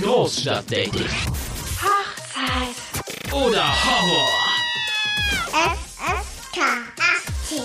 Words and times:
Großstadtdating. 0.00 1.08
Hochzeit. 1.80 3.32
Oder 3.32 3.64
Horror. 3.84 4.28
FSK 5.52 6.58
18. 7.46 7.62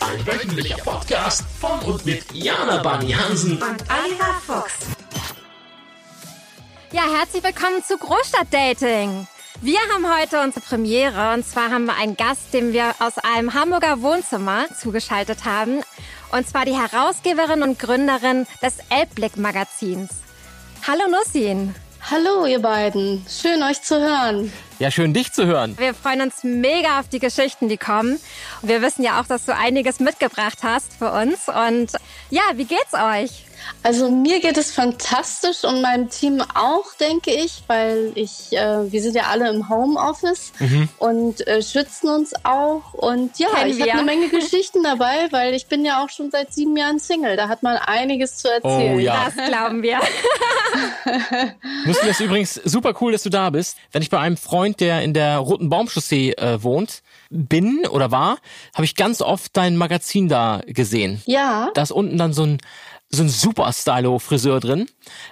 Ein 0.00 0.26
wöchentlicher 0.26 0.78
Podcast 0.78 1.44
von 1.60 1.78
und 1.80 2.04
mit 2.04 2.24
Jana 2.32 2.82
Bani 2.82 3.12
Hansen 3.12 3.52
Und 3.52 3.84
Oliver 3.88 4.34
Fuchs. 4.44 4.74
Ja, 6.90 7.02
herzlich 7.18 7.44
willkommen 7.44 7.84
zu 7.84 7.96
Großstadtdating. 7.96 9.28
Wir 9.62 9.78
haben 9.94 10.12
heute 10.12 10.40
unsere 10.40 10.64
Premiere 10.64 11.34
und 11.34 11.46
zwar 11.46 11.70
haben 11.70 11.84
wir 11.84 11.94
einen 11.94 12.16
Gast, 12.16 12.52
den 12.52 12.72
wir 12.72 12.96
aus 12.98 13.18
einem 13.18 13.54
Hamburger 13.54 14.02
Wohnzimmer 14.02 14.66
zugeschaltet 14.76 15.44
haben. 15.44 15.82
Und 16.32 16.48
zwar 16.48 16.64
die 16.64 16.76
Herausgeberin 16.76 17.62
und 17.62 17.78
Gründerin 17.78 18.46
des 18.60 18.78
Elbblick-Magazins. 18.88 20.10
Hallo 20.86 21.02
Nussin. 21.08 21.74
Hallo, 22.10 22.46
ihr 22.46 22.60
beiden. 22.60 23.24
Schön, 23.28 23.62
euch 23.62 23.82
zu 23.82 24.00
hören. 24.00 24.50
Ja, 24.78 24.90
schön 24.90 25.12
dich 25.12 25.30
zu 25.32 25.44
hören. 25.44 25.76
Wir 25.78 25.92
freuen 25.92 26.22
uns 26.22 26.42
mega 26.42 27.00
auf 27.00 27.08
die 27.08 27.18
Geschichten, 27.18 27.68
die 27.68 27.76
kommen. 27.76 28.18
Wir 28.62 28.80
wissen 28.80 29.02
ja 29.02 29.20
auch, 29.20 29.26
dass 29.26 29.44
du 29.44 29.54
einiges 29.54 30.00
mitgebracht 30.00 30.60
hast 30.62 30.94
für 30.94 31.12
uns. 31.12 31.48
Und 31.48 31.92
ja, 32.30 32.42
wie 32.54 32.64
geht's 32.64 32.94
euch? 32.94 33.44
Also 33.82 34.10
mir 34.10 34.40
geht 34.40 34.58
es 34.58 34.72
fantastisch 34.72 35.64
und 35.64 35.80
meinem 35.80 36.10
Team 36.10 36.42
auch, 36.54 36.94
denke 37.00 37.30
ich, 37.32 37.62
weil 37.66 38.12
ich, 38.14 38.52
äh, 38.52 38.92
wir 38.92 39.00
sind 39.02 39.14
ja 39.16 39.24
alle 39.30 39.48
im 39.48 39.68
Homeoffice 39.68 40.52
und 40.98 41.46
äh, 41.46 41.62
schützen 41.62 42.10
uns 42.10 42.32
auch. 42.44 42.92
Und 42.92 43.38
ja, 43.38 43.48
Kennen 43.48 43.70
ich 43.70 43.80
habe 43.80 43.92
eine 43.92 44.02
Menge 44.02 44.28
Geschichten 44.28 44.82
dabei, 44.82 45.28
weil 45.30 45.54
ich 45.54 45.66
bin 45.66 45.84
ja 45.84 46.04
auch 46.04 46.10
schon 46.10 46.30
seit 46.30 46.52
sieben 46.52 46.76
Jahren 46.76 46.98
Single. 46.98 47.36
Da 47.36 47.48
hat 47.48 47.62
man 47.62 47.76
einiges 47.76 48.36
zu 48.38 48.48
erzählen. 48.48 48.96
Oh 48.96 48.98
ja. 48.98 49.30
Das 49.34 49.46
glauben 49.46 49.82
wir. 49.82 49.98
Nussi, 51.86 52.00
das 52.06 52.10
ist 52.10 52.20
übrigens 52.20 52.54
super 52.54 52.94
cool, 53.00 53.12
dass 53.12 53.22
du 53.22 53.30
da 53.30 53.50
bist. 53.50 53.76
Wenn 53.92 54.02
ich 54.02 54.10
bei 54.10 54.18
einem 54.18 54.36
Freund, 54.36 54.80
der 54.80 55.02
in 55.02 55.14
der 55.14 55.38
Roten 55.38 55.70
Baumchaussee 55.70 56.32
äh, 56.32 56.62
wohnt, 56.62 57.02
bin 57.30 57.86
oder 57.86 58.10
war, 58.10 58.38
habe 58.74 58.84
ich 58.84 58.96
ganz 58.96 59.22
oft 59.22 59.56
dein 59.56 59.76
Magazin 59.76 60.28
da 60.28 60.60
gesehen. 60.66 61.22
Ja, 61.26 61.70
Da 61.74 61.82
ist 61.82 61.92
unten 61.92 62.18
dann 62.18 62.32
so 62.32 62.44
ein 62.44 62.58
so 63.10 63.22
ein 63.22 63.28
super 63.28 63.72
Stylo-Friseur 63.72 64.60
drin. 64.60 64.88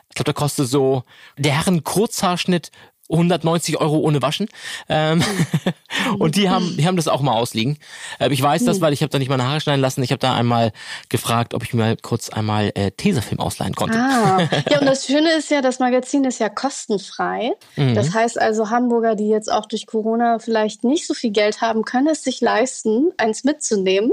Ich 0.09 0.15
glaube, 0.15 0.25
der 0.25 0.35
kostet 0.35 0.69
so 0.69 1.05
der 1.37 1.53
Herren 1.53 1.85
Kurzhaarschnitt 1.85 2.71
190 3.11 3.81
Euro 3.81 3.99
ohne 3.99 4.23
Waschen. 4.23 4.49
Ähm, 4.89 5.23
und 6.19 6.37
die 6.37 6.51
haben, 6.51 6.77
die 6.77 6.87
haben 6.87 6.97
das 6.97 7.09
auch 7.09 7.21
mal 7.21 7.33
ausliegen. 7.33 7.79
Äh, 8.19 8.33
ich 8.33 8.43
weiß 8.43 8.65
das, 8.65 8.81
weil 8.81 8.93
ich 8.93 9.03
habe 9.03 9.11
da 9.11 9.19
nicht 9.19 9.29
meine 9.29 9.47
Haare 9.47 9.61
schneiden 9.61 9.81
lassen. 9.81 10.03
Ich 10.03 10.11
habe 10.11 10.21
da 10.21 10.35
einmal 10.35 10.73
gefragt, 11.09 11.55
ob 11.55 11.63
ich 11.65 11.75
mir 11.75 11.97
kurz 11.97 12.29
einmal 12.29 12.73
äh, 12.75 12.91
Tesafilm 12.91 13.41
ausleihen 13.41 13.75
konnte. 13.75 13.99
Ah, 13.99 14.49
ja, 14.71 14.81
und 14.81 14.87
das 14.87 15.07
Schöne 15.07 15.33
ist 15.33 15.51
ja, 15.51 15.61
das 15.63 15.79
Magazin 15.79 16.25
ist 16.25 16.39
ja 16.39 16.49
kostenfrei. 16.49 17.53
Das 17.77 18.15
heißt 18.15 18.41
also, 18.41 18.71
Hamburger, 18.71 19.15
die 19.15 19.29
jetzt 19.29 19.51
auch 19.51 19.67
durch 19.67 19.87
Corona 19.87 20.39
vielleicht 20.39 20.85
nicht 20.85 21.07
so 21.07 21.15
viel 21.15 21.31
Geld 21.31 21.61
haben, 21.61 21.85
können 21.85 22.09
es 22.09 22.23
sich 22.23 22.41
leisten, 22.41 23.13
eins 23.17 23.45
mitzunehmen. 23.45 24.11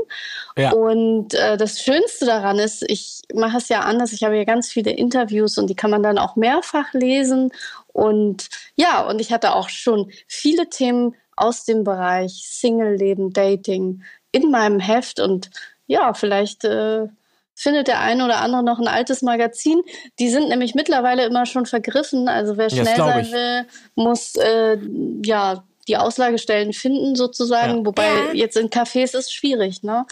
Ja. 0.57 0.71
Und 0.71 1.33
äh, 1.33 1.57
das 1.57 1.81
Schönste 1.81 2.25
daran 2.25 2.59
ist, 2.59 2.83
ich 2.87 3.21
mache 3.33 3.57
es 3.57 3.69
ja 3.69 3.81
anders. 3.81 4.13
Ich 4.13 4.23
habe 4.23 4.37
ja 4.37 4.43
ganz 4.43 4.69
viele 4.69 4.91
Interviews 4.91 5.57
und 5.57 5.67
die 5.67 5.75
kann 5.75 5.91
man 5.91 6.03
dann 6.03 6.17
auch 6.17 6.35
mehrfach 6.35 6.93
lesen. 6.93 7.51
Und 7.95 8.49
ja, 8.75 9.07
und 9.07 9.21
ich 9.21 9.31
hatte 9.31 9.55
auch 9.55 9.69
schon 9.69 10.11
viele 10.27 10.69
Themen 10.69 11.15
aus 11.37 11.63
dem 11.63 11.85
Bereich 11.85 12.43
Single-Leben, 12.45 13.31
Dating 13.31 14.03
in 14.33 14.51
meinem 14.51 14.81
Heft. 14.81 15.21
Und 15.21 15.49
ja, 15.87 16.13
vielleicht 16.13 16.65
äh, 16.65 17.07
findet 17.53 17.87
der 17.87 18.01
eine 18.01 18.25
oder 18.25 18.41
andere 18.41 18.63
noch 18.63 18.79
ein 18.79 18.89
altes 18.89 19.21
Magazin. 19.21 19.81
Die 20.19 20.27
sind 20.27 20.49
nämlich 20.49 20.75
mittlerweile 20.75 21.25
immer 21.25 21.45
schon 21.45 21.65
vergriffen. 21.65 22.27
Also 22.27 22.57
wer 22.57 22.69
schnell 22.69 22.97
sein 22.97 23.25
ich. 23.25 23.31
will, 23.31 23.65
muss 23.95 24.35
äh, 24.35 24.77
ja 25.23 25.63
die 25.87 25.95
Auslagestellen 25.95 26.73
finden 26.73 27.15
sozusagen. 27.15 27.77
Ja. 27.77 27.85
Wobei 27.85 28.07
Ja. 28.07 28.33
jetzt 28.33 28.57
in 28.57 28.69
Cafés 28.69 29.17
ist 29.17 29.33
schwierig, 29.33 29.83
ne? 29.83 30.05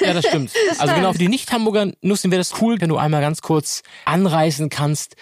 Ja, 0.00 0.12
das 0.12 0.26
stimmt. 0.26 0.50
also 0.78 0.94
genau 0.94 1.12
für 1.12 1.18
die 1.18 1.28
Nicht-Hamburger 1.28 1.92
Nussen 2.02 2.30
wäre 2.30 2.40
das 2.40 2.60
cool, 2.60 2.80
wenn 2.80 2.88
du 2.88 2.96
einmal 2.96 3.20
ganz 3.20 3.40
kurz 3.40 3.82
anreißen 4.04 4.68
kannst, 4.68 5.14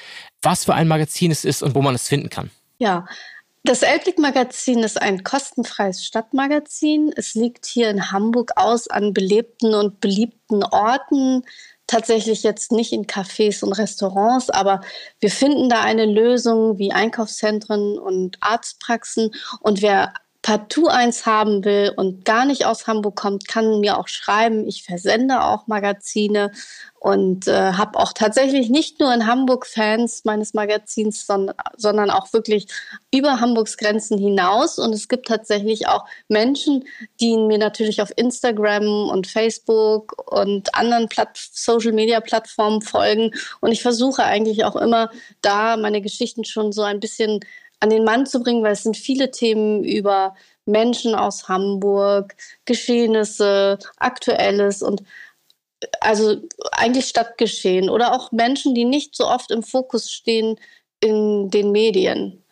was 0.43 0.65
für 0.65 0.75
ein 0.75 0.89
Magazin 0.89 1.31
es 1.31 1.45
ist 1.45 1.63
und 1.63 1.75
wo 1.75 1.83
man 1.83 1.95
es 1.95 2.09
finden 2.09 2.31
kann. 2.31 2.51
Ja, 2.79 3.07
das 3.65 3.83
Elbblick-Magazin 3.83 4.83
ist 4.83 5.01
ein 5.01 5.25
kostenfreies 5.25 6.05
Stadtmagazin. 6.05 7.13
Es 7.17 7.35
liegt 7.35 7.67
hier 7.67 7.91
in 7.91 8.13
Hamburg 8.13 8.53
aus 8.57 8.89
an 8.89 9.13
belebten 9.13 9.75
und 9.75 10.01
beliebten 10.01 10.63
Orten. 10.65 11.43
Tatsächlich 11.87 12.43
jetzt 12.43 12.71
nicht 12.71 12.93
in 12.93 13.07
Cafés 13.07 13.65
und 13.65 13.73
Restaurants, 13.73 14.51
aber 14.51 14.83
wir 15.21 15.31
finden 15.31 15.69
da 15.69 15.83
eine 15.83 16.07
Lösung 16.07 16.79
wie 16.79 16.93
Einkaufszentren 16.93 17.99
und 17.99 18.37
Arztpraxen. 18.41 19.35
Und 19.61 19.83
wer 19.83 20.13
partout 20.43 20.87
eins 20.87 21.27
haben 21.27 21.65
will 21.65 21.93
und 21.97 22.25
gar 22.25 22.45
nicht 22.45 22.65
aus 22.65 22.87
Hamburg 22.87 23.17
kommt, 23.17 23.49
kann 23.49 23.81
mir 23.81 23.99
auch 23.99 24.09
schreiben. 24.09 24.67
Ich 24.69 24.85
versende 24.85 25.43
auch 25.43 25.67
Magazine 25.67 26.53
und 27.01 27.49
äh, 27.49 27.73
habe 27.73 27.99
auch 27.99 28.13
tatsächlich 28.13 28.71
nicht 28.71 29.01
nur 29.01 29.13
in 29.13 29.27
Hamburg 29.27 29.67
Fans 29.67 30.25
meines 30.25 30.55
Magazins, 30.55 31.27
sondern, 31.27 31.57
sondern 31.77 32.11
auch 32.11 32.33
wirklich 32.33 32.67
über 33.13 33.41
Hamburgs 33.41 33.77
Grenzen 33.77 34.17
hinaus. 34.17 34.79
Und 34.79 34.93
es 34.93 35.09
gibt 35.09 35.27
tatsächlich 35.27 35.89
auch 35.89 36.05
Menschen, 36.29 36.85
die 37.21 37.37
mir 37.37 37.59
natürlich 37.59 38.01
auf 38.01 38.13
Instagram 38.17 39.09
und 39.11 39.27
Facebook 39.27 40.31
und 40.31 40.75
anderen 40.75 41.09
Platt 41.09 41.37
Social-Media-Plattformen 41.53 42.83
folgen. 42.83 43.33
Und 43.61 43.73
ich 43.73 43.83
versuche 43.83 44.23
eigentlich 44.25 44.65
auch 44.65 44.77
immer 44.77 45.11
da 45.41 45.77
meine 45.77 46.01
Geschichten 46.01 46.45
schon 46.45 46.73
so 46.73 46.83
ein 46.83 47.01
bisschen 47.01 47.41
an 47.81 47.91
den 47.91 48.05
Mann 48.05 48.27
zu 48.27 48.41
bringen, 48.41 48.63
weil 48.63 48.73
es 48.73 48.83
sind 48.83 48.97
viele 48.97 49.31
Themen 49.31 49.85
über 49.85 50.35
Menschen 50.67 51.15
aus 51.15 51.49
Hamburg, 51.49 52.35
Geschehnisse, 52.65 53.79
Aktuelles 53.99 54.83
und 54.83 55.03
also 56.01 56.37
eigentlich 56.73 57.07
Stadtgeschehen 57.07 57.89
oder 57.89 58.13
auch 58.13 58.33
Menschen, 58.33 58.75
die 58.75 58.85
nicht 58.85 59.15
so 59.15 59.27
oft 59.27 59.51
im 59.51 59.63
Fokus 59.63 60.11
stehen 60.11 60.59
in 61.01 61.51
den 61.51 61.71
Medien. 61.73 62.43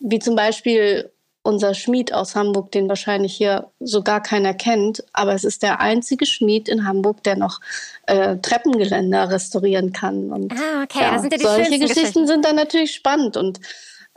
Wie 0.00 0.18
zum 0.18 0.34
Beispiel 0.34 1.10
unser 1.44 1.74
Schmied 1.74 2.12
aus 2.12 2.36
Hamburg, 2.36 2.70
den 2.70 2.88
wahrscheinlich 2.88 3.34
hier 3.34 3.70
so 3.80 4.02
gar 4.02 4.22
keiner 4.22 4.54
kennt, 4.54 5.04
aber 5.12 5.34
es 5.34 5.42
ist 5.44 5.62
der 5.62 5.80
einzige 5.80 6.26
Schmied 6.26 6.68
in 6.68 6.86
Hamburg, 6.86 7.22
der 7.24 7.36
noch 7.36 7.60
äh, 8.06 8.36
Treppengeländer 8.36 9.30
restaurieren 9.30 9.92
kann. 9.92 10.30
Und 10.32 10.52
Ah, 10.52 10.84
okay, 10.84 11.08
das 11.10 11.22
sind 11.22 11.32
ja 11.32 11.38
die 11.38 11.44
solche 11.44 11.64
schönsten 11.64 11.80
Geschichten, 11.80 12.00
Geschichten. 12.00 12.26
sind 12.26 12.44
dann 12.44 12.56
natürlich 12.56 12.94
spannend 12.94 13.36
und 13.36 13.60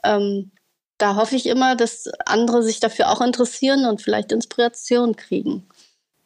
ähm, 0.05 0.51
da 0.97 1.15
hoffe 1.15 1.35
ich 1.35 1.45
immer, 1.47 1.75
dass 1.75 2.07
andere 2.25 2.63
sich 2.63 2.79
dafür 2.79 3.09
auch 3.11 3.21
interessieren 3.21 3.85
und 3.85 4.01
vielleicht 4.01 4.31
Inspiration 4.31 5.15
kriegen. 5.15 5.67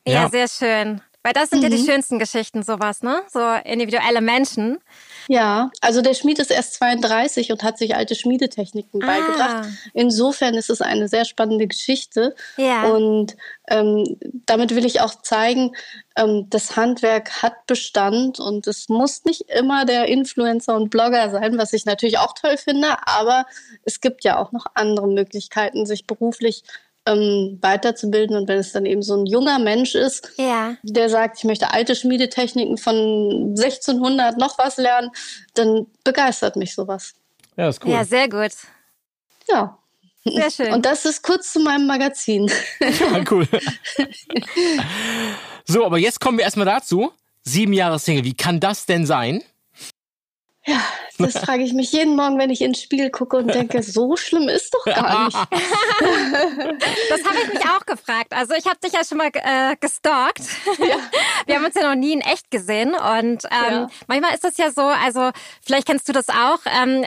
Ja, 0.08 0.24
Ja. 0.24 0.30
sehr 0.30 0.48
schön. 0.48 1.02
Weil 1.24 1.34
das 1.34 1.50
sind 1.50 1.62
ja 1.64 1.70
Mhm. 1.70 1.76
die 1.76 1.86
schönsten 1.86 2.18
Geschichten, 2.20 2.64
sowas, 2.64 3.02
ne? 3.04 3.22
So 3.32 3.42
individuelle 3.66 4.22
Menschen. 4.22 4.78
Ja, 5.32 5.70
also 5.82 6.02
der 6.02 6.16
Schmied 6.16 6.40
ist 6.40 6.50
erst 6.50 6.74
32 6.74 7.52
und 7.52 7.62
hat 7.62 7.78
sich 7.78 7.96
alte 7.96 8.16
Schmiedetechniken 8.16 9.04
Ah. 9.04 9.06
beigebracht. 9.06 9.70
Insofern 9.94 10.56
ist 10.56 10.72
es 10.72 10.82
eine 10.82 11.08
sehr 11.08 11.24
spannende 11.24 11.68
Geschichte. 11.68 12.34
Ja. 12.58 12.88
Und 12.88 13.38
ähm, 13.68 14.18
damit 14.48 14.74
will 14.74 14.88
ich 14.88 15.02
auch 15.02 15.22
zeigen, 15.22 15.76
ähm, 16.18 16.48
das 16.50 16.76
Handwerk 16.76 17.44
hat 17.44 17.68
Bestand 17.68 18.40
und 18.40 18.66
es 18.66 18.90
muss 18.90 19.24
nicht 19.24 19.42
immer 19.52 19.86
der 19.86 20.08
Influencer 20.08 20.76
und 20.76 20.90
Blogger 20.90 21.30
sein, 21.30 21.60
was 21.60 21.74
ich 21.74 21.86
natürlich 21.86 22.18
auch 22.18 22.34
toll 22.34 22.58
finde, 22.58 22.98
aber 23.06 23.46
es 23.86 24.02
gibt 24.02 24.24
ja 24.24 24.40
auch 24.40 24.52
noch 24.52 24.66
andere 24.74 25.08
Möglichkeiten, 25.08 25.86
sich 25.86 26.08
beruflich 26.08 26.64
ähm, 27.06 27.58
weiterzubilden. 27.62 28.36
Und 28.38 28.48
wenn 28.48 28.60
es 28.60 28.72
dann 28.72 28.86
eben 28.86 29.02
so 29.02 29.16
ein 29.16 29.26
junger 29.26 29.60
Mensch 29.60 29.96
ist, 29.96 30.32
Ja. 30.38 30.76
der 30.84 31.10
sagt, 31.10 31.38
ich 31.40 31.44
möchte 31.44 31.72
alte 31.72 31.96
Schmiedetechniken 31.96 32.78
von 32.78 33.56
1600 33.58 34.38
noch 34.38 34.58
was 34.58 34.78
lernen, 34.78 35.12
dann 35.56 35.88
begeistert 36.04 36.56
mich 36.56 36.74
sowas. 36.76 37.14
Ja, 37.58 37.70
ist 37.70 37.84
Ja, 37.86 38.04
sehr 38.06 38.30
gut. 38.30 38.52
Ja. 39.50 39.78
Sehr 40.26 40.52
schön. 40.52 40.74
Und 40.74 40.86
das 40.86 41.06
ist 41.06 41.24
kurz 41.24 41.54
zu 41.54 41.60
meinem 41.62 41.88
Magazin. 41.88 42.52
Ja, 42.80 43.24
cool. 43.32 43.48
so, 45.66 45.86
aber 45.86 45.98
jetzt 45.98 46.20
kommen 46.20 46.38
wir 46.38 46.46
erstmal 46.46 46.66
dazu. 46.66 47.12
Sieben 47.44 47.74
Jahre 47.74 48.00
Single, 48.00 48.26
wie 48.26 48.34
kann 48.36 48.60
das 48.60 48.86
denn 48.86 49.06
sein? 49.06 49.42
Ja, 50.70 50.82
das 51.18 51.34
frage 51.46 51.64
ich 51.64 51.74
mich 51.74 51.92
jeden 51.92 52.16
Morgen, 52.16 52.38
wenn 52.38 52.50
ich 52.50 52.62
ins 52.62 52.82
Spiel 52.82 53.10
gucke 53.10 53.38
und 53.38 53.54
denke, 53.54 53.82
so 53.98 54.16
schlimm 54.16 54.48
ist 54.50 54.74
doch 54.74 54.86
gar 54.86 55.26
nicht. 55.26 55.38
Das 57.10 57.24
habe 57.26 57.38
ich 57.42 57.48
mich 57.48 57.62
auch 57.66 57.86
gefragt. 57.86 58.34
Also 58.34 58.54
ich 58.54 58.66
habe 58.66 58.78
dich 58.84 58.94
ja 58.94 59.04
schon 59.04 59.18
mal 59.18 59.30
äh, 59.34 59.76
gestalkt. 59.80 60.42
Wir 61.46 61.56
haben 61.56 61.66
uns 61.66 61.76
ja 61.76 61.88
noch 61.90 61.96
nie 61.96 62.14
in 62.14 62.22
echt 62.22 62.52
gesehen 62.52 62.94
und 62.94 63.44
ähm, 63.46 63.50
Ja. 63.52 63.88
manchmal 64.08 64.34
ist 64.34 64.44
das 64.44 64.58
ja 64.58 64.72
so, 64.72 64.82
also 64.84 65.32
vielleicht 65.66 65.88
kennst 65.88 66.08
du 66.08 66.14
das 66.14 66.30
auch, 66.30 66.60
ähm, 66.66 67.06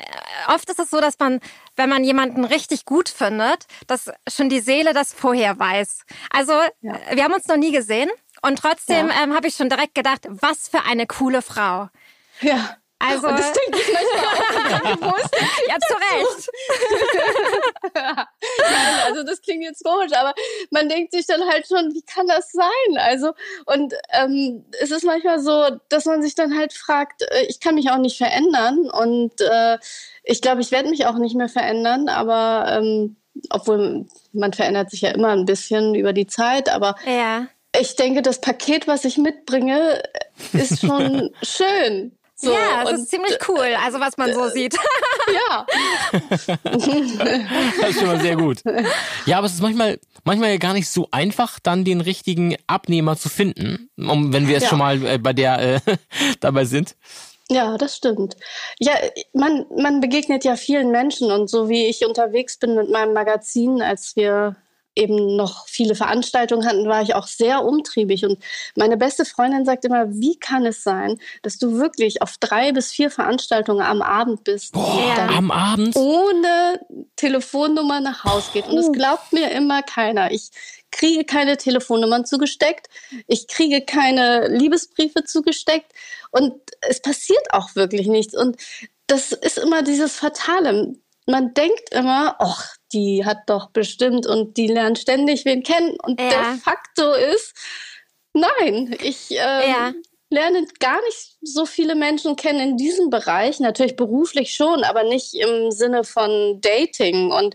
oft 0.49 0.69
ist 0.69 0.79
es 0.79 0.91
so, 0.91 1.01
dass 1.01 1.19
man, 1.19 1.41
wenn 1.77 1.89
man 1.89 2.05
jemanden 2.05 2.45
richtig 2.45 2.85
gut 2.85 3.09
findet, 3.09 3.67
dass 3.87 4.11
schon 4.29 4.49
die 4.49 4.61
Seele 4.61 4.93
das 4.93 5.13
vorher 5.15 5.59
weiß. 5.59 6.03
Also 6.31 6.53
Ja. 6.81 6.95
äh, 7.11 7.17
wir 7.17 7.25
haben 7.25 7.33
uns 7.35 7.47
noch 7.47 7.57
nie 7.57 7.73
gesehen 7.73 8.11
und 8.43 8.59
trotzdem 8.59 9.09
Ja. 9.09 9.23
ähm, 9.23 9.35
habe 9.35 9.47
ich 9.49 9.55
schon 9.55 9.69
direkt 9.69 9.95
gedacht, 9.95 10.27
was 10.29 10.69
für 10.69 10.83
eine 10.85 11.07
coole 11.07 11.43
Frau. 11.43 11.89
Ja, 12.41 12.77
Also, 13.05 13.27
Und 13.27 13.39
das 13.39 13.53
denke 13.53 13.79
ich 13.81 13.93
manchmal 13.93 15.11
auch. 15.13 15.19
Denn 15.19 15.49
ja, 15.69 15.77
zu 15.81 15.95
Recht. 15.95 16.51
Nein, 17.95 18.27
also 19.07 19.23
das 19.25 19.41
klingt 19.43 19.65
jetzt 19.65 19.85
komisch, 19.85 20.13
aber 20.15 20.35
man 20.71 20.89
denkt 20.89 21.13
sich 21.13 21.27
dann 21.27 21.43
halt 21.49 21.67
schon, 21.67 21.93
wie 21.95 22.03
kann 22.03 22.27
das 22.27 22.53
sein? 22.53 22.97
Also, 22.99 23.33
und 23.67 23.95
ähm, 24.13 24.65
es 24.81 24.91
ist 24.91 25.05
manchmal 25.05 25.41
so, 25.41 25.69
dass 25.89 26.05
man 26.05 26.23
sich 26.23 26.35
dann 26.35 26.57
halt 26.57 26.73
fragt, 26.73 27.23
äh, 27.23 27.45
ich 27.49 27.61
kann 27.61 27.75
mich 27.75 27.91
auch 27.91 27.99
nicht 27.99 28.19
verändern 28.19 28.91
und 28.91 29.41
äh, 29.41 29.79
ich 30.25 30.41
glaube, 30.41 30.61
ich 30.61 30.71
werde 30.71 30.89
mich 30.91 31.07
auch 31.07 31.17
nicht 31.17 31.35
mehr 31.35 31.49
verändern, 31.49 32.09
aber 32.09 32.67
ähm, 32.79 33.17
obwohl 33.51 34.07
man 34.33 34.53
verändert 34.53 34.91
sich 34.91 35.01
ja 35.01 35.11
immer 35.11 35.29
ein 35.31 35.47
bisschen 35.47 35.95
über 35.95 36.13
die 36.13 36.27
Zeit, 36.27 36.69
aber 36.69 36.95
Ja. 37.07 37.47
ich 37.79 37.97
denke, 37.97 38.23
das 38.23 38.41
Paket, 38.41 38.87
was 38.87 39.05
ich 39.05 39.19
mitbringe, 39.19 40.03
ist 40.53 40.81
schon 40.81 41.31
schön. 41.43 42.17
So, 42.43 42.53
ja, 42.53 42.83
es 42.83 42.89
und, 42.91 42.95
ist 42.97 43.11
ziemlich 43.11 43.39
cool, 43.49 43.77
also 43.85 44.01
was 44.01 44.17
man 44.17 44.35
so 44.35 44.49
sieht. 44.49 44.75
ja. 45.33 45.67
Das 46.63 47.91
ist 47.91 47.99
schon 48.01 48.09
mal 48.09 48.21
sehr 48.21 48.35
gut. 48.37 48.63
Ja, 49.27 49.39
aber 49.39 49.47
es 49.47 49.55
ist 49.55 49.63
manchmal, 49.63 50.01
manchmal 50.25 50.51
ja 50.51 50.57
gar 50.57 50.73
nicht 50.73 50.89
so 50.89 51.07
einfach, 51.13 51.61
dann 51.61 51.85
den 51.85 52.01
richtigen 52.01 52.57
Abnehmer 52.67 53.17
zu 53.17 53.29
finden, 53.29 53.91
um, 53.97 54.33
wenn 54.33 54.49
wir 54.49 54.55
jetzt 54.55 54.65
Ja. 54.65 54.69
schon 54.71 54.79
mal 54.81 55.07
äh, 55.07 55.19
bei 55.19 55.33
der 55.33 55.77
äh, 55.87 55.97
dabei 56.41 56.65
sind. 56.65 56.97
Ja, 57.49 57.77
das 57.77 57.97
stimmt. 57.97 58.37
Ja, 58.81 58.95
man, 59.35 59.67
man 59.77 60.01
begegnet 60.01 60.45
ja 60.45 60.57
vielen 60.57 60.91
Menschen 60.91 61.31
und 61.31 61.49
so 61.49 61.69
wie 61.69 61.87
ich 61.87 62.05
unterwegs 62.05 62.59
bin 62.59 62.75
mit 62.75 62.91
meinem 62.91 63.13
Magazin, 63.13 63.83
als 63.83 64.17
wir 64.17 64.57
eben 64.95 65.37
noch 65.37 65.67
viele 65.69 65.95
Veranstaltungen 65.95 66.67
hatten, 66.67 66.87
war 66.89 67.03
ich 67.03 67.15
auch 67.15 67.27
sehr 67.27 67.65
umtriebig. 67.65 68.25
Und 68.25 68.43
meine 68.77 68.97
beste 68.97 69.25
Freundin 69.25 69.65
sagt 69.65 69.85
immer, 69.85 70.11
wie 70.11 70.39
kann 70.39 70.67
es 70.67 70.83
sein, 70.83 71.19
dass 71.43 71.59
du 71.59 71.79
wirklich 71.79 72.23
auf 72.23 72.37
drei 72.39 72.73
bis 72.73 72.91
vier 72.91 73.11
Veranstaltungen 73.11 73.83
am 73.83 74.03
Abend 74.03 74.45
bist, 74.45 74.73
Boah, 74.73 75.15
dann 75.17 75.31
am 75.31 75.51
Abend. 75.51 75.97
ohne 75.97 76.81
Telefonnummer 77.17 78.01
nach 78.01 78.25
Haus 78.25 78.53
geht. 78.53 78.67
Und 78.69 78.77
es 78.79 78.93
glaubt 78.93 79.33
mir 79.33 79.51
immer 79.53 79.83
keiner. 79.83 80.31
Ich 80.31 80.51
kriege 80.91 81.25
keine 81.25 81.57
Telefonnummern 81.57 82.27
zugesteckt. 82.27 82.89
Ich 83.27 83.49
kriege 83.49 83.81
keine 83.81 84.49
Liebesbriefe 84.49 85.25
zugesteckt. 85.25 85.93
Und 86.31 86.55
es 86.83 87.01
passiert 87.01 87.53
auch 87.53 87.75
wirklich 87.75 88.07
nichts. 88.07 88.35
Und 88.37 88.57
das 89.07 89.33
ist 89.33 89.59
immer 89.59 89.83
dieses 89.83 90.17
Fatale. 90.17 90.95
Man 91.27 91.55
denkt 91.55 91.91
immer, 91.93 92.37
ach, 92.41 92.75
die 92.93 93.25
hat 93.25 93.39
doch 93.47 93.71
bestimmt 93.71 94.27
und 94.27 94.57
die 94.57 94.67
lernt 94.67 94.99
ständig 94.99 95.45
wen 95.45 95.63
kennen. 95.63 95.97
Und 96.03 96.21
Ja. 96.21 96.29
der 96.31 96.45
Faktor 96.59 97.17
ist, 97.17 97.55
nein, 98.33 98.97
ich 99.01 99.31
ähm, 99.31 99.37
Ja. 99.39 99.93
lerne 100.31 100.67
gar 100.81 101.01
nicht 101.03 101.37
so 101.43 101.65
viele 101.67 101.95
Menschen 101.95 102.37
kennen 102.37 102.61
in 102.61 102.77
diesem 102.77 103.11
Bereich. 103.11 103.61
Natürlich 103.61 103.97
beruflich 103.97 104.55
schon, 104.55 104.83
aber 104.85 105.05
nicht 105.05 105.35
im 105.35 105.71
Sinne 105.71 106.05
von 106.05 106.61
Dating. 106.61 107.31
Und 107.31 107.55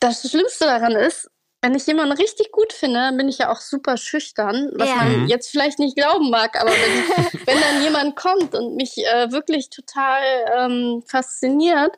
das 0.00 0.28
Schlimmste 0.28 0.64
daran 0.64 0.92
ist, 0.96 1.28
wenn 1.64 1.76
ich 1.76 1.86
jemanden 1.86 2.16
richtig 2.16 2.50
gut 2.50 2.72
finde, 2.72 3.12
bin 3.16 3.28
ich 3.28 3.38
ja 3.38 3.52
auch 3.52 3.60
super 3.60 3.96
schüchtern, 3.96 4.72
was 4.74 4.88
Ja. 4.88 4.96
man 4.96 5.28
jetzt 5.28 5.48
vielleicht 5.48 5.78
nicht 5.78 5.94
glauben 5.96 6.28
mag, 6.28 6.60
aber 6.60 6.80
wenn, 6.80 6.92
wenn 7.46 7.60
dann 7.60 7.80
jemand 7.80 8.16
kommt 8.16 8.56
und 8.56 8.74
mich 8.74 8.98
äh, 8.98 9.30
wirklich 9.30 9.70
total 9.70 10.20
ähm, 10.56 11.04
fasziniert, 11.06 11.96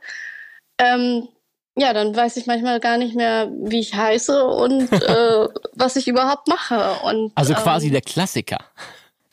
ähm, 0.79 1.29
ja, 1.77 1.93
dann 1.93 2.15
weiß 2.15 2.37
ich 2.37 2.47
manchmal 2.47 2.79
gar 2.79 2.99
nicht 2.99 3.17
mehr, 3.17 3.51
wie 3.51 3.81
ich 3.81 3.95
heiße 3.95 4.45
und 4.45 4.93
äh, 4.93 5.49
was 5.73 5.97
ich 5.97 6.07
überhaupt 6.07 6.49
mache. 6.49 6.97
Und, 7.05 7.33
Also 7.35 7.53
ähm, 7.53 7.59
quasi 7.59 7.91
der 7.91 8.01
Klassiker. 8.01 8.59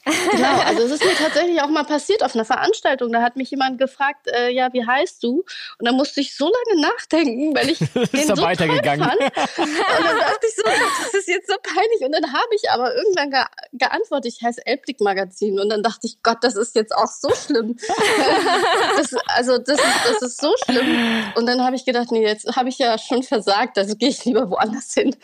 Genau, 0.04 0.60
also 0.66 0.84
es 0.84 0.92
ist 0.92 1.06
mir 1.06 1.14
tatsächlich 1.16 1.62
auch 1.62 1.68
mal 1.68 1.84
passiert 1.84 2.24
auf 2.24 2.34
einer 2.34 2.46
Veranstaltung. 2.46 3.12
Da 3.12 3.22
hat 3.22 3.36
mich 3.36 3.52
jemand 3.52 3.78
gefragt, 3.78 4.28
äh, 4.28 4.50
ja, 4.50 4.74
wie 4.74 4.86
heißt 4.86 5.22
du? 5.24 5.44
Und 5.78 5.86
da 5.88 5.92
musste 5.92 6.22
ich 6.22 6.36
so 6.36 6.46
lange 6.46 6.82
nachdenken, 6.82 7.56
weil 7.56 7.70
ich 7.70 7.78
den 7.94 8.04
Ist 8.04 8.28
so 8.28 8.34
er 8.34 8.42
weitergegangen. 8.42 9.08
toll 9.08 9.20
fand. 9.20 9.38
Und 9.58 10.06
dann 10.06 10.20
dachte 10.20 10.48
ich 10.48 10.56
so, 10.56 10.64
das 10.64 11.14
ist 11.14 11.28
jetzt 11.28 11.48
so 11.48 11.56
peinlich. 11.62 12.02
Und 12.02 12.14
dann 12.14 12.34
habe 12.34 12.56
ich 12.56 12.70
aber 12.72 12.96
irgendwann 12.96 13.30
ge 13.30 13.42
geantwortet, 13.74 14.34
ich 14.34 14.42
heiße 14.42 14.66
Elbblick 14.66 15.02
Magazin. 15.02 15.60
Und 15.60 15.70
dann 15.70 15.84
dachte 15.84 16.08
ich, 16.08 16.24
Gott, 16.24 16.38
das 16.42 16.56
ist 16.56 16.76
jetzt 16.76 16.96
auch 16.96 17.08
so 17.08 17.30
schlimm. 17.36 17.78
das, 18.98 19.14
also 19.28 19.58
das 19.58 19.80
ist, 19.80 20.06
das 20.06 20.22
ist 20.22 20.42
so 20.42 20.54
schlimm. 20.66 21.26
Und 21.36 21.46
dann 21.46 21.64
habe 21.64 21.76
ich 21.76 21.86
gedacht, 21.86 22.12
nee, 22.12 22.26
jetzt 22.26 22.56
habe 22.56 22.70
ich 22.70 22.80
ja 22.80 22.98
schon 22.98 23.24
versagt, 23.24 23.78
also 23.78 23.96
gehe 23.96 24.10
ich 24.10 24.26
lieber 24.26 24.50
woanders 24.50 24.94
hin. 24.94 25.16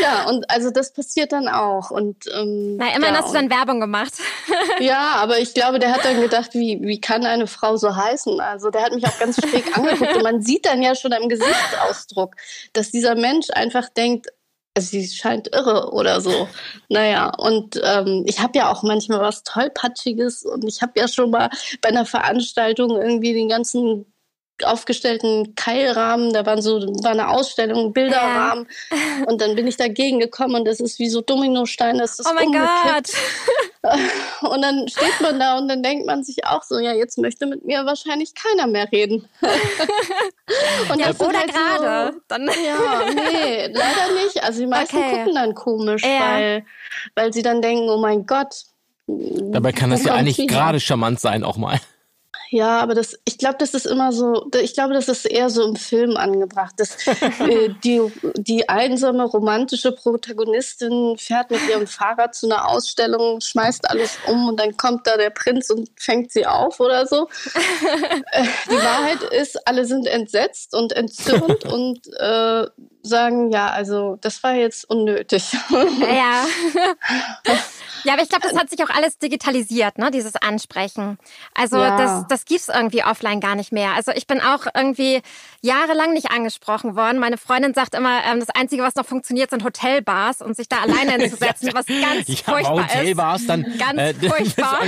ja, 0.00 0.26
und 0.28 0.48
also 0.50 0.70
das 0.70 0.92
passiert 0.92 1.32
dann 1.32 1.48
auch. 1.48 1.90
Und 1.90 2.26
ähm, 2.32 2.76
Na, 2.76 2.94
immerhin 2.94 3.14
ja, 3.14 3.17
hast 3.18 3.30
du 3.30 3.34
dann 3.34 3.50
Werbung 3.50 3.80
gemacht. 3.80 4.14
ja, 4.80 5.16
aber 5.16 5.38
ich 5.38 5.54
glaube, 5.54 5.78
der 5.78 5.92
hat 5.92 6.04
dann 6.04 6.20
gedacht, 6.20 6.54
wie, 6.54 6.78
wie 6.82 7.00
kann 7.00 7.24
eine 7.24 7.46
Frau 7.46 7.76
so 7.76 7.94
heißen? 7.94 8.40
Also 8.40 8.70
der 8.70 8.82
hat 8.82 8.92
mich 8.92 9.06
auch 9.06 9.18
ganz 9.18 9.36
schräg 9.36 9.76
angeguckt 9.76 10.16
und 10.16 10.22
man 10.22 10.42
sieht 10.42 10.66
dann 10.66 10.82
ja 10.82 10.94
schon 10.94 11.12
am 11.12 11.28
Gesichtsausdruck, 11.28 12.36
dass 12.72 12.90
dieser 12.90 13.14
Mensch 13.14 13.48
einfach 13.52 13.88
denkt, 13.88 14.28
also 14.74 14.90
sie 14.90 15.08
scheint 15.08 15.48
irre 15.54 15.92
oder 15.92 16.20
so. 16.20 16.48
Naja, 16.88 17.32
und 17.36 17.80
ähm, 17.82 18.24
ich 18.26 18.38
habe 18.40 18.56
ja 18.58 18.70
auch 18.70 18.82
manchmal 18.84 19.20
was 19.20 19.42
Tollpatschiges 19.42 20.44
und 20.44 20.64
ich 20.64 20.82
habe 20.82 20.92
ja 20.96 21.08
schon 21.08 21.30
mal 21.30 21.50
bei 21.82 21.88
einer 21.88 22.04
Veranstaltung 22.06 22.90
irgendwie 22.90 23.32
den 23.32 23.48
ganzen 23.48 24.06
aufgestellten 24.64 25.54
Keilrahmen, 25.54 26.32
da 26.32 26.44
waren 26.46 26.60
so 26.62 26.80
war 27.02 27.12
eine 27.12 27.28
Ausstellung, 27.28 27.92
Bilderrahmen 27.92 28.66
und 29.26 29.40
dann 29.40 29.54
bin 29.54 29.66
ich 29.66 29.76
dagegen 29.76 30.18
gekommen 30.18 30.54
und 30.56 30.64
das 30.66 30.80
ist 30.80 30.98
wie 30.98 31.08
so 31.08 31.20
Dominosteine, 31.20 31.98
das 32.00 32.18
ist 32.18 32.26
Oh 32.28 32.34
mein 32.34 32.46
umgekippt. 32.46 32.68
Gott. 32.84 33.10
Und 34.42 34.60
dann 34.60 34.88
steht 34.88 35.20
man 35.22 35.38
da 35.38 35.56
und 35.56 35.68
dann 35.68 35.82
denkt 35.84 36.04
man 36.04 36.24
sich 36.24 36.44
auch 36.44 36.62
so, 36.64 36.78
ja, 36.80 36.92
jetzt 36.92 37.16
möchte 37.16 37.46
mit 37.46 37.64
mir 37.64 37.86
wahrscheinlich 37.86 38.34
keiner 38.34 38.66
mehr 38.66 38.90
reden. 38.90 39.28
und 40.90 40.98
Ja, 41.00 41.06
das 41.08 41.18
sind 41.18 41.28
oder 41.28 41.38
halt 41.38 41.52
gerade. 41.54 42.12
So, 42.12 42.20
Dann 42.28 42.42
ja, 42.66 43.04
nee, 43.14 43.66
leider 43.68 44.14
nicht. 44.24 44.42
Also 44.42 44.60
die 44.60 44.66
meisten 44.66 44.96
Okay. 44.96 45.18
gucken 45.18 45.34
dann 45.34 45.54
komisch, 45.54 46.02
Ja. 46.02 46.20
weil, 46.20 46.64
weil 47.14 47.32
sie 47.32 47.42
dann 47.42 47.62
denken, 47.62 47.88
oh 47.88 47.98
mein 47.98 48.26
Gott. 48.26 48.64
Dabei 49.06 49.72
kann 49.72 49.90
das 49.90 50.04
ja 50.04 50.12
eigentlich 50.14 50.46
gerade 50.48 50.80
charmant 50.80 51.20
sein 51.20 51.44
auch 51.44 51.56
mal. 51.56 51.78
Ja, 52.50 52.80
aber 52.80 52.94
das, 52.94 53.18
ich 53.24 53.36
glaube, 53.36 53.56
das 53.58 53.74
ist 53.74 53.86
immer 53.86 54.12
so, 54.12 54.48
ich 54.60 54.72
glaube, 54.74 54.94
das 54.94 55.08
ist 55.08 55.26
eher 55.26 55.50
so 55.50 55.66
im 55.66 55.76
Film 55.76 56.16
angebracht. 56.16 56.74
Dass, 56.78 57.06
äh, 57.06 57.70
die, 57.84 58.00
die 58.36 58.68
einsame, 58.68 59.24
romantische 59.24 59.92
Protagonistin 59.92 61.16
fährt 61.18 61.50
mit 61.50 61.60
ihrem 61.68 61.86
Fahrrad 61.86 62.34
zu 62.34 62.46
einer 62.46 62.68
Ausstellung, 62.68 63.40
schmeißt 63.40 63.90
alles 63.90 64.18
um 64.26 64.48
und 64.48 64.58
dann 64.58 64.76
kommt 64.76 65.06
da 65.06 65.16
der 65.16 65.30
Prinz 65.30 65.70
und 65.70 65.90
fängt 65.96 66.32
sie 66.32 66.46
auf 66.46 66.80
oder 66.80 67.06
so. 67.06 67.28
äh, 68.32 68.44
die 68.70 68.76
Wahrheit 68.76 69.22
ist, 69.22 69.66
alle 69.66 69.84
sind 69.84 70.06
entsetzt 70.06 70.74
und 70.74 70.92
entzürnt 70.92 71.64
und 71.72 72.06
äh, 72.18 72.66
sagen, 73.02 73.50
ja, 73.50 73.70
also 73.70 74.16
das 74.20 74.42
war 74.42 74.54
jetzt 74.54 74.88
unnötig. 74.88 75.52
Ja. 76.00 76.46
Ja, 78.04 78.14
aber 78.14 78.22
ich 78.22 78.28
glaube, 78.28 78.46
das 78.48 78.56
hat 78.58 78.70
sich 78.70 78.82
auch 78.84 78.90
alles 78.90 79.18
digitalisiert, 79.18 79.98
ne? 79.98 80.10
Dieses 80.10 80.36
Ansprechen. 80.36 81.18
Also 81.54 81.78
Ja. 81.78 81.96
das, 81.96 82.26
das 82.28 82.44
gibt's 82.44 82.68
irgendwie 82.68 83.04
offline 83.04 83.40
gar 83.40 83.54
nicht 83.54 83.72
mehr. 83.72 83.92
Also 83.94 84.12
ich 84.12 84.26
bin 84.26 84.40
auch 84.40 84.66
irgendwie 84.74 85.22
jahrelang 85.62 86.12
nicht 86.12 86.30
angesprochen 86.30 86.96
worden. 86.96 87.18
Meine 87.18 87.38
Freundin 87.38 87.74
sagt 87.74 87.94
immer, 87.94 88.20
ähm, 88.24 88.40
das 88.40 88.50
Einzige, 88.50 88.82
was 88.82 88.94
noch 88.94 89.06
funktioniert, 89.06 89.50
sind 89.50 89.64
Hotelbars 89.64 90.42
und 90.42 90.56
sich 90.56 90.68
da 90.68 90.78
alleine 90.82 91.12
hinzusetzen, 91.22 91.70
was 91.74 91.86
ganz 91.86 92.28
Ja, 92.28 92.36
furchtbar 92.44 92.88
Hotelbars 92.88 93.46
dann 93.46 93.64
Ganz 93.78 93.98
äh, 94.00 94.14
furchtbar. 94.28 94.78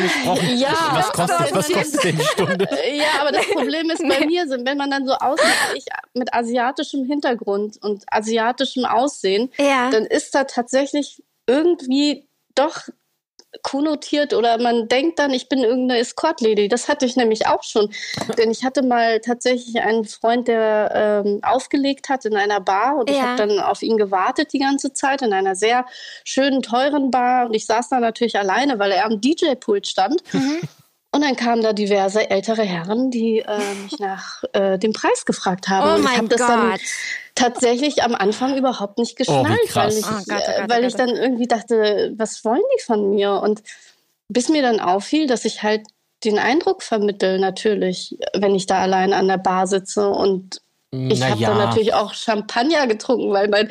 Ja, 0.55 0.73
was 0.93 1.13
kostet, 1.13 1.55
was 1.55 1.69
kostet 1.73 2.05
denn 2.05 2.17
die 2.19 2.25
Stunde? 2.25 2.69
Ja, 2.93 3.21
aber 3.21 3.33
das 3.33 3.47
Problem 3.47 3.89
ist 3.91 4.03
bei 4.07 4.27
mir, 4.27 4.47
sind, 4.49 4.67
wenn 4.67 4.77
man 4.79 4.91
dann 4.91 5.07
so 5.07 5.13
aussieht 5.15 5.47
wie 5.73 5.79
ich 5.79 5.85
mit 6.15 6.33
asiatischem 6.35 7.05
Hintergrund 7.05 7.77
und 7.83 8.05
asiatischem 8.11 8.85
Aussehen, 8.85 9.51
Ja. 9.59 9.91
dann 9.91 10.05
ist 10.07 10.35
da 10.35 10.45
tatsächlich 10.45 11.23
irgendwie 11.47 12.29
doch 12.55 12.83
konnotiert 13.63 14.33
oder 14.33 14.59
man 14.59 14.87
denkt 14.89 15.19
dann, 15.19 15.33
ich 15.33 15.49
bin 15.49 15.61
irgendeine 15.65 16.01
Escort-Lady. 16.01 16.69
Das 16.69 16.89
hatte 16.89 17.05
ich 17.05 17.17
nämlich 17.17 17.47
auch 17.47 17.63
schon. 17.63 17.91
Denn 18.39 18.51
ich 18.51 18.65
hatte 18.65 18.83
mal 18.83 19.21
tatsächlich 19.21 19.81
einen 19.83 20.05
Freund, 20.05 20.47
der 20.49 21.23
ähm, 21.25 21.41
aufgelegt 21.43 22.09
hat 22.09 22.25
in 22.25 22.37
einer 22.37 22.61
Bar 22.61 22.97
und 22.97 23.11
ich 23.11 23.17
Ja. 23.17 23.23
habe 23.23 23.47
dann 23.47 23.59
auf 23.61 23.83
ihn 23.83 23.97
gewartet 23.97 24.53
die 24.53 24.59
ganze 24.61 24.93
Zeit 24.93 25.23
in 25.23 25.33
einer 25.33 25.57
sehr 25.57 25.85
schönen, 26.25 26.63
teuren 26.63 27.11
Bar 27.11 27.47
und 27.47 27.55
ich 27.55 27.67
saß 27.67 27.89
da 27.89 27.99
natürlich 28.01 28.39
alleine, 28.39 28.79
weil 28.79 28.93
er 28.93 29.05
am 29.07 29.21
DJ-Pult 29.21 29.87
stand. 29.87 30.23
Und 31.13 31.23
dann 31.23 31.35
kamen 31.35 31.61
da 31.61 31.73
diverse 31.73 32.31
ältere 32.31 32.63
Herren, 32.63 33.11
die 33.11 33.41
äh, 33.41 33.75
mich 33.75 33.93
nach 33.99 34.45
äh, 34.53 34.79
dem 34.79 34.93
Preis 34.93 35.25
gefragt 35.25 35.69
haben. 35.69 35.89
Oh 35.89 35.95
Und 35.95 35.99
ich 36.01 36.05
mein 36.05 36.17
habe 36.19 36.29
das 36.29 36.39
dann 36.39 36.71
Gott. 36.71 36.81
Tatsächlich 37.35 38.03
am 38.03 38.15
Anfang 38.15 38.57
überhaupt 38.57 38.99
nicht 38.99 39.17
geschnallt, 39.17 39.49
weil 39.49 39.59
krass. 39.67 39.97
ich, 39.99 40.05
Oh 40.07 40.09
Gott, 40.11 40.25
oh 40.29 40.31
Gott, 40.35 40.43
äh, 40.49 40.63
oh 40.65 40.69
weil 40.69 40.83
Gott. 40.83 40.91
ich 40.91 40.95
dann 40.97 41.09
irgendwie 41.11 41.47
dachte, 41.49 42.13
was 42.17 42.45
wollen 42.45 42.63
die 42.79 42.83
von 42.83 43.11
mir? 43.11 43.33
Und 43.43 43.63
bis 44.29 44.49
mir 44.49 44.63
dann 44.63 44.81
auffiel, 44.81 45.27
dass 45.27 45.45
ich 45.45 45.63
halt 45.63 45.83
den 46.25 46.39
Eindruck 46.39 46.83
vermittel, 46.83 47.39
natürlich, 47.39 48.19
wenn 48.35 48.55
ich 48.55 48.67
da 48.67 48.81
allein 48.81 49.13
an 49.13 49.27
der 49.29 49.39
Bar 49.39 49.67
sitze 49.67 50.09
und 50.11 50.61
ich 50.93 51.23
habe 51.23 51.41
Naja. 51.41 51.49
dann 51.51 51.59
natürlich 51.59 51.95
auch 51.95 52.15
Champagner 52.15 52.87
getrunken, 52.89 53.33
weil 53.33 53.49
mein 53.49 53.69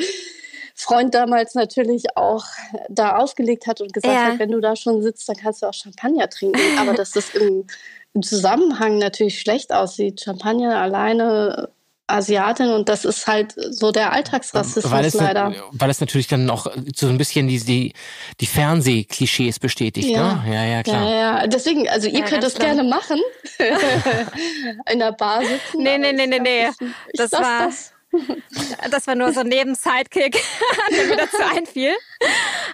Freund 0.74 1.14
damals 1.14 1.54
natürlich 1.54 2.16
auch 2.16 2.46
da 2.88 3.18
aufgelegt 3.18 3.68
hat 3.68 3.82
und 3.82 3.92
gesagt 3.94 4.16
Ja. 4.16 4.32
hat, 4.32 4.40
wenn 4.40 4.52
du 4.52 4.62
da 4.62 4.76
schon 4.78 5.02
sitzt, 5.02 5.28
dann 5.28 5.36
kannst 5.36 5.62
du 5.62 5.68
auch 5.68 5.74
Champagner 5.74 6.30
trinken. 6.30 6.58
Aber 6.80 6.94
dass 6.94 7.12
das 7.12 7.30
im, 7.32 7.68
im 8.14 8.24
Zusammenhang 8.24 8.98
natürlich 8.98 9.42
schlecht 9.42 9.74
aussieht. 9.74 10.22
Champagner 10.22 10.78
alleine 10.82 11.70
Asiatin 12.10 12.70
und 12.70 12.90
das 12.90 13.06
ist 13.06 13.28
halt 13.28 13.54
so 13.58 13.92
der 13.92 14.12
Alltagsrassismus 14.14 14.92
weil 14.92 15.06
es, 15.06 15.14
leider. 15.14 15.54
weil 15.72 15.90
es 15.90 16.00
natürlich 16.00 16.28
dann 16.28 16.46
noch 16.46 16.68
so 16.96 17.08
ein 17.08 17.18
bisschen 17.18 17.48
die, 17.48 17.60
die, 17.60 17.94
die 18.40 18.46
Fernsehklischees 18.46 19.60
bestätigt, 19.60 20.10
Ja. 20.10 20.36
ne? 20.44 20.54
Ja, 20.54 20.64
ja, 20.66 20.84
klar. 20.84 21.04
Ja, 21.10 21.16
ja, 21.42 21.48
deswegen, 21.48 21.88
also 21.90 22.08
ihr 22.08 22.20
Ja, 22.20 22.26
könnt 22.26 22.44
das 22.44 22.56
gerne 22.56 22.84
machen. 22.84 23.20
In 24.92 25.00
der 25.00 25.12
Bar 25.14 25.42
sitzen. 25.42 25.84
Nee, 25.84 25.98
nee, 25.98 26.14
nee, 26.14 26.28
nee, 26.28 26.40
nee. 26.40 26.68
Das 27.14 27.32
lass 27.32 27.42
war- 27.42 27.66
das. 27.68 27.94
Das 28.92 29.06
war 29.08 29.16
nur 29.16 29.32
so 29.34 29.42
ein 29.42 29.48
Neben-Sidekick, 29.48 30.34
der 30.92 31.06
mir 31.06 31.18
dazu 31.18 31.38
einfiel. 31.56 31.94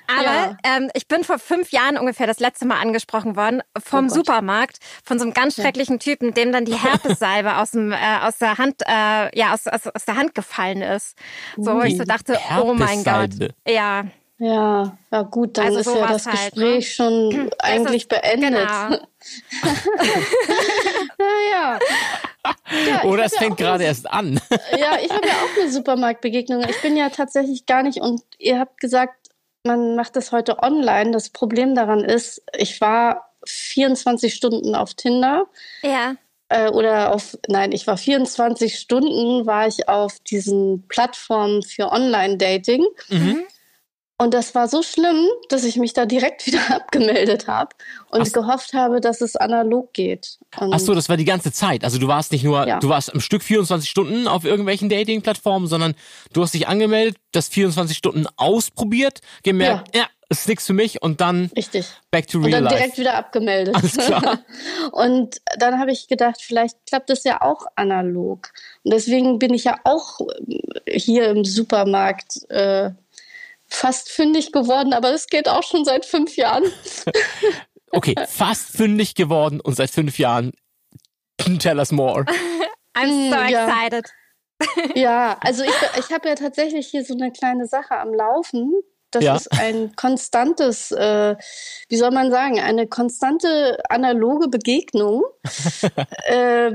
Aber 0.08 0.24
Ja. 0.24 0.58
ähm, 0.64 0.90
ich 0.94 1.08
bin 1.08 1.24
vor 1.24 1.40
fünf 1.40 1.72
Jahren 1.72 1.98
ungefähr 1.98 2.28
das 2.28 2.40
letzte 2.40 2.66
Mal 2.66 2.80
angesprochen 2.80 3.36
worden 3.36 3.62
vom 3.84 4.06
Oh. 4.06 4.10
Supermarkt 4.10 4.78
von 5.04 5.20
so 5.20 5.26
einem 5.26 5.34
ganz 5.34 5.56
schrecklichen 5.56 6.00
Typen, 6.00 6.34
dem 6.34 6.52
dann 6.52 6.66
die 6.66 6.76
Herpessalbe 6.76 7.58
aus 7.58 7.72
dem 7.72 7.92
äh, 7.92 7.96
aus 8.22 8.38
der 8.38 8.58
Hand 8.58 8.82
äh, 8.88 9.38
ja 9.38 9.54
aus, 9.54 9.68
aus, 9.68 9.88
aus 9.88 10.06
der 10.06 10.16
Hand 10.16 10.36
gefallen 10.36 10.82
ist. 10.82 11.18
So 11.58 11.76
wo 11.76 11.82
ich 11.82 11.98
so 11.98 12.04
dachte, 12.04 12.38
oh 12.62 12.74
mein 12.74 13.04
Gott. 13.04 13.32
Ja, 13.68 14.06
Ja, 14.38 14.98
ja 15.12 15.22
gut, 15.24 15.58
dann 15.58 15.68
Also 15.68 15.80
ist 15.80 15.88
ja 15.96 16.08
das 16.08 16.26
halt, 16.28 16.54
Gespräch 16.54 16.96
schon 16.96 17.52
eigentlich 17.60 18.08
beendet. 18.08 18.52
genau. 18.54 18.98
Naja. 21.18 21.80
Ja, 22.88 23.04
Oder 23.04 23.26
es 23.26 23.36
fängt 23.36 23.58
gerade 23.58 23.76
eine- 23.76 23.86
erst 23.86 24.10
an. 24.10 24.40
Ja, 24.78 24.98
ich 25.04 25.12
habe 25.12 25.28
ja 25.28 25.34
auch 25.34 25.62
eine 25.62 25.72
Supermarktbegegnung. 25.72 26.64
Ich 26.70 26.82
bin 26.82 26.96
ja 26.98 27.10
tatsächlich 27.10 27.66
gar 27.66 27.84
nicht 27.84 28.02
und 28.02 28.22
ihr 28.38 28.60
habt 28.60 28.80
gesagt, 28.80 29.30
man 29.64 29.96
macht 29.96 30.16
das 30.16 30.32
heute 30.32 30.62
online. 30.62 31.12
Das 31.12 31.30
Problem 31.30 31.76
daran 31.76 32.04
ist, 32.04 32.44
ich 32.58 32.80
war 32.82 33.32
24 33.48 34.34
Stunden 34.34 34.76
auf 34.76 34.94
Tinder 34.94 35.46
Ja. 35.82 36.16
äh, 36.50 36.70
oder 36.70 37.14
auf, 37.14 37.38
nein, 37.48 37.72
ich 37.72 37.88
war 37.88 37.98
24 37.98 38.78
Stunden, 38.78 39.46
war 39.46 39.68
ich 39.68 39.88
auf 39.90 40.20
diesen 40.20 40.88
Plattformen 40.88 41.64
für 41.64 41.92
Online-Dating. 41.92 42.84
Und 44.18 44.34
das 44.34 44.56
war 44.56 44.70
so 44.70 44.82
schlimm, 44.82 45.28
dass 45.50 45.66
ich 45.66 45.76
mich 45.76 45.92
da 45.94 46.06
direkt 46.06 46.46
wieder 46.48 46.60
abgemeldet 46.74 47.48
habe 47.48 47.76
und 48.12 48.22
Ach- 48.22 48.32
gehofft 48.32 48.74
habe, 48.74 49.02
dass 49.02 49.20
es 49.22 49.36
analog 49.36 49.92
geht. 49.94 50.38
Und 50.58 50.74
Ach 50.74 50.80
so, 50.80 50.94
das 50.94 51.10
war 51.10 51.18
die 51.18 51.26
ganze 51.26 51.52
Zeit. 51.52 51.84
Also 51.84 52.00
du 52.00 52.08
warst 52.08 52.32
nicht 52.32 52.44
nur, 52.46 52.66
Ja. 52.68 52.80
du 52.80 52.88
warst 52.90 53.14
am 53.14 53.20
Stück 53.20 53.44
24 53.44 53.90
Stunden 53.90 54.28
auf 54.28 54.46
irgendwelchen 54.46 54.88
Dating-Plattformen, 54.90 55.68
sondern 55.68 55.96
du 56.32 56.42
hast 56.42 56.54
dich 56.54 56.68
angemeldet, 56.68 57.18
das 57.34 57.50
24 57.50 57.98
Stunden 57.98 58.26
ausprobiert, 58.38 59.20
gemerkt, 59.44 59.94
ja, 59.96 60.06
ist 60.30 60.48
nichts 60.48 60.66
für 60.66 60.74
mich 60.74 61.02
und 61.04 61.22
dann 61.22 61.52
Richtig. 61.56 61.86
back 62.10 62.28
to 62.28 62.38
Und 62.40 62.46
real 62.46 62.54
dann 62.62 62.64
life. 62.64 62.78
direkt 62.78 62.98
wieder 62.98 63.14
abgemeldet. 63.16 63.76
Alles 63.76 63.98
klar. 63.98 64.40
und 64.94 65.36
dann 65.60 65.78
habe 65.80 65.92
ich 65.92 66.08
gedacht, 66.08 66.38
vielleicht 66.42 66.78
klappt 66.88 67.10
das 67.10 67.26
ja 67.26 67.42
auch 67.42 67.66
analog. 67.76 68.50
Und 68.84 68.92
deswegen 68.94 69.38
bin 69.40 69.54
ich 69.54 69.66
ja 69.66 69.78
auch 69.84 70.22
äh, 70.86 70.98
hier 71.00 71.28
im 71.30 71.44
Supermarkt 71.46 72.50
äh, 72.50 72.92
fast 73.68 74.10
fündig 74.10 74.52
geworden, 74.52 74.94
aber 74.94 75.12
das 75.12 75.28
geht 75.28 75.48
auch 75.48 75.64
schon 75.64 75.86
seit 75.86 76.06
fünf 76.06 76.36
Jahren. 76.36 76.64
Okay, 77.92 78.14
fast 78.28 78.76
fündig 78.76 79.16
geworden 79.16 79.62
und 79.62 79.76
seit 79.76 79.90
fünf 79.90 80.18
Jahren 80.20 80.52
tell 81.60 81.80
us 81.80 81.94
more. 81.94 82.26
I'm 82.94 83.08
so 83.30 83.36
Mm, 83.36 83.50
ja. 83.50 83.68
excited. 83.68 84.06
ja, 84.96 85.38
also 85.40 85.64
ich, 85.64 85.72
ich 86.00 86.12
habe 86.12 86.28
ja 86.28 86.36
tatsächlich 86.36 86.88
hier 86.88 87.06
so 87.06 87.14
eine 87.14 87.32
kleine 87.32 87.68
Sache 87.68 87.98
am 87.98 88.14
Laufen. 88.14 88.74
Das 89.12 89.24
Ja. 89.24 89.36
ist 89.38 89.50
ein 89.54 89.96
konstantes, 89.96 90.92
äh, 90.92 91.38
wie 91.88 91.96
soll 91.96 92.12
man 92.12 92.32
sagen, 92.32 92.60
eine 92.60 92.88
konstante 92.88 93.80
analoge 93.90 94.50
Begegnung, 94.50 95.24
äh, 96.26 96.72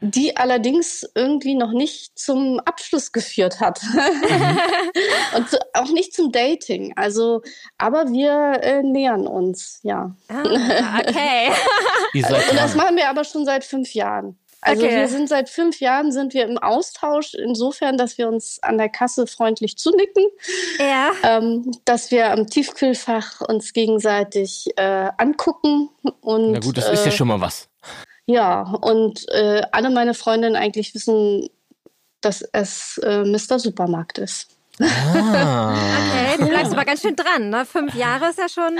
die 0.00 0.36
allerdings 0.36 1.08
irgendwie 1.14 1.54
noch 1.54 1.72
nicht 1.72 2.18
zum 2.18 2.60
Abschluss 2.60 3.12
geführt 3.12 3.60
hat. 3.60 3.80
Und 5.36 5.50
so, 5.50 5.58
auch 5.74 5.90
nicht 5.90 6.14
zum 6.14 6.30
Dating. 6.30 6.92
Also, 6.96 7.42
aber 7.78 8.08
wir 8.08 8.60
äh, 8.62 8.82
nähern 8.82 9.26
uns, 9.26 9.80
ja. 9.82 10.14
Ah, 10.28 10.42
okay. 11.00 11.50
Und 12.14 12.56
das 12.56 12.74
machen 12.76 12.96
wir 12.96 13.08
aber 13.08 13.24
schon 13.24 13.44
seit 13.44 13.64
fünf 13.64 13.94
Jahren. 13.94 14.38
Also 14.60 14.84
Okay. 14.84 14.96
wir 14.96 15.08
sind 15.08 15.28
seit 15.28 15.48
fünf 15.48 15.78
Jahren 15.80 16.10
sind 16.10 16.34
wir 16.34 16.44
im 16.44 16.58
Austausch, 16.58 17.34
insofern, 17.34 17.96
dass 17.96 18.18
wir 18.18 18.28
uns 18.28 18.58
an 18.62 18.76
der 18.76 18.88
Kasse 18.88 19.26
freundlich 19.28 19.78
zunicken, 19.78 20.24
ja. 20.78 21.10
ähm, 21.22 21.70
dass 21.84 22.10
wir 22.10 22.32
am 22.32 22.48
Tiefkühlfach 22.48 23.40
uns 23.42 23.72
gegenseitig 23.72 24.66
äh, 24.76 25.10
angucken 25.16 25.90
und 26.20 26.52
Na 26.52 26.58
gut, 26.58 26.76
das 26.76 26.88
ist 26.88 27.06
ja 27.06 27.12
äh, 27.12 27.14
schon 27.14 27.28
mal 27.28 27.40
was. 27.40 27.68
Ja 28.28 28.62
und 28.62 29.28
äh, 29.30 29.62
alle 29.72 29.90
meine 29.90 30.14
Freundinnen 30.14 30.56
eigentlich 30.56 30.94
wissen, 30.94 31.48
dass 32.20 32.42
es 32.52 32.98
äh, 32.98 33.24
Mr. 33.24 33.58
Supermarkt 33.58 34.18
ist. 34.18 34.48
Ah. 34.80 35.74
Okay, 36.08 36.36
du 36.38 36.46
bleibst 36.48 36.72
aber 36.72 36.84
ganz 36.84 37.02
schön 37.02 37.16
dran, 37.16 37.50
ne? 37.50 37.64
Fünf 37.64 37.94
Jahre 37.94 38.30
ist 38.30 38.38
ja 38.38 38.48
schon 38.48 38.78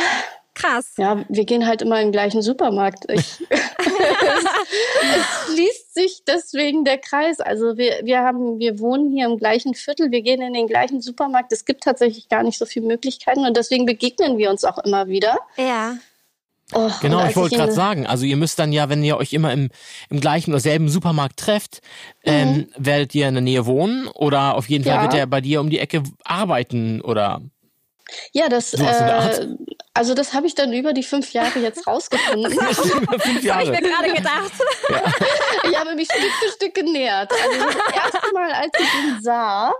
krass. 0.58 0.92
Ja, 0.96 1.24
wir 1.28 1.44
gehen 1.44 1.66
halt 1.66 1.82
immer 1.82 1.98
in 2.00 2.08
den 2.08 2.12
gleichen 2.12 2.42
Supermarkt. 2.42 3.10
Ich, 3.10 3.44
es, 3.48 3.60
es 5.16 5.46
schließt 5.46 5.94
sich 5.94 6.22
deswegen 6.26 6.84
der 6.84 6.98
Kreis. 6.98 7.40
Also 7.40 7.76
wir, 7.78 8.00
wir 8.02 8.20
haben, 8.20 8.58
wir 8.58 8.78
wohnen 8.80 9.12
hier 9.12 9.26
im 9.26 9.38
gleichen 9.38 9.74
Viertel, 9.74 10.10
wir 10.10 10.22
gehen 10.22 10.42
in 10.42 10.52
den 10.52 10.66
gleichen 10.66 11.00
Supermarkt. 11.00 11.52
Es 11.52 11.64
gibt 11.64 11.84
tatsächlich 11.84 12.28
gar 12.28 12.42
nicht 12.42 12.58
so 12.58 12.66
viele 12.66 12.86
Möglichkeiten 12.86 13.46
und 13.46 13.56
deswegen 13.56 13.86
begegnen 13.86 14.38
wir 14.38 14.50
uns 14.50 14.64
auch 14.64 14.78
immer 14.78 15.08
wieder. 15.08 15.38
Ja. 15.56 15.96
Oh, 16.74 16.90
Genau, 17.00 17.26
ich 17.26 17.34
wollte 17.36 17.56
gerade 17.56 17.72
sagen, 17.72 18.06
also 18.06 18.24
ihr 18.26 18.36
müsst 18.36 18.58
dann 18.58 18.72
ja, 18.72 18.88
wenn 18.90 19.02
ihr 19.02 19.16
euch 19.16 19.32
immer 19.32 19.52
im, 19.52 19.70
im 20.10 20.20
gleichen 20.20 20.50
oder 20.52 20.60
selben 20.60 20.88
Supermarkt 20.90 21.38
trefft, 21.38 21.80
ähm, 22.24 22.68
werdet 22.76 23.14
ihr 23.14 23.26
in 23.28 23.34
der 23.34 23.42
Nähe 23.42 23.64
wohnen 23.66 24.06
oder 24.08 24.54
auf 24.54 24.68
jeden 24.68 24.84
Fall 24.84 24.94
Mhm. 24.98 24.98
Ja. 24.98 25.02
wird 25.04 25.14
er 25.14 25.26
bei 25.26 25.40
dir 25.40 25.60
um 25.60 25.70
die 25.70 25.78
Ecke 25.78 26.02
arbeiten 26.24 27.00
oder 27.00 27.40
Ja, 28.32 28.48
das, 28.48 28.72
Sowas 28.72 29.00
in 29.00 29.06
der 29.06 29.16
Art. 29.18 29.38
äh, 29.38 29.48
also 29.94 30.14
das 30.14 30.32
habe 30.34 30.46
ich 30.46 30.54
dann 30.54 30.72
über 30.72 30.92
die 30.92 31.02
fünf 31.02 31.32
Jahre 31.32 31.58
jetzt 31.58 31.86
rausgefunden. 31.86 32.52
fünf 32.52 33.48
Habe 33.48 33.62
ich 33.64 33.70
mir 33.70 33.80
gerade 33.80 34.12
gedacht. 34.12 34.52
Ich 35.70 35.76
habe 35.78 35.94
mich 35.94 36.06
Stück 36.08 36.32
für 36.40 36.50
Stück 36.52 36.74
genähert. 36.74 37.32
Also 37.32 37.64
das 37.66 37.94
erste 38.12 38.32
Mal, 38.34 38.52
als 38.52 38.70
ich 38.78 38.94
ihn 39.04 39.22
sah, 39.22 39.72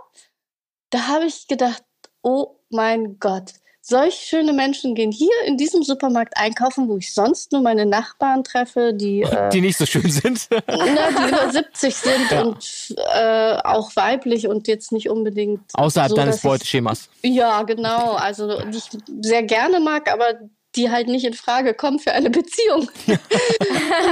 da 0.89 1.07
habe 1.07 1.25
ich 1.25 1.47
gedacht, 1.47 1.83
oh 2.23 2.55
mein 2.69 3.17
Gott, 3.19 3.53
solch 3.89 4.13
schöne 4.15 4.53
Menschen 4.53 4.95
gehen 4.95 5.11
hier 5.11 5.31
in 5.45 5.57
diesem 5.57 5.83
Supermarkt 5.83 6.37
einkaufen, 6.37 6.87
wo 6.87 6.97
ich 6.97 7.13
sonst 7.13 7.51
nur 7.51 7.61
meine 7.61 7.85
Nachbarn 7.85 8.43
treffe, 8.43 8.93
die, 8.93 9.21
äh, 9.23 9.49
Die 9.49 9.61
nicht 9.61 9.77
so 9.77 9.85
schön 9.85 10.09
sind. 10.09 10.47
na, 10.67 11.09
die 11.09 11.29
über 11.29 11.51
70 11.51 11.95
sind 11.95 12.31
und 12.43 12.95
äh, 13.13 13.57
auch 13.63 13.95
weiblich 13.95 14.47
und 14.47 14.67
jetzt 14.67 14.91
nicht 14.91 15.09
unbedingt 15.09 15.61
Außerhalb 15.73 16.09
so, 16.11 16.15
deines 16.15 16.37
ich- 16.37 16.43
Beuteschemas. 16.43 17.09
Ja, 17.23 17.63
genau. 17.63 18.13
Also 18.13 18.61
die 18.63 18.77
ich 18.77 18.89
sehr 19.21 19.43
gerne 19.43 19.79
mag, 19.79 20.11
aber 20.11 20.39
die 20.75 20.91
halt 20.91 21.07
nicht 21.07 21.25
in 21.25 21.33
Frage 21.33 21.73
kommen 21.73 21.99
für 21.99 22.11
eine 22.11 22.29
Beziehung. 22.29 22.89
und 23.07 23.19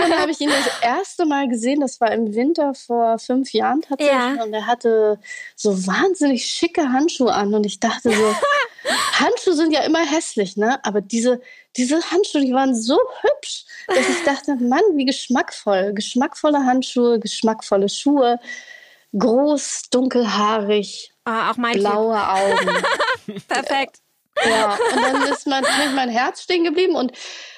dann 0.09 0.19
habe 0.19 0.31
ich 0.31 0.39
ihn 0.39 0.49
das 0.49 0.81
erste 0.81 1.25
Mal 1.25 1.47
gesehen, 1.47 1.81
das 1.81 2.01
war 2.01 2.11
im 2.11 2.33
Winter 2.33 2.73
vor 2.73 3.19
fünf 3.19 3.53
Jahren 3.53 3.81
tatsächlich. 3.81 4.15
Ja. 4.15 4.43
Und 4.43 4.53
er 4.53 4.65
hatte 4.65 5.19
so 5.55 5.87
wahnsinnig 5.87 6.45
schicke 6.45 6.91
Handschuhe 6.91 7.33
an. 7.33 7.53
Und 7.53 7.65
ich 7.65 7.79
dachte 7.79 8.11
so, 8.11 8.35
Handschuhe 9.13 9.53
sind 9.53 9.71
ja 9.71 9.81
immer 9.81 10.03
hässlich, 10.05 10.57
ne? 10.57 10.83
Aber 10.83 11.01
diese, 11.01 11.41
diese 11.75 12.01
Handschuhe, 12.11 12.41
die 12.41 12.53
waren 12.53 12.75
so 12.75 12.97
hübsch, 13.21 13.65
dass 13.87 14.09
ich 14.09 14.23
dachte, 14.25 14.55
Mann, 14.55 14.81
wie 14.95 15.05
geschmackvoll. 15.05 15.93
Geschmackvolle 15.93 16.65
Handschuhe, 16.65 17.19
geschmackvolle 17.19 17.89
Schuhe, 17.89 18.39
groß, 19.13 19.83
dunkelhaarig, 19.91 21.13
Oh, 21.27 21.51
auch 21.51 21.57
mein 21.57 21.77
blaue 21.77 22.17
Augen. 22.17 22.83
Perfekt. 23.49 23.97
Ja, 24.46 24.77
und 24.94 25.01
dann 25.01 25.24
ist 25.32 25.48
mein, 25.48 25.63
mein 25.96 26.10
Herz 26.10 26.41
stehen 26.41 26.63
geblieben. 26.63 26.96
Und 26.96 27.12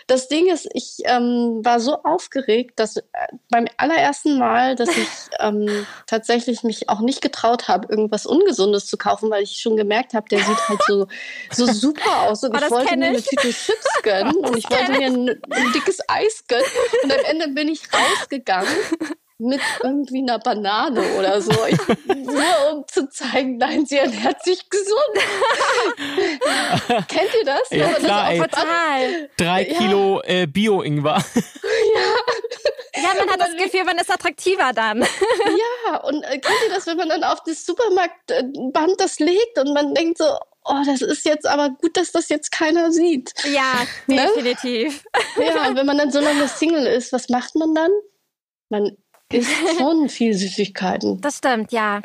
das 0.08 0.28
Ding 0.28 0.48
ist, 0.52 0.68
ich 0.74 0.98
ähm, 1.06 1.60
war 1.64 1.80
so 1.80 2.02
aufgeregt, 2.04 2.80
dass 2.80 2.98
äh, 2.98 3.04
beim 3.52 3.66
allerersten 3.78 4.40
Mal, 4.40 4.76
dass 4.76 4.90
ich 4.90 5.08
ähm, 5.40 5.86
tatsächlich 6.08 6.64
mich 6.64 6.90
auch 6.90 7.02
nicht 7.02 7.22
getraut 7.22 7.68
habe, 7.68 7.88
irgendwas 7.90 8.26
Ungesundes 8.26 8.88
zu 8.88 8.98
kaufen, 8.98 9.30
weil 9.30 9.44
ich 9.44 9.60
schon 9.62 9.78
gemerkt 9.78 10.14
habe, 10.16 10.28
der 10.30 10.40
sieht 10.40 10.68
halt 10.68 10.80
so, 10.88 11.08
so 11.52 11.72
super 11.72 12.22
aus. 12.24 12.44
Und 12.44 12.56
Oh, 12.56 12.58
ich 12.64 12.72
wollte 12.72 12.98
mir 12.98 13.06
eine. 13.08 13.22
Tüte 13.22 13.50
Chips 13.52 13.88
gönnen 14.04 14.36
und 14.38 14.58
ich 14.58 14.70
wollte 14.70 14.92
mir 14.92 15.08
ein, 15.08 15.30
ein 15.52 15.72
dickes 15.74 16.00
Eis 16.08 16.44
gönnen. 16.48 16.66
Und 17.04 17.12
am 17.12 17.26
Ende 17.26 17.48
bin 17.50 17.68
ich 17.68 17.82
rausgegangen 17.94 18.74
mit 19.42 19.62
irgendwie 19.84 20.20
einer 20.20 20.38
Banane 20.40 21.02
oder 21.18 21.42
so. 21.42 21.54
Ich, 21.68 21.78
nur 22.08 22.74
um 22.74 22.86
zu 22.88 23.08
zeigen, 23.10 23.58
nein, 23.58 23.86
sie 23.86 23.98
ernährt 23.98 24.44
sich 24.44 24.70
gesund. 24.70 25.16
Kennt 27.08 27.30
ihr 27.40 27.46
das? 27.46 27.70
Ja, 27.72 27.88
man 27.88 27.96
klar, 27.96 28.34
das 28.34 28.48
Total. 28.50 29.30
Drei 29.38 29.68
Ja. 29.68 29.78
Kilo 29.78 30.22
äh, 30.24 30.48
Bio-Ingwer. 30.48 31.24
Ja, 31.96 33.02
Ja, 33.04 33.10
man 33.18 33.30
hat 33.30 33.40
das 33.40 33.56
Gefühl, 33.56 33.84
man 33.86 33.98
ist 33.98 34.12
attraktiver 34.12 34.72
dann. 34.74 35.02
Ja, 35.88 35.98
und 36.02 36.24
äh, 36.24 36.38
kennt 36.40 36.58
ihr 36.68 36.74
das, 36.74 36.86
wenn 36.88 36.98
man 36.98 37.10
dann 37.10 37.24
auf 37.24 37.42
das 37.44 37.66
Supermarktband 37.66 39.00
das 39.00 39.20
legt 39.20 39.58
und 39.60 39.74
man 39.74 39.94
denkt 39.94 40.18
so, 40.18 40.26
oh, 40.66 40.82
das 40.86 41.02
ist 41.02 41.26
jetzt 41.26 41.48
aber 41.48 41.70
gut, 41.82 41.96
dass 41.98 42.12
das 42.12 42.30
jetzt 42.30 42.52
keiner 42.52 42.92
sieht. 42.92 43.34
Ja, 43.46 43.74
Ne? 44.08 44.28
definitiv. 44.36 45.04
Ja, 45.38 45.68
und 45.68 45.76
wenn 45.76 45.86
man 45.86 45.98
dann 45.98 46.12
so 46.12 46.20
lange 46.20 46.48
Single 46.48 46.86
ist, 46.86 47.14
was 47.14 47.30
macht 47.30 47.56
man 47.56 47.74
dann? 47.74 47.92
Man 48.70 48.98
isst 49.32 49.52
schon 49.78 50.10
viel 50.10 50.34
Süßigkeiten. 50.34 51.22
Das 51.22 51.38
stimmt, 51.38 51.72
ja. 51.72 52.02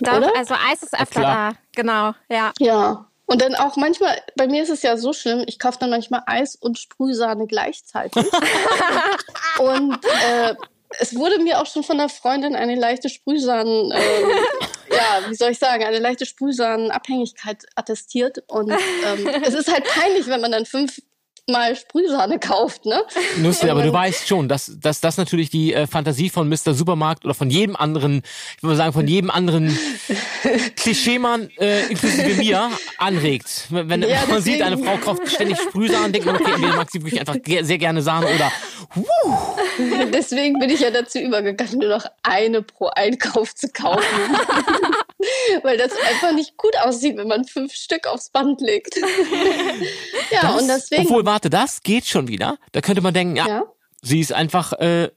Doch, 0.00 0.16
Oder? 0.18 0.36
also 0.36 0.54
Eis 0.54 0.82
ist 0.82 0.98
öfter 0.98 1.20
da. 1.20 1.52
Genau, 1.74 2.12
ja. 2.28 2.52
Ja. 2.58 3.06
Und 3.26 3.42
dann 3.42 3.56
auch 3.56 3.76
manchmal, 3.76 4.16
bei 4.36 4.46
mir 4.46 4.62
ist 4.62 4.70
es 4.70 4.82
ja 4.82 4.96
so 4.96 5.12
schlimm, 5.12 5.44
ich 5.46 5.58
kaufe 5.58 5.78
dann 5.80 5.90
manchmal 5.90 6.22
Eis 6.26 6.54
und 6.54 6.78
Sprühsahne 6.78 7.46
gleichzeitig. 7.46 8.24
und 9.58 9.98
äh, 10.04 10.54
es 11.00 11.14
wurde 11.16 11.40
mir 11.40 11.60
auch 11.60 11.66
schon 11.66 11.82
von 11.82 11.98
einer 11.98 12.08
Freundin 12.08 12.54
eine 12.54 12.76
leichte 12.76 13.08
Sprühsahnen, 13.08 13.92
ähm, 13.92 14.30
ja, 14.90 15.28
wie 15.28 15.34
soll 15.34 15.50
ich 15.50 15.58
sagen, 15.58 15.84
eine 15.84 15.98
leichte 15.98 16.24
Sprühsahnenabhängigkeit 16.24 17.64
attestiert. 17.74 18.44
Und 18.46 18.70
ähm, 18.70 19.28
es 19.42 19.54
ist 19.54 19.72
halt 19.72 19.84
peinlich, 19.84 20.28
wenn 20.28 20.40
man 20.40 20.52
dann 20.52 20.64
fünfmal 21.48 21.76
Sprühsahne 21.76 22.38
kauft, 22.40 22.86
ne? 22.86 23.02
Lustig, 23.40 23.70
aber 23.70 23.82
du 23.82 23.92
weißt 23.92 24.26
schon, 24.26 24.48
dass, 24.48 24.72
dass 24.80 25.00
das 25.00 25.16
natürlich 25.16 25.48
die 25.48 25.72
äh, 25.72 25.86
Fantasie 25.86 26.28
von 26.28 26.48
Mr. 26.48 26.74
Supermarkt 26.74 27.24
oder 27.24 27.34
von 27.34 27.50
jedem 27.50 27.76
anderen, 27.76 28.22
ich 28.56 28.62
würde 28.62 28.76
sagen, 28.76 28.92
von 28.92 29.06
jedem 29.06 29.30
anderen 29.30 29.76
Klischeemann, 30.76 31.48
äh, 31.58 31.86
inklusive 31.86 32.34
mir, 32.34 32.70
anregt. 32.98 33.66
Wenn 33.70 33.88
wenn 33.88 34.02
Ja, 34.02 34.24
man 34.28 34.42
sieht, 34.42 34.60
eine 34.60 34.76
Frau 34.78 34.96
kauft 34.96 35.30
ständig 35.30 35.58
Sprühsahne, 35.58 36.10
denkt 36.10 36.26
man, 36.26 36.36
okay, 36.36 36.52
entweder 36.52 36.76
mag 36.76 36.90
sie 36.90 37.00
wirklich 37.02 37.20
einfach 37.20 37.36
sehr 37.44 37.78
gerne 37.78 38.02
Sahne 38.02 38.26
oder 38.26 38.52
Deswegen 40.12 40.58
bin 40.58 40.70
ich 40.70 40.80
ja 40.80 40.90
dazu 40.90 41.18
übergegangen, 41.18 41.78
nur 41.78 41.90
noch 41.90 42.06
eine 42.22 42.62
pro 42.62 42.86
Einkauf 42.88 43.54
zu 43.54 43.68
kaufen. 43.68 44.02
Weil 45.62 45.76
das 45.78 45.92
einfach 45.92 46.32
nicht 46.32 46.56
gut 46.56 46.76
aussieht, 46.82 47.16
wenn 47.16 47.28
man 47.28 47.44
fünf 47.44 47.72
Stück 47.74 48.06
aufs 48.06 48.30
Band 48.30 48.60
legt. 48.60 48.96
ja, 50.30 50.42
das, 50.42 50.62
und 50.62 50.68
deswegen. 50.68 51.02
Obwohl, 51.04 51.24
warte, 51.26 51.50
das 51.50 51.82
geht 51.82 52.06
schon 52.06 52.28
wieder. 52.28 52.58
Da 52.72 52.80
könnte 52.80 53.00
man 53.02 53.14
denken, 53.14 53.36
ja, 53.36 53.46
ja. 53.48 53.64
sie 54.02 54.20
ist 54.20 54.32
einfach 54.32 54.72
äh, 54.74 55.10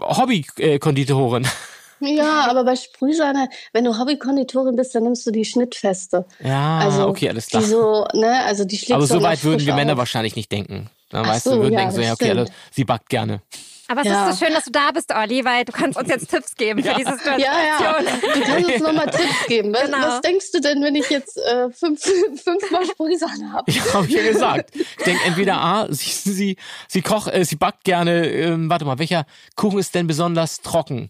Hobby-Konditorin. 0.00 1.46
ja, 2.00 2.46
aber 2.48 2.64
bei 2.64 2.76
Sprühsahne, 2.76 3.48
wenn 3.72 3.84
du 3.84 3.98
Hobbykonditorin 3.98 4.76
bist, 4.76 4.94
dann 4.94 5.04
nimmst 5.04 5.26
du 5.26 5.30
die 5.30 5.44
Schnittfeste. 5.44 6.26
Ja, 6.42 6.78
Also 6.78 7.06
okay, 7.08 7.28
alles 7.28 7.48
klar. 7.48 7.62
Die 7.62 7.68
so, 7.68 8.06
ne, 8.14 8.44
also 8.44 8.64
die 8.64 8.76
schlägst 8.76 8.92
Aber 8.92 9.06
du 9.06 9.14
so 9.14 9.22
weit 9.22 9.42
würden 9.44 9.66
wir 9.66 9.74
Männer 9.74 9.92
auf. 9.92 9.98
wahrscheinlich 9.98 10.36
nicht 10.36 10.50
denken. 10.52 10.90
Dann 11.10 11.24
Ach 11.24 11.30
weißt 11.30 11.46
du, 11.46 11.50
so, 11.50 11.56
wir 11.56 11.62
würden 11.64 11.72
ja, 11.74 11.78
denken 11.80 11.94
so, 11.94 11.98
das 12.00 12.06
ja, 12.06 12.12
okay, 12.14 12.24
stimmt. 12.26 12.38
alles- 12.40 12.50
sie 12.70 12.84
backt 12.84 13.08
gerne. 13.08 13.42
Aber 13.90 14.02
es 14.02 14.06
Ja. 14.06 14.28
ist 14.30 14.38
so 14.38 14.44
schön, 14.44 14.54
dass 14.54 14.64
du 14.66 14.70
da 14.70 14.92
bist, 14.92 15.12
Olli, 15.12 15.44
weil 15.44 15.64
du 15.64 15.72
kannst 15.72 15.98
uns 15.98 16.08
jetzt 16.08 16.30
Tipps 16.30 16.54
geben 16.54 16.82
für 16.82 16.94
diese 16.94 17.10
Situation. 17.12 17.40
Ja, 17.40 17.52
ja. 18.00 18.02
Du 18.34 18.40
kannst 18.42 18.68
uns 18.74 18.80
nochmal 18.82 19.10
Tipps 19.10 19.46
geben. 19.48 19.72
Was, 19.74 19.82
Genau. 19.82 19.98
was 19.98 20.20
denkst 20.20 20.52
du 20.52 20.60
denn, 20.60 20.82
wenn 20.82 20.94
ich 20.94 21.10
jetzt 21.10 21.36
äh, 21.38 21.70
fünf, 21.70 22.00
fünfmal 22.44 22.86
Sprühsahne 22.86 23.52
habe? 23.52 23.70
Ja, 23.72 23.82
habe 23.94 24.06
ich 24.06 24.12
ja 24.14 24.22
gesagt. 24.22 24.70
Ich 24.76 25.04
denke 25.04 25.20
entweder 25.26 25.60
A, 25.60 25.86
sie, 25.90 26.10
sie, 26.30 26.56
sie 26.86 27.02
kocht, 27.02 27.32
äh, 27.34 27.44
sie 27.44 27.56
backt 27.56 27.82
gerne, 27.84 28.26
ähm, 28.28 28.70
warte 28.70 28.84
mal, 28.84 28.98
welcher 29.00 29.24
Kuchen 29.56 29.78
ist 29.80 29.94
denn 29.96 30.06
besonders 30.06 30.60
trocken? 30.60 31.08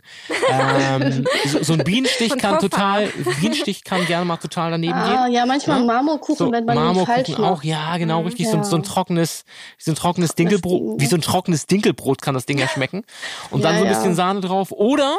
Ähm, 0.51 1.27
so, 1.47 1.63
so 1.63 1.73
ein 1.75 1.85
Bienenstich 1.85 2.31
So 2.31 2.37
kann 2.37 2.59
total, 2.61 3.09
Bienenstich 3.41 3.85
kann 3.85 4.07
gerne 4.07 4.25
mal 4.25 4.37
total 4.39 4.71
daneben 4.71 4.95
Ah, 4.95 5.25
gehen. 5.27 5.35
ja, 5.35 5.45
manchmal 5.47 5.81
Ja? 5.81 5.85
Marmorkuchen, 5.85 6.37
So 6.47 6.53
wenn 6.53 6.65
man 6.65 6.77
ihn 6.79 6.83
falsch 7.07 7.29
Marmorkuchen 7.29 7.41
macht. 7.45 7.53
auch, 7.53 7.63
ja, 7.63 7.97
genau, 7.99 8.23
richtig. 8.23 8.47
So, 8.47 8.53
ein- 8.55 8.59
Ja. 8.63 8.65
so 8.65 8.77
ein 8.77 8.83
trockenes, 8.83 9.45
so 9.79 9.91
ein 9.93 9.95
trockenes 9.97 10.35
Dinkelbrot, 10.35 11.01
wie 11.01 11.07
so 11.07 11.17
ein 11.17 11.23
trockenes 11.23 11.67
Dinkelbrot 11.67 12.23
kann 12.23 12.35
das 12.35 12.47
Ding 12.47 12.59
ja 12.59 12.70
schmecken. 12.73 13.05
Und 13.51 13.63
dann 13.65 13.75
Ja, 13.75 13.79
so 13.81 13.85
ein 13.87 13.91
ja. 13.93 13.97
bisschen 13.99 14.15
Sahne 14.15 14.41
drauf. 14.41 14.73
Oder 14.73 15.17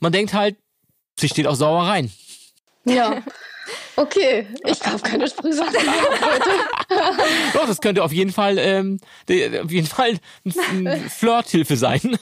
man 0.00 0.12
denkt 0.12 0.32
halt, 0.34 0.56
sie 1.18 1.28
steht 1.28 1.46
auf 1.46 1.56
Sauereien. 1.56 2.12
Ja. 2.84 3.22
Okay, 3.94 4.46
ich 4.66 4.80
kaufe 4.80 4.98
keine 5.02 5.28
Sprühsahne 5.28 5.70
heute. 5.70 6.50
Doch, 7.54 7.66
das 7.66 7.80
könnte 7.80 8.02
auf 8.02 8.12
jeden 8.12 8.32
Fall, 8.32 8.58
ähm, 8.58 8.98
auf 9.62 9.70
jeden 9.70 9.86
Fall 9.86 10.18
ein, 10.44 10.86
ein 10.86 11.10
Flirthilfe 11.10 11.76
sein. 11.76 12.18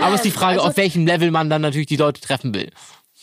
Aber 0.00 0.08
es 0.14 0.16
ist 0.16 0.24
die 0.24 0.30
Frage, 0.30 0.58
also- 0.60 0.70
auf 0.70 0.76
welchem 0.76 1.06
Level 1.06 1.30
man 1.30 1.50
dann 1.50 1.60
natürlich 1.62 1.86
die 1.88 1.96
Leute 1.96 2.20
treffen 2.20 2.54
will. 2.54 2.70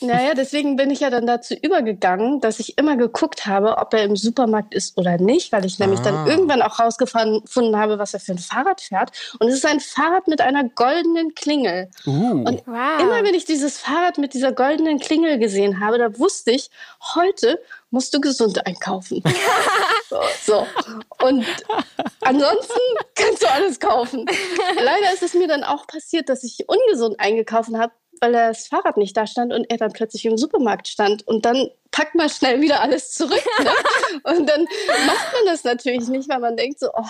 Naja, 0.01 0.33
deswegen 0.35 0.75
bin 0.75 0.89
ich 0.91 0.99
ja 0.99 1.09
dann 1.09 1.25
dazu 1.25 1.53
übergegangen, 1.53 2.41
dass 2.41 2.59
ich 2.59 2.77
immer 2.77 2.97
geguckt 2.97 3.45
habe, 3.45 3.77
ob 3.77 3.93
er 3.93 4.03
im 4.03 4.15
Supermarkt 4.15 4.73
ist 4.73 4.97
oder 4.97 5.17
nicht, 5.17 5.51
weil 5.51 5.65
ich 5.65 5.79
nämlich 5.79 5.99
Ah. 6.01 6.03
dann 6.03 6.27
irgendwann 6.27 6.61
auch 6.61 6.79
rausgefunden 6.79 7.77
habe, 7.77 7.97
was 7.99 8.13
er 8.13 8.19
für 8.19 8.33
ein 8.33 8.37
Fahrrad 8.37 8.81
fährt. 8.81 9.11
Und 9.39 9.47
es 9.47 9.55
ist 9.55 9.65
ein 9.65 9.79
Fahrrad 9.79 10.27
mit 10.27 10.41
einer 10.41 10.63
goldenen 10.69 11.33
Klingel. 11.35 11.89
Uh. 12.05 12.43
Und 12.45 12.63
Wow. 12.67 12.99
immer 13.01 13.23
wenn 13.23 13.33
ich 13.35 13.45
dieses 13.45 13.77
Fahrrad 13.79 14.17
mit 14.17 14.33
dieser 14.33 14.51
goldenen 14.51 14.99
Klingel 14.99 15.37
gesehen 15.39 15.79
habe, 15.79 15.97
da 15.97 16.17
wusste 16.19 16.51
ich, 16.51 16.69
heute 17.15 17.59
musst 17.89 18.13
du 18.13 18.19
gesund 18.19 18.65
einkaufen. 18.65 19.23
so, 20.09 20.17
so. 20.43 20.67
Und 21.25 21.45
ansonsten 22.21 22.79
kannst 23.15 23.43
du 23.43 23.49
alles 23.49 23.79
kaufen. 23.79 24.25
Leider 24.83 25.13
ist 25.13 25.23
es 25.23 25.33
mir 25.33 25.47
dann 25.47 25.63
auch 25.63 25.87
passiert, 25.87 26.29
dass 26.29 26.43
ich 26.43 26.65
ungesund 26.67 27.19
eingekauft 27.19 27.69
habe, 27.75 27.93
weil 28.21 28.31
das 28.31 28.67
Fahrrad 28.67 28.97
nicht 28.97 29.15
da 29.15 29.27
stand 29.27 29.53
und 29.53 29.69
er 29.69 29.77
dann 29.77 29.93
plötzlich 29.93 30.25
im 30.25 30.37
Supermarkt 30.37 30.87
stand. 30.87 31.27
Und 31.27 31.45
dann 31.45 31.69
packt 31.91 32.15
man 32.15 32.29
schnell 32.29 32.61
wieder 32.61 32.81
alles 32.81 33.11
zurück. 33.11 33.43
Ne? 33.63 33.71
Und 34.23 34.49
dann 34.49 34.63
macht 35.05 35.33
man 35.33 35.45
das 35.45 35.63
natürlich 35.63 36.07
nicht, 36.09 36.27
weil 36.27 36.39
man 36.39 36.57
denkt 36.57 36.79
so, 36.79 36.89
oh, 36.93 37.05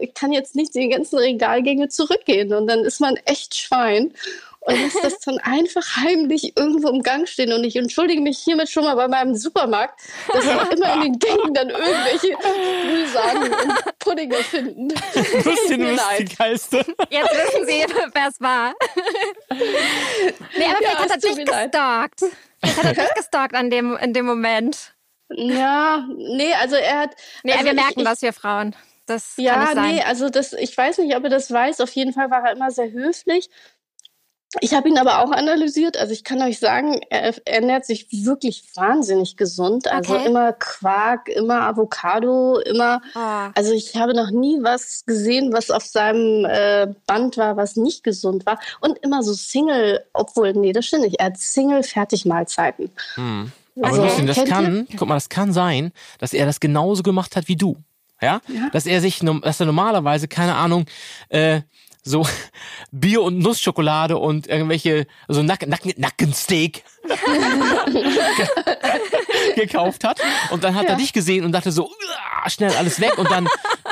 ich 0.00 0.14
kann 0.14 0.32
jetzt 0.32 0.56
nicht 0.56 0.74
die 0.74 0.88
ganzen 0.88 1.18
Regalgänge 1.18 1.88
zurückgehen. 1.88 2.52
Und 2.52 2.66
dann 2.66 2.80
ist 2.80 3.00
man 3.00 3.16
echt 3.24 3.54
Schwein 3.54 4.12
und 4.60 4.74
lässt 4.78 5.02
das 5.02 5.18
dann 5.20 5.38
einfach 5.38 5.96
heimlich 5.96 6.56
irgendwo 6.56 6.88
im 6.88 7.02
Gang 7.02 7.26
stehen. 7.28 7.52
Und 7.52 7.64
ich 7.64 7.76
entschuldige 7.76 8.20
mich 8.20 8.38
hiermit 8.38 8.68
schon 8.68 8.84
mal 8.84 8.94
bei 8.94 9.08
meinem 9.08 9.34
Supermarkt, 9.34 9.98
dass 10.32 10.44
wir 10.44 10.72
immer 10.72 10.94
in 10.94 11.00
den 11.12 11.18
Gängen 11.18 11.54
dann 11.54 11.70
irgendwelche 11.70 12.36
Mühsamen 12.86 13.52
und 13.52 13.98
Puddinge 13.98 14.36
finden. 14.36 14.88
Leid. 15.96 16.36
geilste. 16.38 16.78
Jetzt 17.08 17.30
wissen 17.30 17.66
Sie, 17.66 17.84
wer 18.12 18.28
es 18.28 18.40
war. 18.40 18.74
nee, 19.50 20.64
aber 20.64 20.76
vielleicht 20.76 20.82
Ja, 20.82 20.98
hat 20.98 21.10
er 21.10 21.16
dich 21.18 21.36
gestalkt. 21.36 22.20
Vielleicht 22.62 22.76
hat 22.76 22.84
er 22.84 23.04
dich 23.04 23.14
gestalkt 23.14 23.54
an 23.54 23.70
dem, 23.70 23.96
in 23.96 24.12
dem 24.12 24.26
Moment. 24.26 24.94
Ja, 25.32 26.04
nee, 26.16 26.52
also 26.54 26.76
er 26.76 26.98
hat. 27.00 27.10
Nee, 27.44 27.52
also 27.52 27.64
wir 27.64 27.70
ich- 27.72 27.76
merken 27.76 28.00
ich, 28.00 28.04
das, 28.04 28.22
wir 28.22 28.32
Frauen. 28.32 28.74
Das 29.06 29.36
kann 29.36 29.44
Ja, 29.44 29.58
nicht 29.60 29.74
sein. 29.74 29.94
nee, 29.94 30.02
also 30.02 30.28
das, 30.28 30.52
ich 30.52 30.76
weiß 30.76 30.98
nicht, 30.98 31.16
ob 31.16 31.24
er 31.24 31.30
das 31.30 31.50
weiß. 31.50 31.80
Auf 31.80 31.90
jeden 31.92 32.12
Fall 32.12 32.30
war 32.30 32.44
er 32.44 32.52
immer 32.52 32.70
sehr 32.70 32.90
höflich. 32.90 33.48
Ich 34.60 34.74
habe 34.74 34.88
ihn 34.88 34.98
aber 34.98 35.20
auch 35.20 35.30
analysiert. 35.30 35.96
Also 35.96 36.12
ich 36.12 36.24
kann 36.24 36.42
euch 36.42 36.58
sagen, 36.58 37.00
er 37.08 37.34
ernährt 37.46 37.86
sich 37.86 38.08
wirklich 38.10 38.64
wahnsinnig 38.74 39.36
gesund. 39.36 39.86
Also 39.86 40.14
Okay. 40.14 40.26
immer 40.26 40.52
Quark, 40.52 41.28
immer 41.28 41.62
Avocado, 41.62 42.58
immer. 42.58 43.00
Oh. 43.14 43.50
Also 43.54 43.72
ich 43.72 43.94
habe 43.94 44.12
noch 44.12 44.30
nie 44.32 44.58
was 44.60 45.04
gesehen, 45.06 45.52
was 45.52 45.70
auf 45.70 45.84
seinem 45.84 46.44
äh, 46.46 46.88
Band 47.06 47.36
war, 47.36 47.56
was 47.56 47.76
nicht 47.76 48.02
gesund 48.02 48.44
war. 48.44 48.58
Und 48.80 48.98
immer 48.98 49.22
so 49.22 49.34
Single, 49.34 50.04
obwohl, 50.14 50.52
nee, 50.54 50.72
das 50.72 50.86
stimmt 50.86 51.04
nicht. 51.04 51.20
Er 51.20 51.26
hat 51.26 51.38
Single-Fertigmahlzeiten. 51.38 52.90
Hm. 53.14 53.52
Aber 53.76 53.86
Also, 53.86 54.26
das 54.26 54.44
kann, 54.46 54.88
guck 54.96 55.08
mal, 55.08 55.14
das 55.14 55.28
kann 55.28 55.52
sein, 55.52 55.92
dass 56.18 56.32
er 56.32 56.44
das 56.44 56.58
genauso 56.58 57.04
gemacht 57.04 57.36
hat 57.36 57.46
wie 57.46 57.56
du. 57.56 57.76
Ja? 58.20 58.40
Dass 58.72 58.84
er 58.84 59.00
sich, 59.00 59.20
dass 59.20 59.60
er 59.60 59.66
normalerweise, 59.66 60.28
keine 60.28 60.56
Ahnung, 60.56 60.86
äh, 61.28 61.60
so 62.02 62.26
Bier 62.90 63.22
und 63.22 63.38
Nussschokolade 63.38 64.18
und 64.18 64.46
irgendwelche, 64.46 65.06
so 65.28 65.42
Nack 65.42 65.66
Nacken 65.66 65.92
Nackensteak 65.96 66.84
gekauft 69.56 70.04
hat. 70.04 70.20
Und 70.50 70.64
dann 70.64 70.74
hat 70.74 70.86
er 70.86 70.96
dich 70.96 71.12
gesehen 71.12 71.44
und 71.44 71.52
dachte 71.52 71.72
so, 71.72 71.90
schnell 72.48 72.74
alles 72.74 73.00
weg 73.00 73.18
und 73.18 73.30
dann 73.30 73.48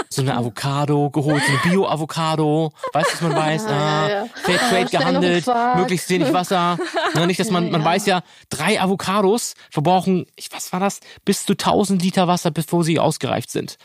so 0.08 0.22
eine 0.22 0.36
Avocado 0.36 1.10
geholt, 1.10 1.42
so 1.44 1.52
eine 1.52 1.60
Bio-Avocado. 1.62 2.72
Weißt 2.92 3.10
du, 3.10 3.14
was 3.14 3.20
man 3.20 3.36
weiß? 3.36 3.66
Ah, 3.66 3.70
ja, 3.70 4.08
ja. 4.08 4.26
Fair 4.34 4.58
Trade 4.58 4.68
schnell 4.68 4.84
noch 4.84 4.90
gehandelt, 4.90 5.46
möglichst 5.76 6.08
wenig 6.10 6.32
Wasser. 6.32 6.78
Ja, 7.14 7.26
nicht, 7.26 7.40
dass 7.40 7.50
man, 7.50 7.70
man 7.70 7.84
weiß 7.84 8.06
ja, 8.06 8.22
drei 8.48 8.80
Avocados 8.80 9.54
verbrauchen, 9.70 10.26
ich, 10.36 10.48
was 10.52 10.72
war 10.72 10.80
das? 10.80 11.00
Bis 11.24 11.44
zu 11.44 11.52
1000 11.52 12.02
Liter 12.02 12.28
Wasser, 12.28 12.50
bevor 12.50 12.84
sie 12.84 12.98
ausgereift 12.98 13.50
sind. 13.50 13.76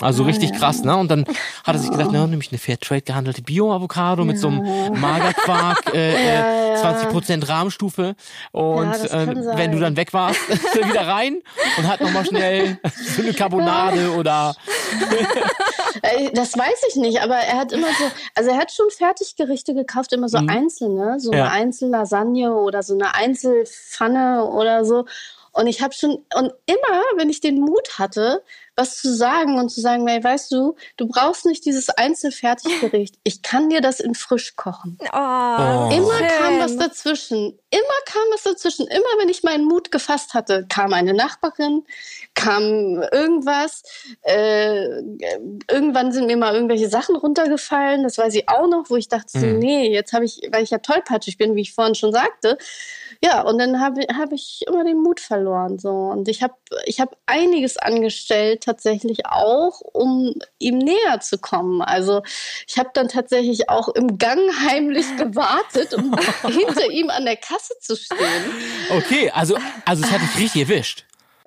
Also 0.00 0.24
richtig 0.24 0.52
krass, 0.54 0.82
ne? 0.82 0.96
Und 0.96 1.08
dann 1.10 1.24
hat 1.64 1.74
er 1.76 1.78
sich 1.78 1.90
gedacht, 1.90 2.08
na, 2.12 2.26
nämlich 2.26 2.50
eine 2.50 2.58
Fair 2.58 2.78
Trade 2.80 3.02
gehandelte 3.02 3.42
Bio-Avocado 3.42 4.24
mit 4.24 4.38
so 4.38 4.48
einem 4.48 4.62
Magerquark, 5.00 5.94
äh, 5.94 6.72
äh, 6.72 6.76
20% 6.82 7.48
Rahmenstufe. 7.48 8.16
Und 8.50 8.96
sein. 8.96 9.36
wenn 9.54 9.70
du 9.72 9.78
dann 9.78 9.96
weg 9.96 10.12
warst, 10.12 10.40
ist 10.48 10.76
er 10.76 10.88
wieder 10.88 11.06
rein 11.06 11.40
und 11.76 11.86
hat 11.86 12.00
nochmal 12.00 12.24
schnell 12.26 12.78
so 13.16 13.22
eine 13.22 13.32
Carbonade 13.34 14.12
oder 14.16 14.56
Äh, 16.02 16.30
Das 16.32 16.56
weiß 16.56 16.82
ich 16.88 16.96
nicht, 16.96 17.20
aber 17.20 17.36
er 17.36 17.58
hat 17.58 17.72
immer 17.72 17.88
so, 17.88 18.04
also 18.34 18.50
er 18.50 18.56
hat 18.56 18.72
schon 18.72 18.86
Fertiggerichte 18.90 19.74
gekauft, 19.74 20.12
immer 20.12 20.28
so 20.28 20.38
einzelne, 20.38 21.20
so 21.20 21.30
Mhm. 21.30 21.36
Ja. 21.38 21.44
eine 21.44 21.52
Einzellasagne 21.52 22.54
oder 22.54 22.82
so 22.82 22.94
eine 22.94 23.14
Einzelpfanne 23.14 24.44
oder 24.46 24.84
so. 24.84 25.04
Und 25.52 25.66
ich 25.66 25.82
habe 25.82 25.92
schon, 25.94 26.12
und 26.34 26.52
immer, 26.66 27.02
wenn 27.16 27.28
ich 27.28 27.40
den 27.40 27.60
Mut 27.60 27.98
hatte, 27.98 28.42
was 28.76 28.96
zu 28.96 29.14
sagen 29.14 29.58
und 29.58 29.68
zu 29.68 29.80
sagen, 29.80 30.06
hey, 30.06 30.22
weißt 30.22 30.50
du, 30.50 30.76
du 30.96 31.06
brauchst 31.06 31.44
nicht 31.44 31.64
dieses 31.66 31.90
Einzelfertiggericht. 31.90 33.16
Ich 33.24 33.42
kann 33.42 33.68
dir 33.68 33.80
das 33.80 34.00
in 34.00 34.14
frisch 34.14 34.56
kochen. 34.56 34.98
Oh, 35.00 35.90
Immer 35.92 36.18
schön. 36.18 36.28
kam 36.38 36.58
was 36.58 36.76
dazwischen. 36.76 37.58
Immer 37.70 38.00
kam 38.06 38.22
was 38.32 38.42
dazwischen. 38.44 38.86
Immer 38.86 39.18
wenn 39.18 39.28
ich 39.28 39.42
meinen 39.42 39.64
Mut 39.66 39.90
gefasst 39.90 40.32
hatte, 40.34 40.66
kam 40.68 40.92
eine 40.94 41.12
Nachbarin, 41.12 41.84
kam 42.34 43.02
irgendwas. 43.12 43.82
Äh, 44.22 45.02
irgendwann 45.70 46.12
sind 46.12 46.26
mir 46.26 46.36
mal 46.36 46.54
irgendwelche 46.54 46.88
Sachen 46.88 47.16
runtergefallen. 47.16 48.02
Das 48.02 48.16
weiß 48.16 48.34
ich 48.34 48.48
auch 48.48 48.68
noch, 48.68 48.88
wo 48.88 48.96
ich 48.96 49.08
dachte, 49.08 49.38
so, 49.38 49.46
nee, 49.46 49.92
jetzt 49.92 50.12
habe 50.14 50.24
ich, 50.24 50.48
weil 50.50 50.62
ich 50.62 50.70
ja 50.70 50.78
tollpatschig 50.78 51.36
bin, 51.36 51.54
wie 51.56 51.62
ich 51.62 51.74
vorhin 51.74 51.94
schon 51.94 52.12
sagte. 52.12 52.56
Ja, 53.24 53.42
und 53.42 53.58
dann 53.58 53.80
habe 53.80 54.00
hab 54.18 54.32
ich 54.32 54.62
immer 54.66 54.82
den 54.82 54.98
Mut 54.98 55.20
verloren. 55.20 55.78
So. 55.78 55.90
Und 55.90 56.28
ich 56.28 56.42
habe 56.42 56.54
ich 56.86 57.00
hab 57.00 57.16
einiges 57.26 57.76
angestellt, 57.76 58.61
tatsächlich 58.64 59.26
auch, 59.26 59.80
um 59.80 60.34
ihm 60.58 60.78
näher 60.78 61.20
zu 61.20 61.38
kommen. 61.38 61.82
Also 61.82 62.22
ich 62.66 62.78
habe 62.78 62.90
dann 62.94 63.08
tatsächlich 63.08 63.68
auch 63.68 63.88
im 63.90 64.18
Gang 64.18 64.40
heimlich 64.68 65.16
gewartet, 65.16 65.94
um 65.94 66.16
hinter 66.46 66.90
ihm 66.90 67.10
an 67.10 67.24
der 67.24 67.36
Kasse 67.36 67.74
zu 67.80 67.96
stehen. 67.96 68.18
Okay, 68.90 69.30
also, 69.34 69.56
also 69.84 70.04
es 70.04 70.10
hat 70.10 70.20
dich 70.22 70.38
richtig 70.38 70.62
erwischt. 70.68 71.04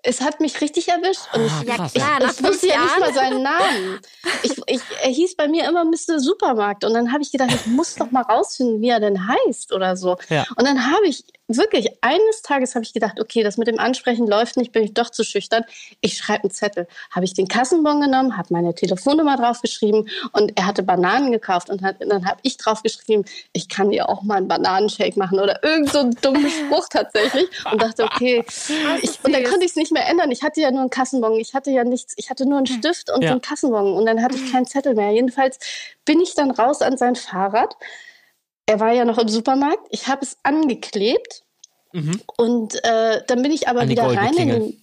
Es 0.07 0.21
hat 0.21 0.39
mich 0.39 0.61
richtig 0.61 0.87
erwischt 0.87 1.21
und 1.33 1.47
ich, 1.47 1.51
Ah, 1.51 1.63
Ja 1.65 1.75
krass. 1.77 1.93
klar, 1.93 2.19
nach 2.19 2.31
ich 2.31 2.43
wusste 2.43 2.67
ja 2.67 2.79
nicht 2.79 2.99
mal 2.99 3.11
seinen 3.11 3.41
Namen. 3.41 3.99
Ich, 4.43 4.51
ich, 4.67 4.81
er 5.01 5.09
hieß 5.09 5.35
bei 5.35 5.47
mir 5.47 5.67
immer 5.67 5.83
Mr. 5.83 6.19
Supermarkt 6.19 6.83
und 6.83 6.93
dann 6.93 7.11
habe 7.11 7.23
ich 7.23 7.31
gedacht, 7.31 7.49
ich 7.51 7.65
muss 7.65 7.95
doch 7.95 8.11
mal 8.11 8.21
rausfinden, 8.21 8.81
wie 8.81 8.89
er 8.89 8.99
denn 8.99 9.27
heißt 9.27 9.73
oder 9.73 9.97
so. 9.97 10.15
Ja. 10.29 10.45
Und 10.57 10.67
dann 10.67 10.91
habe 10.91 11.07
ich 11.07 11.23
wirklich 11.47 11.89
eines 12.01 12.41
Tages 12.41 12.75
habe 12.75 12.83
ich 12.83 12.93
gedacht, 12.93 13.19
okay, 13.19 13.43
das 13.43 13.57
mit 13.57 13.67
dem 13.67 13.79
Ansprechen 13.79 14.27
läuft 14.27 14.57
nicht, 14.57 14.71
bin 14.71 14.83
ich 14.83 14.93
doch 14.93 15.09
zu 15.09 15.23
schüchtern. 15.23 15.63
Ich 16.01 16.17
schreibe 16.17 16.43
einen 16.43 16.51
Zettel. 16.51 16.87
Habe 17.11 17.25
ich 17.25 17.33
den 17.33 17.47
Kassenbon 17.47 18.01
genommen, 18.01 18.37
habe 18.37 18.47
meine 18.51 18.73
Telefonnummer 18.73 19.37
draufgeschrieben 19.37 20.09
und 20.31 20.57
er 20.57 20.65
hatte 20.65 20.83
Bananen 20.83 21.31
gekauft 21.31 21.69
und 21.69 21.81
hat, 21.83 21.97
dann 21.99 22.25
habe 22.25 22.39
ich 22.43 22.57
draufgeschrieben, 22.57 23.25
ich 23.53 23.69
kann 23.69 23.91
dir 23.91 24.09
auch 24.09 24.23
mal 24.23 24.37
einen 24.37 24.47
Bananenshake 24.47 25.17
machen 25.17 25.39
oder 25.39 25.63
irgend 25.63 25.89
so 25.91 25.99
einen 25.99 26.15
dummen 26.21 26.49
Spruch 26.49 26.87
tatsächlich 26.89 27.47
und 27.71 27.81
dachte, 27.81 28.03
okay, 28.03 28.43
ich, 29.01 29.23
und 29.23 29.33
dann 29.33 29.43
konnte 29.43 29.65
ich 29.65 29.71
es 29.71 29.75
nicht 29.75 29.91
mehr 29.91 30.07
ändern. 30.07 30.31
Ich 30.31 30.43
hatte 30.43 30.61
ja 30.61 30.71
nur 30.71 30.81
einen 30.81 30.89
Kassenbon, 30.89 31.39
ich 31.39 31.53
hatte 31.53 31.71
ja 31.71 31.83
nichts, 31.83 32.13
ich 32.17 32.29
hatte 32.29 32.47
nur 32.47 32.57
einen 32.57 32.67
Stift 32.67 33.11
und 33.11 33.23
Ja. 33.23 33.31
einen 33.31 33.41
Kassenbon 33.41 33.93
und 33.93 34.05
dann 34.05 34.21
hatte 34.21 34.35
ich 34.35 34.51
keinen 34.51 34.65
Zettel 34.65 34.95
mehr. 34.95 35.11
Jedenfalls 35.11 35.59
bin 36.05 36.19
ich 36.21 36.35
dann 36.35 36.51
raus 36.51 36.81
an 36.81 36.97
sein 36.97 37.15
Fahrrad. 37.15 37.75
Er 38.65 38.79
war 38.79 38.91
ja 38.93 39.05
noch 39.05 39.17
im 39.17 39.27
Supermarkt. 39.29 39.85
Ich 39.89 40.07
habe 40.07 40.21
es 40.25 40.37
angeklebt 40.43 41.43
Mhm. 41.93 42.19
und 42.37 42.83
äh, 42.83 43.21
dann 43.27 43.41
bin 43.41 43.51
ich 43.53 43.69
aber 43.69 43.81
An 43.81 43.89
wieder 43.89 44.03
rein 44.03 44.33
in 44.35 44.49
den 44.49 44.81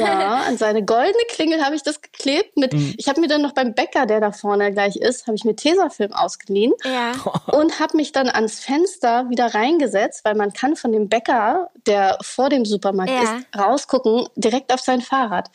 ja, 0.00 0.44
an 0.48 0.56
seine 0.56 0.82
goldene 0.86 1.24
Klingel 1.28 1.62
habe 1.62 1.74
ich 1.76 1.82
das 1.82 2.00
geklebt. 2.00 2.56
Mit, 2.56 2.72
Mhm. 2.72 2.94
Ich 2.96 3.08
habe 3.08 3.20
mir 3.20 3.28
dann 3.28 3.42
noch 3.42 3.52
beim 3.52 3.74
Bäcker, 3.74 4.06
der 4.06 4.20
da 4.20 4.32
vorne 4.32 4.72
gleich 4.72 4.96
ist, 4.96 5.26
habe 5.26 5.36
ich 5.36 5.44
mir 5.44 5.54
Tesafilm 5.54 6.14
ausgeliehen 6.14 6.72
Ja. 6.82 7.12
und 7.52 7.78
habe 7.78 7.98
mich 7.98 8.12
dann 8.12 8.30
ans 8.30 8.58
Fenster 8.60 9.28
wieder 9.28 9.52
reingesetzt, 9.54 10.24
weil 10.24 10.34
man 10.34 10.54
kann 10.54 10.76
von 10.76 10.92
dem 10.92 11.10
Bäcker, 11.10 11.68
der 11.86 12.16
vor 12.22 12.48
dem 12.48 12.64
Supermarkt 12.64 13.10
Ja. 13.12 13.22
ist, 13.22 13.46
rausgucken, 13.54 14.26
direkt 14.36 14.72
auf 14.72 14.80
sein 14.80 15.02
Fahrrad. 15.02 15.50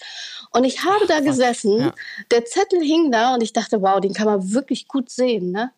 Und 0.52 0.66
ich 0.66 0.84
habe 0.86 1.08
da 1.08 1.20
gesessen, 1.22 1.80
Ja. 1.80 1.94
der 2.30 2.46
Zettel 2.46 2.82
hing 2.82 3.12
da 3.12 3.34
und 3.34 3.42
ich 3.42 3.54
dachte, 3.54 3.82
wow, 3.82 4.00
den 4.00 4.14
kann 4.14 4.28
man 4.28 4.52
wirklich 4.54 4.88
gut 4.88 5.10
sehen, 5.10 5.50
ne? 5.52 5.72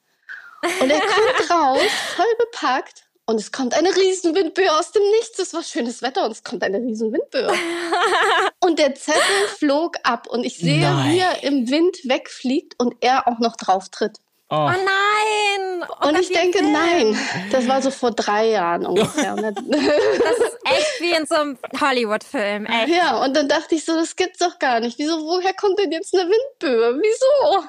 Und 0.82 0.90
er 0.90 1.00
kommt 1.00 1.50
raus, 1.52 1.82
voll 2.16 2.36
bepackt. 2.40 3.04
Und 3.26 3.40
es 3.40 3.54
kommt 3.54 3.74
eine 3.74 3.96
Riesenwindböe 3.96 4.70
aus 4.78 4.92
dem 4.92 5.04
Nichts. 5.04 5.40
Es 5.40 5.54
war 5.54 5.64
schönes 5.64 6.02
Wetter 6.02 6.26
und 6.26 6.32
es 6.32 6.44
kommt 6.44 6.62
eine 6.62 6.80
Riesenwindböe. 6.80 7.54
und 8.60 8.80
der 8.80 8.96
Zettel 8.96 9.48
flog 9.58 9.96
ab 10.04 10.28
und 10.28 10.44
ich 10.44 10.58
sehe, 10.58 10.82
Nein. 10.82 11.12
wie 11.12 11.20
er 11.20 11.44
im 11.44 11.70
Wind 11.70 11.98
wegfliegt 12.04 12.78
und 12.80 12.96
er 13.00 13.28
auch 13.28 13.40
noch 13.40 13.56
drauf 13.56 13.88
tritt. 13.90 14.18
Oh. 14.56 14.68
Oh 14.68 14.70
nein! 14.70 15.88
Oh 16.02 16.08
Und 16.10 16.20
ich 16.20 16.30
denke, 16.30 16.60
wild. 16.60 16.72
nein, 16.72 17.18
das 17.52 17.68
war 17.68 17.82
so 17.82 17.90
vor 17.92 18.12
drei 18.12 18.50
Jahren 18.50 18.86
ungefähr. 18.86 19.34
Und 19.36 19.42
dann- 19.42 19.56
Das 19.72 19.82
ist 19.82 20.58
echt 20.66 21.02
wie 21.02 21.12
in 21.12 21.26
so 21.26 21.36
einem 21.36 21.58
Hollywood-Film. 21.82 22.66
Echt. 22.68 22.90
ja, 22.96 23.24
und 23.24 23.36
dann 23.36 23.48
dachte 23.50 23.76
ich 23.76 23.84
so, 23.84 23.96
das 23.96 24.16
gibt's 24.16 24.40
doch 24.40 24.60
gar 24.60 24.80
nicht. 24.80 24.98
Wieso, 25.00 25.18
woher 25.26 25.54
kommt 25.54 25.78
denn 25.80 25.92
jetzt 25.92 26.14
eine 26.14 26.30
Windböe? 26.30 27.00
Wieso? 27.02 27.66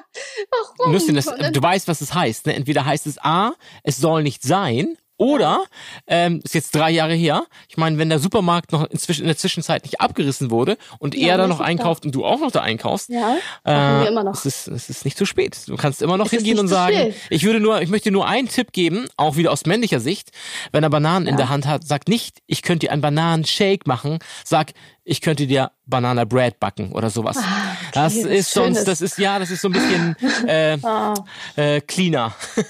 Warum? 0.77 0.93
Lustig, 0.93 1.15
das, 1.15 1.25
du 1.51 1.61
weißt, 1.61 1.87
was 1.87 2.01
es 2.01 2.13
heißt. 2.13 2.45
Ne? 2.45 2.55
Entweder 2.55 2.85
heißt 2.85 3.07
es 3.07 3.17
A, 3.21 3.53
es 3.83 3.97
soll 3.97 4.23
nicht 4.23 4.43
sein, 4.43 4.97
oder, 5.17 5.63
ähm, 6.07 6.41
ist 6.43 6.53
jetzt 6.55 6.75
drei 6.75 6.91
Jahre 6.91 7.13
her, 7.13 7.45
ich 7.69 7.77
meine, 7.77 7.97
wenn 7.97 8.09
der 8.09 8.19
Supermarkt 8.19 8.71
noch 8.71 8.83
inzwischen, 8.89 9.21
in 9.21 9.27
der 9.27 9.37
Zwischenzeit 9.37 9.83
nicht 9.83 10.01
abgerissen 10.01 10.51
wurde 10.51 10.77
und 10.99 11.15
Ja, 11.15 11.29
er 11.29 11.37
da 11.37 11.47
noch 11.47 11.59
einkauft 11.61 12.05
und 12.05 12.13
du 12.13 12.25
auch 12.25 12.39
noch 12.39 12.51
da 12.51 12.61
einkaufst, 12.61 13.09
Ja, 13.09 13.37
wir 13.65 14.07
immer 14.09 14.23
noch. 14.23 14.33
Es 14.33 14.45
ist, 14.45 14.67
es 14.67 14.89
ist 14.89 15.05
nicht 15.05 15.17
zu 15.17 15.25
spät. 15.25 15.57
Du 15.67 15.75
kannst 15.77 16.01
immer 16.01 16.17
noch 16.17 16.25
Es 16.25 16.31
hingehen 16.31 16.59
und 16.59 16.67
sagen, 16.67 16.95
spät. 16.97 17.15
ich 17.29 17.43
würde 17.43 17.59
nur, 17.59 17.81
ich 17.81 17.89
möchte 17.89 18.11
nur 18.11 18.27
einen 18.27 18.49
Tipp 18.49 18.71
geben, 18.73 19.07
auch 19.17 19.35
wieder 19.37 19.51
aus 19.51 19.65
männlicher 19.65 19.99
Sicht. 19.99 20.31
Wenn 20.71 20.83
er 20.83 20.89
Bananen 20.89 21.27
in 21.27 21.37
der 21.37 21.49
Hand 21.49 21.65
hat, 21.65 21.83
sag 21.85 22.07
nicht, 22.07 22.39
ich 22.47 22.61
könnte 22.61 22.87
dir 22.87 22.91
einen 22.91 23.01
Bananenshake 23.01 23.83
machen, 23.85 24.19
sag, 24.43 24.71
ich 25.07 25.21
könnte 25.21 25.45
dir 25.45 25.71
Banana 25.85 26.25
Bread 26.25 26.59
backen 26.59 26.91
oder 26.91 27.11
sowas. 27.11 27.35
das 27.37 27.45
Ah, 27.45 27.77
das 27.93 28.15
ist 28.15 28.51
sonst, 28.51 28.85
das 28.87 29.01
ist, 29.01 29.19
ja, 29.19 29.37
das 29.37 29.51
ist 29.51 29.61
so 29.61 29.67
ein 29.69 29.71
bisschen 29.73 30.15
äh, 30.47 30.77
Ah. 30.81 31.13
äh, 31.55 31.79
cleaner. 31.81 32.33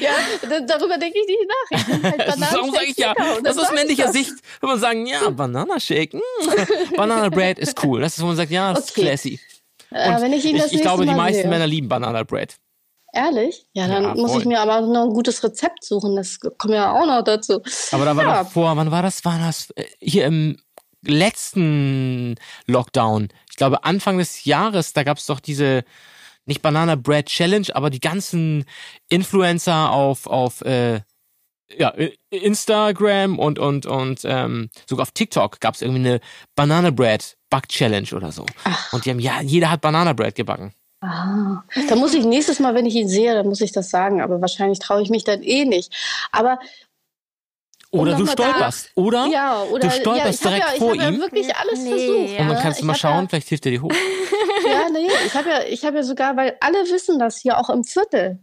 ja, 0.00 0.12
da- 0.48 0.60
darüber 0.60 0.98
denke 0.98 1.18
ich 1.18 1.26
nicht 1.26 1.48
nach. 1.48 1.78
Ich 1.78 2.02
halt 2.02 2.40
Darum 2.52 2.70
sage 2.72 2.86
ich 2.86 2.96
ja, 2.96 3.14
das 3.42 3.56
dann 3.56 3.64
ist 3.64 3.72
männlicher 3.74 4.04
das. 4.04 4.12
Sicht, 4.12 4.32
wenn 4.60 4.70
man 4.70 4.78
sagen, 4.80 5.06
ja, 5.06 5.28
Bananashake, 5.30 6.16
mm, 6.16 6.94
Banana 6.96 7.28
Bread 7.28 7.58
ist 7.58 7.82
cool. 7.84 8.00
Das 8.00 8.16
ist, 8.16 8.22
wo 8.22 8.26
man 8.26 8.36
sagt, 8.36 8.50
ja, 8.50 8.72
das 8.72 8.86
ist 8.86 8.90
Okay. 8.92 9.02
classy. 9.02 9.40
Äh, 9.90 10.20
wenn 10.20 10.32
ich 10.32 10.44
ihn 10.44 10.56
das 10.58 10.68
ich, 10.68 10.74
ich 10.74 10.82
glaube, 10.82 11.06
die 11.06 11.14
meisten 11.14 11.42
sehe. 11.42 11.50
Männer 11.50 11.66
lieben 11.66 11.88
Banana 11.88 12.22
Bread. 12.24 12.56
Ehrlich? 13.12 13.64
Ja, 13.74 13.86
dann 13.86 14.02
Ja, 14.02 14.14
muss 14.14 14.32
voll. 14.32 14.40
ich 14.40 14.46
mir 14.46 14.58
aber 14.60 14.80
noch 14.80 15.04
ein 15.04 15.10
gutes 15.14 15.44
Rezept 15.44 15.84
suchen. 15.84 16.16
Das 16.16 16.40
kommt 16.40 16.74
ja 16.74 16.90
auch 16.92 17.06
noch 17.06 17.22
dazu. 17.22 17.62
Aber 17.92 18.04
da 18.04 18.16
war 18.16 18.24
Ja. 18.24 18.42
doch 18.42 18.50
vor, 18.50 18.76
wann 18.76 18.90
war 18.90 19.02
das? 19.02 19.24
War 19.24 19.38
das 19.38 19.70
äh, 19.76 19.84
hier 20.00 20.26
im 20.26 20.56
letzten 21.02 22.34
Lockdown? 22.66 23.28
Ich 23.50 23.56
glaube 23.56 23.84
Anfang 23.84 24.18
des 24.18 24.44
Jahres, 24.44 24.92
da 24.92 25.02
gab 25.04 25.18
es 25.18 25.26
doch 25.26 25.40
diese 25.40 25.84
nicht 26.46 26.62
Banana 26.62 26.94
Bread 26.96 27.26
Challenge, 27.26 27.66
aber 27.74 27.90
die 27.90 28.00
ganzen 28.00 28.64
Influencer 29.08 29.90
auf 29.92 30.26
auf 30.26 30.60
äh, 30.62 31.00
ja, 31.76 31.94
Instagram 32.30 33.38
und 33.38 33.58
und 33.58 33.86
und 33.86 34.20
ähm, 34.24 34.70
sogar 34.88 35.04
auf 35.04 35.12
TikTok 35.12 35.60
gab 35.60 35.74
es 35.74 35.82
irgendwie 35.82 36.00
eine 36.00 36.20
Banana 36.54 36.90
Bread 36.90 37.36
Back 37.50 37.68
Challenge 37.68 38.08
oder 38.14 38.32
so. 38.32 38.46
Und 38.92 39.04
die 39.04 39.10
haben 39.10 39.20
ja 39.20 39.40
jeder 39.40 39.70
hat 39.70 39.80
Banana 39.80 40.12
Bread 40.12 40.34
gebacken. 40.34 40.72
Ah, 41.00 41.62
da 41.88 41.96
muss 41.96 42.14
ich 42.14 42.24
nächstes 42.24 42.60
Mal, 42.60 42.74
wenn 42.74 42.86
ich 42.86 42.94
ihn 42.94 43.08
sehe, 43.08 43.34
dann 43.34 43.46
muss 43.46 43.60
ich 43.60 43.72
das 43.72 43.90
sagen. 43.90 44.22
Aber 44.22 44.40
wahrscheinlich 44.40 44.78
traue 44.78 45.02
ich 45.02 45.10
mich 45.10 45.24
dann 45.24 45.42
eh 45.42 45.66
nicht. 45.66 45.92
Aber 46.32 46.58
Oder 48.00 48.14
du 48.16 48.24
da- 48.24 48.32
stolperst. 48.32 48.90
Oder 48.94 49.26
ja, 49.26 49.62
oder 49.62 49.88
du 49.88 49.90
stolperst 49.90 50.44
ja, 50.44 50.50
ich 50.50 50.56
direkt 50.56 50.64
hab 50.66 50.72
ja, 50.74 50.78
vor 50.78 50.94
ich 50.94 51.00
hab 51.00 51.08
ihm. 51.08 51.14
Ja 51.14 51.20
wirklich 51.20 51.56
alles 51.56 51.78
Nee. 51.80 51.90
versucht. 51.90 52.40
und 52.40 52.48
dann 52.48 52.58
kannst 52.58 52.78
du 52.78 52.82
Ich 52.82 52.86
mal 52.86 52.92
hab 52.94 53.00
schauen, 53.00 53.28
vielleicht 53.28 53.48
hilft 53.48 53.66
er 53.66 53.72
dir 53.72 53.82
hoch. 53.82 53.90
Ja, 54.66 54.70
ja 54.72 54.88
nee, 54.90 55.08
ich 55.26 55.34
habe 55.34 55.48
ja, 55.50 55.62
ich 55.68 55.84
habe 55.84 55.96
ja 55.98 56.02
sogar, 56.02 56.36
weil 56.36 56.56
alle 56.60 56.78
wissen 56.90 57.18
das 57.18 57.38
hier 57.38 57.58
auch 57.58 57.70
im 57.70 57.84
Viertel. 57.84 58.38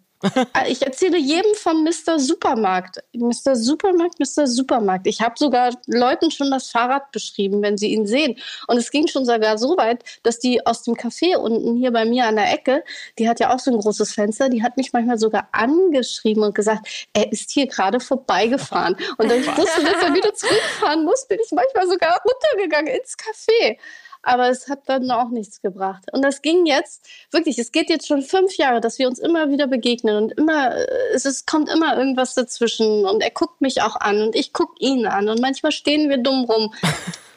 Ich 0.68 0.82
erzähle 0.84 1.18
jedem 1.18 1.54
vom 1.56 1.84
Mr. 1.84 2.20
Supermarkt. 2.20 3.04
Mr. 3.14 3.56
Supermarkt, 3.56 4.20
Mr. 4.20 4.46
Supermarkt. 4.46 5.08
Ich 5.08 5.22
habe 5.22 5.36
sogar 5.38 5.76
Leuten 5.88 6.32
schon 6.32 6.52
das 6.52 6.70
Fahrrad 6.70 7.12
beschrieben, 7.12 7.62
wenn 7.62 7.78
sie 7.78 7.94
ihn 7.94 8.06
sehen. 8.06 8.38
Und 8.68 8.78
es 8.78 8.92
ging 8.92 9.08
schon 9.08 9.26
sogar 9.26 9.58
so 9.58 9.78
weit, 9.78 10.04
dass 10.24 10.40
die 10.40 10.66
aus 10.66 10.84
dem 10.84 10.96
Café 10.96 11.38
unten 11.38 11.76
hier 11.76 11.92
bei 11.92 12.06
mir 12.06 12.26
an 12.26 12.36
der 12.36 12.54
Ecke, 12.54 12.84
die 13.18 13.28
hat 13.28 13.40
ja 13.40 13.54
auch 13.54 13.60
so 13.60 13.72
ein 13.72 13.80
großes 13.80 14.14
Fenster, 14.14 14.50
die 14.50 14.64
hat 14.64 14.78
mich 14.78 14.94
manchmal 14.94 15.18
sogar 15.18 15.48
angeschrieben 15.52 16.44
und 16.44 16.54
gesagt, 16.54 16.88
er 17.14 17.32
ist 17.32 17.52
hier 17.52 17.68
gerade 17.68 18.00
vorbeigefahren. 18.00 18.96
Und 19.18 19.30
da 19.30 19.36
ich 19.36 19.48
wusste, 19.58 19.84
dass 19.84 20.04
er 20.04 20.14
wieder 20.14 20.34
zurückfahren 20.34 21.04
muss, 21.04 21.28
bin 21.28 21.40
ich 21.44 21.52
manchmal 21.52 21.88
sogar 21.88 22.22
runtergegangen 22.24 22.94
ins 22.94 23.16
Café. 23.18 23.78
Aber 24.24 24.50
es 24.50 24.68
hat 24.68 24.88
dann 24.88 25.10
auch 25.12 25.30
nichts 25.30 25.62
gebracht. 25.62 26.06
Und 26.12 26.22
das 26.22 26.42
ging 26.42 26.66
jetzt, 26.66 27.08
wirklich, 27.32 27.58
es 27.58 27.72
geht 27.72 27.90
jetzt 27.90 28.08
schon 28.08 28.22
fünf 28.22 28.56
Jahre, 28.58 28.82
dass 28.82 29.00
wir 29.00 29.08
uns 29.08 29.20
immer 29.20 29.50
wieder 29.50 29.68
begegnen 29.68 30.16
und 30.18 30.32
immer, 30.34 30.76
äh, 30.76 30.88
es 31.14 31.26
ist, 31.26 31.48
kommt 31.48 31.70
immer 31.70 31.98
irgendwas 31.98 32.36
dazwischen 32.36 33.06
und 33.06 33.22
er 33.24 33.32
guckt 33.32 33.62
mich 33.62 33.82
auch 33.82 33.96
an 33.96 34.22
und 34.22 34.36
ich 34.36 34.54
gucke 34.54 34.76
ihn 34.80 35.08
an 35.08 35.30
und 35.30 35.42
manchmal 35.42 35.72
stehen 35.72 36.10
wir 36.10 36.18
dumm 36.18 36.46
rum. 36.46 36.74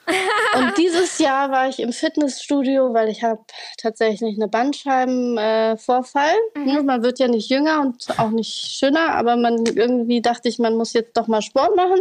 und 0.56 0.76
dieses 0.76 1.18
Jahr 1.18 1.50
war 1.50 1.68
ich 1.68 1.80
im 1.80 1.92
Fitnessstudio, 1.92 2.92
weil 2.92 3.08
ich 3.08 3.22
habe 3.22 3.40
tatsächlich 3.78 4.36
eine 4.36 4.48
Bandscheibenvorfall. 4.48 6.34
Äh. 6.54 6.58
Ne, 6.58 6.82
Man 6.82 7.02
wird 7.02 7.18
ja 7.18 7.28
nicht 7.28 7.48
jünger 7.48 7.80
und 7.80 8.18
auch 8.18 8.30
nicht 8.30 8.76
schöner, 8.78 9.14
aber 9.14 9.36
man 9.36 9.64
irgendwie 9.66 10.20
dachte 10.20 10.48
ich, 10.48 10.58
man 10.58 10.76
muss 10.76 10.92
jetzt 10.92 11.16
doch 11.16 11.26
mal 11.26 11.42
Sport 11.42 11.76
machen. 11.76 12.00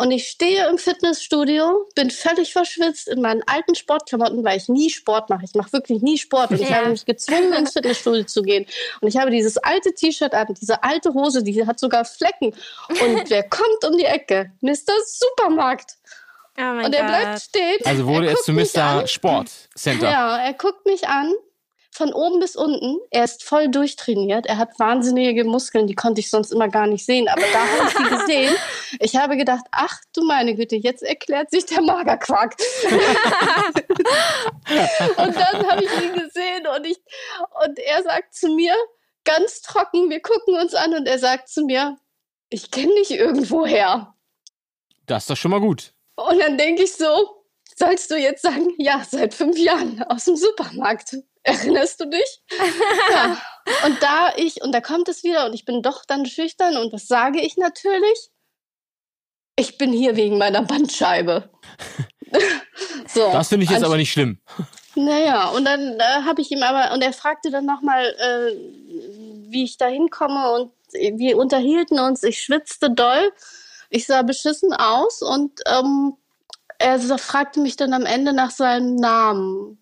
Und 0.00 0.12
ich 0.12 0.28
stehe 0.28 0.66
im 0.70 0.78
Fitnessstudio, 0.78 1.86
bin 1.94 2.10
völlig 2.10 2.54
verschwitzt 2.54 3.06
in 3.06 3.20
meinen 3.20 3.42
alten 3.46 3.74
Sportklamotten, 3.74 4.42
weil 4.42 4.56
ich 4.56 4.66
nie 4.70 4.88
Sport 4.88 5.28
mache. 5.28 5.44
Ich 5.44 5.54
mache 5.54 5.74
wirklich 5.74 6.00
nie 6.00 6.16
Sport. 6.16 6.52
Und 6.52 6.60
ich 6.62 6.70
Ja. 6.70 6.76
habe 6.76 6.88
mich 6.88 7.04
gezwungen, 7.04 7.52
ins 7.52 7.72
Fitnessstudio 7.74 8.24
zu 8.24 8.40
gehen. 8.40 8.64
Und 9.02 9.08
ich 9.08 9.18
habe 9.18 9.30
dieses 9.30 9.58
alte 9.58 9.92
T-Shirt 9.92 10.32
an, 10.32 10.54
diese 10.58 10.82
alte 10.82 11.12
Hose, 11.12 11.42
die 11.42 11.66
hat 11.66 11.78
sogar 11.78 12.06
Flecken. 12.06 12.54
Und 12.88 13.28
wer 13.28 13.42
kommt 13.46 13.84
um 13.86 13.98
die 13.98 14.06
Ecke? 14.06 14.50
Mr. 14.62 14.94
Supermarkt. 15.04 15.96
Oh 16.56 16.62
mein 16.62 16.86
und 16.86 16.94
er 16.94 17.04
bleibt 17.04 17.42
stehen. 17.42 17.78
Also 17.84 18.06
wurde 18.06 18.28
er 18.28 18.32
er 18.32 18.36
zu 18.38 18.52
Mr. 18.52 19.06
Sport 19.06 19.50
Center. 19.76 20.10
Ja, 20.10 20.38
er 20.38 20.54
guckt 20.54 20.86
mich 20.86 21.08
an, 21.08 21.30
von 22.00 22.14
oben 22.14 22.40
bis 22.40 22.56
unten. 22.56 22.98
Er 23.10 23.24
ist 23.24 23.44
voll 23.44 23.68
durchtrainiert. 23.68 24.46
Er 24.46 24.56
hat 24.56 24.78
wahnsinnige 24.78 25.44
Muskeln, 25.44 25.86
die 25.86 25.94
konnte 25.94 26.20
ich 26.20 26.30
sonst 26.30 26.50
immer 26.50 26.68
gar 26.68 26.86
nicht 26.86 27.04
sehen. 27.04 27.28
Aber 27.28 27.42
da 27.42 27.58
habe 27.58 27.88
ich 27.88 27.94
sie 27.94 28.16
gesehen. 28.16 28.56
Ich 28.98 29.14
habe 29.14 29.36
gedacht, 29.36 29.64
ach 29.70 30.00
du 30.12 30.24
meine 30.24 30.56
Güte, 30.56 30.74
jetzt 30.74 31.04
erklärt 31.04 31.52
sich 31.52 31.64
der 31.64 31.80
Magerquark. 31.80 32.56
und 35.16 35.36
dann 35.36 35.70
habe 35.70 35.84
ich 35.84 35.90
ihn 36.02 36.12
gesehen 36.12 36.66
und, 36.66 36.84
ich, 36.84 36.98
und 37.64 37.78
er 37.78 38.02
sagt 38.02 38.34
zu 38.34 38.48
mir, 38.48 38.74
ganz 39.22 39.62
trocken, 39.62 40.10
wir 40.10 40.20
gucken 40.20 40.56
uns 40.56 40.74
an 40.74 40.92
und 40.94 41.06
er 41.06 41.20
sagt 41.20 41.48
zu 41.48 41.64
mir, 41.66 41.98
ich 42.48 42.72
kenne 42.72 42.92
dich 42.96 43.12
irgendwoher. 43.12 44.12
Das 45.06 45.22
ist 45.22 45.30
doch 45.30 45.36
schon 45.36 45.52
mal 45.52 45.60
gut. 45.60 45.94
Und 46.16 46.40
dann 46.40 46.58
denke 46.58 46.82
ich 46.82 46.92
so, 46.92 47.39
sollst 47.80 48.10
du 48.10 48.16
jetzt 48.16 48.42
sagen, 48.42 48.68
ja, 48.78 49.02
seit 49.08 49.34
fünf 49.34 49.58
Jahren 49.58 50.02
aus 50.04 50.26
dem 50.26 50.36
Supermarkt. 50.36 51.16
Erinnerst 51.42 52.00
du 52.00 52.04
dich? 52.04 52.42
ja. 53.10 53.40
Und 53.86 54.02
da 54.02 54.34
ich, 54.36 54.62
und 54.62 54.72
da 54.72 54.80
kommt 54.80 55.08
es 55.08 55.24
wieder, 55.24 55.46
und 55.46 55.54
ich 55.54 55.64
bin 55.64 55.82
doch 55.82 56.04
dann 56.04 56.26
schüchtern, 56.26 56.76
und 56.76 56.92
was 56.92 57.08
sage 57.08 57.40
ich 57.40 57.56
natürlich? 57.56 58.30
Ich 59.56 59.78
bin 59.78 59.92
hier 59.92 60.16
wegen 60.16 60.36
meiner 60.36 60.62
Bandscheibe. 60.62 61.48
so, 63.08 63.30
Das 63.32 63.48
finde 63.48 63.64
ich 63.64 63.70
jetzt 63.70 63.84
aber 63.84 63.96
nicht 63.96 64.12
schlimm. 64.12 64.38
naja, 64.94 65.48
und 65.48 65.64
dann 65.64 65.98
äh, 65.98 66.22
habe 66.24 66.42
ich 66.42 66.50
ihm 66.50 66.62
aber, 66.62 66.92
und 66.92 67.02
er 67.02 67.14
fragte 67.14 67.50
dann 67.50 67.64
nochmal, 67.64 68.04
äh, 68.18 68.56
wie 69.50 69.64
ich 69.64 69.78
da 69.78 69.86
hinkomme 69.86 70.52
und 70.52 70.72
wir 70.92 71.38
unterhielten 71.38 71.98
uns, 71.98 72.22
ich 72.22 72.42
schwitzte 72.42 72.90
doll, 72.90 73.32
ich 73.88 74.06
sah 74.06 74.22
beschissen 74.22 74.72
aus 74.72 75.22
und 75.22 75.60
ähm, 75.66 76.16
er 76.80 77.18
fragte 77.18 77.60
mich 77.60 77.76
dann 77.76 77.92
am 77.92 78.06
Ende 78.06 78.32
nach 78.32 78.50
seinem 78.50 78.96
Namen, 78.96 79.78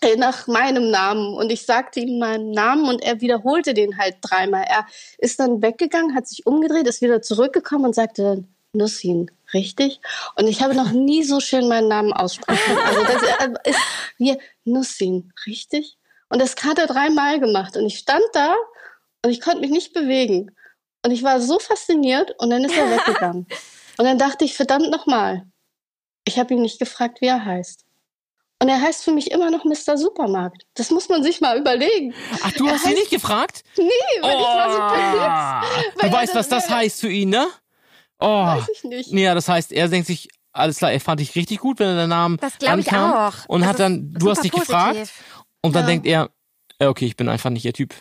äh, 0.00 0.16
nach 0.16 0.46
meinem 0.46 0.90
Namen 0.90 1.34
und 1.34 1.50
ich 1.50 1.66
sagte 1.66 2.00
ihm 2.00 2.18
meinen 2.18 2.52
Namen 2.52 2.88
und 2.88 3.02
er 3.02 3.20
wiederholte 3.20 3.74
den 3.74 3.98
halt 3.98 4.16
dreimal. 4.22 4.64
Er 4.66 4.86
ist 5.18 5.38
dann 5.38 5.60
weggegangen, 5.60 6.14
hat 6.14 6.26
sich 6.26 6.46
umgedreht, 6.46 6.86
ist 6.86 7.02
wieder 7.02 7.20
zurückgekommen 7.20 7.84
und 7.84 7.94
sagte 7.94 8.22
dann, 8.22 8.54
Nussin, 8.72 9.30
richtig? 9.52 10.00
Und 10.36 10.46
ich 10.46 10.62
habe 10.62 10.74
noch 10.74 10.92
nie 10.92 11.22
so 11.22 11.40
schön 11.40 11.68
meinen 11.68 11.88
Namen 11.88 12.12
aussprechen. 12.12 12.78
Also 12.78 13.02
das 13.02 13.22
äh, 13.22 13.70
ist 13.70 13.80
hier 14.16 14.38
Nussin, 14.64 15.32
richtig? 15.46 15.98
Und 16.30 16.40
das 16.40 16.56
hat 16.64 16.78
er 16.78 16.86
dreimal 16.86 17.40
gemacht 17.40 17.76
und 17.76 17.86
ich 17.86 17.98
stand 17.98 18.24
da 18.32 18.54
und 19.22 19.30
ich 19.30 19.40
konnte 19.40 19.60
mich 19.60 19.70
nicht 19.70 19.92
bewegen. 19.92 20.50
Und 21.04 21.10
ich 21.10 21.22
war 21.22 21.40
so 21.40 21.58
fasziniert 21.58 22.34
und 22.38 22.50
dann 22.50 22.64
ist 22.64 22.76
er 22.76 22.90
weggegangen. 22.90 23.46
Und 23.98 24.04
dann 24.04 24.18
dachte 24.18 24.44
ich, 24.44 24.54
verdammt 24.54 24.92
nochmal, 24.92 25.44
ich 26.28 26.38
habe 26.38 26.54
ihn 26.54 26.62
nicht 26.62 26.78
gefragt, 26.78 27.20
wie 27.20 27.26
er 27.26 27.44
heißt. 27.44 27.84
Und 28.60 28.68
er 28.68 28.80
heißt 28.80 29.04
für 29.04 29.12
mich 29.12 29.30
immer 29.30 29.50
noch 29.50 29.64
Mr. 29.64 29.96
Supermarkt. 29.96 30.62
Das 30.74 30.90
muss 30.90 31.08
man 31.08 31.22
sich 31.22 31.40
mal 31.40 31.58
überlegen. 31.58 32.12
Ach, 32.42 32.50
du 32.52 32.66
Er 32.66 32.74
hast 32.74 32.86
ihn 32.86 32.94
nicht 32.94 33.10
gefragt? 33.10 33.62
Nee, 33.76 33.84
weil 34.20 34.34
ich 34.34 34.40
war 34.40 34.72
so 34.72 34.78
perplex. 34.96 35.94
Du 35.94 36.02
Weil 36.02 36.12
weißt, 36.12 36.34
was 36.34 36.48
das 36.48 36.68
heißt 36.68 37.00
für 37.00 37.08
ihn, 37.10 37.28
ne? 37.30 37.46
Oh. 38.18 38.26
Weiß 38.46 38.68
ich 38.72 38.82
nicht. 38.84 39.12
Ja, 39.12 39.34
das 39.34 39.48
heißt, 39.48 39.70
er 39.72 39.86
denkt 39.88 40.08
sich, 40.08 40.28
alles 40.52 40.78
klar, 40.78 40.90
er 40.90 40.98
fand 41.00 41.20
dich 41.20 41.36
richtig 41.36 41.58
gut, 41.60 41.78
wenn 41.78 41.88
er 41.88 41.94
den 42.02 42.08
Namen 42.10 42.36
Das 42.38 42.58
glaube 42.58 42.80
ich 42.80 42.90
auch. 42.92 43.32
Und 43.46 43.60
Das 43.60 43.68
hat 43.70 43.78
dann, 43.78 44.12
du 44.14 44.28
hast 44.28 44.42
dich 44.42 44.50
gefragt 44.50 44.96
positiv. 44.98 45.22
und 45.62 45.76
dann 45.76 45.82
Ja. 45.82 45.86
denkt 45.86 46.06
er, 46.06 46.30
okay, 46.80 47.06
ich 47.06 47.16
bin 47.16 47.28
einfach 47.28 47.50
nicht 47.50 47.64
ihr 47.64 47.72
Typ. 47.72 47.94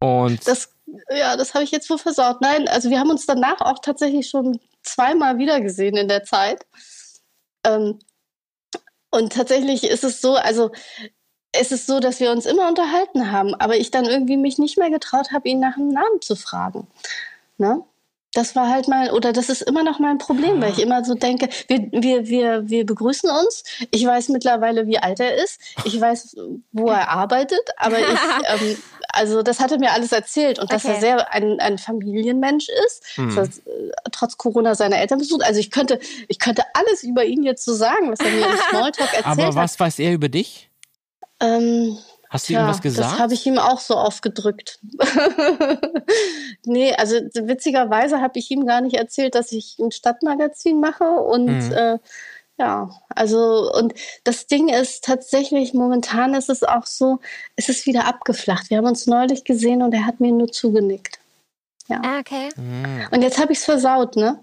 Und 0.00 0.46
Das, 0.48 0.70
ja, 1.10 1.36
das 1.36 1.52
habe 1.52 1.64
ich 1.64 1.70
jetzt 1.70 1.88
wohl 1.90 1.98
versaut. 1.98 2.40
Nein, 2.40 2.66
also 2.68 2.88
wir 2.88 2.98
haben 2.98 3.10
uns 3.10 3.26
danach 3.26 3.60
auch 3.60 3.78
tatsächlich 3.80 4.28
schon 4.28 4.58
zweimal 4.82 5.36
wiedergesehen 5.38 5.96
in 5.96 6.08
der 6.08 6.24
Zeit. 6.24 6.64
Ähm, 7.64 7.98
und 9.10 9.32
tatsächlich 9.32 9.84
ist 9.84 10.04
es 10.04 10.20
so, 10.20 10.34
also 10.34 10.70
es 11.52 11.70
ist 11.72 11.86
so, 11.86 12.00
dass 12.00 12.20
wir 12.20 12.32
uns 12.32 12.46
immer 12.46 12.68
unterhalten 12.68 13.30
haben, 13.30 13.54
aber 13.54 13.76
ich 13.76 13.90
dann 13.90 14.06
irgendwie 14.06 14.36
mich 14.36 14.58
nicht 14.58 14.76
mehr 14.76 14.90
getraut 14.90 15.30
habe, 15.32 15.48
ihn 15.48 15.60
nach 15.60 15.76
dem 15.76 15.88
Namen 15.88 16.20
zu 16.20 16.36
fragen. 16.36 16.88
Ne? 17.58 17.84
Das 18.34 18.54
war 18.56 18.68
halt 18.68 18.88
mal, 18.88 19.10
oder 19.12 19.32
das 19.32 19.48
ist 19.48 19.62
immer 19.62 19.82
noch 19.82 19.98
mein 19.98 20.18
Problem, 20.18 20.60
weil 20.60 20.72
ich 20.72 20.80
immer 20.82 21.04
so 21.04 21.14
denke, 21.14 21.48
wir, 21.68 21.88
wir, 21.92 22.26
wir, 22.26 22.68
wir 22.68 22.84
begrüßen 22.86 23.30
uns. 23.30 23.62
Ich 23.90 24.04
weiß 24.04 24.28
mittlerweile, 24.30 24.86
wie 24.86 24.98
alt 24.98 25.20
er 25.20 25.34
ist. 25.42 25.60
Ich 25.84 26.00
weiß, 26.00 26.36
wo 26.72 26.88
er 26.90 27.08
arbeitet, 27.10 27.60
aber 27.76 28.00
ich, 28.00 28.06
ähm, 28.48 28.76
also 29.10 29.42
das 29.42 29.60
hat 29.60 29.70
er 29.72 29.78
mir 29.78 29.92
alles 29.92 30.12
erzählt 30.12 30.58
und 30.58 30.72
dass 30.72 30.84
Okay. 30.84 30.94
er 30.94 31.00
sehr 31.00 31.32
ein, 31.32 31.60
ein 31.60 31.78
Familienmensch 31.78 32.68
ist, 32.86 33.04
Hm. 33.16 33.34
dass 33.34 33.58
er 33.58 33.72
äh, 33.72 33.90
trotz 34.12 34.36
Corona 34.36 34.74
seine 34.74 34.96
Eltern 34.98 35.18
besucht. 35.18 35.42
Also 35.44 35.60
ich 35.60 35.70
könnte, 35.70 35.98
ich 36.28 36.38
könnte 36.38 36.62
alles 36.74 37.02
über 37.04 37.24
ihn 37.24 37.42
jetzt 37.44 37.64
so 37.64 37.72
sagen, 37.74 38.10
was 38.10 38.20
er 38.20 38.30
mir 38.32 38.46
im 38.46 38.56
Smalltalk 38.70 39.12
erzählt 39.14 39.24
aber 39.26 39.46
hat. 39.46 39.54
was 39.54 39.78
weiß 39.80 39.98
er 40.00 40.12
über 40.12 40.28
dich? 40.28 40.68
Ähm, 41.40 41.98
Hast 42.34 42.48
du 42.48 42.54
Tja, 42.54 42.62
ihm 42.62 42.66
was 42.68 42.76
das 42.78 42.82
gesagt? 42.82 43.18
habe 43.20 43.32
ich 43.32 43.46
ihm 43.46 43.58
auch 43.58 43.78
so 43.78 43.94
aufgedrückt. 43.94 44.80
nee, 46.66 46.92
also 46.94 47.14
witzigerweise 47.34 48.20
habe 48.20 48.38
ich 48.40 48.50
ihm 48.50 48.66
gar 48.66 48.80
nicht 48.80 48.96
erzählt, 48.96 49.34
dass 49.36 49.52
ich 49.52 49.78
ein 49.78 49.92
Stadtmagazin 49.92 50.80
mache 50.80 51.04
und 51.04 51.46
Mhm. 51.46 51.72
äh, 51.72 51.98
ja, 52.58 52.90
also 53.08 53.72
und 53.72 53.94
das 54.24 54.46
Ding 54.46 54.68
ist 54.68 55.04
tatsächlich, 55.04 55.74
momentan 55.74 56.34
ist 56.34 56.48
es 56.50 56.62
auch 56.64 56.86
so, 56.86 57.20
es 57.56 57.68
ist 57.68 57.86
wieder 57.86 58.06
abgeflacht. 58.06 58.70
Wir 58.70 58.78
haben 58.78 58.86
uns 58.86 59.06
neulich 59.06 59.44
gesehen 59.44 59.82
und 59.82 59.92
er 59.94 60.04
hat 60.06 60.20
mir 60.20 60.32
nur 60.32 60.50
zugenickt. 60.50 61.18
Ah, 61.88 62.18
okay. 62.20 62.48
Hm. 62.56 63.06
Und 63.10 63.22
jetzt 63.22 63.38
habe 63.38 63.52
ich 63.52 63.58
es 63.58 63.64
versaut, 63.64 64.16
ne? 64.16 64.42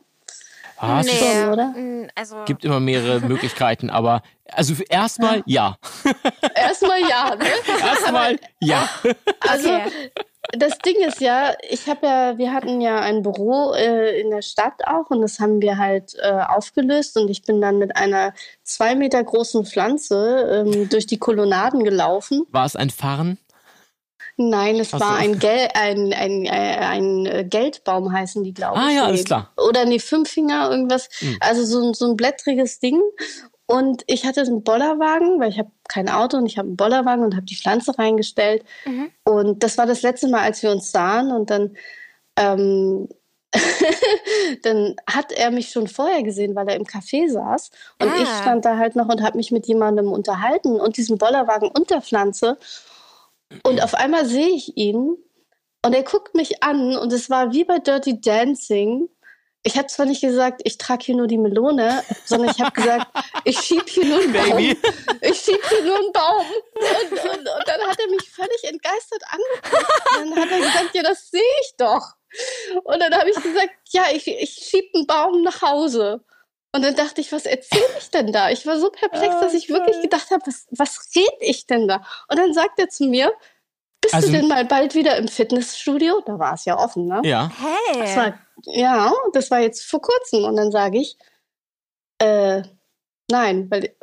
Ah, 0.81 0.99
es 1.01 1.05
Nee. 1.05 1.11
schon, 1.19 1.49
oder? 1.53 1.67
mm, 1.67 2.07
Also, 2.15 2.35
gibt 2.45 2.65
immer 2.65 2.79
mehrere 2.79 3.19
Möglichkeiten, 3.21 3.89
aber 3.89 4.21
also 4.51 4.73
erstmal 4.89 5.43
ja. 5.45 5.77
Erstmal 6.55 6.99
ja, 7.01 7.35
ne? 7.35 7.45
Erstmal 7.81 8.39
ja. 8.59 8.89
Also 9.47 9.69
Okay. 9.69 10.11
das 10.53 10.77
Ding 10.79 10.95
ist 11.07 11.21
ja, 11.21 11.53
ich 11.69 11.87
habe 11.87 12.05
ja, 12.07 12.37
wir 12.37 12.51
hatten 12.51 12.81
ja 12.81 12.99
ein 12.99 13.21
Büro 13.21 13.73
äh, 13.73 14.19
in 14.19 14.31
der 14.31 14.41
Stadt 14.41 14.73
auch 14.87 15.09
und 15.09 15.21
das 15.21 15.39
haben 15.39 15.61
wir 15.61 15.77
halt 15.77 16.15
äh, 16.21 16.31
aufgelöst 16.31 17.15
und 17.17 17.29
ich 17.29 17.43
bin 17.43 17.61
dann 17.61 17.77
mit 17.77 17.95
einer 17.95 18.33
zwei 18.63 18.95
Meter 18.95 19.23
großen 19.23 19.65
Pflanze 19.65 20.65
ähm, 20.65 20.89
durch 20.89 21.05
die 21.05 21.17
Kolonnaden 21.19 21.83
gelaufen. 21.83 22.43
War 22.49 22.65
es 22.65 22.75
ein 22.75 22.89
Farn? 22.89 23.37
Nein, 24.37 24.79
es 24.79 24.93
Ach 24.93 24.99
war 24.99 25.15
ein, 25.17 25.37
Gel 25.39 25.67
ein, 25.73 26.13
ein, 26.13 26.45
äh, 26.45 26.49
ein 26.49 27.25
äh, 27.25 27.43
Geldbaum 27.47 28.11
heißen 28.11 28.43
die, 28.43 28.53
glaube 28.53 28.77
ich. 28.79 28.83
Ah 28.85 28.89
ja, 28.89 29.05
alles 29.05 29.23
klar. 29.25 29.51
Oder 29.57 29.85
nee, 29.85 29.99
Fünffinger, 29.99 30.69
irgendwas. 30.71 31.09
Hm. 31.19 31.37
Also 31.41 31.63
so, 31.65 31.87
ein- 31.87 31.93
so 31.93 32.09
ein 32.09 32.15
blättriges 32.15 32.79
Ding. 32.79 32.99
Und 33.67 34.03
ich 34.07 34.25
hatte 34.25 34.41
einen 34.41 34.63
Bollerwagen, 34.63 35.39
weil 35.39 35.49
ich 35.49 35.57
habe 35.59 35.71
kein 35.87 36.09
Auto 36.09 36.35
und 36.37 36.45
ich 36.45 36.57
habe 36.57 36.67
einen 36.67 36.75
Bollerwagen 36.75 37.23
und 37.23 37.35
habe 37.35 37.45
die 37.45 37.55
Pflanze 37.55 37.97
reingestellt. 37.97 38.65
Mhm. 38.85 39.11
Und 39.23 39.63
das 39.63 39.77
war 39.77 39.85
das 39.85 40.01
letzte 40.01 40.27
Mal, 40.27 40.41
als 40.41 40.61
wir 40.61 40.71
uns 40.71 40.91
sahen. 40.91 41.31
Und 41.31 41.49
dann, 41.49 41.77
ähm, 42.35 43.07
dann 44.63 44.95
hat 45.07 45.31
er 45.31 45.51
mich 45.51 45.69
schon 45.69 45.87
vorher 45.87 46.23
gesehen, 46.23 46.55
weil 46.55 46.67
er 46.69 46.75
im 46.75 46.83
Café 46.83 47.29
saß. 47.31 47.71
Und 48.01 48.09
Ah. 48.09 48.15
ich 48.21 48.27
stand 48.41 48.65
da 48.65 48.77
halt 48.77 48.95
noch 48.95 49.07
und 49.09 49.21
habe 49.21 49.37
mich 49.37 49.51
mit 49.51 49.67
jemandem 49.67 50.11
unterhalten 50.11 50.79
und 50.79 50.97
diesen 50.97 51.17
Bollerwagen 51.17 51.69
und 51.69 51.89
der 51.89 52.01
Pflanze. 52.01 52.57
Und 53.63 53.81
auf 53.81 53.93
einmal 53.93 54.25
sehe 54.25 54.49
ich 54.49 54.77
ihn 54.77 55.17
und 55.83 55.93
er 55.93 56.03
guckt 56.03 56.35
mich 56.35 56.63
an 56.63 56.95
und 56.95 57.11
es 57.11 57.29
war 57.29 57.53
wie 57.53 57.63
bei 57.63 57.79
Dirty 57.79 58.21
Dancing. 58.21 59.09
Ich 59.63 59.77
habe 59.77 59.87
zwar 59.87 60.07
nicht 60.07 60.21
gesagt, 60.21 60.61
ich 60.63 60.77
trage 60.79 61.05
hier 61.05 61.15
nur 61.15 61.27
die 61.27 61.37
Melone, 61.37 62.03
sondern 62.25 62.49
ich 62.49 62.59
habe 62.59 62.71
gesagt, 62.71 63.07
ich 63.45 63.59
schieb 63.59 63.87
hier 63.87 64.05
nur 64.05 64.19
einen 64.19 64.33
Baum. 64.33 64.57
Baby. 64.57 64.77
Ich 65.21 65.39
schieb 65.39 65.59
hier 65.69 65.83
nur 65.83 65.97
einen 65.97 66.11
Baum. 66.11 66.45
Und, 66.75 67.11
und, 67.11 67.39
und 67.39 67.67
dann 67.67 67.81
hat 67.81 67.99
er 67.99 68.09
mich 68.09 68.29
völlig 68.29 68.63
entgeistert 68.63 69.21
angeguckt. 69.29 70.17
Und 70.19 70.31
dann 70.31 70.39
hat 70.43 70.51
er 70.51 70.59
gesagt, 70.59 70.95
ja, 70.95 71.03
das 71.03 71.29
sehe 71.29 71.41
ich 71.61 71.75
doch. 71.77 72.15
Und 72.83 72.99
dann 72.99 73.13
habe 73.13 73.29
ich 73.29 73.35
gesagt, 73.35 73.69
ja, 73.89 74.05
ich, 74.11 74.27
ich 74.27 74.51
schieb 74.51 74.89
einen 74.95 75.05
Baum 75.05 75.43
nach 75.43 75.61
Hause. 75.61 76.23
Und 76.73 76.83
dann 76.83 76.95
dachte 76.95 77.19
ich, 77.19 77.31
was 77.31 77.45
erzähle 77.45 77.83
ich 77.99 78.11
denn 78.11 78.31
da? 78.31 78.49
Ich 78.49 78.65
war 78.65 78.79
so 78.79 78.89
perplex, 78.89 79.39
dass 79.41 79.53
ich 79.53 79.69
wirklich 79.69 80.01
gedacht 80.01 80.31
habe, 80.31 80.41
was, 80.45 80.67
was 80.71 81.09
rede 81.15 81.27
ich 81.41 81.67
denn 81.67 81.87
da? 81.87 82.03
Und 82.29 82.39
dann 82.39 82.53
sagt 82.53 82.79
er 82.79 82.87
zu 82.87 83.05
mir, 83.05 83.33
bist 83.99 84.15
Also- 84.15 84.27
du 84.27 84.33
denn 84.33 84.47
mal 84.47 84.65
bald 84.65 84.95
wieder 84.95 85.17
im 85.17 85.27
Fitnessstudio? 85.27 86.21
Da 86.25 86.39
war 86.39 86.53
es 86.53 86.65
ja 86.65 86.77
offen, 86.77 87.07
ne? 87.07 87.21
Ja. 87.23 87.51
Hey. 87.59 87.99
Das 87.99 88.15
war, 88.15 88.33
ja, 88.65 89.11
das 89.33 89.51
war 89.51 89.59
jetzt 89.59 89.83
vor 89.83 90.01
kurzem. 90.01 90.45
Und 90.45 90.55
dann 90.55 90.71
sage 90.71 90.99
ich, 90.99 91.17
äh, 92.19 92.61
nein, 93.29 93.69
weil 93.69 93.93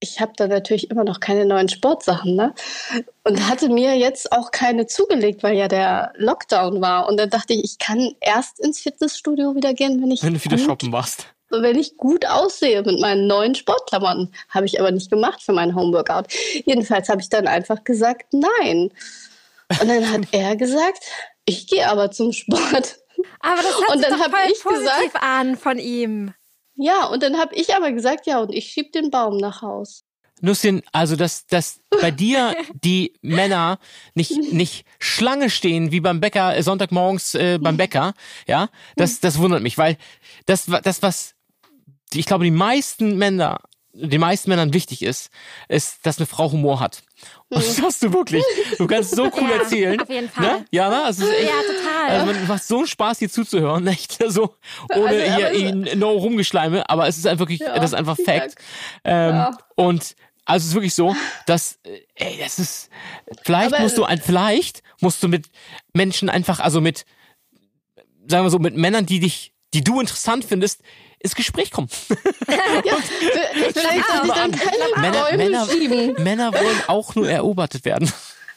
ich 0.00 0.20
habe 0.20 0.32
da 0.36 0.46
natürlich 0.46 0.90
immer 0.90 1.04
noch 1.04 1.20
keine 1.20 1.46
neuen 1.46 1.68
Sportsachen, 1.68 2.34
ne? 2.36 2.54
Und 3.24 3.48
hatte 3.48 3.68
mir 3.68 3.96
jetzt 3.96 4.30
auch 4.32 4.50
keine 4.50 4.86
zugelegt, 4.86 5.42
weil 5.42 5.56
ja 5.56 5.68
der 5.68 6.12
Lockdown 6.16 6.82
war. 6.82 7.08
Und 7.08 7.16
dann 7.18 7.30
dachte 7.30 7.54
ich, 7.54 7.64
ich 7.64 7.78
kann 7.78 8.14
erst 8.20 8.60
ins 8.60 8.80
Fitnessstudio 8.80 9.54
wieder 9.54 9.72
gehen, 9.74 10.02
wenn 10.02 10.10
ich, 10.10 10.22
Wenn 10.22 10.34
du 10.34 10.44
wieder 10.44 10.58
shoppen 10.58 10.92
warst. 10.92 11.26
Wenn 11.50 11.78
ich 11.78 11.96
gut 11.96 12.26
aussehe 12.26 12.82
mit 12.82 13.00
meinen 13.00 13.26
neuen 13.26 13.54
Sportklamotten. 13.54 14.32
Habe 14.48 14.66
ich 14.66 14.80
aber 14.80 14.90
nicht 14.90 15.10
gemacht 15.10 15.42
für 15.42 15.52
meinen 15.52 15.74
Homeworkout. 15.74 16.24
Jedenfalls 16.64 17.08
habe 17.08 17.20
ich 17.20 17.28
dann 17.28 17.46
einfach 17.46 17.84
gesagt, 17.84 18.32
nein. 18.32 18.90
Und 19.80 19.88
dann 19.88 20.10
hat 20.10 20.22
er 20.32 20.56
gesagt, 20.56 21.04
ich 21.44 21.66
gehe 21.66 21.88
aber 21.88 22.10
zum 22.10 22.32
Sport. 22.32 22.98
Aber 23.40 23.62
das 23.62 23.78
hört 23.78 23.94
Und 23.94 24.02
dann 24.02 24.18
doch 24.18 24.24
voll 24.30 24.50
ich 24.52 24.62
positiv 24.62 25.12
gesagt- 25.12 25.22
an 25.22 25.56
von 25.56 25.78
ihm. 25.78 26.34
Ja, 26.74 27.06
und 27.06 27.22
dann 27.22 27.38
habe 27.38 27.54
ich 27.54 27.74
aber 27.74 27.90
gesagt, 27.92 28.26
ja, 28.26 28.40
und 28.40 28.52
ich 28.52 28.66
schieb 28.66 28.92
den 28.92 29.10
Baum 29.10 29.38
nach 29.38 29.62
Haus. 29.62 30.02
Nussin, 30.42 30.82
also 30.92 31.16
dass, 31.16 31.46
dass 31.46 31.80
bei 32.02 32.10
dir 32.10 32.54
die 32.84 33.14
Männer 33.22 33.78
nicht, 34.14 34.52
nicht 34.52 34.84
Schlange 34.98 35.48
stehen 35.48 35.92
wie 35.92 36.00
beim 36.00 36.20
Bäcker, 36.20 36.54
äh, 36.54 36.62
Sonntagmorgens 36.62 37.34
äh, 37.34 37.58
beim 37.58 37.78
Bäcker, 37.78 38.12
ja, 38.46 38.68
das, 38.96 39.20
das 39.20 39.38
wundert 39.38 39.62
mich, 39.62 39.78
weil 39.78 39.96
das, 40.44 40.66
das 40.82 41.00
was, 41.00 41.35
die, 42.12 42.20
ich 42.20 42.26
glaube, 42.26 42.44
die 42.44 42.50
meisten 42.50 43.16
Männer, 43.18 43.60
den 43.92 44.20
meisten 44.20 44.50
Männern 44.50 44.74
wichtig 44.74 45.00
ist, 45.02 45.30
ist, 45.68 46.04
dass 46.04 46.18
eine 46.18 46.26
Frau 46.26 46.52
Humor 46.52 46.80
hat. 46.80 47.02
Und 47.48 47.64
das 47.64 47.80
hast 47.80 48.02
du 48.02 48.12
wirklich. 48.12 48.44
Du 48.76 48.86
kannst 48.86 49.16
so 49.16 49.24
cool 49.24 49.48
Ja, 49.50 49.56
erzählen. 49.62 50.00
auf 50.00 50.08
jeden 50.10 50.28
Fall. 50.28 50.44
Ne? 50.58 50.64
Ja, 50.70 50.90
ne? 50.90 51.02
Also, 51.04 51.24
es 51.24 51.30
ist 51.30 51.36
echt, 51.38 51.48
Ja, 51.48 51.62
total. 51.62 52.10
also 52.10 52.26
man 52.32 52.46
macht 52.46 52.64
so 52.64 52.78
einen 52.78 52.86
Spaß, 52.86 53.18
hier 53.20 53.30
zuzuhören, 53.30 53.86
echt 53.86 54.18
so, 54.28 54.54
ohne 54.94 55.08
Also, 55.08 55.36
hier 55.36 55.52
ihn 55.52 55.88
no 55.98 56.10
rumgeschleime, 56.10 56.88
aber 56.90 57.08
es 57.08 57.16
ist 57.16 57.26
einfach 57.26 57.40
wirklich, 57.40 57.60
Ja, 57.60 57.74
das 57.76 57.86
ist 57.90 57.94
einfach 57.94 58.16
Fact. 58.22 58.56
Ähm, 59.04 59.34
Ja. 59.34 59.58
Und 59.76 60.14
also 60.44 60.62
es 60.64 60.68
ist 60.68 60.74
wirklich 60.74 60.94
so, 60.94 61.16
dass, 61.46 61.78
äh, 61.84 62.00
ey, 62.16 62.38
das 62.38 62.58
ist, 62.58 62.90
vielleicht 63.44 63.72
Aber- 63.72 63.82
musst 63.82 63.96
du 63.98 64.04
ein, 64.04 64.20
vielleicht 64.20 64.82
musst 65.00 65.22
du 65.22 65.28
mit 65.28 65.46
Menschen 65.94 66.28
einfach, 66.28 66.60
also 66.60 66.80
mit, 66.82 67.04
sagen 68.28 68.44
wir 68.44 68.50
so, 68.50 68.58
mit 68.58 68.76
Männern, 68.76 69.06
die 69.06 69.20
dich, 69.20 69.54
die 69.74 69.82
du 69.82 70.00
interessant 70.00 70.44
findest, 70.44 70.82
ins 71.26 71.34
Gespräch 71.34 71.70
kommen. 71.70 71.88
Vielleicht 71.88 74.08
soll 74.08 74.26
ich 74.26 74.32
dann 74.32 74.52
keine 74.52 76.14
Männer, 76.18 76.52
wollen 76.52 76.82
auch 76.86 77.14
nur 77.14 77.28
erobert 77.28 77.84
werden. 77.84 78.10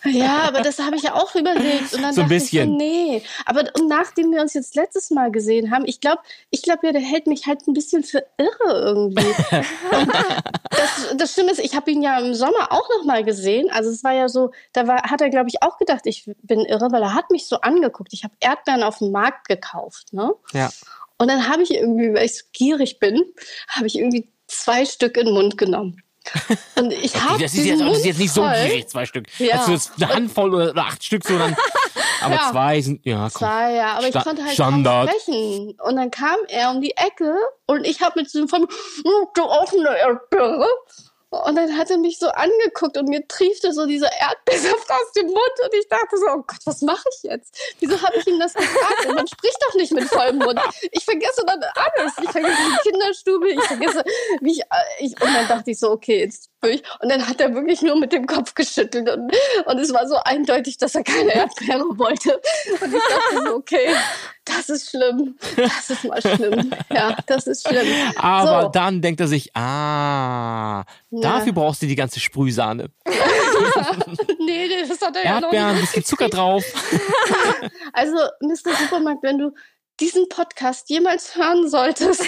Ja, 0.06 0.44
aber 0.44 0.62
das 0.62 0.80
habe 0.80 0.96
ich 0.96 1.04
ja 1.04 1.16
auch 1.16 1.36
überlegt. 1.36 1.94
Und 1.94 2.02
dann 2.02 2.14
So 2.14 2.22
ein 2.22 2.30
dachte 2.30 2.40
bisschen. 2.40 2.70
ich 2.70 2.72
so, 2.72 2.78
nee. 2.78 3.24
Aber 3.46 3.64
und 3.78 3.90
nachdem 3.90 4.32
wir 4.32 4.42
uns 4.42 4.54
jetzt 4.54 4.76
letztes 4.76 5.12
Mal 5.12 5.32
gesehen 5.32 5.72
haben, 5.72 5.84
ich 5.86 6.00
glaube, 6.00 6.22
ich 6.52 6.62
glaube 6.62 6.88
ja, 6.88 6.94
der 6.94 7.02
hält 7.02 7.28
mich 7.28 7.48
halt 7.48 7.68
ein 7.68 7.74
bisschen 7.74 8.04
für 8.04 8.24
irre 8.38 8.82
irgendwie. 8.82 9.26
das, 10.70 11.18
das 11.18 11.34
Schlimme 11.34 11.52
ist, 11.52 11.60
ich 11.60 11.76
habe 11.76 11.92
ihn 11.92 12.02
ja 12.02 12.18
im 12.20 12.34
Sommer 12.34 12.72
auch 12.72 12.88
noch 12.98 13.06
mal 13.06 13.26
gesehen. 13.26 13.70
Also 13.72 13.90
es 13.90 14.04
war 14.04 14.14
ja 14.14 14.30
so, 14.30 14.52
da 14.72 14.88
war, 14.88 15.04
hat 15.04 15.20
er, 15.20 15.30
glaube 15.30 15.50
ich, 15.50 15.62
auch 15.64 15.78
gedacht, 15.78 16.06
ich 16.06 16.30
bin 16.44 16.62
irre, 16.62 16.92
weil 16.92 17.02
er 17.02 17.14
hat 17.14 17.30
mich 17.30 17.48
so 17.48 17.60
angeguckt. 17.60 18.14
Ich 18.14 18.24
habe 18.24 18.34
Erdbeeren 18.40 18.84
auf 18.84 19.00
dem 19.00 19.12
Markt 19.12 19.50
gekauft, 19.50 20.14
ne? 20.14 20.34
Ja. 20.54 20.70
Und 21.20 21.28
dann 21.28 21.48
habe 21.48 21.62
ich 21.64 21.72
irgendwie, 21.72 22.14
weil 22.14 22.26
ich 22.26 22.38
so 22.40 22.44
gierig 22.54 23.00
bin, 23.00 23.24
habe 23.68 23.86
ich 23.88 23.98
irgendwie 23.98 24.32
zwei 24.48 24.86
Stück 24.86 25.16
in 25.18 25.26
den 25.26 25.34
Mund 25.36 25.58
genommen. 25.58 26.02
Und 26.76 26.92
ich 27.04 27.16
habe 27.22 27.42
Das 27.42 27.54
ist, 27.54 27.66
jetzt, 27.66 27.82
das 27.82 27.98
ist 28.00 28.06
jetzt 28.06 28.20
nicht 28.20 28.34
so 28.34 28.42
gierig, 28.42 28.88
zwei 28.88 29.06
Stück. 29.06 29.28
Ja. 29.40 29.60
Also 29.60 29.72
jetzt 29.74 29.92
eine 30.02 30.14
Handvoll 30.14 30.54
oder, 30.56 30.76
acht 30.78 31.04
Stück 31.04 31.24
so 31.26 31.38
dann. 31.38 31.56
Aber 32.22 32.36
Ja. 32.36 32.50
zwei 32.52 32.82
sind, 32.82 33.06
ja, 33.06 33.30
komm. 33.32 33.48
Zwei, 33.48 33.74
ja, 33.76 33.94
aber 33.94 34.08
Sta- 34.08 34.20
ich 34.20 34.26
konnte 34.26 34.44
halt 34.44 34.54
Standard. 34.54 35.10
sprechen. 35.10 35.78
Und 35.82 35.96
dann 35.96 36.12
kam 36.12 36.36
er 36.50 36.72
um 36.72 36.82
die 36.82 36.92
Ecke 36.98 37.34
und 37.66 37.86
ich 37.88 38.02
habe 38.02 38.20
mit 38.20 38.30
so 38.30 38.40
einem 38.40 38.50
"Hm, 38.50 38.68
du 39.36 39.44
offene 39.44 39.98
Erdbeere. 39.98 40.68
Und 41.32 41.56
dann 41.56 41.78
hat 41.78 41.92
er 41.92 42.00
mich 42.00 42.18
so 42.18 42.28
angeguckt 42.28 42.98
und 42.98 43.08
mir 43.08 43.28
triefte 43.28 43.72
so 43.72 43.86
dieser 43.86 44.12
Erdbeersaft 44.12 44.90
aus 44.90 45.12
dem 45.16 45.28
Mund 45.28 45.54
und 45.64 45.74
ich 45.76 45.88
dachte 45.88 46.18
so, 46.18 46.26
oh 46.32 46.44
Gott, 46.46 46.60
was 46.66 46.82
mache 46.82 47.04
ich 47.14 47.30
jetzt? 47.30 47.56
Wieso 47.80 48.02
habe 48.02 48.18
ich 48.18 48.26
ihm 48.26 48.40
das 48.40 48.54
gefragt? 48.56 49.06
Und 49.08 49.16
man 49.16 49.28
spricht 49.28 49.58
doch 49.68 49.76
nicht 49.76 49.94
mit 49.94 50.06
vollem 50.06 50.40
Mund. 50.40 50.60
Ich 50.92 51.06
vergesse 51.06 51.44
dann 51.46 51.62
alles. 51.62 52.14
Ich 52.24 52.32
vergesse 52.32 52.58
die 52.58 52.90
Kinderstube, 52.90 53.50
ich 53.52 53.64
vergesse, 53.64 54.04
wie 54.42 54.54
ich, 54.54 54.62
äh, 54.62 55.06
ich 55.06 55.22
und 55.22 55.34
dann 55.34 55.48
dachte 55.48 55.70
ich 55.70 55.80
so, 55.80 55.92
okay, 55.92 56.22
jetzt 56.22 56.50
ich. 56.64 56.84
Und 57.02 57.10
dann 57.10 57.28
hat 57.28 57.40
er 57.40 57.54
wirklich 57.54 57.82
nur 57.82 57.98
mit 57.98 58.12
dem 58.14 58.26
Kopf 58.26 58.54
geschüttelt 58.54 59.10
und, 59.10 59.32
und 59.66 59.80
es 59.80 59.94
war 59.94 60.08
so 60.08 60.16
eindeutig, 60.24 60.78
dass 60.78 60.96
er 60.96 61.04
keine 61.04 61.34
Erdbeere 61.34 61.98
wollte. 61.98 62.42
Und 62.82 62.94
ich 62.94 63.02
dachte 63.02 63.48
so, 63.48 63.56
okay, 63.56 63.96
das 64.46 64.70
ist 64.70 64.90
schlimm. 64.90 65.38
Das 65.56 65.90
ist 65.90 66.04
mal 66.04 66.22
schlimm. 66.22 66.72
Ja, 66.92 67.16
das 67.28 67.48
ist 67.48 67.68
schlimm. 67.68 67.88
Aber 68.18 68.64
so. 68.64 68.70
dann 68.70 69.02
denkt 69.02 69.22
er 69.22 69.28
sich, 69.28 69.56
ah, 69.56 70.84
dafür 71.12 71.54
brauchst 71.54 71.82
du 71.82 71.88
die 71.88 71.96
ganze 71.96 72.20
Sprühsahne. 72.20 72.90
Nee, 73.06 73.16
nee, 74.68 74.88
das 74.88 75.02
hat 75.02 75.16
er 75.16 75.24
ja 75.24 75.36
noch 75.36 75.44
Erdbeeren, 75.44 75.68
ein 75.68 75.76
nicht. 75.76 75.86
bisschen 75.86 76.06
Zucker 76.06 76.30
drauf. 76.30 76.64
Also, 77.94 78.16
Mr. 78.42 78.76
Supermarkt, 78.78 79.24
wenn 79.24 79.38
du 79.40 79.52
diesen 80.00 80.30
Podcast 80.30 80.90
jemals 80.90 81.36
hören 81.36 81.70
solltest, 81.70 82.22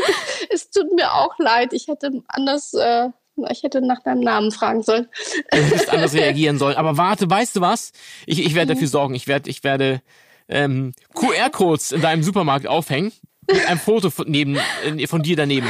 es 0.50 0.70
tut 0.70 0.92
mir 0.94 1.12
auch 1.12 1.38
leid. 1.38 1.72
Ich 1.72 1.88
hätte 1.88 2.22
anders, 2.28 2.74
äh, 2.74 3.08
ich 3.50 3.62
hätte 3.62 3.80
nach 3.80 4.02
deinem 4.02 4.20
Namen 4.20 4.50
fragen 4.50 4.82
sollen. 4.82 5.08
Du 5.50 5.58
hättest 5.58 5.90
anders 5.90 6.14
reagieren 6.14 6.58
sollen. 6.58 6.76
Aber 6.76 6.96
warte, 6.96 7.28
weißt 7.28 7.56
du 7.56 7.60
was? 7.60 7.92
Ich, 8.26 8.44
ich 8.44 8.54
werde 8.54 8.74
dafür 8.74 8.88
sorgen. 8.88 9.14
Ich 9.14 9.26
werde, 9.26 9.48
ich 9.48 9.64
werde 9.64 10.02
ähm, 10.48 10.92
QR-Codes 11.14 11.92
in 11.92 12.00
deinem 12.00 12.22
Supermarkt 12.22 12.66
aufhängen. 12.66 13.12
Mit 13.50 13.66
einem 13.66 13.78
Foto 13.78 14.10
von, 14.10 14.28
neben, 14.28 14.58
äh, 14.84 15.06
von 15.06 15.22
dir 15.22 15.36
daneben. 15.36 15.66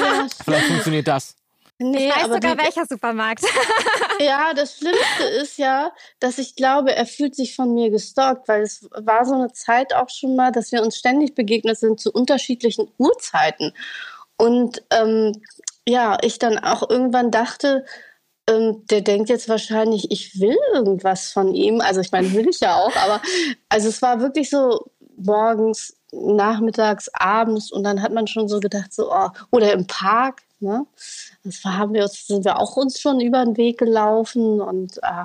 Ja, 0.00 0.26
Vielleicht 0.44 0.66
funktioniert 0.66 1.08
das. 1.08 1.34
Nee, 1.78 2.08
Ich 2.08 2.16
weiß 2.16 2.24
sogar 2.24 2.56
die, 2.56 2.62
welcher 2.62 2.86
Supermarkt. 2.86 3.42
ja, 4.20 4.52
das 4.54 4.76
Schlimmste 4.78 5.24
ist 5.40 5.58
ja, 5.58 5.92
dass 6.20 6.38
ich 6.38 6.56
glaube, 6.56 6.94
er 6.94 7.06
fühlt 7.06 7.34
sich 7.34 7.54
von 7.54 7.74
mir 7.74 7.90
gestalkt, 7.90 8.48
weil 8.48 8.62
es 8.62 8.88
war 8.90 9.24
so 9.24 9.34
eine 9.34 9.52
Zeit 9.52 9.94
auch 9.94 10.08
schon 10.08 10.36
mal, 10.36 10.52
dass 10.52 10.72
wir 10.72 10.82
uns 10.82 10.96
ständig 10.96 11.34
begegnet 11.34 11.78
sind 11.78 12.00
zu 12.00 12.12
unterschiedlichen 12.12 12.90
Uhrzeiten. 12.98 13.72
Und 14.36 14.82
ähm, 14.90 15.40
ja, 15.86 16.18
ich 16.22 16.38
dann 16.38 16.58
auch 16.58 16.88
irgendwann 16.88 17.30
dachte, 17.30 17.84
ähm, 18.48 18.84
der 18.90 19.00
denkt 19.00 19.28
jetzt 19.28 19.48
wahrscheinlich, 19.48 20.10
ich 20.10 20.40
will 20.40 20.56
irgendwas 20.74 21.32
von 21.32 21.54
ihm. 21.54 21.80
Also 21.80 22.00
ich 22.00 22.12
meine, 22.12 22.32
will 22.32 22.48
ich 22.48 22.60
ja 22.60 22.76
auch, 22.76 22.94
aber 22.96 23.20
also 23.68 23.88
es 23.88 24.02
war 24.02 24.20
wirklich 24.20 24.50
so 24.50 24.90
morgens, 25.16 25.96
nachmittags, 26.12 27.10
abends 27.12 27.70
und 27.70 27.84
dann 27.84 28.02
hat 28.02 28.12
man 28.12 28.26
schon 28.26 28.48
so 28.48 28.60
gedacht, 28.60 28.92
so, 28.94 29.12
oh, 29.12 29.28
oder 29.50 29.72
im 29.72 29.86
Park, 29.86 30.42
ne? 30.60 30.86
Das 31.48 31.64
haben 31.64 31.94
wir 31.94 32.02
uns, 32.02 32.26
sind 32.26 32.44
wir 32.44 32.58
auch 32.58 32.76
uns 32.76 33.00
schon 33.00 33.20
über 33.20 33.44
den 33.44 33.56
Weg 33.56 33.78
gelaufen 33.78 34.60
und 34.60 34.98
äh, 34.98 35.24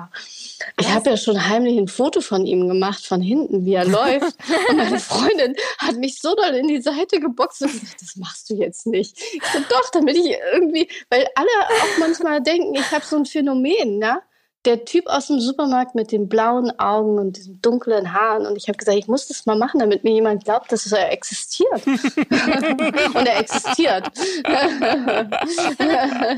ich 0.80 0.88
habe 0.88 1.10
ja 1.10 1.16
schon 1.16 1.48
heimlich 1.48 1.76
ein 1.76 1.88
Foto 1.88 2.20
von 2.20 2.46
ihm 2.46 2.66
gemacht, 2.66 3.06
von 3.06 3.20
hinten, 3.20 3.64
wie 3.66 3.74
er 3.74 3.84
läuft. 3.84 4.36
Und 4.70 4.76
meine 4.76 4.98
Freundin 4.98 5.54
hat 5.78 5.96
mich 5.96 6.20
so 6.20 6.34
doll 6.34 6.54
in 6.54 6.68
die 6.68 6.80
Seite 6.80 7.20
geboxt 7.20 7.62
und 7.62 7.72
gesagt, 7.72 8.00
das 8.00 8.16
machst 8.16 8.48
du 8.48 8.54
jetzt 8.54 8.86
nicht. 8.86 9.18
Ich 9.18 9.42
so, 9.52 9.58
doch, 9.68 9.90
damit 9.92 10.16
ich 10.16 10.36
irgendwie, 10.52 10.88
weil 11.10 11.26
alle 11.34 11.48
auch 11.48 11.98
manchmal 11.98 12.42
denken, 12.42 12.74
ich 12.74 12.90
habe 12.90 13.04
so 13.04 13.16
ein 13.16 13.26
Phänomen, 13.26 13.98
ne? 13.98 14.20
Der 14.64 14.84
Typ 14.84 15.06
aus 15.06 15.26
dem 15.26 15.40
Supermarkt 15.40 15.94
mit 15.94 16.12
den 16.12 16.28
blauen 16.28 16.78
Augen 16.78 17.18
und 17.18 17.36
diesen 17.36 17.60
dunklen 17.60 18.12
Haaren. 18.12 18.46
Und 18.46 18.56
ich 18.56 18.68
habe 18.68 18.78
gesagt, 18.78 18.96
ich 18.96 19.08
muss 19.08 19.28
das 19.28 19.46
mal 19.46 19.56
machen, 19.56 19.80
damit 19.80 20.04
mir 20.04 20.12
jemand 20.12 20.44
glaubt, 20.44 20.72
dass 20.72 20.90
er 20.90 21.12
existiert. 21.12 21.86
und 21.86 23.26
er 23.26 23.40
existiert. 23.40 24.10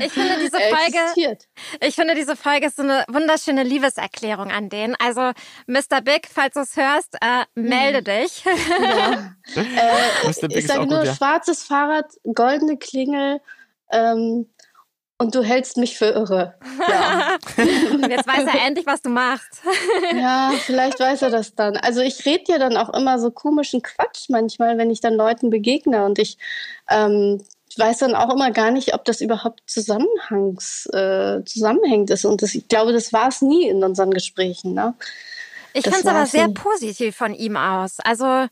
Ich 0.01 0.11
finde 0.11 0.35
diese 0.41 0.59
Folge, 0.59 1.37
ich 1.81 1.95
finde 1.95 2.15
diese 2.15 2.35
Folge 2.35 2.67
ist 2.67 2.77
so 2.77 2.83
eine 2.83 3.05
wunderschöne 3.07 3.63
Liebeserklärung 3.63 4.51
an 4.51 4.69
den. 4.69 4.95
Also 4.95 5.31
Mr. 5.67 6.01
Big, 6.03 6.27
falls 6.31 6.53
du 6.55 6.61
es 6.61 6.75
hörst, 6.75 7.15
äh, 7.15 7.45
melde 7.55 8.03
dich. 8.03 8.43
Ja. 8.45 9.33
Äh, 9.55 10.27
Mr. 10.27 10.41
Big 10.49 10.51
ich 10.51 10.57
ist 10.57 10.67
sage 10.67 10.85
nur 10.85 10.99
gut, 10.99 11.07
ja. 11.07 11.15
schwarzes 11.15 11.63
Fahrrad, 11.63 12.05
goldene 12.33 12.77
Klingel 12.77 13.39
ähm, 13.91 14.47
und 15.19 15.33
du 15.33 15.43
hältst 15.43 15.77
mich 15.77 15.97
für 15.97 16.07
irre. 16.07 16.53
Ja. 16.79 17.37
Und 17.91 18.09
jetzt 18.09 18.27
weiß 18.27 18.45
er 18.45 18.65
endlich, 18.65 18.85
was 18.85 19.01
du 19.01 19.09
machst. 19.09 19.61
ja, 20.15 20.51
vielleicht 20.65 20.99
weiß 20.99 21.23
er 21.23 21.29
das 21.29 21.55
dann. 21.55 21.77
Also 21.77 22.01
ich 22.01 22.25
rede 22.25 22.43
ja 22.47 22.59
dann 22.59 22.77
auch 22.77 22.93
immer 22.93 23.19
so 23.19 23.31
komischen 23.31 23.81
Quatsch 23.81 24.29
manchmal, 24.29 24.77
wenn 24.77 24.91
ich 24.91 25.01
dann 25.01 25.15
Leuten 25.15 25.49
begegne 25.49 26.05
und 26.05 26.19
ich 26.19 26.37
ähm, 26.89 27.41
weiß 27.77 27.99
dann 27.99 28.15
auch 28.15 28.33
immer 28.33 28.51
gar 28.51 28.71
nicht, 28.71 28.93
ob 28.93 29.05
das 29.05 29.21
überhaupt 29.21 29.61
zusammenhangs, 29.67 30.87
äh, 30.93 31.43
zusammenhängt 31.45 32.09
ist. 32.09 32.25
Und 32.25 32.41
das, 32.41 32.55
ich 32.55 32.67
glaube, 32.67 32.93
das 32.93 33.13
war 33.13 33.29
es 33.29 33.41
nie 33.41 33.67
in 33.67 33.83
unseren 33.83 34.11
Gesprächen. 34.11 34.73
Ne? 34.73 34.93
Ich 35.73 35.83
finde 35.83 35.99
es 35.99 36.05
aber 36.05 36.25
sehr 36.25 36.49
positiv 36.49 37.15
von 37.15 37.33
ihm 37.33 37.57
aus. 37.57 37.99
Also, 37.99 38.47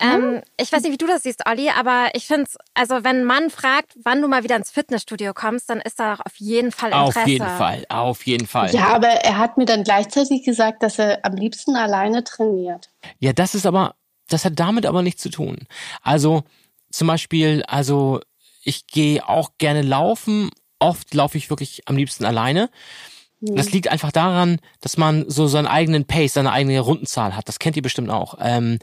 ähm, 0.00 0.42
ich 0.56 0.72
weiß 0.72 0.82
nicht, 0.82 0.92
wie 0.92 0.98
du 0.98 1.06
das 1.06 1.22
siehst, 1.22 1.42
Olli, 1.48 1.70
aber 1.70 2.10
ich 2.14 2.26
finde 2.26 2.44
es, 2.44 2.56
also 2.74 3.04
wenn 3.04 3.20
ein 3.20 3.24
Mann 3.24 3.50
fragt, 3.50 3.96
wann 4.02 4.22
du 4.22 4.28
mal 4.28 4.42
wieder 4.42 4.56
ins 4.56 4.70
Fitnessstudio 4.70 5.34
kommst, 5.34 5.68
dann 5.70 5.80
ist 5.80 6.00
da 6.00 6.14
auf 6.14 6.36
jeden 6.36 6.72
Fall 6.72 6.90
Interesse. 6.90 7.20
Auf 7.20 7.26
jeden 7.26 7.46
Fall, 7.46 7.84
auf 7.88 8.26
jeden 8.26 8.46
Fall. 8.46 8.74
Ja, 8.74 8.88
aber 8.88 9.08
er 9.08 9.38
hat 9.38 9.58
mir 9.58 9.66
dann 9.66 9.84
gleichzeitig 9.84 10.44
gesagt, 10.44 10.82
dass 10.82 10.98
er 10.98 11.24
am 11.24 11.34
liebsten 11.34 11.76
alleine 11.76 12.24
trainiert. 12.24 12.90
Ja, 13.18 13.32
das 13.32 13.54
ist 13.54 13.66
aber, 13.66 13.94
das 14.28 14.44
hat 14.44 14.54
damit 14.56 14.86
aber 14.86 15.02
nichts 15.02 15.22
zu 15.22 15.30
tun. 15.30 15.58
Also 16.02 16.44
zum 16.90 17.06
Beispiel, 17.06 17.62
also 17.66 18.20
ich 18.64 18.86
gehe 18.86 19.28
auch 19.28 19.50
gerne 19.58 19.82
laufen. 19.82 20.50
Oft 20.78 21.12
laufe 21.14 21.36
ich 21.36 21.50
wirklich 21.50 21.82
am 21.86 21.96
liebsten 21.96 22.24
alleine. 22.24 22.70
Das 23.42 23.72
liegt 23.72 23.88
einfach 23.88 24.12
daran, 24.12 24.58
dass 24.80 24.96
man 24.96 25.24
so 25.28 25.46
seinen 25.46 25.66
eigenen 25.66 26.04
Pace, 26.04 26.34
seine 26.34 26.52
eigene 26.52 26.78
Rundenzahl 26.80 27.34
hat. 27.36 27.48
Das 27.48 27.58
kennt 27.58 27.74
ihr 27.76 27.82
bestimmt 27.82 28.10
auch. 28.10 28.34
Ähm, 28.40 28.78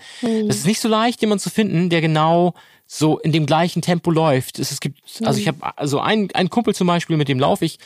Das 0.48 0.58
ist 0.58 0.66
nicht 0.66 0.80
so 0.82 0.88
leicht, 0.90 1.22
jemanden 1.22 1.42
zu 1.44 1.50
finden, 1.50 1.90
der 1.90 2.02
genau 2.02 2.54
so 2.88 3.20
in 3.20 3.32
dem 3.32 3.46
gleichen 3.46 3.82
Tempo 3.82 4.10
läuft. 4.10 4.60
Es, 4.60 4.72
es 4.72 4.80
gibt, 4.80 5.00
also 5.24 5.40
ich 5.40 5.48
habe 5.48 5.60
also 5.78 6.00
einen, 6.00 6.32
einen 6.34 6.50
Kumpel 6.50 6.74
zum 6.74 6.88
Beispiel, 6.88 7.18
mit 7.18 7.28
dem 7.28 7.40
laufe 7.40 7.66
ich, 7.66 7.78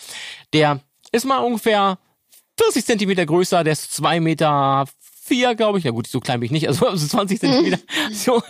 der 0.53 0.79
ist 1.11 1.25
mal 1.25 1.39
ungefähr 1.39 1.97
40 2.57 2.85
Zentimeter 2.85 3.25
größer, 3.25 3.63
der 3.63 3.73
ist 3.73 3.91
zwei 3.93 4.19
Meter 4.19 4.85
vier, 5.31 5.55
glaube 5.55 5.77
ich. 5.77 5.85
Ja 5.85 5.91
gut, 5.91 6.07
so 6.07 6.19
klein 6.19 6.41
bin 6.41 6.47
ich 6.47 6.51
nicht, 6.51 6.67
also 6.67 6.85
so 6.95 7.07
20 7.07 7.39
Zentimeter. 7.39 7.79
So, 8.11 8.41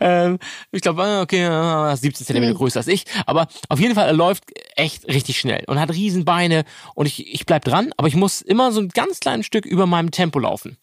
ähm, 0.00 0.38
ich 0.72 0.82
glaube, 0.82 1.02
äh, 1.02 1.20
okay, 1.20 1.44
äh, 1.44 1.96
17 1.96 2.26
Zentimeter 2.26 2.54
größer 2.54 2.80
als 2.80 2.88
ich. 2.88 3.04
Aber 3.26 3.46
auf 3.68 3.78
jeden 3.78 3.94
Fall, 3.94 4.06
er 4.06 4.12
läuft 4.12 4.44
echt 4.76 5.06
richtig 5.06 5.38
schnell 5.38 5.64
und 5.66 5.78
hat 5.78 5.90
Riesenbeine 5.90 6.64
und 6.94 7.06
ich, 7.06 7.32
ich 7.32 7.46
bleib 7.46 7.64
dran, 7.64 7.92
aber 7.96 8.08
ich 8.08 8.16
muss 8.16 8.42
immer 8.42 8.72
so 8.72 8.80
ein 8.80 8.88
ganz 8.88 9.20
kleines 9.20 9.46
Stück 9.46 9.64
über 9.64 9.86
meinem 9.86 10.10
Tempo 10.10 10.38
laufen. 10.38 10.76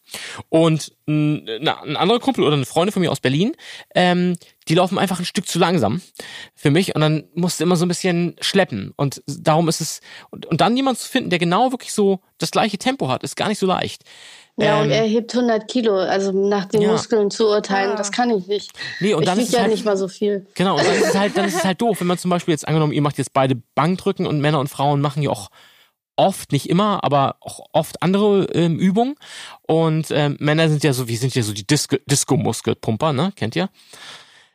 Und 0.49 0.93
ein, 1.07 1.47
na, 1.59 1.81
ein 1.81 1.97
anderer 1.97 2.19
Kumpel 2.19 2.43
oder 2.43 2.55
eine 2.55 2.65
Freundin 2.65 2.93
von 2.93 3.01
mir 3.01 3.11
aus 3.11 3.19
Berlin, 3.19 3.55
ähm, 3.93 4.37
die 4.67 4.75
laufen 4.75 4.97
einfach 4.97 5.19
ein 5.19 5.25
Stück 5.25 5.47
zu 5.47 5.59
langsam 5.59 6.01
für 6.55 6.71
mich 6.71 6.95
und 6.95 7.01
dann 7.01 7.25
musst 7.33 7.59
du 7.59 7.63
immer 7.63 7.75
so 7.75 7.85
ein 7.85 7.89
bisschen 7.89 8.35
schleppen. 8.39 8.93
Und 8.95 9.21
darum 9.27 9.67
ist 9.67 9.81
es, 9.81 10.01
und, 10.31 10.45
und 10.45 10.61
dann 10.61 10.75
jemand 10.75 10.97
zu 10.97 11.09
finden, 11.09 11.29
der 11.29 11.39
genau 11.39 11.71
wirklich 11.71 11.93
so 11.93 12.21
das 12.37 12.51
gleiche 12.51 12.77
Tempo 12.77 13.09
hat, 13.09 13.23
ist 13.23 13.35
gar 13.35 13.49
nicht 13.49 13.59
so 13.59 13.67
leicht. 13.67 14.03
Ja, 14.57 14.79
und 14.79 14.85
Ähm, 14.85 14.91
er 14.91 15.03
hebt 15.03 15.35
100 15.35 15.67
Kilo, 15.67 15.97
also 15.97 16.31
nach 16.31 16.63
den 16.65 16.81
Ja. 16.81 16.91
Muskeln 16.91 17.29
zu 17.29 17.47
urteilen, 17.49 17.97
das 17.97 18.11
kann 18.13 18.29
ich 18.29 18.47
nicht. 18.47 18.71
Nee, 19.01 19.13
und 19.13 19.23
ich 19.23 19.25
dann 19.27 19.35
wiege 19.37 19.43
ist 19.43 19.49
es 19.49 19.55
ja 19.55 19.61
halt- 19.63 19.71
nicht 19.71 19.83
mal 19.85 19.97
so 19.97 20.07
viel. 20.07 20.47
Genau, 20.55 20.77
und 20.77 20.85
dann 20.85 20.95
ist 20.95 21.07
es 21.09 21.15
halt, 21.17 21.35
dann 21.37 21.45
ist 21.45 21.55
es 21.55 21.65
halt 21.65 21.81
doof, 21.81 21.99
wenn 21.99 22.07
man 22.07 22.17
zum 22.17 22.29
Beispiel 22.31 22.53
jetzt 22.53 22.65
angenommen, 22.67 22.93
ihr 22.93 23.01
macht 23.01 23.17
jetzt 23.17 23.33
beide 23.33 23.55
Bankdrücken 23.75 24.25
und 24.25 24.39
Männer 24.39 24.59
und 24.61 24.69
Frauen 24.69 25.01
machen 25.01 25.21
ja 25.23 25.29
auch 25.29 25.49
oft, 26.15 26.53
nicht 26.53 26.69
immer, 26.69 27.03
aber 27.03 27.35
auch 27.41 27.65
oft 27.73 28.01
andere 28.01 28.45
ähm, 28.53 28.79
Übungen. 28.79 29.15
Und 29.63 30.07
ähm, 30.11 30.37
Männer 30.39 30.69
sind 30.69 30.85
ja 30.85 30.93
so, 30.93 31.09
wir 31.09 31.17
sind 31.17 31.35
ja 31.35 31.43
so 31.43 31.51
die 31.51 31.67
Disco- 31.67 31.97
Disco-Muskelpumper, 32.05 33.11
ne? 33.11 33.33
Kennt 33.35 33.57
ihr? 33.57 33.67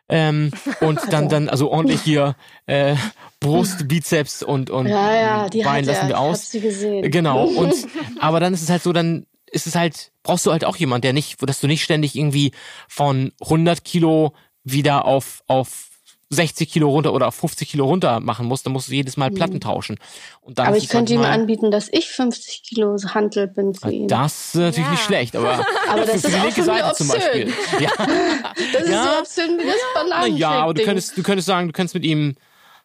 Ähm, 0.09 0.51
und 0.81 0.99
dann, 1.11 1.29
dann, 1.29 1.51
also 1.51 1.71
ordentlich 1.71 2.01
hier 2.01 2.35
äh, 2.67 2.97
Brust, 3.39 3.87
Bizeps 3.87 4.43
und, 4.43 4.71
und 4.71 4.87
Ja, 4.87 5.15
ja, 5.15 5.49
die 5.51 5.63
Bein 5.63 5.87
hat 5.87 5.87
lassen 5.87 6.09
wir 6.09 6.15
ich 6.15 6.21
hab 6.21 6.23
aus. 6.31 6.51
sie 6.51 6.61
gesehen. 6.61 7.11
Genau. 7.11 7.45
Und 7.45 7.75
aber 8.21 8.41
dann 8.41 8.55
ist 8.55 8.63
es 8.63 8.71
halt 8.71 8.83
so, 8.83 8.93
dann 8.95 9.27
ist 9.51 9.67
es 9.67 9.75
halt, 9.75 10.13
brauchst 10.23 10.47
du 10.47 10.53
halt 10.53 10.65
auch 10.65 10.77
jemand, 10.77 11.05
der 11.05 11.13
nicht, 11.13 11.37
dass 11.47 11.61
du 11.61 11.67
nicht 11.67 11.83
ständig 11.85 12.15
irgendwie 12.17 12.53
von 12.89 13.33
100 13.41 13.85
Kilo 13.85 14.35
wieder 14.65 15.05
auf 15.05 15.43
auf 15.47 15.87
60 16.33 16.71
Kilo 16.71 16.89
runter 16.89 17.13
oder 17.13 17.27
auf 17.27 17.35
50 17.35 17.69
Kilo 17.69 17.87
runter 17.87 18.21
machen 18.21 18.47
musst, 18.47 18.65
dann 18.65 18.73
musst 18.73 18.87
du 18.87 18.93
jedes 18.93 19.17
Mal 19.17 19.33
Platten 19.33 19.59
tauschen. 19.61 19.99
Und 20.41 20.59
dann 20.61 20.67
Mhm. 20.67 20.69
Aber 20.69 20.77
ich 20.77 20.85
es 20.85 20.91
könnte 20.91 21.13
ihm 21.15 21.23
anbieten, 21.23 21.73
dass 21.73 21.89
ich 21.91 22.07
50 22.09 22.63
Kilo 22.63 22.97
Hantel 23.13 23.49
bin 23.49 23.75
für 23.75 23.91
ihn. 23.91 24.07
Das 24.07 24.51
ist 24.51 24.55
natürlich 24.55 24.85
Ja. 24.87 24.91
nicht 24.93 25.03
schlecht, 25.03 25.35
aber, 25.35 25.67
Aber 25.89 26.03
das 26.03 26.11
für 26.11 26.29
ist 26.29 26.29
die 26.29 26.41
linke 26.41 26.63
Seite 26.63 26.95
zum. 26.95 27.09
Beispiel. 27.09 27.53
Ja, 27.81 27.91
Das 27.97 28.83
ist 28.85 28.89
Ja. 28.91 29.03
so 29.13 29.19
obszön 29.19 29.59
wie 29.59 29.67
das 29.67 29.75
na 29.97 30.03
Bananen. 30.05 30.37
ja, 30.37 30.51
aber 30.51 30.75
du 30.75 30.85
könntest, 30.85 31.19
du 31.19 31.23
könntest 31.25 31.47
sagen, 31.47 31.67
du 31.67 31.73
könntest 31.73 31.95
mit 31.95 32.05
ihm 32.05 32.37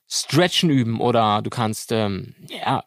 Stretchen 0.08 0.70
üben 0.70 1.01
oder 1.01 1.41
du 1.41 1.49
kannst, 1.49 1.91
ähm, 1.91 2.36
ja, 2.47 2.84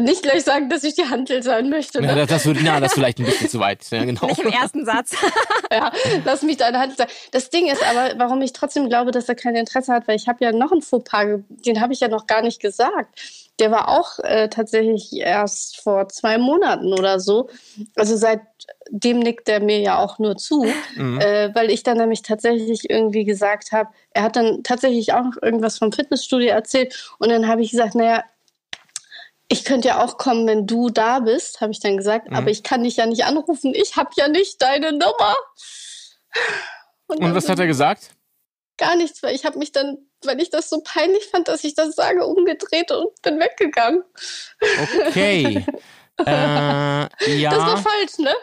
Nicht 0.00 0.22
gleich 0.22 0.42
sagen, 0.42 0.68
dass 0.68 0.82
ich 0.82 0.94
die 0.94 1.08
Hantel 1.08 1.42
sein 1.42 1.70
möchte. 1.70 2.00
ja 2.00 2.06
Ne? 2.06 2.14
das, 2.16 2.28
das 2.28 2.46
würde, 2.46 2.60
na, 2.64 2.80
das 2.80 2.92
ist 2.92 2.94
vielleicht 2.98 3.18
ein 3.18 3.24
bisschen 3.24 3.48
zu 3.48 3.60
weit. 3.60 3.88
Ja, 3.90 4.04
genau. 4.04 4.26
Nicht 4.26 4.40
im 4.40 4.48
ersten 4.50 4.84
Satz. 4.84 5.16
Ja, 5.72 5.90
lass 6.24 6.42
mich 6.42 6.58
deine 6.58 6.78
Hand 6.78 6.96
sein. 6.96 7.08
Das 7.32 7.50
Ding 7.50 7.66
ist 7.66 7.82
aber, 7.82 8.16
warum 8.18 8.40
ich 8.40 8.52
trotzdem 8.52 8.88
glaube, 8.88 9.10
dass 9.10 9.28
er 9.28 9.34
kein 9.34 9.56
Interesse 9.56 9.92
hat, 9.92 10.06
weil 10.06 10.14
ich 10.14 10.28
habe 10.28 10.44
ja 10.44 10.52
noch 10.52 10.70
einen 10.70 10.80
Fauxpas, 10.80 11.40
den 11.48 11.80
habe 11.80 11.92
ich 11.92 11.98
ja 11.98 12.06
noch 12.06 12.28
gar 12.28 12.40
nicht 12.40 12.60
gesagt. 12.60 13.18
Der 13.58 13.70
war 13.70 13.88
auch 13.88 14.18
äh, 14.18 14.48
tatsächlich 14.48 15.12
erst 15.14 15.80
vor 15.80 16.08
zwei 16.08 16.36
Monaten 16.36 16.92
oder 16.92 17.18
so. 17.20 17.48
Also 17.94 18.16
seitdem 18.16 19.20
nickt 19.20 19.48
er 19.48 19.60
mir 19.60 19.80
ja 19.80 19.98
auch 19.98 20.18
nur 20.18 20.36
zu, 20.36 20.64
äh, 20.96 21.54
weil 21.54 21.70
ich 21.70 21.82
dann 21.82 21.96
nämlich 21.96 22.22
tatsächlich 22.22 22.90
irgendwie 22.90 23.24
gesagt 23.24 23.72
habe, 23.72 23.88
er 24.10 24.24
hat 24.24 24.36
dann 24.36 24.62
tatsächlich 24.62 25.14
auch 25.14 25.24
noch 25.24 25.40
irgendwas 25.40 25.78
vom 25.78 25.92
Fitnessstudio 25.92 26.50
erzählt 26.50 27.14
und 27.18 27.30
dann 27.30 27.48
habe 27.48 27.62
ich 27.62 27.70
gesagt, 27.70 27.94
naja, 27.94 28.24
ich 29.48 29.64
könnte 29.64 29.88
ja 29.88 30.04
auch 30.04 30.18
kommen, 30.18 30.46
wenn 30.46 30.66
du 30.66 30.90
da 30.90 31.20
bist, 31.20 31.60
habe 31.60 31.72
ich 31.72 31.80
dann 31.80 31.96
gesagt, 31.96 32.32
aber 32.32 32.50
ich 32.50 32.62
kann 32.62 32.82
dich 32.82 32.96
ja 32.96 33.06
nicht 33.06 33.24
anrufen, 33.24 33.72
ich 33.74 33.96
habe 33.96 34.10
ja 34.16 34.28
nicht 34.28 34.60
deine 34.60 34.92
Nummer. 34.92 35.36
Und 37.06 37.22
dann 37.22 37.34
was 37.34 37.48
hat 37.48 37.58
er 37.58 37.66
gesagt? 37.66 38.10
Gar 38.76 38.96
nichts, 38.96 39.22
weil 39.22 39.34
ich 39.34 39.44
habe 39.44 39.58
mich 39.58 39.72
dann, 39.72 39.98
weil 40.24 40.40
ich 40.40 40.50
das 40.50 40.68
so 40.68 40.80
peinlich 40.82 41.24
fand, 41.26 41.48
dass 41.48 41.64
ich 41.64 41.74
das 41.74 41.94
sage, 41.94 42.24
umgedreht 42.26 42.90
und 42.90 43.20
bin 43.22 43.38
weggegangen. 43.38 44.02
Okay. 45.08 45.64
äh, 46.26 46.26
ja. 46.26 47.50
Das 47.50 47.58
war 47.58 47.76
falsch, 47.78 48.18
ne? 48.18 48.34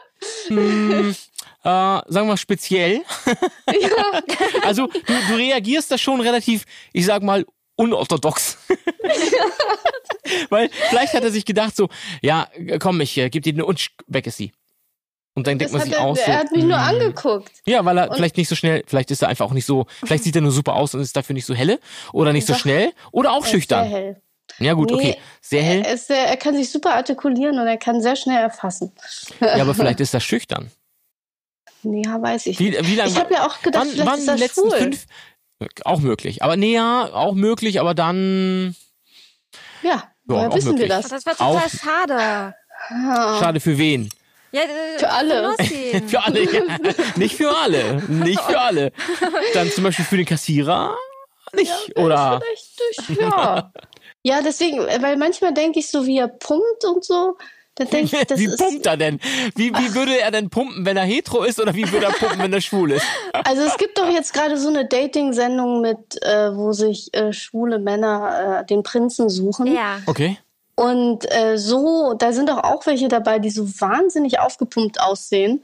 Hm, 0.48 1.16
äh, 1.64 1.66
sagen 1.66 2.28
wir 2.28 2.38
speziell. 2.38 3.02
Ja. 3.68 4.22
Also 4.64 4.88
du, 4.88 5.14
du 5.28 5.36
reagierst 5.36 5.92
da 5.92 5.98
schon 5.98 6.22
relativ, 6.22 6.64
ich 6.94 7.06
sag 7.06 7.22
mal, 7.22 7.46
unorthodox. 7.76 8.58
Weil 10.50 10.70
vielleicht 10.90 11.14
hat 11.14 11.24
er 11.24 11.32
sich 11.32 11.44
gedacht 11.44 11.76
so, 11.76 11.90
ja, 12.22 12.48
komm, 12.80 13.02
ich 13.02 13.18
äh, 13.18 13.30
geb 13.30 13.44
dir 13.44 13.54
eine 13.54 13.66
und 13.66 13.90
weg 14.08 14.28
ist 14.28 14.38
sie. 14.38 14.54
Und 15.36 15.48
dann 15.48 15.58
denkt 15.58 15.64
Das 15.64 15.72
man 15.72 15.82
hat 15.82 15.88
sich 15.88 15.98
er, 15.98 16.04
aus. 16.04 16.18
So, 16.20 16.32
er 16.32 16.38
hat 16.40 16.52
mich 16.52 16.64
nur 16.64 16.78
hm. 16.78 16.88
angeguckt. 16.96 17.52
Ja, 17.66 17.84
weil 17.86 17.98
er 17.98 18.10
Und- 18.10 18.16
vielleicht 18.18 18.38
nicht 18.38 18.48
so 18.50 18.56
schnell, 18.56 18.84
vielleicht 18.86 19.10
ist 19.12 19.22
er 19.24 19.30
einfach 19.30 19.46
auch 19.48 19.54
nicht 19.54 19.66
so, 19.66 19.88
vielleicht 20.06 20.24
sieht 20.24 20.36
er 20.36 20.42
nur 20.42 20.52
super 20.52 20.76
aus 20.76 20.94
und 20.94 21.02
ist 21.02 21.16
dafür 21.16 21.34
nicht 21.34 21.46
so 21.46 21.56
helle 21.56 21.80
oder 22.12 22.34
nicht 22.34 22.46
so 22.46 22.54
schnell 22.54 22.92
oder 23.12 23.32
auch 23.32 23.38
Er 23.38 23.40
ist 23.40 23.46
sehr 23.46 23.52
schüchtern. 23.60 23.88
hell. 23.88 24.22
Ja 24.60 24.74
gut, 24.74 24.90
Nee, 24.92 24.96
okay, 24.96 25.18
sehr 25.42 25.64
hell. 25.64 25.82
Er, 25.86 25.94
ist 25.94 26.08
sehr, 26.08 26.28
er 26.28 26.38
kann 26.38 26.54
sich 26.56 26.70
super 26.70 26.94
artikulieren 26.94 27.58
und 27.58 27.66
er 27.66 27.78
kann 27.78 28.02
sehr 28.02 28.16
schnell 28.16 28.38
erfassen. 28.44 28.92
Ja, 29.40 29.62
aber 29.62 29.74
vielleicht 29.74 30.00
ist 30.02 30.14
er 30.14 30.20
schüchtern. 30.20 30.70
Nee, 31.82 32.04
ja, 32.06 32.22
weiß 32.22 32.46
ich 32.46 32.60
Wie, 32.60 32.70
nicht. 32.70 32.86
wie 32.88 32.96
lange? 32.96 33.10
Ich 33.10 33.18
habe 33.18 33.34
ja 33.34 33.48
auch 33.48 33.60
gedacht, 33.62 33.86
wann, 33.86 33.92
vielleicht 33.92 34.08
wann 34.08 34.20
ist 34.20 34.26
die 34.26 34.30
er 34.32 34.38
letzten 34.38 34.70
schwul. 34.70 34.78
fünf? 34.78 35.06
Auch 35.86 36.00
möglich. 36.00 36.44
Aber 36.44 36.58
nee, 36.58 36.74
ja, 36.76 37.10
auch 37.14 37.34
möglich, 37.34 37.80
aber 37.80 37.94
dann 37.96 38.76
Ja, 39.82 40.04
woher 40.26 40.50
auch 40.50 40.56
wissen 40.56 40.68
wir 40.68 40.74
möglich. 40.74 40.90
das? 40.90 41.08
Das 41.10 41.26
wäre 41.26 41.36
total 41.38 41.56
Auch- 41.58 41.70
schade. 41.70 42.54
Ah. 42.90 43.40
schade 43.40 43.60
für 43.60 43.78
wen? 43.78 44.10
Ja, 44.54 44.62
äh, 44.62 45.00
Für 45.00 45.10
alle. 45.10 45.56
Für 46.08 46.24
alle. 46.24 46.44
Ja. 46.44 46.64
Nicht 47.16 47.36
für 47.36 47.50
alle. 47.58 48.02
Nicht 48.08 48.40
für 48.40 48.60
alle. 48.60 48.92
Dann 49.54 49.72
zum 49.72 49.84
Beispiel 49.84 50.06
für 50.06 50.18
den 50.18 50.26
Kassierer 50.26 50.96
nicht. 51.54 51.98
Oder 51.98 52.42
Vielleicht 52.42 53.10
durch, 53.10 53.20
ja. 53.20 53.72
ja, 54.24 54.42
deswegen, 54.42 54.80
weil 54.80 55.18
manchmal 55.18 55.54
denke 55.54 55.80
ich 55.80 55.90
so, 55.90 56.06
wie 56.06 56.18
er 56.18 56.28
pumpt 56.28 56.86
und 56.86 57.04
so. 57.04 57.38
Dann 57.76 57.90
denke 57.90 58.18
ich, 58.18 58.28
das 58.28 58.40
wie 58.40 58.48
pumpt 58.56 58.86
er 58.86 58.98
denn? 58.98 59.20
Wie, 59.56 59.72
wie 59.74 59.96
würde 59.96 60.20
er 60.20 60.30
denn 60.30 60.52
pumpen, 60.52 60.86
wenn 60.86 60.96
er 60.96 61.06
hetero 61.06 61.44
ist 61.44 61.60
oder 61.60 61.74
wie 61.74 61.92
würde 61.92 62.06
er 62.06 62.12
pumpen, 62.12 62.40
wenn 62.40 62.54
er 62.54 62.62
schwul 62.62 62.92
ist? 62.92 63.06
Also 63.46 63.64
es 63.64 63.78
gibt 63.78 63.98
doch 63.98 64.10
jetzt 64.10 64.32
gerade 64.32 64.58
so 64.58 64.70
eine 64.70 64.88
Dating-Sendung 64.88 65.82
mit, 65.82 66.22
äh, 66.22 66.56
wo 66.56 66.72
sich 66.72 67.12
äh, 67.16 67.34
schwule 67.34 67.80
Männer 67.80 68.62
äh, 68.62 68.66
den 68.68 68.84
Prinzen 68.84 69.28
suchen. 69.30 69.74
Ja. 69.74 70.00
Okay. 70.06 70.38
Und 70.84 71.32
äh, 71.32 71.58
so, 71.58 72.14
da 72.14 72.34
sind 72.34 72.50
doch 72.50 72.62
auch 72.62 72.86
welche 72.86 73.08
dabei, 73.08 73.40
die 73.40 73.50
so 73.50 73.66
wahnsinnig 73.80 74.42
aufgepumpt 74.42 75.00
aussehen. 75.00 75.64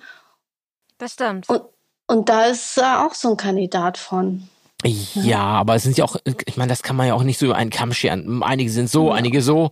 Das 0.98 1.12
stimmt. 1.12 1.50
Und, 1.50 1.62
und 2.08 2.30
da 2.30 2.46
ist 2.46 2.78
äh, 2.78 2.84
auch 2.84 3.14
so 3.14 3.32
ein 3.32 3.36
Kandidat 3.36 3.98
von. 3.98 4.48
Ja, 4.86 5.42
aber 5.42 5.76
es 5.76 5.84
sind 5.84 5.98
ja 5.98 6.06
auch, 6.06 6.16
ich 6.46 6.56
meine, 6.56 6.70
das 6.70 6.84
kann 6.84 6.96
man 6.96 7.06
ja 7.06 7.16
auch 7.16 7.24
nicht 7.24 7.38
so 7.38 7.48
über 7.48 7.58
einen 7.58 7.70
Kamm 7.70 7.92
scheren. 7.92 8.42
Einige 8.44 8.72
sind 8.72 8.90
so, 8.90 9.12
einige 9.12 9.42
so. 9.42 9.72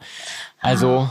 Also, 0.59 1.09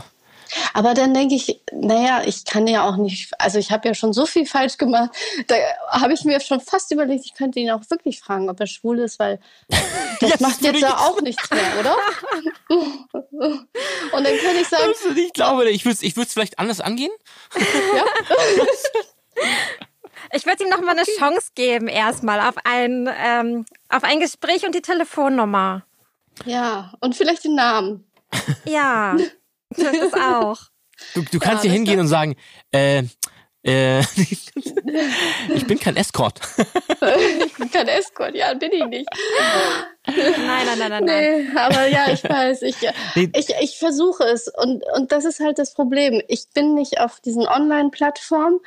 Aber 0.73 0.93
dann 0.93 1.13
denke 1.13 1.35
ich, 1.35 1.61
naja, 1.71 2.21
ich 2.25 2.45
kann 2.45 2.67
ja 2.67 2.87
auch 2.87 2.97
nicht, 2.97 3.31
also 3.39 3.59
ich 3.59 3.71
habe 3.71 3.87
ja 3.87 3.93
schon 3.93 4.13
so 4.13 4.25
viel 4.25 4.45
falsch 4.45 4.77
gemacht. 4.77 5.11
Da 5.47 5.55
habe 5.89 6.13
ich 6.13 6.23
mir 6.23 6.39
schon 6.39 6.61
fast 6.61 6.91
überlegt, 6.91 7.25
ich 7.25 7.33
könnte 7.33 7.59
ihn 7.59 7.71
auch 7.71 7.81
wirklich 7.89 8.19
fragen, 8.19 8.49
ob 8.49 8.59
er 8.59 8.67
schwul 8.67 8.99
ist, 8.99 9.19
weil 9.19 9.39
das 10.19 10.29
Jetzt 10.29 10.41
macht 10.41 10.61
jetzt 10.61 10.81
ja 10.81 10.97
auch 10.97 11.21
nichts 11.21 11.49
mehr, 11.49 11.79
oder? 11.79 11.95
Und 12.69 14.23
dann 14.23 14.37
könnte 14.37 14.61
ich 14.61 14.67
sagen, 14.67 14.93
ich 15.15 15.33
glaube, 15.33 15.69
ich 15.69 15.85
würde 15.85 15.95
es 15.95 16.01
ich 16.01 16.15
würd's 16.17 16.33
vielleicht 16.33 16.59
anders 16.59 16.81
angehen. 16.81 17.11
Ich 20.33 20.45
würde 20.45 20.63
ihm 20.63 20.69
noch 20.69 20.81
mal 20.81 20.91
eine 20.91 21.03
Chance 21.03 21.51
geben, 21.55 21.87
erstmal 21.87 22.41
auf 22.41 22.55
ein, 22.63 23.09
ähm, 23.23 23.65
auf 23.87 24.03
ein 24.03 24.19
Gespräch 24.19 24.65
und 24.65 24.75
die 24.75 24.81
Telefonnummer. 24.81 25.83
ja, 26.45 26.91
und 26.99 27.15
vielleicht 27.15 27.43
den 27.45 27.55
Namen. 27.55 28.03
Ja, 28.65 29.15
das 29.69 30.13
auch. 30.13 30.59
Du, 31.13 31.21
du 31.23 31.39
kannst 31.39 31.61
hier 31.61 31.69
das 31.69 31.75
hingehen 31.77 31.99
und 31.99 32.07
sagen, 32.07 32.35
äh, 32.71 33.03
äh, 33.63 33.99
ich 34.15 35.67
bin 35.67 35.79
kein 35.79 35.97
Escort. 35.97 36.39
Ich 37.45 37.53
bin 37.55 37.69
kein 37.69 37.87
Escort, 37.87 38.33
ja, 38.33 38.53
bin 38.53 38.71
ich 38.71 38.85
nicht. 38.85 39.09
Nein, 40.05 40.15
nein, 40.37 40.79
nein, 40.79 40.89
nein, 40.89 41.03
nein. 41.03 41.45
Nee, 41.53 41.59
aber 41.59 41.87
ja, 41.87 42.09
ich 42.11 42.23
weiß, 42.29 42.61
ich, 42.61 42.77
Nee. 43.15 43.29
ich, 43.35 43.49
ich 43.61 43.77
versuche 43.77 44.23
es 44.23 44.47
und, 44.47 44.83
und 44.95 45.11
das 45.11 45.25
ist 45.25 45.39
halt 45.39 45.59
das 45.59 45.73
Problem. 45.73 46.21
Ich 46.27 46.49
bin 46.53 46.75
nicht 46.75 46.99
auf 46.99 47.19
diesen 47.19 47.45
Online-Plattformen. 47.47 48.59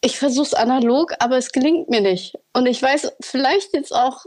Ich 0.00 0.18
versuche 0.18 0.46
es 0.46 0.54
analog, 0.54 1.12
aber 1.20 1.36
es 1.38 1.52
gelingt 1.52 1.88
mir 1.88 2.00
nicht. 2.00 2.36
Und 2.52 2.66
ich 2.66 2.82
weiß 2.82 3.12
vielleicht 3.20 3.72
jetzt 3.74 3.94
auch 3.94 4.26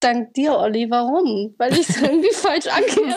dank 0.00 0.34
dir, 0.34 0.56
Olli, 0.56 0.90
warum? 0.90 1.54
Weil 1.58 1.72
ich 1.72 1.88
es 1.88 2.00
irgendwie 2.00 2.30
falsch 2.32 2.66
angehe. 2.66 3.16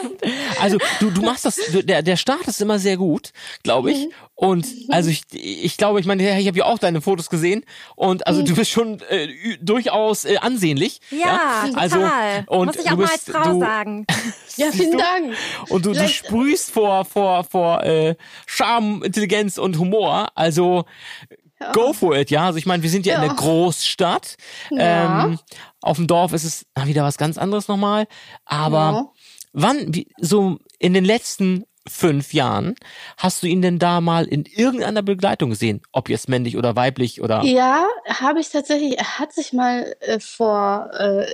Also 0.60 0.78
du, 1.00 1.10
du 1.12 1.22
machst 1.22 1.46
das, 1.46 1.58
du- 1.72 1.84
der, 1.84 2.02
der 2.02 2.18
Start 2.18 2.48
ist 2.48 2.62
immer 2.62 2.80
sehr 2.80 2.98
gut, 2.98 3.32
glaube 3.64 3.92
ich. 3.92 4.10
Und 4.36 4.66
also 4.90 5.10
ich, 5.12 5.22
ich 5.32 5.78
glaube, 5.78 6.00
ich 6.00 6.06
meine, 6.08 6.40
ich 6.40 6.48
habe 6.48 6.58
ja 6.58 6.66
auch 6.66 6.80
deine 6.80 7.00
Fotos 7.02 7.30
gesehen 7.30 7.64
und 7.96 8.26
also 8.26 8.42
du 8.42 8.56
bist 8.56 8.72
schon 8.72 9.00
äh, 9.10 9.28
durchaus 9.62 10.26
äh, 10.26 10.38
ansehnlich. 10.38 11.00
Ja, 11.12 11.66
total. 11.68 11.80
Also, 11.80 12.00
und 12.48 12.66
Muss 12.68 12.76
ich 12.78 12.86
auch 12.88 12.90
du 12.92 12.98
mal 12.98 13.08
bist, 13.08 13.30
als 13.36 13.38
Frau 13.46 13.54
du, 13.54 13.60
sagen. 13.60 14.06
Ja, 14.58 14.68
vielen 14.72 14.92
du? 14.92 14.98
Dank. 14.98 15.34
Und 15.70 15.86
du, 15.86 15.90
du 15.92 15.96
Vielleicht- 15.96 16.16
sprühst 16.16 16.72
vor, 16.72 17.06
vor, 17.06 17.44
vor 17.46 17.84
äh, 17.84 18.16
Charme, 18.46 19.02
Intelligenz 19.04 19.58
und 19.58 19.78
Humor. 19.80 20.28
Also 20.36 20.84
go 21.74 21.94
for 21.94 22.16
it, 22.16 22.30
ja. 22.32 22.46
Also 22.46 22.58
ich 22.58 22.66
meine, 22.66 22.84
wir 22.84 22.90
sind 22.90 23.06
ja, 23.06 23.16
in 23.16 23.22
Ja. 23.24 23.28
der 23.30 23.38
Großstadt. 23.38 24.36
Ja. 24.72 25.26
Ähm, 25.26 25.40
auf 25.82 25.98
dem 25.98 26.08
Dorf 26.08 26.34
ist 26.34 26.44
es 26.44 26.66
na, 26.76 26.88
wieder 26.88 27.04
was 27.04 27.18
ganz 27.18 27.38
anderes 27.38 27.68
nochmal. 27.68 28.08
Aber 28.46 28.78
Ja. 28.78 29.06
wann, 29.54 29.94
wie, 29.96 30.08
so 30.20 30.58
in 30.80 30.94
den 30.94 31.06
letzten 31.06 31.66
fünf 31.88 32.34
Jahren, 32.34 32.76
hast 33.18 33.42
du 33.42 33.48
ihn 33.48 33.64
denn 33.64 33.80
da 33.80 34.02
mal 34.02 34.26
in 34.26 34.46
irgendeiner 34.46 35.02
Begleitung 35.02 35.50
gesehen? 35.50 35.82
Ob 35.92 36.10
jetzt 36.10 36.30
männlich 36.30 36.56
oder 36.56 36.76
weiblich 36.76 37.22
oder... 37.24 37.42
Ja, 37.44 37.88
habe 38.08 38.40
ich 38.40 38.50
tatsächlich. 38.50 39.00
Er 39.00 39.18
hat 39.18 39.34
sich 39.34 39.52
mal 39.52 39.96
äh, 40.02 40.20
vor 40.20 40.92
äh, 40.94 41.26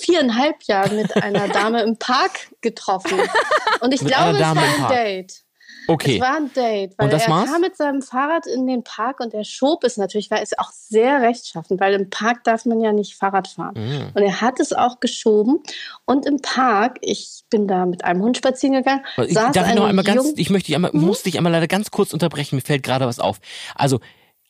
viereinhalb 0.00 0.64
Jahren 0.64 0.96
mit 0.96 1.16
einer 1.16 1.46
Dame 1.48 1.82
im 1.82 1.96
Park 1.96 2.50
getroffen. 2.60 3.18
Und 3.80 3.94
ich 3.94 4.02
Mit 4.02 4.12
glaube, 4.12 4.36
es 4.36 4.40
war 4.40 4.56
ein. 4.56 4.88
Date. 4.88 5.42
Okay. 5.90 6.16
Es 6.16 6.20
war 6.20 6.36
ein 6.36 6.52
Date, 6.52 6.92
weil 6.98 7.06
Und 7.06 7.12
das 7.12 7.24
er 7.24 7.30
war's? 7.30 7.50
kam 7.50 7.62
mit 7.62 7.76
seinem 7.76 8.02
Fahrrad 8.02 8.46
in 8.46 8.66
den 8.66 8.84
Park 8.84 9.20
und 9.20 9.32
er 9.32 9.42
schob 9.44 9.84
es 9.84 9.96
natürlich, 9.96 10.30
weil 10.30 10.42
es 10.42 10.56
auch 10.58 10.70
sehr 10.70 11.22
rechtschaffen, 11.22 11.80
weil 11.80 11.94
im 11.94 12.10
Park 12.10 12.44
darf 12.44 12.66
man 12.66 12.80
ja 12.80 12.92
nicht 12.92 13.14
Fahrrad 13.16 13.48
fahren. 13.48 13.74
Mhm. 13.76 14.10
Und 14.14 14.22
er 14.22 14.40
hat 14.42 14.60
es 14.60 14.72
auch 14.74 15.00
geschoben. 15.00 15.60
Und 16.04 16.26
im 16.26 16.40
Park, 16.42 16.98
ich 17.00 17.44
bin 17.48 17.66
da 17.66 17.86
mit 17.86 18.04
einem 18.04 18.20
Hund 18.22 18.36
spazieren 18.36 18.74
gegangen, 18.76 19.02
Ich, 19.26 19.32
saß 19.32 19.52
darf 19.52 19.68
ich 19.70 19.74
noch 19.74 19.86
einmal 19.86 20.04
ganz, 20.04 20.32
ich 20.36 20.50
möchte 20.50 20.66
dich 20.66 20.76
einmal, 20.76 20.90
muss 20.92 21.22
dich 21.22 21.38
einmal 21.38 21.52
leider 21.52 21.68
ganz 21.68 21.90
kurz 21.90 22.12
unterbrechen, 22.12 22.56
mir 22.56 22.62
fällt 22.62 22.82
gerade 22.82 23.06
was 23.06 23.18
auf. 23.18 23.40
Also, 23.74 23.98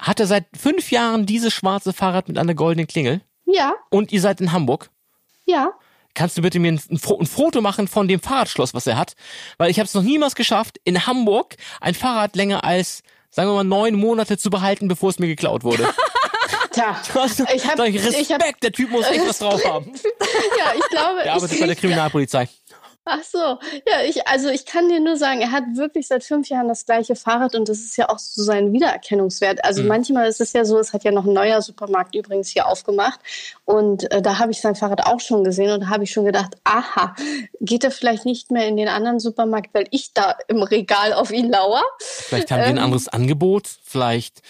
hat 0.00 0.18
er 0.20 0.26
seit 0.26 0.44
fünf 0.56 0.90
Jahren 0.90 1.24
dieses 1.24 1.52
schwarze 1.52 1.92
Fahrrad 1.92 2.28
mit 2.28 2.36
einer 2.38 2.54
goldenen 2.54 2.86
Klingel 2.88 3.20
Ja, 3.46 3.74
und 3.90 4.10
ihr 4.12 4.20
seid 4.20 4.40
in 4.40 4.52
Hamburg? 4.52 4.90
ja. 5.46 5.70
Kannst 6.18 6.36
du 6.36 6.42
bitte 6.42 6.58
mir 6.58 6.72
ein, 6.72 6.80
ein, 6.90 6.98
Fo- 6.98 7.18
ein 7.20 7.26
Foto 7.26 7.60
machen 7.60 7.86
von 7.86 8.08
dem 8.08 8.18
Fahrradschloss, 8.20 8.74
was 8.74 8.86
er 8.88 8.96
hat? 8.96 9.14
Weil 9.56 9.70
ich 9.70 9.78
habe 9.78 9.86
es 9.86 9.94
noch 9.94 10.02
niemals 10.02 10.34
geschafft, 10.34 10.78
in 10.82 11.06
Hamburg 11.06 11.54
ein 11.80 11.94
Fahrrad 11.94 12.34
länger 12.34 12.64
als, 12.64 13.02
sagen 13.30 13.48
wir 13.48 13.54
mal, 13.54 13.62
neun 13.64 13.94
Monate 13.94 14.36
zu 14.36 14.50
behalten, 14.50 14.88
bevor 14.88 15.10
es 15.10 15.20
mir 15.20 15.28
geklaut 15.28 15.62
wurde. 15.62 15.88
Tja, 16.72 17.00
ich 17.54 17.66
habe 17.66 17.82
Respekt, 17.84 18.20
ich 18.20 18.32
hab, 18.32 18.60
der 18.60 18.72
Typ 18.72 18.90
muss 18.90 19.06
echt 19.06 19.26
was 19.28 19.38
drauf 19.38 19.64
haben. 19.64 19.92
ja, 20.58 20.72
ich 20.76 20.88
glaube, 20.90 21.22
Der 21.22 21.32
arbeitet 21.34 21.52
ich, 21.54 21.60
bei 21.60 21.66
der 21.66 21.76
Kriminalpolizei. 21.76 22.48
Ach 23.10 23.22
so, 23.24 23.38
ja, 23.38 24.02
ich, 24.06 24.26
also 24.28 24.48
ich 24.50 24.66
kann 24.66 24.88
dir 24.90 25.00
nur 25.00 25.16
sagen, 25.16 25.40
er 25.40 25.50
hat 25.50 25.64
wirklich 25.74 26.06
seit 26.08 26.24
fünf 26.24 26.48
Jahren 26.50 26.68
das 26.68 26.84
gleiche 26.84 27.16
Fahrrad 27.16 27.54
und 27.54 27.68
das 27.68 27.78
ist 27.78 27.96
ja 27.96 28.10
auch 28.10 28.18
so 28.18 28.42
sein 28.42 28.72
Wiedererkennungswert. 28.74 29.64
Also 29.64 29.80
Mhm. 29.82 29.88
manchmal 29.88 30.28
ist 30.28 30.42
es 30.42 30.52
ja 30.52 30.64
so, 30.66 30.78
es 30.78 30.92
hat 30.92 31.04
ja 31.04 31.10
noch 31.10 31.24
ein 31.24 31.32
neuer 31.32 31.62
Supermarkt 31.62 32.14
übrigens 32.14 32.48
hier 32.50 32.66
aufgemacht 32.66 33.18
und 33.64 34.10
äh, 34.12 34.20
da 34.20 34.38
habe 34.38 34.52
ich 34.52 34.60
sein 34.60 34.74
Fahrrad 34.74 35.06
auch 35.06 35.20
schon 35.20 35.42
gesehen 35.42 35.72
und 35.72 35.80
da 35.80 35.88
habe 35.88 36.04
ich 36.04 36.10
schon 36.10 36.26
gedacht, 36.26 36.56
aha, 36.64 37.14
geht 37.60 37.82
er 37.84 37.90
vielleicht 37.90 38.26
nicht 38.26 38.50
mehr 38.50 38.66
in 38.68 38.76
den 38.76 38.88
anderen 38.88 39.20
Supermarkt, 39.20 39.70
weil 39.72 39.86
ich 39.90 40.12
da 40.12 40.36
im 40.48 40.62
Regal 40.62 41.14
auf 41.14 41.30
ihn 41.30 41.50
lauer? 41.50 41.82
Vielleicht 42.00 42.50
haben 42.50 42.60
die 42.62 42.68
ein 42.68 42.76
Ähm. 42.76 42.84
anderes 42.84 43.08
Angebot, 43.08 43.68
vielleicht 43.84 44.42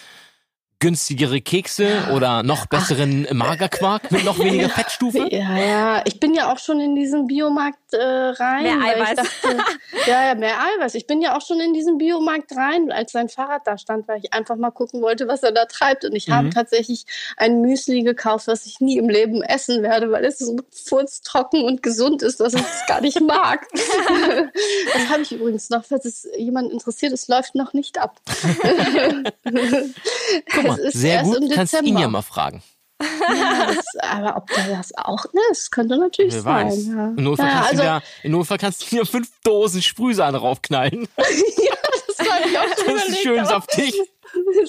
günstigere 0.81 1.41
Kekse 1.41 2.07
oder 2.13 2.41
noch 2.41 2.65
besseren 2.65 3.27
Magerquark 3.33 4.11
mit 4.11 4.23
noch 4.23 4.39
weniger 4.39 4.69
Fettstufe. 4.69 5.27
Ja, 5.29 5.57
ja, 5.57 6.01
ich 6.05 6.21
bin 6.21 6.33
ja 6.33 6.53
auch 6.53 6.57
schon 6.57 6.79
in 6.79 6.95
diesen 6.95 7.27
Biomarkt 7.27 7.88
äh, 7.93 8.03
rein. 8.03 8.63
Mehr 8.63 8.77
weil 8.79 9.01
Eiweiß. 9.01 9.09
Ich 9.09 9.15
dachte, 9.15 9.57
ja, 10.07 10.27
ja, 10.27 10.35
mehr 10.35 10.55
Eiweiß. 10.61 10.95
Ich 10.95 11.07
bin 11.07 11.21
ja 11.21 11.35
auch 11.37 11.41
schon 11.45 11.59
in 11.59 11.73
diesen 11.73 11.97
Biomarkt 11.97 12.55
rein, 12.55 12.91
als 12.91 13.11
sein 13.11 13.29
Fahrrad 13.29 13.65
da 13.65 13.77
stand, 13.77 14.07
weil 14.07 14.19
ich 14.23 14.33
einfach 14.33 14.55
mal 14.55 14.71
gucken 14.71 15.01
wollte, 15.01 15.27
was 15.27 15.43
er 15.43 15.51
da 15.51 15.65
treibt. 15.65 16.05
Und 16.05 16.15
ich 16.15 16.29
habe 16.29 16.47
Mhm. 16.47 16.51
tatsächlich 16.51 17.05
ein 17.37 17.61
Müsli 17.61 18.03
gekauft, 18.03 18.47
was 18.47 18.65
ich 18.65 18.79
nie 18.79 18.97
im 18.97 19.09
Leben 19.09 19.41
essen 19.41 19.83
werde, 19.83 20.11
weil 20.11 20.25
es 20.25 20.39
so 20.39 20.55
furztrocken 20.71 21.63
und 21.63 21.83
gesund 21.83 22.21
ist, 22.21 22.39
dass 22.39 22.53
ich 22.53 22.61
es 22.61 22.85
gar 22.87 23.01
nicht 23.01 23.19
mag. 23.21 23.67
das 23.73 25.09
habe 25.09 25.21
ich 25.21 25.31
übrigens 25.31 25.69
noch, 25.69 25.83
falls 25.85 26.05
es 26.05 26.27
jemand 26.37 26.71
interessiert, 26.71 27.13
es 27.13 27.27
läuft 27.27 27.55
noch 27.55 27.73
nicht 27.73 27.97
ab. 27.97 28.19
Guck 29.43 30.63
mal, 30.63 30.79
Es 30.79 30.85
ist 30.85 30.93
sehr 31.01 31.15
erst 31.15 31.31
gut, 31.31 31.41
im 31.41 31.49
kannst 31.49 31.81
ihn 31.81 31.97
ja 31.97 32.07
mal 32.07 32.21
fragen. 32.21 32.61
Ja, 33.01 33.73
das, 33.73 33.85
aber 34.01 34.37
ob 34.37 34.47
der 34.53 34.75
das 34.77 34.91
auch, 34.97 35.23
ne, 35.33 35.41
das 35.49 35.71
könnte 35.71 35.97
natürlich 35.97 36.33
Wer 36.33 36.41
sein. 36.41 36.67
weiß. 36.67 36.87
Ja. 36.87 37.07
Im, 37.07 37.23
Notfall 37.23 37.47
ja, 37.47 37.53
kannst 37.53 37.69
also, 37.71 37.81
du 37.81 37.87
ja, 37.87 38.01
Im 38.23 38.31
Notfall 38.33 38.57
kannst 38.57 38.81
du 38.81 38.95
dir 38.95 39.05
fünf 39.05 39.29
Dosen 39.43 39.81
Sprühsahne 39.81 40.37
raufknallen. 40.37 41.07
ja, 41.17 41.73
das 42.07 42.29
habe 42.29 42.49
ich 42.49 42.57
auch 42.57 42.63
schon 42.63 42.71
Das 42.75 42.77
ist 42.77 42.87
überlegt. 43.07 43.17
schön 43.23 43.39
aber, 43.39 43.47
saftig. 43.47 43.93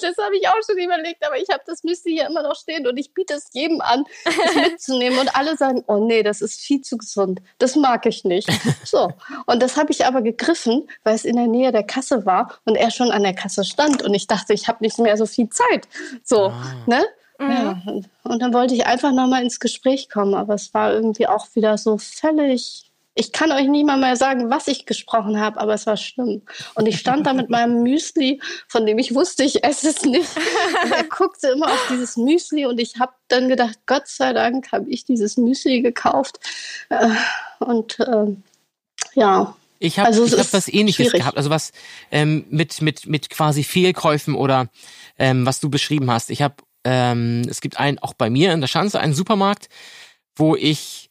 das 0.01 0.17
habe 0.17 0.35
ich 0.37 0.47
auch 0.47 0.55
schon 0.67 0.77
überlegt, 0.77 1.25
aber 1.25 1.37
ich 1.37 1.49
habe 1.49 1.61
das 1.67 1.83
Müsli 1.83 2.13
hier 2.13 2.25
immer 2.27 2.41
noch 2.41 2.55
stehen 2.55 2.87
und 2.87 2.97
ich 2.97 3.13
biete 3.13 3.33
es 3.35 3.47
jedem 3.53 3.81
an, 3.81 4.05
es 4.25 4.55
mitzunehmen 4.55 5.19
und 5.19 5.35
alle 5.35 5.55
sagen, 5.57 5.83
oh 5.87 6.03
nee, 6.05 6.23
das 6.23 6.41
ist 6.41 6.59
viel 6.61 6.81
zu 6.81 6.97
gesund, 6.97 7.41
das 7.59 7.75
mag 7.75 8.05
ich 8.05 8.23
nicht. 8.23 8.49
So, 8.85 9.11
und 9.45 9.61
das 9.61 9.77
habe 9.77 9.91
ich 9.91 10.05
aber 10.05 10.21
gegriffen, 10.21 10.87
weil 11.03 11.15
es 11.15 11.25
in 11.25 11.35
der 11.35 11.47
Nähe 11.47 11.71
der 11.71 11.83
Kasse 11.83 12.25
war 12.25 12.59
und 12.65 12.75
er 12.75 12.91
schon 12.91 13.11
an 13.11 13.23
der 13.23 13.33
Kasse 13.35 13.63
stand 13.65 14.01
und 14.03 14.13
ich 14.13 14.25
dachte, 14.27 14.53
ich 14.53 14.67
habe 14.67 14.83
nicht 14.83 14.97
mehr 14.99 15.17
so 15.17 15.25
viel 15.25 15.49
Zeit. 15.49 15.87
So, 16.23 16.45
Ah. 16.47 16.73
ne? 16.87 17.05
Ja, 17.49 17.81
und- 17.85 18.09
und 18.23 18.39
dann 18.41 18.53
wollte 18.53 18.73
ich 18.75 18.85
einfach 18.85 19.11
nochmal 19.11 19.43
ins 19.43 19.59
Gespräch 19.59 20.09
kommen, 20.09 20.33
aber 20.35 20.53
es 20.53 20.73
war 20.73 20.93
irgendwie 20.93 21.27
auch 21.27 21.47
wieder 21.55 21.77
so 21.77 21.97
völlig. 21.97 22.87
Ich 23.13 23.33
kann 23.33 23.51
euch 23.51 23.67
nicht 23.67 23.85
mal 23.85 23.97
mehr 23.97 24.15
sagen, 24.15 24.49
was 24.49 24.67
ich 24.69 24.85
gesprochen 24.85 25.37
habe, 25.39 25.59
aber 25.59 25.73
es 25.73 25.85
war 25.85 25.97
schlimm. 25.97 26.43
Und 26.75 26.85
ich 26.87 26.97
stand 26.97 27.27
da 27.27 27.33
mit 27.33 27.49
meinem 27.49 27.83
Müsli, 27.83 28.39
von 28.69 28.85
dem 28.85 28.99
ich 28.99 29.13
wusste, 29.13 29.43
ich 29.43 29.63
esse 29.65 29.89
es 29.89 30.03
nicht. 30.05 30.29
Und 30.85 30.91
er 30.93 31.03
guckte 31.09 31.47
immer 31.49 31.65
auf 31.67 31.87
dieses 31.91 32.15
Müsli 32.15 32.65
und 32.65 32.79
ich 32.79 32.99
habe 32.99 33.11
dann 33.27 33.49
gedacht, 33.49 33.79
Gott 33.85 34.07
sei 34.07 34.31
Dank 34.31 34.71
habe 34.71 34.89
ich 34.89 35.03
dieses 35.03 35.35
Müsli 35.35 35.81
gekauft. 35.81 36.39
Äh, 36.89 37.09
Und 37.59 37.97
ähm, 37.99 38.43
ja, 39.13 39.55
Ich 39.79 39.99
habe 39.99 40.07
Also 40.07 40.25
hab 40.37 40.53
was 40.53 40.67
ähnliches 40.69 41.07
schwierig. 41.07 41.19
gehabt, 41.21 41.37
also 41.37 41.49
was 41.49 41.73
ähm, 42.11 42.45
mit, 42.49 42.81
mit, 42.81 43.07
mit 43.07 43.29
quasi 43.29 43.63
Fehlkäufen 43.63 44.35
oder 44.35 44.69
ähm, 45.19 45.45
was 45.45 45.59
du 45.59 45.69
beschrieben 45.69 46.09
hast. 46.11 46.29
Ich 46.29 46.41
habe, 46.41 46.55
ähm, 46.83 47.43
es 47.49 47.61
gibt 47.61 47.77
einen, 47.77 47.99
auch 47.99 48.13
bei 48.13 48.29
mir 48.29 48.53
in 48.53 48.61
der 48.61 48.67
Schanze, 48.67 48.99
einen 48.99 49.13
Supermarkt, 49.13 49.67
wo 50.35 50.55
ich 50.55 51.09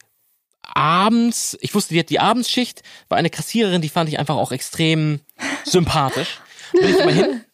abends, 0.62 1.56
ich 1.60 1.74
wusste, 1.74 1.94
die 1.94 2.00
hat 2.00 2.10
die 2.10 2.20
Abendsschicht, 2.20 2.82
war 3.08 3.18
eine 3.18 3.30
Kassiererin, 3.30 3.82
die 3.82 3.88
fand 3.88 4.08
ich 4.08 4.18
einfach 4.18 4.36
auch 4.36 4.52
extrem 4.52 5.20
sympathisch. 5.64 6.40
Bin 6.72 6.88
ich 6.88 6.98
immer 6.98 7.10
hin, 7.10 7.44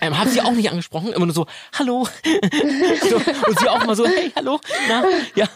ähm, 0.00 0.18
hab 0.18 0.28
sie 0.28 0.40
auch 0.40 0.52
nicht 0.52 0.70
angesprochen, 0.70 1.12
immer 1.12 1.26
nur 1.26 1.34
so, 1.34 1.46
hallo. 1.78 2.08
so, 3.10 3.16
und 3.16 3.58
sie 3.58 3.68
auch 3.68 3.84
mal 3.84 3.94
so, 3.94 4.06
hey, 4.06 4.32
hallo, 4.34 4.58
na, 4.88 5.04
ja. 5.34 5.48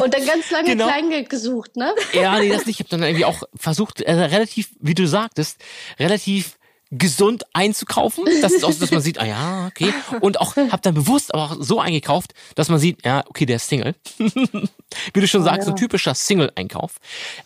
und 0.00 0.14
dann 0.14 0.24
ganz 0.24 0.48
lange 0.50 0.70
Genau. 0.70 0.86
Kleingeld 0.86 1.28
gesucht, 1.28 1.76
ne? 1.76 1.92
Ja, 2.12 2.38
nee, 2.38 2.50
das 2.50 2.66
nicht. 2.66 2.78
Ich 2.78 2.86
habe 2.86 2.90
dann 2.90 3.02
irgendwie 3.02 3.24
auch 3.24 3.42
versucht, 3.56 4.00
äh, 4.02 4.12
relativ, 4.12 4.70
wie 4.78 4.94
du 4.94 5.08
sagtest, 5.08 5.60
relativ 5.98 6.56
gesund 6.90 7.44
einzukaufen. 7.52 8.24
Das 8.42 8.52
ist 8.52 8.64
auch 8.64 8.72
so, 8.72 8.80
dass 8.80 8.90
man 8.90 9.00
sieht, 9.00 9.20
ah 9.20 9.24
ja, 9.24 9.66
okay. 9.66 9.92
Und 10.20 10.40
auch, 10.40 10.56
habe 10.56 10.82
dann 10.82 10.94
bewusst 10.94 11.32
aber 11.32 11.44
auch 11.44 11.56
so 11.60 11.80
eingekauft, 11.80 12.34
dass 12.56 12.68
man 12.68 12.78
sieht, 12.78 13.04
ja, 13.04 13.24
okay, 13.28 13.46
der 13.46 13.56
ist 13.56 13.68
Single. 13.68 13.94
wie 14.18 15.20
du 15.20 15.28
schon 15.28 15.44
sagst, 15.44 15.66
so 15.66 15.72
ja. 15.72 15.76
typischer 15.76 16.14
Single-Einkauf. 16.14 16.96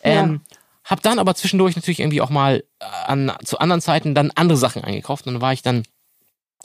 Ähm, 0.03 0.41
Hab 0.85 1.03
dann 1.03 1.19
aber 1.19 1.35
zwischendurch 1.35 1.77
natürlich 1.77 2.01
irgendwie 2.01 2.21
auch 2.21 2.31
mal 2.31 2.65
an, 2.79 3.33
zu 3.45 3.59
anderen 3.59 3.81
Zeiten 3.81 4.15
dann 4.15 4.31
andere 4.35 4.57
Sachen 4.57 4.83
eingekauft. 4.83 5.27
Und 5.27 5.35
dann 5.35 5.43
war 5.43 5.53
ich 5.53 5.63
dann, 5.63 5.85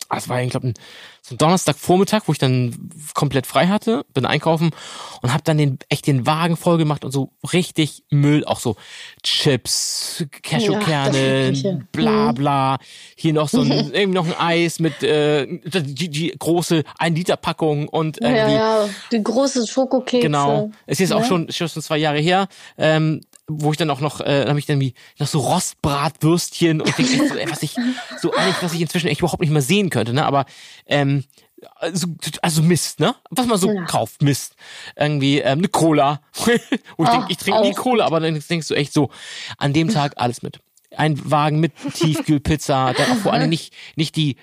ah, 0.10 0.18
es 0.18 0.28
war, 0.28 0.41
ich 0.41 0.49
glaube, 0.49 0.74
so 1.22 1.36
ein 1.36 1.38
Donnerstagvormittag, 1.38 2.24
wo 2.26 2.32
ich 2.32 2.39
dann 2.39 2.89
komplett 3.14 3.45
frei 3.45 3.68
hatte, 3.68 4.05
bin 4.14 4.26
einkaufen 4.26 4.72
und 5.22 5.32
habe 5.32 5.43
dann 5.43 5.57
den 5.57 5.78
echt 5.89 6.07
den 6.07 6.26
Wagen 6.26 6.57
voll 6.57 6.78
gemacht 6.78 7.05
und 7.05 7.12
so 7.12 7.32
richtig 7.53 8.03
Müll, 8.10 8.43
auch 8.45 8.60
so 8.60 8.76
Chips, 9.22 10.26
Cashewkerne, 10.41 11.45
Ja, 11.45 11.49
das 11.49 11.60
Übliche. 11.60 11.88
bla 11.91 12.32
bla. 12.32 12.78
Hier 13.16 13.34
noch 13.34 13.49
so 13.49 13.62
ein, 13.62 13.72
irgendwie 13.93 14.16
noch 14.16 14.26
ein 14.26 14.38
Eis 14.39 14.80
mit 14.80 15.03
äh, 15.03 15.45
die, 15.47 16.10
die 16.10 16.36
große 16.38 16.84
1 16.97 17.18
Liter 17.18 17.38
Packung 17.38 17.88
und 17.88 18.20
Ja, 18.22 18.30
irgendwie 18.30 18.55
ja, 18.55 18.89
die 19.12 19.24
großen 19.24 19.68
Schokokekse. 19.68 20.26
Genau. 20.26 20.72
Es 20.88 20.93
ist 20.93 21.10
jetzt 21.10 21.14
auch 21.14 21.20
ne? 21.22 21.26
schon, 21.51 21.51
schon 21.51 21.82
zwei 21.82 21.97
Jahre 21.97 22.20
her, 22.20 22.47
ähm, 22.78 23.22
wo 23.50 23.72
ich 23.72 23.78
dann 23.78 23.89
auch 23.89 24.00
noch, 24.00 24.22
äh, 24.22 24.45
habe 24.47 24.60
ich 24.60 24.66
dann 24.66 24.80
wie 24.80 24.93
noch 25.18 25.28
so 25.28 25.39
Rostbratwürstchen 25.39 26.82
und 26.82 26.97
denk, 26.97 27.12
echt 27.14 27.28
so, 27.28 27.36
ey, 27.36 27.50
was 27.50 27.64
ich 27.64 27.76
so 28.18 28.36
eigentlich, 28.36 28.62
was 28.62 28.74
ich 28.74 28.82
inzwischen 28.82 29.08
echt 29.08 29.20
überhaupt 29.22 29.41
nicht 29.41 29.52
mehr 29.52 29.62
sehen 29.62 29.89
könnte, 29.89 30.14
ne? 30.14 30.26
Aber 30.26 30.45
ähm, 30.86 31.24
also, 31.76 32.08
also 32.41 32.62
Mist, 32.62 33.00
ne? 33.00 33.16
Was 33.32 33.45
man 33.47 33.58
so 33.58 33.74
Ja. 33.74 33.86
kauft, 33.86 34.22
Mist. 34.22 34.56
Irgendwie 34.95 35.39
ähm, 35.39 35.60
eine 35.60 35.68
Cola. 35.68 36.22
Wo 36.45 36.52
ich 36.52 36.60
Ach, 36.97 37.12
denke, 37.12 37.26
ich 37.32 37.38
trinke 37.38 37.62
nie 37.62 37.74
Cola, 37.74 38.06
aber 38.06 38.20
dann 38.20 38.39
denkst 38.50 38.68
du 38.68 38.76
echt 38.76 38.93
so, 38.93 39.10
an 39.58 39.74
dem 39.74 39.89
Tag 39.89 40.14
alles 40.16 40.41
mit. 40.41 40.60
Ein 40.95 41.20
Wagen 41.30 41.60
mit 41.60 41.74
Tiefkühlpizza, 41.93 42.93
dann 42.93 43.12
auch 43.12 43.18
vor 43.18 43.34
allem 43.34 43.50
nicht, 43.50 43.74
nicht 43.95 44.16
die 44.16 44.38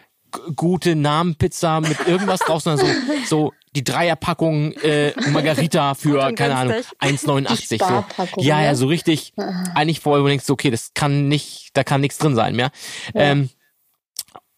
gute 0.54 0.96
Namenpizza 0.96 1.80
mit 1.80 2.06
irgendwas 2.06 2.40
drauf, 2.40 2.62
sondern 2.62 2.86
so, 2.86 2.92
so 3.26 3.52
die 3.74 3.84
Dreierpackung 3.84 4.72
äh, 4.72 5.12
Margarita 5.30 5.94
für, 5.94 6.32
keine 6.32 6.56
Ahnung, 6.56 6.74
günstig. 7.00 7.00
1,89. 7.00 7.68
Die 7.68 7.78
So. 7.78 8.40
Ja, 8.40 8.62
ja, 8.62 8.70
ne? 8.70 8.76
so 8.76 8.86
richtig. 8.86 9.34
Eigentlich 9.74 10.00
vorher, 10.00 10.24
wo 10.24 10.28
du 10.28 10.52
okay, 10.52 10.70
das 10.70 10.92
kann 10.94 11.28
nicht, 11.28 11.70
da 11.74 11.84
kann 11.84 12.00
nichts 12.00 12.18
drin 12.18 12.34
sein 12.34 12.56
mehr. 12.56 12.70
Ähm, 13.14 13.50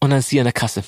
und 0.01 0.11
dann 0.11 0.19
ist 0.19 0.29
sie 0.29 0.39
an 0.39 0.45
der 0.45 0.53
Kasse. 0.53 0.83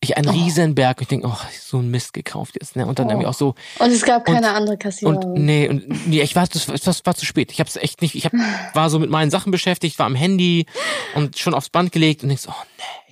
Ich 0.00 0.18
einen 0.18 0.28
riesen 0.28 0.74
Berg 0.74 0.98
und 0.98 1.02
ich 1.02 1.08
denke, 1.08 1.28
oh, 1.28 1.48
so 1.58 1.78
ein 1.78 1.90
Mist 1.90 2.12
gekauft 2.12 2.56
jetzt. 2.60 2.76
Ne? 2.76 2.84
Und 2.86 2.98
dann 2.98 3.08
irgendwie 3.08 3.26
auch 3.26 3.34
so, 3.34 3.54
Und 3.78 3.90
es 3.90 4.02
gab 4.02 4.26
keine 4.26 4.52
andere 4.52 4.76
Kassiererin. 4.76 5.16
und 5.16 5.34
nee, 5.42 5.66
und 5.66 6.06
nee, 6.06 6.20
ich 6.20 6.36
war, 6.36 6.46
das, 6.46 6.66
das 6.66 7.06
war 7.06 7.14
zu 7.14 7.24
spät. 7.24 7.52
Ich 7.52 7.60
habe 7.60 7.70
es 7.70 7.76
echt 7.76 8.02
nicht, 8.02 8.14
ich 8.14 8.26
hab, 8.26 8.32
war 8.74 8.90
so 8.90 8.98
mit 8.98 9.08
meinen 9.08 9.30
Sachen 9.30 9.50
beschäftigt, 9.50 9.98
war 9.98 10.04
am 10.04 10.14
Handy 10.14 10.66
und 11.14 11.38
schon 11.38 11.54
aufs 11.54 11.70
Band 11.70 11.90
gelegt 11.92 12.22
und 12.22 12.28
denkst, 12.28 12.44
oh 12.48 12.62
nee, 12.76 13.09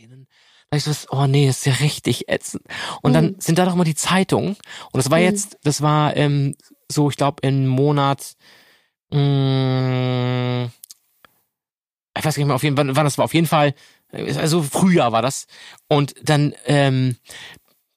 dann, 0.70 0.70
Da 0.70 0.76
ich 0.76 0.84
so, 0.84 1.08
oh 1.10 1.26
nee, 1.26 1.46
das 1.46 1.58
ist 1.58 1.66
ja 1.66 1.72
richtig 1.74 2.28
ätzend. 2.28 2.62
Und 3.02 3.12
dann 3.12 3.36
sind 3.38 3.58
da 3.58 3.64
doch 3.64 3.74
mal 3.74 3.84
die 3.84 3.94
Zeitungen. 3.94 4.56
Und 4.92 4.96
das 4.96 5.10
war 5.10 5.18
jetzt, 5.18 5.58
das 5.62 5.82
war 5.82 6.16
ähm, 6.16 6.54
so, 6.90 7.10
ich 7.10 7.16
glaube, 7.16 7.38
im 7.42 7.66
Monat, 7.66 8.36
mh, 9.10 10.70
ich 12.16 12.24
weiß 12.24 12.34
gar 12.34 12.40
nicht 12.40 12.46
mehr 12.46 12.56
auf 12.56 12.64
jeden 12.64 12.76
Fall, 12.76 12.96
wann 12.96 13.04
das 13.04 13.18
war. 13.18 13.24
Auf 13.24 13.34
jeden 13.34 13.46
Fall, 13.46 13.74
also 14.12 14.62
Frühjahr 14.62 15.12
war 15.12 15.22
das. 15.22 15.46
Und 15.88 16.14
dann, 16.22 16.54
ähm, 16.66 17.16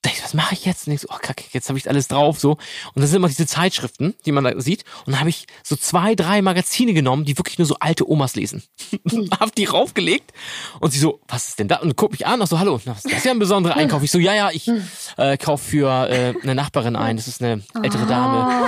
ich, 0.10 0.24
was 0.24 0.34
mache 0.34 0.56
ich 0.56 0.66
jetzt? 0.66 0.88
Und 0.88 0.94
ich 0.94 1.02
so, 1.02 1.08
oh 1.12 1.18
kacke, 1.22 1.44
jetzt 1.52 1.70
habe 1.70 1.78
ich 1.78 1.88
alles 1.88 2.08
drauf 2.08 2.40
so. 2.40 2.52
Und 2.52 2.60
dann 2.96 3.08
sind 3.08 3.18
immer 3.18 3.28
diese 3.28 3.46
Zeitschriften, 3.46 4.16
die 4.26 4.32
man 4.32 4.44
da 4.44 4.60
sieht. 4.60 4.84
Und 5.06 5.14
dann 5.14 5.20
habe 5.20 5.30
ich 5.30 5.46
so 5.64 5.76
zwei, 5.76 6.16
drei 6.16 6.42
Magazine 6.42 6.94
genommen, 6.94 7.26
die 7.26 7.38
wirklich 7.38 7.60
nur 7.60 7.68
so 7.68 7.76
alte 7.80 8.10
Omas 8.10 8.36
lesen. 8.36 8.64
hab 9.40 9.54
die 9.54 9.66
raufgelegt 9.66 10.32
und 10.80 10.92
sie 10.92 11.00
so, 11.00 11.22
was 11.28 11.50
ist 11.50 11.60
denn 11.60 11.68
da? 11.68 11.78
Und 11.78 11.96
guck 11.96 12.12
mich 12.12 12.26
an, 12.26 12.42
und 12.42 12.48
so, 12.48 12.58
hallo, 12.58 12.80
das 12.84 13.06
ist 13.06 13.26
ja 13.26 13.32
ein 13.32 13.40
besonderer 13.40 13.76
Einkauf. 13.76 14.02
Ich 14.04 14.12
so, 14.12 14.18
ja, 14.18 14.34
ja, 14.34 14.50
ich 14.52 14.70
äh, 15.18 15.38
kaufe 15.38 15.64
für 15.64 16.10
äh, 16.10 16.34
eine 16.42 16.56
Nachbarin 16.56 16.96
ein. 16.96 17.18
Das 17.18 17.28
ist 17.28 17.42
eine 17.44 17.62
ältere 17.84 18.06
Dame. 18.08 18.66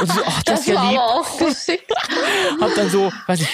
Und 0.00 0.06
sie 0.08 0.16
so, 0.16 0.22
ach, 0.26 0.42
das, 0.42 0.60
ist 0.60 0.66
ja 0.66 0.90
lieb. 0.90 1.00
Hab 2.60 2.74
dann 2.74 2.90
so, 2.90 3.10
weiß 3.26 3.40
ich, 3.40 3.48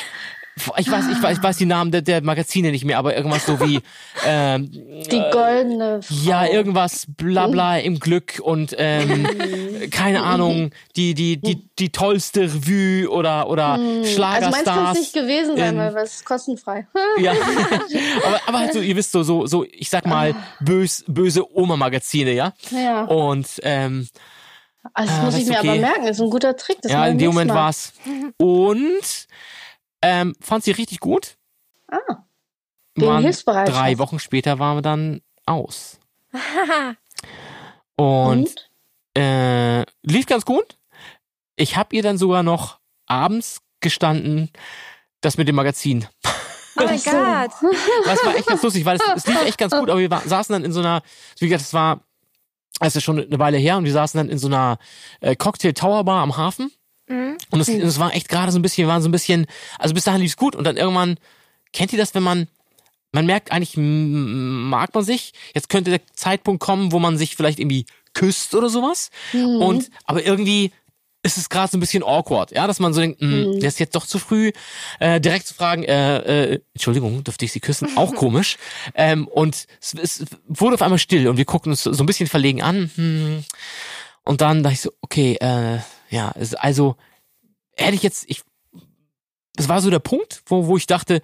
ich 0.76 0.90
weiß, 0.90 1.04
ich 1.10 1.22
weiß, 1.22 1.38
ich 1.38 1.42
weiß 1.42 1.56
die 1.56 1.64
Namen 1.66 1.90
der, 1.90 2.02
der 2.02 2.22
Magazine 2.22 2.70
nicht 2.70 2.84
mehr, 2.84 2.98
aber 2.98 3.16
irgendwas 3.16 3.46
so 3.46 3.58
wie 3.60 3.80
ähm, 4.26 4.70
Die 4.70 5.22
goldene 5.32 6.02
Frau. 6.02 6.14
ja, 6.22 6.46
irgendwas 6.46 7.06
bla 7.08 7.46
bla 7.46 7.78
im 7.78 7.98
Glück 7.98 8.40
und 8.42 8.74
ähm, 8.78 9.26
keine 9.90 10.22
Ahnung, 10.22 10.70
die, 10.96 11.14
die, 11.14 11.38
die, 11.40 11.66
die 11.78 11.90
tollste 11.92 12.42
Revue 12.42 13.08
oder, 13.10 13.48
oder 13.48 13.66
Also 13.68 13.84
meins 13.84 14.12
Schlagerstars. 14.12 14.64
kann 14.64 14.92
es 14.92 14.98
nicht 15.00 15.12
gewesen 15.14 15.56
sein, 15.56 15.74
in- 15.74 15.78
weil 15.78 15.96
es 16.04 16.16
ist 16.16 16.24
kostenfrei. 16.26 16.86
ja. 17.18 17.32
aber, 18.26 18.40
aber 18.46 18.58
halt 18.58 18.72
so, 18.74 18.80
ihr 18.80 18.96
wisst 18.96 19.12
so, 19.12 19.22
so, 19.22 19.46
so, 19.46 19.64
ich 19.70 19.88
sag 19.88 20.06
mal, 20.06 20.34
bös, 20.60 21.04
böse 21.06 21.44
Oma-Magazine, 21.56 22.32
ja? 22.32 22.52
Ja. 22.70 23.04
Und 23.04 23.46
ähm, 23.62 24.08
Also 24.92 25.10
das 25.10 25.20
Ah, 25.20 25.24
muss 25.24 25.34
ich 25.38 25.46
mir 25.46 25.58
okay. 25.58 25.68
aber 25.70 25.78
merken, 25.80 26.06
das 26.06 26.16
ist 26.18 26.22
ein 26.22 26.30
guter 26.30 26.56
Trick. 26.56 26.78
Das 26.82 26.92
ja, 26.92 27.06
in 27.06 27.16
dem 27.18 27.28
Moment 27.28 27.48
Mal. 27.48 27.54
war's. 27.56 27.92
Und 28.36 29.26
ähm, 30.02 30.34
fand 30.40 30.64
sie 30.64 30.72
richtig 30.72 31.00
gut. 31.00 31.36
Ah. 31.88 31.98
Waren 32.96 33.22
Hilfsbereitschaft. 33.22 33.78
drei 33.78 33.98
Wochen 33.98 34.18
später 34.18 34.58
waren 34.58 34.78
wir 34.78 34.82
dann 34.82 35.22
aus. 35.46 35.98
Und, 37.96 38.38
Und? 38.38 38.70
Äh, 39.16 39.84
lief 40.02 40.26
ganz 40.26 40.44
gut. 40.44 40.78
Ich 41.56 41.76
habe 41.76 41.94
ihr 41.94 42.02
dann 42.02 42.16
sogar 42.18 42.42
noch 42.42 42.78
abends 43.06 43.60
gestanden, 43.80 44.50
das 45.20 45.36
mit 45.36 45.48
dem 45.48 45.56
Magazin. 45.56 46.06
Oh 46.24 46.84
mein. 46.84 46.88
Gott. 47.04 47.50
Das 48.04 48.24
war 48.24 48.34
echt 48.36 48.46
ganz 48.46 48.62
lustig, 48.62 48.84
weil 48.84 48.96
es, 48.96 49.02
es 49.16 49.26
lief 49.26 49.42
echt 49.42 49.58
ganz 49.58 49.72
gut, 49.72 49.90
aber 49.90 50.00
wir 50.00 50.10
war, 50.10 50.22
saßen 50.22 50.52
dann 50.52 50.64
in 50.64 50.72
so 50.72 50.80
einer, 50.80 51.02
wie 51.38 51.48
gesagt, 51.48 51.62
es 51.62 51.74
war, 51.74 52.00
es 52.80 52.96
ist 52.96 53.02
schon 53.02 53.20
eine 53.20 53.38
Weile 53.38 53.58
her 53.58 53.76
und 53.76 53.84
wir 53.84 53.92
saßen 53.92 54.16
dann 54.16 54.28
in 54.30 54.38
so 54.38 54.46
einer 54.46 54.78
äh, 55.20 55.36
Cocktail 55.36 55.72
Tower 55.72 56.04
Bar 56.04 56.22
am 56.22 56.36
Hafen. 56.36 56.72
Mhm. 57.10 57.36
Und 57.50 57.60
es, 57.60 57.68
es 57.68 57.98
war 57.98 58.14
echt 58.14 58.28
gerade 58.28 58.52
so 58.52 58.58
ein 58.58 58.62
bisschen, 58.62 58.86
wir 58.86 58.92
waren 58.92 59.02
so 59.02 59.08
ein 59.08 59.12
bisschen, 59.12 59.46
also 59.78 59.94
bis 59.94 60.04
dahin 60.04 60.20
lief's 60.20 60.36
gut 60.36 60.54
und 60.54 60.64
dann 60.64 60.76
irgendwann, 60.76 61.16
kennt 61.72 61.92
ihr 61.92 61.98
das, 61.98 62.14
wenn 62.14 62.22
man, 62.22 62.46
man 63.12 63.26
merkt 63.26 63.50
eigentlich, 63.50 63.74
mag 63.76 64.94
man 64.94 65.04
sich, 65.04 65.32
jetzt 65.54 65.68
könnte 65.68 65.90
der 65.90 66.00
Zeitpunkt 66.14 66.62
kommen, 66.62 66.92
wo 66.92 67.00
man 67.00 67.18
sich 67.18 67.34
vielleicht 67.34 67.58
irgendwie 67.58 67.86
küsst 68.14 68.54
oder 68.54 68.68
sowas. 68.68 69.10
Und, 69.60 69.90
aber 70.04 70.24
irgendwie 70.24 70.72
ist 71.22 71.36
es 71.36 71.48
gerade 71.50 71.70
so 71.70 71.76
ein 71.76 71.80
bisschen 71.80 72.02
awkward, 72.02 72.52
ja, 72.52 72.66
dass 72.66 72.80
man 72.80 72.94
so 72.94 73.00
denkt, 73.00 73.20
mh, 73.20 73.58
der 73.58 73.68
ist 73.68 73.78
jetzt 73.78 73.94
doch 73.94 74.06
zu 74.06 74.18
früh, 74.18 74.52
äh, 75.00 75.20
direkt 75.20 75.46
zu 75.46 75.54
fragen, 75.54 75.82
äh, 75.82 76.52
äh, 76.54 76.60
Entschuldigung, 76.72 77.22
dürfte 77.24 77.44
ich 77.44 77.52
Sie 77.52 77.60
küssen? 77.60 77.88
Auch 77.96 78.14
komisch. 78.14 78.56
Ähm, 78.94 79.28
und 79.28 79.66
es, 79.80 79.94
es 79.94 80.24
wurde 80.48 80.74
auf 80.74 80.82
einmal 80.82 80.98
still 80.98 81.28
und 81.28 81.36
wir 81.36 81.44
guckten 81.44 81.72
uns 81.72 81.82
so 81.82 82.02
ein 82.02 82.06
bisschen 82.06 82.26
verlegen 82.26 82.62
an. 82.62 82.90
Hm. 82.94 83.44
Und 84.24 84.40
dann 84.40 84.62
dachte 84.62 84.74
ich 84.74 84.80
so, 84.80 84.92
okay, 85.02 85.34
äh, 85.40 85.80
ja, 86.10 86.32
es- 86.38 86.54
also 86.54 86.96
hätte 87.76 87.94
ich 87.94 88.02
jetzt, 88.02 88.24
ich, 88.28 88.42
das 89.54 89.68
war 89.68 89.80
so 89.80 89.90
der 89.90 89.98
Punkt, 90.00 90.42
wo, 90.46 90.66
wo 90.66 90.76
ich 90.76 90.86
dachte, 90.86 91.22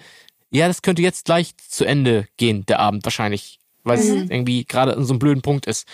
ja, 0.51 0.68
das 0.68 0.82
könnte 0.82 1.03
jetzt 1.03 1.24
gleich 1.26 1.55
zu 1.68 1.84
Ende 1.84 2.26
gehen, 2.37 2.64
der 2.66 2.78
Abend 2.80 3.05
wahrscheinlich, 3.05 3.59
weil 3.84 3.99
es 3.99 4.09
irgendwie 4.30 4.64
gerade 4.64 4.97
an 4.97 5.05
so 5.05 5.12
einem 5.12 5.18
blöden 5.18 5.43
Punkt 5.43 5.66
ist. 5.66 5.87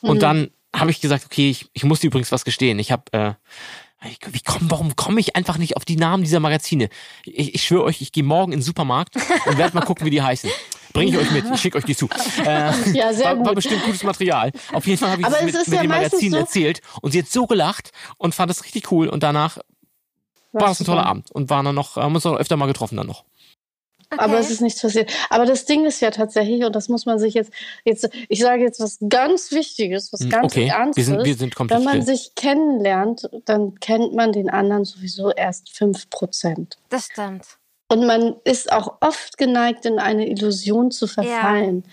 Und 0.00 0.22
dann 0.22 0.50
habe 0.74 0.90
ich 0.90 1.00
gesagt, 1.00 1.24
okay, 1.24 1.50
ich, 1.50 1.68
ich 1.72 1.84
muss 1.84 2.00
dir 2.00 2.08
übrigens 2.08 2.32
was 2.32 2.44
gestehen. 2.44 2.78
Ich 2.78 2.90
habe, 2.92 3.04
äh, 3.12 3.32
ich- 4.08 4.18
wie 4.32 4.40
komm, 4.40 4.70
warum 4.70 4.96
komme 4.96 5.20
ich 5.20 5.34
einfach 5.36 5.58
nicht 5.58 5.76
auf 5.76 5.84
die 5.84 5.96
Namen 5.96 6.22
dieser 6.24 6.40
Magazine? 6.40 6.88
Ich, 7.24 7.54
ich 7.54 7.62
schwöre 7.64 7.84
euch, 7.84 8.00
ich 8.00 8.12
gehe 8.12 8.22
morgen 8.24 8.52
in 8.52 8.58
den 8.60 8.64
Supermarkt 8.64 9.16
und 9.46 9.58
werde 9.58 9.74
mal 9.74 9.84
gucken, 9.84 10.06
wie 10.06 10.10
die 10.10 10.22
heißen. 10.22 10.50
Bringe 10.92 11.10
ich 11.12 11.18
euch 11.18 11.30
mit, 11.30 11.44
ich 11.52 11.60
schicke 11.60 11.78
euch 11.78 11.84
die 11.84 11.96
zu. 11.96 12.08
Äh, 12.44 12.72
Ja, 12.92 13.12
sehr 13.12 13.26
war, 13.26 13.36
war 13.38 13.44
gut. 13.46 13.54
bestimmt 13.56 13.84
gutes 13.84 14.02
Material. 14.02 14.52
Auf 14.72 14.86
jeden 14.86 14.98
Fall 14.98 15.10
habe 15.10 15.20
ich 15.22 15.26
Aber 15.26 15.36
es 15.36 15.42
es 15.44 15.52
mit, 15.54 15.68
mit 15.68 15.74
ja 15.76 15.82
dem 15.82 15.88
Magazin 15.90 16.30
so- 16.32 16.36
erzählt 16.38 16.80
und 17.02 17.12
sie 17.12 17.18
hat 17.20 17.28
so 17.28 17.46
gelacht 17.46 17.92
und 18.16 18.34
fand 18.34 18.50
das 18.50 18.64
richtig 18.64 18.90
cool 18.92 19.08
und 19.08 19.22
danach 19.22 19.58
war 20.52 20.68
das 20.68 20.80
ein 20.80 20.86
toller 20.86 21.06
Abend 21.06 21.30
und 21.30 21.50
waren 21.50 21.64
dann 21.66 21.74
noch, 21.74 21.96
haben 21.96 22.14
uns 22.14 22.24
noch 22.24 22.36
öfter 22.36 22.56
mal 22.56 22.66
getroffen 22.66 22.96
dann 22.96 23.06
noch. 23.06 23.24
Aber 24.16 24.38
es 24.38 24.50
ist 24.50 24.62
nichts 24.62 24.80
passiert. 24.80 25.12
Aber 25.28 25.44
das 25.44 25.66
Ding 25.66 25.84
ist 25.84 26.00
ja 26.00 26.10
tatsächlich, 26.10 26.64
und 26.64 26.74
das 26.74 26.88
muss 26.88 27.04
man 27.04 27.18
sich 27.18 27.34
jetzt, 27.34 27.52
jetzt 27.84 28.08
ich 28.30 28.40
sage 28.40 28.62
jetzt 28.62 28.80
was 28.80 28.96
ganz 29.10 29.52
Wichtiges, 29.52 30.10
was 30.14 30.20
Hm, 30.20 30.30
ganz 30.30 30.44
okay, 30.46 30.68
Ernstes. 30.68 30.96
wir 30.96 31.04
sind, 31.04 31.24
wir 31.26 31.34
sind 31.34 31.54
komplett 31.54 31.78
Wenn 31.80 31.84
man 31.84 32.00
still. 32.02 32.16
sich 32.16 32.34
kennenlernt, 32.34 33.28
dann 33.44 33.74
kennt 33.80 34.14
man 34.14 34.32
den 34.32 34.48
anderen 34.48 34.86
sowieso 34.86 35.30
erst 35.32 35.68
5 35.76 36.08
Prozent. 36.08 36.78
Das 36.88 37.04
stimmt. 37.12 37.57
Und 37.88 38.06
man 38.06 38.36
ist 38.44 38.70
auch 38.70 38.98
oft 39.00 39.38
geneigt, 39.38 39.86
in 39.86 39.98
eine 39.98 40.28
Illusion 40.28 40.90
zu 40.90 41.06
verfallen. 41.06 41.84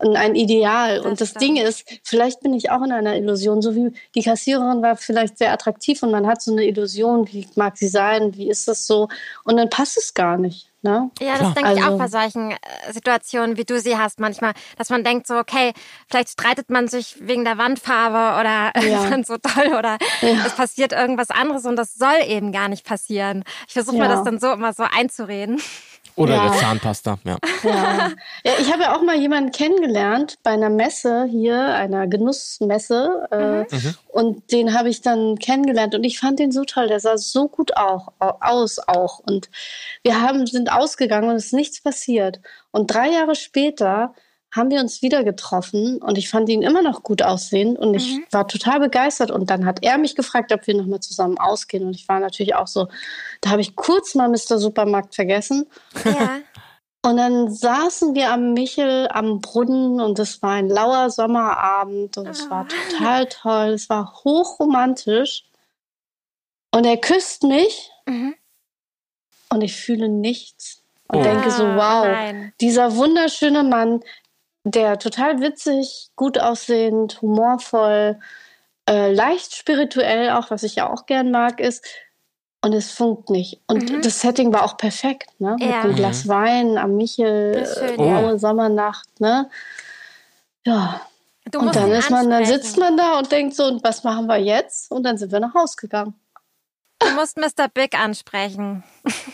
In 0.00 0.14
ein 0.14 0.36
Ideal. 0.36 0.98
Das 0.98 1.06
und 1.06 1.20
das 1.20 1.30
stimmt. 1.30 1.42
Ding 1.42 1.56
ist, 1.56 1.84
vielleicht 2.04 2.40
bin 2.40 2.54
ich 2.54 2.70
auch 2.70 2.82
in 2.82 2.92
einer 2.92 3.16
Illusion, 3.16 3.62
so 3.62 3.74
wie 3.74 3.92
die 4.14 4.22
Kassiererin 4.22 4.82
war 4.82 4.96
vielleicht 4.96 5.38
sehr 5.38 5.52
attraktiv 5.52 6.02
und 6.02 6.12
man 6.12 6.26
hat 6.26 6.40
so 6.40 6.52
eine 6.52 6.64
Illusion, 6.64 7.26
wie 7.32 7.48
mag 7.56 7.76
sie 7.76 7.88
sein, 7.88 8.36
wie 8.36 8.48
ist 8.48 8.68
das 8.68 8.86
so? 8.86 9.08
Und 9.44 9.56
dann 9.56 9.70
passt 9.70 9.96
es 9.96 10.14
gar 10.14 10.36
nicht. 10.36 10.67
Ne? 10.80 11.10
Ja, 11.20 11.34
Klar. 11.34 11.38
das 11.48 11.54
denke 11.54 11.72
ich 11.74 11.82
Also- 11.82 11.94
auch 11.94 11.98
bei 11.98 12.06
solchen 12.06 12.52
äh, 12.52 12.56
Situationen, 12.92 13.56
wie 13.56 13.64
du 13.64 13.80
sie 13.80 13.98
hast 13.98 14.20
manchmal, 14.20 14.52
dass 14.76 14.90
man 14.90 15.02
denkt 15.02 15.26
so, 15.26 15.36
okay, 15.36 15.72
vielleicht 16.08 16.30
streitet 16.30 16.70
man 16.70 16.86
sich 16.86 17.16
wegen 17.20 17.44
der 17.44 17.58
Wandfarbe 17.58 18.38
oder 18.40 18.70
Ja. 18.88 19.02
ist 19.02 19.10
man 19.10 19.24
so 19.24 19.38
toll 19.38 19.74
oder 19.76 19.98
Ja. 20.20 20.46
es 20.46 20.54
passiert 20.54 20.92
irgendwas 20.92 21.30
anderes 21.30 21.64
und 21.66 21.74
das 21.74 21.94
soll 21.94 22.14
eben 22.26 22.52
gar 22.52 22.68
nicht 22.68 22.86
passieren. 22.86 23.42
Ich 23.66 23.72
versuche 23.72 23.96
mir 23.96 24.04
Ja. 24.04 24.08
das 24.14 24.22
dann 24.24 24.38
so 24.38 24.52
immer 24.52 24.72
so 24.72 24.84
einzureden. 24.84 25.60
Oder 26.18 26.34
Ja. 26.36 26.48
der 26.48 26.58
Zahnpasta, 26.58 27.18
ja. 27.24 27.38
Ja. 27.62 28.12
ja, 28.44 28.52
ich 28.58 28.72
habe 28.72 28.82
ja 28.82 28.96
auch 28.96 29.02
mal 29.02 29.16
jemanden 29.16 29.52
kennengelernt 29.52 30.38
bei 30.42 30.50
einer 30.50 30.68
Messe 30.70 31.26
hier, 31.30 31.58
einer 31.74 32.06
Genussmesse. 32.06 33.26
Äh, 33.30 33.74
Mhm. 33.74 33.94
Und 34.08 34.52
den 34.52 34.76
habe 34.76 34.88
ich 34.88 35.00
dann 35.02 35.36
kennengelernt 35.38 35.94
und 35.94 36.04
ich 36.04 36.18
fand 36.18 36.38
den 36.38 36.52
so 36.52 36.64
toll. 36.64 36.88
Der 36.88 37.00
sah 37.00 37.16
so 37.18 37.48
gut 37.48 37.76
auch, 37.76 38.08
aus 38.18 38.78
auch. 38.78 39.20
Und 39.20 39.48
wir 40.02 40.20
haben, 40.20 40.46
sind 40.46 40.72
ausgegangen 40.72 41.28
und 41.30 41.36
es 41.36 41.46
ist 41.46 41.52
nichts 41.54 41.80
passiert. 41.80 42.40
Und 42.70 42.92
drei 42.92 43.10
Jahre 43.10 43.34
später 43.34 44.14
haben 44.50 44.70
wir 44.70 44.80
uns 44.80 45.02
wieder 45.02 45.24
getroffen 45.24 45.98
und 46.02 46.16
ich 46.16 46.30
fand 46.30 46.48
ihn 46.48 46.62
immer 46.62 46.80
noch 46.82 47.02
gut 47.02 47.22
aussehen 47.22 47.76
und 47.76 47.94
ich 47.94 48.18
war 48.30 48.48
total 48.48 48.80
begeistert. 48.80 49.30
Und 49.30 49.50
dann 49.50 49.66
hat 49.66 49.82
er 49.82 49.98
mich 49.98 50.16
gefragt, 50.16 50.52
ob 50.52 50.66
wir 50.66 50.74
nochmal 50.74 51.00
zusammen 51.00 51.36
ausgehen. 51.38 51.84
Und 51.84 51.94
ich 51.94 52.08
war 52.08 52.18
natürlich 52.18 52.54
auch 52.54 52.66
so, 52.66 52.88
da 53.42 53.50
habe 53.50 53.60
ich 53.60 53.76
kurz 53.76 54.14
mal 54.14 54.28
Mr. 54.28 54.58
Supermarkt 54.58 55.14
vergessen. 55.14 55.66
Ja. 56.04 56.38
Und 57.00 57.16
dann 57.16 57.48
saßen 57.50 58.16
wir 58.16 58.32
am 58.32 58.54
Michel 58.54 59.06
am 59.12 59.40
Brunnen 59.40 60.00
und 60.00 60.18
es 60.18 60.42
war 60.42 60.54
ein 60.54 60.68
lauer 60.68 61.10
Sommerabend 61.10 62.18
und 62.18 62.26
es 62.26 62.50
war 62.50 62.66
total 62.66 63.26
toll. 63.26 63.68
Es 63.68 63.88
war 63.88 64.12
hochromantisch. 64.24 65.44
Und 66.72 66.84
er 66.84 66.96
küsst 66.96 67.44
mich 67.44 67.92
Mhm. 68.06 68.34
und 69.50 69.60
ich 69.62 69.76
fühle 69.76 70.08
nichts. 70.08 70.82
Und 71.06 71.20
Oh. 71.20 71.22
denke 71.22 71.50
so, 71.52 71.64
Ah, 71.64 71.76
wow, 71.76 72.06
Nein. 72.12 72.52
dieser 72.60 72.96
wunderschöne 72.96 73.62
Mann, 73.62 74.00
der 74.70 74.98
total 74.98 75.40
witzig, 75.40 76.10
gut 76.16 76.38
aussehend, 76.38 77.20
humorvoll, 77.22 78.18
äh, 78.88 79.12
leicht 79.12 79.54
spirituell 79.54 80.30
auch, 80.30 80.50
was 80.50 80.62
ich 80.62 80.76
ja 80.76 80.90
auch 80.90 81.06
gern 81.06 81.30
mag, 81.30 81.60
ist. 81.60 81.84
Und 82.60 82.72
es 82.72 82.90
funkt 82.90 83.30
nicht. 83.30 83.60
Und 83.68 83.90
Mhm. 83.90 84.02
das 84.02 84.20
Setting 84.20 84.52
war 84.52 84.64
auch 84.64 84.76
perfekt, 84.76 85.30
ne? 85.38 85.56
Ja. 85.60 85.66
Mit 85.66 85.74
einem 85.76 85.94
Glas 85.94 86.26
Wein 86.26 86.76
am 86.76 86.96
Michel, 86.96 87.54
ist 87.54 87.78
schön, 87.78 88.00
äh, 88.00 88.22
ja. 88.22 88.38
Sommernacht, 88.38 89.20
ne? 89.20 89.48
Ja. 90.66 91.00
Du 91.50 91.60
Und 91.60 91.74
dann 91.74 91.90
ist 91.92 92.10
man, 92.10 92.28
dann 92.28 92.44
sitzt 92.44 92.76
man 92.76 92.96
da 92.96 93.18
und 93.18 93.30
denkt 93.32 93.54
so, 93.54 93.64
und 93.64 93.82
was 93.84 94.04
machen 94.04 94.26
wir 94.26 94.36
jetzt? 94.38 94.90
Und 94.90 95.04
dann 95.04 95.16
sind 95.16 95.32
wir 95.32 95.40
nach 95.40 95.54
Hause 95.54 95.76
gegangen. 95.80 96.14
Du 96.98 97.08
musst 97.12 97.38
Mr. 97.38 97.68
Big 97.72 97.98
ansprechen. 97.98 98.82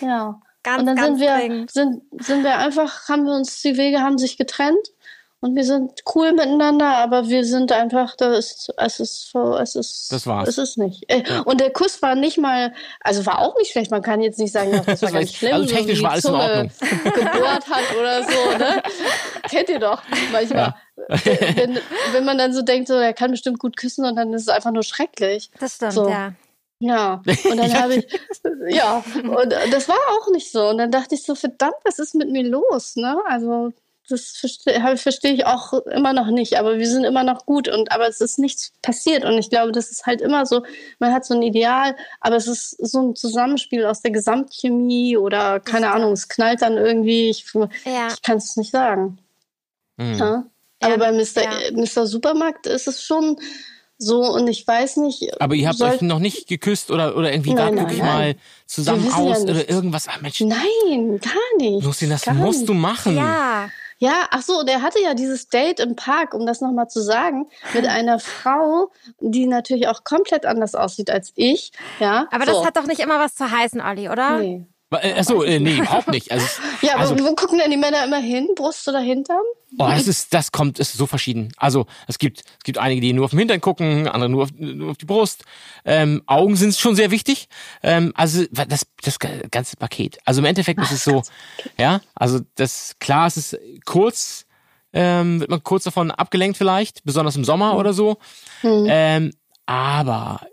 Ja. 0.01 0.41
Ganz, 0.63 0.81
und 0.81 0.87
dann 0.87 0.97
ganz 0.97 1.19
sind 1.19 1.21
wir, 1.21 1.37
dringend. 1.37 1.71
sind, 1.73 2.03
sind 2.21 2.45
wir 2.45 2.57
einfach, 2.59 3.09
haben 3.09 3.25
wir 3.25 3.35
uns, 3.35 3.61
die 3.63 3.77
Wege 3.77 4.01
haben 4.01 4.17
sich 4.19 4.37
getrennt 4.37 4.89
und 5.45 5.55
wir 5.57 5.65
sind 5.65 6.01
cool 6.15 6.33
miteinander, 6.33 6.97
aber 6.97 7.29
wir 7.29 7.45
sind 7.45 7.71
einfach, 7.71 8.17
das 8.17 8.39
ist, 8.39 8.73
es 8.77 9.01
ist, 9.01 9.31
so- 9.31 9.57
es 9.57 9.75
ist, 9.77 10.11
Das 10.11 10.27
war's. 10.27 10.49
Es 10.49 10.59
ist 10.59 10.79
nicht. 10.79 11.05
Äh, 11.09 11.23
Und 11.45 11.61
der 11.61 11.71
Kuss 11.71 12.01
war 12.03 12.15
nicht 12.15 12.39
mal, 12.39 12.73
also 13.01 13.25
war 13.27 13.39
auch 13.41 13.57
nicht 13.59 13.71
schlecht. 13.73 13.91
Man 13.91 14.03
kann 14.03 14.21
jetzt 14.23 14.39
nicht 14.39 14.53
sagen, 14.53 14.73
ja, 14.73 14.79
das 14.79 14.87
war 14.89 14.95
Das 14.95 15.03
war 15.03 15.11
ganz 15.13 15.27
nicht- 15.27 15.37
schlimm. 15.37 15.53
also 15.55 15.67
so 15.69 15.75
technisch 15.75 15.99
wie 15.99 16.03
war 16.03 16.09
die 16.11 16.13
alles 16.15 16.25
in 16.25 16.35
Ordnung. 16.35 16.71
Gebohrt 17.05 17.69
hat 17.69 17.97
oder 18.01 18.23
so, 18.23 18.59
ne? 18.59 18.83
Kennt 19.51 19.69
ihr 19.69 19.79
doch 19.79 20.03
manchmal. 20.33 20.75
Wenn, 20.97 21.79
wenn 22.13 22.25
man 22.25 22.39
dann 22.39 22.53
so 22.55 22.63
denkt, 22.63 22.89
so, 22.89 22.95
er 22.95 23.13
kann 23.13 23.31
bestimmt 23.33 23.59
gut 23.59 23.77
küssen 23.77 24.05
und 24.05 24.17
dann 24.17 24.33
ist 24.33 24.43
es 24.43 24.49
einfach 24.49 24.71
nur 24.73 24.83
schrecklich. 24.83 25.51
Das 25.61 25.75
stimmt, 25.77 25.93
So. 25.93 26.09
ja. 26.09 26.33
Ja, 26.81 27.23
und 27.51 27.57
dann 27.57 27.73
habe 27.83 27.95
ich, 27.95 28.07
ja, 28.69 29.03
und 29.23 29.53
das 29.71 29.89
war 29.89 29.97
auch 30.19 30.31
nicht 30.33 30.51
so. 30.51 30.69
Und 30.69 30.79
dann 30.79 30.91
dachte 30.91 31.15
ich 31.15 31.23
so, 31.23 31.35
verdammt, 31.35 31.77
was 31.85 31.99
ist 31.99 32.15
mit 32.15 32.31
mir 32.31 32.43
los, 32.43 32.97
ne? 32.97 33.17
Also, 33.27 33.73
das 34.09 34.37
verstehe 34.37 34.97
versteh 34.99 35.29
ich 35.31 35.47
auch 35.47 35.73
immer 35.87 36.13
noch 36.13 36.27
nicht, 36.27 36.59
aber 36.59 36.79
wir 36.79 36.87
sind 36.89 37.05
immer 37.05 37.25
noch 37.25 37.47
gut 37.47 37.69
und 37.69 37.91
aber 37.93 38.07
es 38.07 38.21
ist 38.21 38.39
nichts 38.39 38.73
passiert 38.83 39.25
und 39.25 39.39
ich 39.39 39.49
glaube, 39.51 39.73
das 39.73 39.91
ist 39.91 40.05
halt 40.07 40.21
immer 40.21 40.45
so, 40.47 40.63
man 40.99 41.13
hat 41.13 41.25
so 41.25 41.35
ein 41.35 41.43
Ideal, 41.43 41.97
aber 42.21 42.37
es 42.37 42.47
ist 42.47 42.77
so 42.87 43.01
ein 43.01 43.17
Zusammenspiel 43.17 43.87
aus 43.87 44.03
der 44.03 44.11
Gesamtchemie 44.11 45.17
oder 45.17 45.59
keine 45.61 45.91
Ahnung, 45.93 46.13
es 46.13 46.29
knallt 46.29 46.61
dann 46.63 46.77
irgendwie, 46.77 47.31
ich, 47.31 47.47
Ja. 47.87 48.09
ich 48.13 48.21
kann 48.23 48.37
es 48.39 48.57
nicht 48.57 48.71
sagen. 48.73 49.19
Mhm. 49.97 50.15
Ja? 50.19 50.45
Aber 50.81 50.93
Ja, 50.93 50.97
bei 50.99 51.13
Mr. 51.13 51.43
ja. 51.43 51.59
äh, 51.61 51.73
Mr. 51.73 52.07
Supermarkt 52.07 52.67
ist 52.67 52.87
es 52.89 53.03
schon 53.03 53.39
so 53.97 54.23
und 54.23 54.49
ich 54.49 54.67
weiß 54.67 54.97
nicht. 54.99 55.41
Aber 55.41 55.55
ihr 55.55 55.69
habt 55.69 55.79
soll- 55.79 55.91
euch 55.93 56.01
noch 56.03 56.19
nicht 56.19 56.47
geküsst 56.49 56.91
oder, 56.91 57.17
oder 57.17 57.33
irgendwie 57.33 57.55
Nein, 57.55 57.75
nein, 57.77 57.85
wirklich 57.85 58.01
nein. 58.03 58.09
mal 58.15 58.35
zusammen 58.67 59.07
wissen 59.07 59.25
ja 59.27 59.33
aus 59.33 59.43
oder 59.45 59.71
irgendwas. 59.71 60.09
Ah, 60.09 60.19
Mensch, 60.21 60.41
Nein, 60.41 61.21
gar 61.23 61.33
nicht. 61.59 61.85
Lucien, 61.85 62.11
das 62.11 62.23
gar 62.23 62.35
musst 62.35 62.59
nicht. 62.61 62.69
du 62.69 62.75
machen. 62.75 63.17
Ja. 63.17 63.71
Ja, 64.05 64.27
ach 64.31 64.43
so, 64.43 64.65
der 64.65 64.83
hatte 64.83 65.01
ja 65.01 65.15
dieses 65.15 65.49
Date 65.49 65.81
im 65.81 65.97
Park, 65.97 66.35
um 66.35 66.45
das 66.45 66.61
nochmal 66.61 66.89
zu 66.89 67.01
sagen, 67.01 67.49
mit 67.73 67.87
einer 67.89 68.19
Frau, 68.19 68.91
die 69.19 69.47
natürlich 69.47 69.89
auch 69.89 70.05
komplett 70.05 70.45
anders 70.45 70.75
aussieht 70.75 71.11
als 71.11 71.33
ich. 71.37 71.73
Ja, 72.01 72.27
Aber 72.31 72.45
so. 72.45 72.53
das 72.53 72.67
hat 72.67 72.77
doch 72.77 72.87
nicht 72.87 73.01
immer 73.01 73.19
was 73.19 73.35
zu 73.35 73.51
heißen, 73.51 73.81
Olli, 73.81 74.11
oder? 74.11 74.39
Nee. 74.39 74.67
Äh, 75.03 75.15
Achso, 75.15 75.43
äh, 75.43 75.59
nee, 75.59 75.77
überhaupt 75.79 76.09
nicht. 76.09 76.31
Also, 76.31 76.47
Ja, 76.83 76.95
aber 76.95 77.03
also 77.03 77.19
wo 77.19 77.35
gucken 77.35 77.59
denn 77.59 77.71
die 77.71 77.77
Männer 77.77 78.05
immer 78.05 78.19
hin? 78.21 78.49
Brust 78.55 78.87
oder 78.89 79.01
Hintern? 79.01 79.41
oh, 79.79 79.89
das 79.89 80.07
ist, 80.07 80.33
das 80.33 80.53
kommt, 80.53 80.79
ist 80.79 80.93
so 80.93 81.07
verschieden. 81.07 81.53
Also 81.57 81.87
es 82.07 82.19
gibt, 82.19 82.41
es 82.41 82.65
gibt 82.65 82.79
einige, 82.79 83.01
die 83.01 83.13
nur 83.13 83.25
auf 83.25 83.31
den 83.31 83.41
Hintern 83.41 83.61
gucken, 83.61 84.09
andere 84.09 84.29
nur 84.31 84.45
auf, 84.45 84.51
nur 84.57 84.91
auf 84.91 84.97
die 84.97 85.07
Brust. 85.07 85.45
Ähm, 85.85 86.23
Augen 86.27 86.57
sind 86.57 86.75
schon 86.77 86.95
sehr 86.97 87.11
wichtig. 87.11 87.49
Ähm, 87.83 88.13
also 88.15 88.45
das, 88.51 88.87
das 89.03 89.19
ganze 89.19 89.77
Paket. 89.77 90.19
Also 90.25 90.41
im 90.41 90.45
Endeffekt 90.45 90.81
ist 90.81 90.93
es 90.93 91.05
so, 91.05 91.23
ja, 91.79 92.01
also 92.15 92.41
das 92.55 92.97
klar, 93.01 93.27
es 93.27 93.37
ist 93.37 93.59
kurz, 93.85 94.47
ähm, 94.93 95.41
wird 95.41 95.51
man 95.51 95.63
kurz 95.63 95.85
davon 95.85 96.11
abgelenkt 96.11 96.57
vielleicht, 96.57 97.05
besonders 97.05 97.37
im 97.37 97.45
Sommer 97.45 97.77
oder 97.77 97.93
so. 97.93 98.19
Ähm, 98.63 99.33
aber 99.67 100.47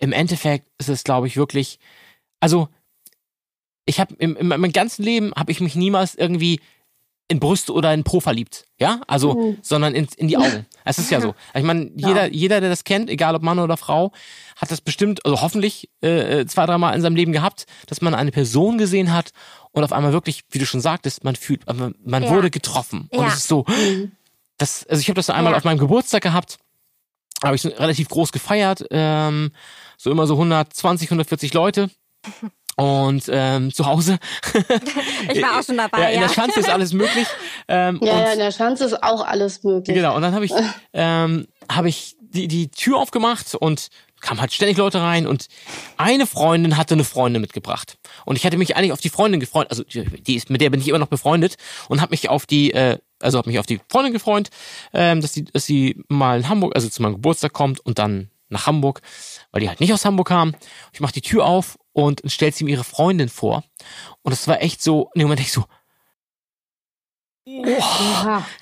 im 0.00 0.12
Endeffekt 0.12 0.66
ist 0.78 0.88
es, 0.88 1.04
glaube 1.04 1.26
ich, 1.26 1.36
wirklich, 1.36 1.78
also 2.40 2.68
ich 3.86 4.00
habe 4.00 4.14
im, 4.18 4.36
in 4.36 4.48
meinem 4.48 4.72
ganzen 4.72 5.02
Leben 5.02 5.32
habe 5.36 5.52
ich 5.52 5.60
mich 5.60 5.74
niemals 5.74 6.14
irgendwie 6.14 6.60
in 7.28 7.38
Brüste 7.38 7.72
oder 7.72 7.94
in 7.94 8.02
Po 8.02 8.18
verliebt, 8.18 8.66
ja, 8.78 9.00
also, 9.06 9.56
sondern 9.62 9.94
in, 9.94 10.08
in 10.16 10.26
die 10.28 10.36
Augen. 10.36 10.66
Es 10.82 10.98
ist 10.98 11.10
ja 11.10 11.20
so. 11.20 11.34
Ich 11.54 11.62
meine, 11.62 11.90
jeder, 11.94 12.32
jeder, 12.32 12.60
der 12.60 12.70
das 12.70 12.84
kennt, 12.84 13.10
egal 13.10 13.34
ob 13.36 13.42
Mann 13.42 13.58
oder 13.58 13.76
Frau, 13.76 14.12
hat 14.56 14.70
das 14.70 14.80
bestimmt, 14.80 15.24
also 15.26 15.42
hoffentlich 15.42 15.90
äh, 16.00 16.46
zwei, 16.46 16.64
dreimal 16.64 16.94
in 16.96 17.02
seinem 17.02 17.16
Leben 17.16 17.32
gehabt, 17.32 17.66
dass 17.86 18.00
man 18.00 18.14
eine 18.14 18.32
Person 18.32 18.78
gesehen 18.78 19.12
hat 19.12 19.30
und 19.72 19.84
auf 19.84 19.92
einmal 19.92 20.12
wirklich, 20.14 20.42
wie 20.50 20.58
du 20.58 20.64
schon 20.64 20.80
sagtest, 20.80 21.22
man 21.22 21.36
fühlt, 21.36 21.66
man, 21.66 21.94
Ja. 22.24 22.30
wurde 22.30 22.50
getroffen 22.50 23.08
und 23.12 23.24
Ja. 23.24 23.28
es 23.28 23.36
ist 23.36 23.48
so, 23.48 23.66
das, 24.56 24.86
also 24.86 25.00
ich 25.00 25.08
habe 25.08 25.16
das 25.16 25.26
so 25.26 25.34
einmal 25.34 25.52
Ja. 25.52 25.58
auf 25.58 25.64
meinem 25.64 25.78
Geburtstag 25.78 26.22
gehabt, 26.22 26.58
habe 27.44 27.54
ich 27.54 27.64
relativ 27.66 28.08
groß 28.08 28.32
gefeiert, 28.32 28.84
ähm, 28.90 29.52
so 29.98 30.10
immer 30.10 30.26
so 30.26 30.34
120, 30.34 31.10
140 31.10 31.52
Leute. 31.52 31.90
Und 32.76 33.24
ähm, 33.30 33.72
zu 33.72 33.86
Hause. 33.86 34.18
Ich 35.32 35.42
war 35.42 35.58
auch 35.58 35.62
schon 35.62 35.76
dabei, 35.76 36.00
ja, 36.00 36.08
in 36.08 36.20
ja. 36.20 36.26
der 36.26 36.34
Schanze 36.34 36.60
ist 36.60 36.68
alles 36.68 36.92
möglich. 36.92 37.26
Ähm, 37.68 38.00
Ja, 38.02 38.12
und, 38.12 38.18
ja, 38.18 38.32
in 38.32 38.38
der 38.38 38.52
Schanze 38.52 38.84
ist 38.84 39.02
auch 39.02 39.24
alles 39.24 39.62
möglich. 39.62 39.94
Genau, 39.94 40.16
und 40.16 40.22
dann 40.22 40.34
habe 40.34 40.44
ich, 40.44 40.52
ähm, 40.92 41.46
hab 41.70 41.84
ich 41.84 42.16
die, 42.20 42.48
die 42.48 42.70
Tür 42.70 42.98
aufgemacht 42.98 43.54
und 43.54 43.88
kamen 44.20 44.40
halt 44.40 44.52
ständig 44.52 44.76
Leute 44.76 45.00
rein 45.00 45.26
und 45.26 45.46
eine 45.96 46.26
Freundin 46.26 46.76
hatte 46.76 46.94
eine 46.94 47.04
Freundin 47.04 47.40
mitgebracht. 47.40 47.96
Und 48.24 48.36
ich 48.36 48.44
hatte 48.44 48.58
mich 48.58 48.76
eigentlich 48.76 48.92
auf 48.92 49.00
die 49.00 49.08
Freundin 49.08 49.40
gefreut, 49.40 49.68
also 49.70 49.82
die 49.82 50.04
die 50.04 50.34
ist, 50.36 50.50
mit 50.50 50.60
der 50.60 50.70
bin 50.70 50.80
ich 50.80 50.88
immer 50.88 50.98
noch 50.98 51.08
befreundet 51.08 51.56
und 51.88 52.00
habe 52.00 52.10
mich 52.10 52.28
auf 52.28 52.46
die, 52.46 52.72
äh, 52.72 52.98
also 53.20 53.38
habe 53.38 53.48
mich 53.48 53.58
auf 53.58 53.66
die 53.66 53.80
Freundin 53.88 54.12
gefreut, 54.12 54.50
ähm, 54.92 55.20
dass 55.20 55.32
sie, 55.32 55.44
dass 55.44 55.64
sie 55.64 56.02
mal 56.08 56.38
in 56.40 56.48
Hamburg, 56.48 56.74
also 56.74 56.88
zu 56.88 57.02
meinem 57.02 57.14
Geburtstag 57.14 57.52
kommt 57.52 57.80
und 57.80 57.98
dann 57.98 58.30
nach 58.50 58.66
Hamburg, 58.66 59.00
weil 59.52 59.60
die 59.60 59.68
halt 59.68 59.80
nicht 59.80 59.92
aus 59.92 60.04
Hamburg 60.04 60.28
kam. 60.28 60.54
Ich 60.92 61.00
mache 61.00 61.12
die 61.12 61.22
Tür 61.22 61.46
auf 61.46 61.78
und 61.92 62.22
stellt 62.26 62.54
sie 62.54 62.64
mir 62.64 62.70
ihre 62.70 62.84
Freundin 62.84 63.28
vor. 63.28 63.64
Und 64.22 64.32
es 64.32 64.46
war 64.48 64.62
echt 64.62 64.82
so, 64.82 65.10
in 65.14 65.20
dem 65.20 65.28
Moment 65.28 65.40
ich 65.40 65.52
so, 65.52 65.64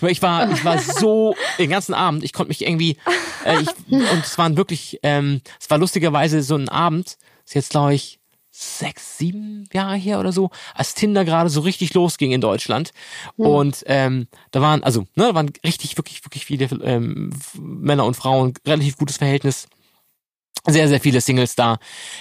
weil 0.01 0.13
Ich 0.13 0.23
war, 0.23 0.51
ich 0.51 0.65
war 0.65 0.79
so 0.79 1.35
den 1.59 1.71
ganzen 1.71 1.95
Abend, 1.95 2.25
ich 2.25 2.33
konnte 2.33 2.49
mich 2.49 2.63
irgendwie, 2.63 2.97
äh, 3.45 3.61
ich, 3.61 3.69
und 3.91 4.25
es 4.25 4.39
waren 4.39 4.57
wirklich, 4.57 4.99
ähm, 5.03 5.41
es 5.61 5.69
war 5.69 5.79
lustigerweise 5.79 6.43
so 6.43 6.55
ein 6.55 6.69
Abend, 6.69 7.19
ist 7.45 7.55
jetzt 7.55 7.71
glaube 7.71 7.95
ich 7.95 8.21
sechs, 8.51 9.19
sieben 9.19 9.69
Jahre 9.73 9.97
her 9.97 10.19
oder 10.19 10.33
so, 10.33 10.51
als 10.75 10.95
Tinder 10.95 11.25
gerade 11.25 11.49
so 11.49 11.61
richtig 11.61 11.95
losging 11.95 12.33
in 12.33 12.41
Deutschland. 12.41 12.91
Und 13.37 13.85
ähm, 13.87 14.27
da 14.51 14.61
waren, 14.61 14.83
also, 14.83 15.03
ne, 15.15 15.29
da 15.29 15.35
waren 15.35 15.53
richtig, 15.65 15.97
wirklich, 15.97 16.25
wirklich 16.25 16.45
viele 16.45 16.65
ähm, 16.83 17.31
Männer 17.55 18.05
und 18.05 18.17
Frauen, 18.17 18.55
relativ 18.67 18.97
gutes 18.97 19.19
Verhältnis. 19.19 19.69
Sehr, 20.69 20.89
sehr 20.89 21.01
viele 21.01 21.21
Singles 21.21 21.55
da. 21.57 21.79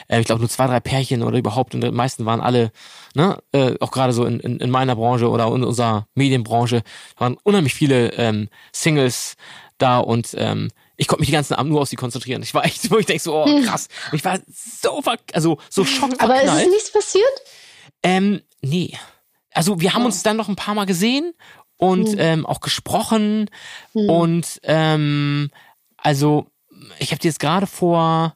Äh, 0.08 0.22
ich 0.22 0.26
glaube 0.26 0.39
nur 0.39 0.50
zwei, 0.50 0.68
drei 0.68 0.80
Pärchen 0.80 1.24
oder 1.24 1.38
überhaupt. 1.38 1.76
Und 1.76 1.82
die 1.82 1.91
meisten 1.91 2.26
waren 2.26 2.41
alle, 2.41 2.72
ne, 3.14 3.38
äh, 3.52 3.76
auch 3.80 3.91
gerade 3.91 4.14
so 4.14 4.26
in, 4.26 4.39
in, 4.39 4.60
in 4.60 4.70
meiner 4.70 4.95
Branche 4.95 5.30
oder 5.30 5.48
in 5.48 5.64
unserer 5.64 6.08
Medienbranche, 6.16 6.84
waren 7.18 7.38
unheimlich 7.43 7.74
viele 7.74 8.14
ähm, 8.14 8.50
Singles 8.72 9.36
da 9.78 10.00
und 10.00 10.34
ähm, 10.38 10.70
ich 10.95 11.08
konnte 11.08 11.22
mich 11.22 11.30
den 11.30 11.36
ganzen 11.36 11.54
Abend 11.54 11.72
nur 11.72 11.82
auf 11.82 11.88
sie 11.88 11.95
konzentrieren. 11.95 12.41
Ich 12.41 12.54
war 12.54 12.66
echt, 12.66 12.89
wo 12.89 12.98
ich 12.98 13.06
denke 13.06 13.22
so, 13.22 13.36
oh 13.36 13.62
krass. 13.64 13.88
Ich 14.12 14.26
war 14.26 14.39
so 14.48 15.02
ver 15.02 15.18
also 15.34 15.58
so 15.70 15.86
schockverknallt. 15.86 16.48
Aber 16.48 16.60
ist 16.60 16.66
es 16.68 16.72
nichts 16.74 16.91
passiert? 16.91 17.41
Ähm, 18.02 18.41
nee. 18.62 18.98
Also 19.52 19.80
wir 19.80 19.93
haben 19.93 20.06
uns 20.06 20.24
dann 20.24 20.38
noch 20.38 20.50
ein 20.50 20.56
paar 20.56 20.74
Mal 20.74 20.86
gesehen 20.86 21.34
und 21.78 22.16
ähm, 22.18 22.45
auch 22.45 22.60
gesprochen 22.60 23.50
und 23.93 24.60
ähm, 24.64 25.50
also 25.98 26.48
ich 27.00 27.12
habe 27.12 27.20
die 27.20 27.28
jetzt 27.28 27.39
gerade 27.39 27.68
vor 27.68 28.34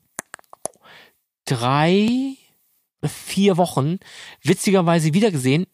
drei 1.46 2.36
vier 3.06 3.58
Wochen 3.58 4.00
witzigerweise 4.44 5.14
wiedergesehen, 5.14 5.66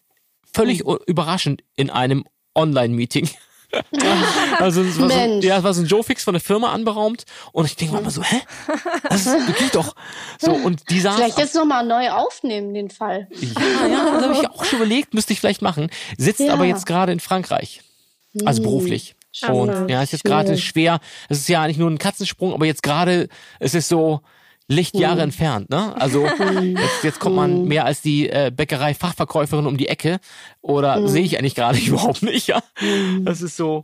völlig 0.53 0.85
u- 0.85 0.97
überraschend 1.07 1.63
in 1.75 1.89
einem 1.89 2.23
Online-Meeting. 2.55 3.29
also 4.59 4.81
es 4.81 4.97
war, 4.99 5.09
so, 5.09 5.15
ja, 5.45 5.57
es 5.57 5.63
war 5.63 5.73
so 5.73 5.81
ein 5.81 5.87
Joe-Fix 5.87 6.23
von 6.23 6.33
der 6.33 6.41
Firma 6.41 6.71
anberaumt 6.71 7.25
und 7.51 7.65
ich 7.65 7.75
denke 7.75 7.95
mir 7.95 7.99
immer 7.99 8.11
so, 8.11 8.23
hä? 8.23 8.41
Das, 9.09 9.25
ist, 9.25 9.35
das 9.47 9.57
geht 9.57 9.75
doch. 9.75 9.93
So, 10.39 10.51
und 10.53 10.89
die 10.89 11.01
saß 11.01 11.15
Vielleicht 11.15 11.37
jetzt 11.37 11.53
nochmal 11.55 11.85
neu 11.85 12.09
aufnehmen, 12.11 12.73
den 12.73 12.89
Fall. 12.89 13.27
ja, 13.31 13.87
ja, 13.87 14.11
das 14.13 14.23
habe 14.23 14.33
ich 14.41 14.49
auch 14.49 14.63
schon 14.63 14.79
überlegt, 14.79 15.13
müsste 15.13 15.33
ich 15.33 15.41
vielleicht 15.41 15.61
machen. 15.61 15.89
Sitzt 16.17 16.39
Ja. 16.39 16.53
aber 16.53 16.63
jetzt 16.63 16.85
gerade 16.85 17.11
in 17.11 17.19
Frankreich. 17.19 17.81
Also 18.45 18.61
beruflich. 18.63 19.15
Und 19.49 19.89
ja, 19.89 20.01
ist 20.01 20.13
jetzt 20.13 20.23
gerade 20.23 20.57
schwer. 20.57 20.99
Es 21.27 21.39
ist 21.39 21.49
ja 21.49 21.61
eigentlich 21.61 21.77
nur 21.77 21.89
ein 21.91 21.97
Katzensprung, 21.99 22.53
aber 22.53 22.65
jetzt 22.65 22.83
gerade 22.83 23.27
ist 23.59 23.75
es 23.75 23.87
so 23.89 24.21
Lichtjahre 24.67 25.21
entfernt, 25.21 25.69
ne? 25.69 25.95
Also 25.99 26.25
jetzt, 26.61 27.03
jetzt 27.03 27.19
kommt 27.19 27.35
man 27.35 27.63
mehr 27.65 27.85
als 27.85 28.01
die 28.01 28.29
äh, 28.29 28.51
Bäckerei 28.55 28.93
Fachverkäuferin 28.93 29.65
um 29.65 29.77
die 29.77 29.87
Ecke 29.87 30.19
oder 30.61 31.07
sehe 31.07 31.23
ich 31.23 31.37
eigentlich 31.37 31.55
gerade 31.55 31.77
überhaupt 31.85 32.23
nicht, 32.23 32.47
ja? 32.47 32.61
Das 33.21 33.41
ist 33.41 33.55
so 33.55 33.83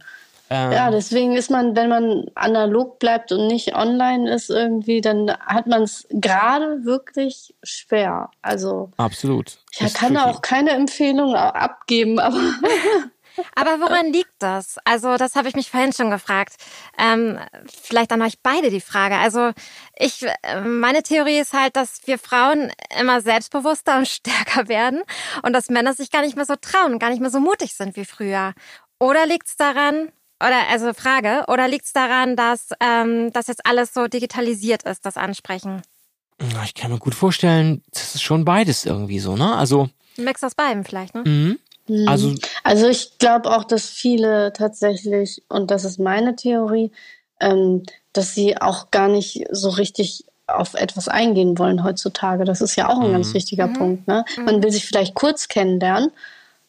ähm, 0.50 0.72
Ja, 0.72 0.92
deswegen 0.92 1.36
ist 1.36 1.50
man, 1.50 1.76
wenn 1.76 1.90
man 1.90 2.26
analog 2.36 3.00
bleibt 3.00 3.32
und 3.32 3.48
nicht 3.48 3.76
online 3.76 4.32
ist 4.34 4.50
irgendwie, 4.50 5.02
dann 5.02 5.32
hat 5.32 5.68
man 5.68 5.84
es 5.84 6.06
gerade 6.12 6.84
wirklich 6.84 7.56
schwer. 7.64 8.30
Also 8.42 8.92
absolut. 8.98 9.58
ich 9.72 9.82
Ist 9.82 9.96
kann 9.96 10.14
da 10.14 10.26
auch 10.26 10.42
keine 10.42 10.72
Empfehlung 10.72 11.34
abgeben, 11.36 12.20
aber 12.20 12.38
Aber 13.56 13.80
woran 13.80 14.12
liegt 14.14 14.34
das? 14.40 14.78
Also, 14.86 15.18
das 15.18 15.36
habe 15.36 15.48
ich 15.48 15.56
mich 15.56 15.72
vorhin 15.72 15.94
schon 15.94 16.10
gefragt. 16.12 16.56
Ähm, 16.98 17.40
vielleicht 17.66 18.12
an 18.12 18.22
euch 18.22 18.40
beide 18.42 18.70
die 18.70 18.82
Frage. 18.82 19.16
Also, 19.16 19.52
ich, 19.98 20.24
äh, 20.44 20.62
meine 20.62 21.04
Theorie 21.04 21.40
ist 21.40 21.54
halt, 21.54 21.76
dass 21.76 22.02
wir 22.06 22.20
Frauen 22.20 22.72
immer 23.00 23.22
selbstbewusster 23.22 23.98
und 23.98 24.08
stärker 24.08 24.68
werden 24.68 25.02
und 25.44 25.54
dass 25.54 25.70
Männer 25.70 25.94
sich 25.94 26.12
gar 26.12 26.22
nicht 26.22 26.36
mehr 26.36 26.46
so 26.46 26.56
trauen, 26.56 27.00
gar 27.00 27.10
nicht 27.10 27.22
mehr 27.22 27.30
so 27.32 27.40
mutig 27.40 27.74
sind 27.74 27.96
wie 27.96 28.06
früher. 28.06 28.54
Oder 29.00 29.26
liegt 29.26 29.48
es 29.48 29.56
daran, 29.56 30.12
oder 30.40 30.68
also 30.70 30.94
Frage, 30.94 31.46
oder 31.48 31.68
liegt 31.68 31.86
es 31.86 31.94
daran, 31.94 32.36
dass 32.36 32.70
ähm, 32.80 33.32
das 33.34 33.48
jetzt 33.48 33.66
alles 33.66 33.94
so 33.94 34.08
digitalisiert 34.08 34.84
ist, 34.84 35.06
das 35.06 35.18
Ansprechen? 35.18 35.82
Ich 36.66 36.74
kann 36.74 36.92
mir 36.92 37.00
gut 37.00 37.16
vorstellen, 37.16 37.84
das 37.92 38.16
ist 38.16 38.22
schon 38.22 38.44
beides 38.44 38.86
irgendwie 38.86 39.20
so, 39.20 39.36
ne? 39.36 39.56
Also 39.56 39.90
Ein 40.18 40.26
Mix 40.26 40.44
aus 40.44 40.56
beidem 40.56 40.84
vielleicht, 40.84 41.16
ne? 41.16 41.24
Mhm. 41.26 41.60
Also 42.08 42.34
Also 42.64 42.88
ich 42.88 43.18
glaube 43.18 43.52
auch, 43.52 43.64
dass 43.64 43.90
viele 43.90 44.54
tatsächlich, 44.54 45.44
und 45.50 45.72
das 45.72 45.86
ist 45.86 46.00
meine 46.00 46.36
Theorie, 46.36 46.92
ähm, 47.40 47.84
dass 48.14 48.34
sie 48.34 48.58
auch 48.58 48.92
gar 48.92 49.08
nicht 49.08 49.46
so 49.52 49.70
richtig 49.70 50.26
auf 50.48 50.74
etwas 50.74 51.08
eingehen 51.08 51.58
wollen 51.58 51.84
heutzutage. 51.84 52.46
Das 52.46 52.62
ist 52.62 52.76
ja 52.76 52.90
auch 52.90 53.00
ein 53.00 53.12
ganz 53.12 53.34
wichtiger 53.34 53.68
Punkt. 53.68 54.08
Ne? 54.08 54.26
Man 54.46 54.62
will 54.62 54.72
sich 54.72 54.86
vielleicht 54.86 55.16
kurz 55.16 55.48
kennenlernen, 55.48 56.12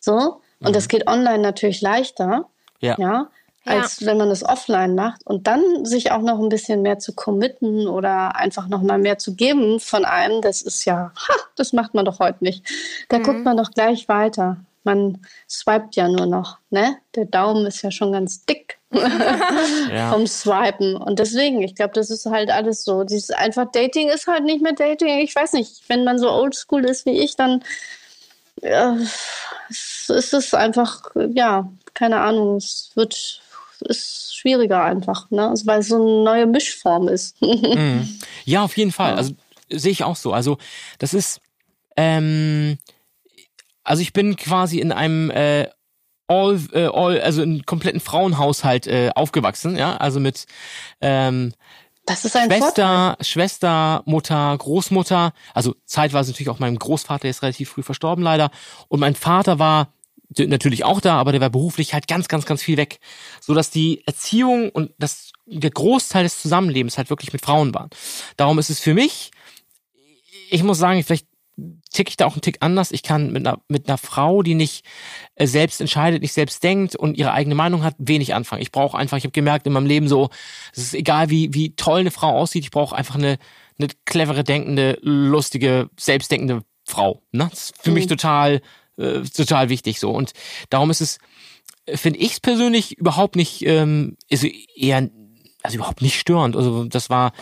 so, 0.01 0.41
und 0.61 0.77
das 0.77 0.89
geht 0.89 1.07
online 1.07 1.41
natürlich 1.41 1.81
leichter, 1.81 2.47
ja. 2.81 2.95
ja, 2.99 3.29
als 3.65 4.05
wenn 4.05 4.19
man 4.19 4.31
es 4.31 4.45
offline 4.45 4.95
macht 4.95 5.27
und 5.27 5.47
dann 5.47 5.85
sich 5.85 6.13
auch 6.13 6.21
noch 6.21 6.39
ein 6.39 6.51
bisschen 6.51 6.83
mehr 6.83 6.99
zu 6.99 7.15
committen 7.15 7.89
oder 7.89 8.37
einfach 8.37 8.69
noch 8.69 8.83
mal 8.83 8.99
mehr 8.99 9.19
zu 9.19 9.35
geben 9.35 9.81
von 9.81 10.05
einem, 10.05 10.43
das 10.43 10.63
ist 10.63 10.85
ja, 10.85 11.13
ha, 11.17 11.35
das 11.57 11.73
macht 11.73 11.95
man 11.95 12.05
doch 12.05 12.19
heute 12.19 12.45
nicht. 12.45 12.65
Da 13.09 13.19
guckt 13.19 13.45
man 13.45 13.57
doch 13.57 13.71
gleich 13.71 14.09
weiter. 14.09 14.59
Man 14.85 15.19
swiped 15.49 15.97
ja 15.97 16.09
nur 16.09 16.27
noch, 16.27 16.59
ne? 16.71 16.99
Der 17.15 17.25
Daumen 17.25 17.67
ist 17.67 17.83
ja 17.83 17.91
schon 17.91 18.13
ganz 18.13 18.45
dick 18.45 18.79
ja. 18.93 20.13
vom 20.13 20.27
Swipen. 20.27 20.97
Und 20.97 21.19
deswegen, 21.19 21.63
ich 21.63 21.75
glaube, 21.75 21.95
das 21.95 22.11
ist 22.11 22.27
halt 22.27 22.51
alles 22.51 22.85
so. 22.85 23.05
Dieses 23.05 23.31
einfach 23.31 23.71
Dating 23.73 24.09
ist 24.09 24.27
halt 24.27 24.45
nicht 24.45 24.63
mehr 24.63 24.75
Dating. 24.75 25.19
Ich 25.19 25.35
weiß 25.35 25.55
nicht, 25.55 25.83
wenn 25.89 26.05
man 26.05 26.19
so 26.19 26.31
oldschool 26.31 26.85
ist 26.85 27.07
wie 27.07 27.19
ich, 27.19 27.37
dann 27.37 27.63
es 28.61 30.09
ist 30.09 30.33
es 30.33 30.55
einfach, 30.55 31.03
ja, 31.33 31.69
keine 31.93 32.21
Ahnung, 32.21 32.57
es 32.57 32.93
wird 32.95 33.41
ist 33.81 34.37
schwieriger 34.37 34.83
einfach, 34.83 35.31
ne? 35.31 35.49
Also, 35.49 35.67
weil 35.67 35.81
es 35.81 35.89
so 35.89 35.97
eine 35.97 36.25
neue 36.25 36.47
Mischform 36.47 37.09
ist. 37.09 37.37
Ja, 38.47 38.63
auf 38.63 38.77
jeden 38.77 38.93
Fall. 38.93 39.15
Also 39.15 39.33
sehe 39.71 39.91
ich 39.91 40.05
auch 40.05 40.17
so. 40.17 40.35
Also 40.35 40.59
das 40.99 41.15
ist, 41.15 41.41
ähm, 41.97 42.77
also 43.85 44.03
ich 44.03 44.13
bin 44.13 44.37
quasi 44.37 44.81
in 44.81 44.93
einem 44.93 45.31
äh, 45.31 45.69
all, 46.27 46.59
äh, 46.73 46.87
all, 46.87 47.21
also 47.21 47.43
in 47.43 47.65
kompletten 47.67 48.01
Frauenhaushalt 48.01 48.87
äh, 48.87 49.11
aufgewachsen, 49.15 49.77
ja, 49.77 49.97
also 49.97 50.21
mit 50.21 50.47
ähm, 51.01 51.53
Das 52.07 52.25
ist 52.25 52.35
ein 52.37 52.51
Vorteil. 52.51 52.61
Schwester, 52.61 53.17
Schwester, 53.21 54.03
Mutter, 54.07 54.57
Großmutter, 54.59 55.33
also 55.53 55.75
zeitweise 55.85 56.31
natürlich 56.31 56.51
auch 56.51 56.59
mein 56.59 56.77
Großvater, 56.77 57.23
der 57.23 57.31
ist 57.31 57.43
relativ 57.43 57.71
früh 57.71 57.83
verstorben 57.83 58.25
leider. 58.25 58.51
Und 58.89 59.01
mein 59.01 59.15
Vater 59.15 59.59
war 59.59 59.93
natürlich 60.37 60.85
auch 60.85 61.01
da, 61.01 61.19
aber 61.19 61.33
der 61.33 61.41
war 61.41 61.51
beruflich 61.51 61.95
halt 61.95 62.09
ganz, 62.09 62.29
ganz, 62.29 62.47
ganz 62.47 62.63
viel 62.63 62.77
weg. 62.77 62.99
So 63.41 63.55
dass 63.55 63.71
die 63.71 64.03
Erziehung 64.07 64.71
und 64.71 64.93
das, 64.99 65.33
der 65.47 65.71
Großteil 65.71 66.25
des 66.25 66.41
Zusammenlebens 66.41 66.97
halt 66.97 67.11
wirklich 67.11 67.33
mit 67.33 67.45
Frauen 67.45 67.75
waren. 67.75 67.91
Darum 68.37 68.59
ist 68.59 68.71
es 68.71 68.81
für 68.81 68.95
mich, 68.95 69.31
ich 70.51 70.63
muss 70.63 70.79
sagen, 70.79 71.03
vielleicht 71.05 71.27
tick 71.93 72.09
ich 72.09 72.17
da 72.17 72.27
auch 72.27 72.33
einen 72.33 72.43
Tick 72.43 72.59
anders. 72.61 72.91
Ich 72.91 73.03
kann 73.03 73.33
mit 73.33 73.47
einer, 73.47 73.61
mit 73.69 73.89
einer 73.89 73.99
Frau, 73.99 74.43
die 74.43 74.55
nicht 74.55 74.85
äh, 75.37 75.47
selbst 75.47 75.81
entscheidet, 75.81 76.23
nicht 76.23 76.33
selbst 76.33 76.63
denkt 76.65 76.97
und 76.97 77.17
ihre 77.17 77.33
eigene 77.33 77.55
Meinung 77.55 77.85
hat, 77.85 77.95
wenig 77.99 78.35
anfangen. 78.35 78.63
Ich 78.63 78.73
brauche 78.73 78.99
einfach, 78.99 79.17
ich 79.17 79.25
habe 79.25 79.33
gemerkt 79.33 79.67
in 79.67 79.73
meinem 79.73 79.87
Leben 79.87 80.09
so, 80.09 80.31
es 80.73 80.83
ist 80.83 80.95
egal, 80.95 81.31
wie, 81.31 81.55
wie 81.55 81.77
toll 81.77 82.01
eine 82.01 82.11
Frau 82.11 82.31
aussieht, 82.37 82.65
ich 82.65 82.71
brauche 82.71 82.97
einfach 82.97 83.15
eine, 83.15 83.39
eine 83.79 83.89
clevere, 84.05 84.45
denkende, 84.45 84.99
lustige, 85.03 85.91
selbstdenkende 85.99 86.63
Frau. 86.85 87.23
Ne? 87.33 87.49
Das 87.51 87.71
ist 87.71 87.83
für 87.83 87.93
mich 87.93 88.07
total, 88.07 88.61
äh, 88.97 89.21
total 89.23 89.69
wichtig 89.69 90.01
so. 90.01 90.11
Und 90.11 90.33
darum 90.71 90.91
ist 90.91 91.01
es, 91.01 91.19
finde 91.87 92.19
ich 92.19 92.33
es 92.33 92.41
persönlich 92.41 92.99
überhaupt 92.99 93.37
nicht, 93.37 93.65
ähm, 93.67 94.17
ist 94.29 94.45
eher, 94.45 95.09
also 95.63 95.77
überhaupt 95.77 96.03
nicht 96.03 96.19
störend. 96.19 96.57
Also 96.57 96.85
das 96.85 97.11
war, 97.11 97.33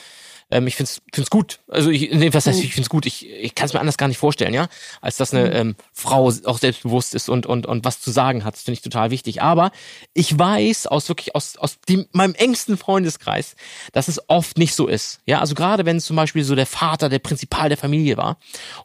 ähm, 0.53 0.67
ich 0.67 0.77
find's 0.77 1.03
find's 1.13 1.31
gut. 1.31 1.61
Also 1.69 1.91
ich, 1.91 2.13
nee, 2.13 2.33
was 2.33 2.47
heißt, 2.47 2.63
ich 2.63 2.75
find's 2.75 2.89
gut. 2.89 3.07
Ich, 3.07 3.29
ich 3.29 3.55
kann 3.55 3.67
es 3.67 3.73
mir 3.73 3.81
anders 3.81 3.97
gar 3.97 4.09
nicht 4.09 4.19
vorstellen, 4.19 4.55
ja, 4.55 4.69
als 5.01 5.17
dass 5.17 5.33
eine 5.33 5.53
ähm, 5.53 5.77
Frau 5.93 6.33
auch 6.45 6.59
selbstbewusst 6.59 7.15
ist 7.15 7.29
und 7.29 7.47
und 7.47 7.67
und 7.67 7.85
was 7.85 8.01
zu 8.01 8.11
sagen 8.11 8.45
hat. 8.45 8.55
Das 8.55 8.63
finde 8.63 8.75
ich 8.75 8.83
total 8.83 9.11
wichtig. 9.11 9.43
Aber 9.43 9.73
ich 10.15 10.39
weiß 10.39 10.87
aus 10.87 11.09
wirklich 11.09 11.35
aus 11.35 11.57
aus 11.57 11.79
dem, 11.89 12.07
meinem 12.13 12.35
engsten 12.35 12.77
Freundeskreis, 12.77 13.57
dass 13.93 14.09
es 14.09 14.21
oft 14.29 14.59
nicht 14.59 14.75
so 14.75 14.87
ist. 14.87 15.21
Ja, 15.27 15.41
also 15.41 15.55
gerade 15.55 15.87
wenn 15.87 16.01
zum 16.01 16.17
Beispiel 16.17 16.45
so 16.45 16.55
der 16.55 16.67
Vater 16.67 17.09
der 17.09 17.19
Prinzipal 17.19 17.69
der 17.69 17.79
Familie 17.79 18.17
war 18.17 18.39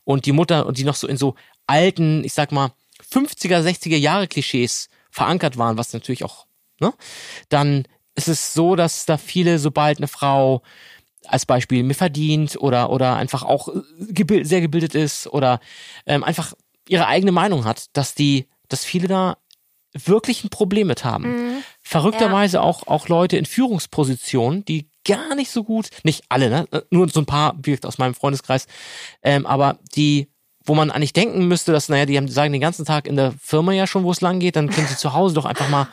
und 0.03 0.25
die 0.25 0.31
Mutter 0.31 0.65
und 0.65 0.77
die 0.77 0.83
noch 0.83 0.95
so 0.95 1.07
in 1.07 1.17
so 1.17 1.35
alten, 1.67 2.23
ich 2.23 2.33
sag 2.33 2.51
mal 2.51 2.71
50er, 3.11 3.61
60er 3.61 3.97
Jahre 3.97 4.27
Klischees 4.27 4.89
verankert 5.11 5.57
waren, 5.57 5.77
was 5.77 5.93
natürlich 5.93 6.23
auch, 6.23 6.45
ne, 6.79 6.93
dann 7.49 7.87
ist 8.15 8.27
es 8.27 8.53
so, 8.53 8.75
dass 8.75 9.05
da 9.05 9.17
viele, 9.17 9.59
sobald 9.59 9.99
eine 9.99 10.07
Frau 10.07 10.63
als 11.27 11.45
Beispiel 11.45 11.83
mehr 11.83 11.95
verdient 11.95 12.57
oder 12.59 12.89
oder 12.89 13.15
einfach 13.15 13.43
auch 13.43 13.67
äh, 13.69 13.81
gebil 14.09 14.45
sehr 14.45 14.61
gebildet 14.61 14.95
ist 14.95 15.27
oder 15.27 15.59
ähm, 16.05 16.23
einfach 16.23 16.53
ihre 16.87 17.07
eigene 17.07 17.31
Meinung 17.31 17.65
hat, 17.65 17.85
dass 17.93 18.15
die, 18.15 18.47
dass 18.69 18.85
viele 18.85 19.07
da 19.07 19.37
wirklich 19.93 20.43
ein 20.43 20.49
Problem 20.49 20.87
mit 20.87 21.03
haben. 21.03 21.63
Verrückterweise 21.81 22.61
auch 22.61 22.87
auch 22.87 23.07
Leute 23.07 23.37
in 23.37 23.45
Führungspositionen, 23.45 24.65
die 24.65 24.89
gar 25.05 25.35
nicht 25.35 25.51
so 25.51 25.63
gut, 25.63 25.89
nicht 26.03 26.25
alle, 26.29 26.49
ne, 26.49 26.67
nur 26.91 27.07
so 27.09 27.21
ein 27.21 27.25
paar, 27.25 27.55
wie 27.57 27.71
gesagt, 27.71 27.85
aus 27.85 27.97
meinem 27.97 28.13
Freundeskreis, 28.13 28.67
ähm, 29.23 29.45
aber 29.45 29.79
die 29.95 30.29
wo 30.67 30.75
man 30.75 30.91
eigentlich 30.91 31.13
denken 31.13 31.47
müsste, 31.47 31.71
dass, 31.71 31.87
naja, 31.87 32.05
die 32.05 32.17
haben, 32.17 32.27
sagen 32.27 32.51
den 32.51 32.61
ganzen 32.61 32.85
Tag 32.85 33.07
in 33.07 33.15
der 33.15 33.33
Firma 33.41 33.71
ja 33.71 33.87
schon, 33.87 34.03
wo 34.03 34.11
es 34.11 34.19
lang 34.21 34.39
geht, 34.39 34.57
dann 34.57 34.69
können 34.69 34.85
sie 34.87 34.97
zu 34.97 35.13
Hause 35.13 35.33
doch 35.33 35.45
einfach 35.45 35.69
mal 35.69 35.87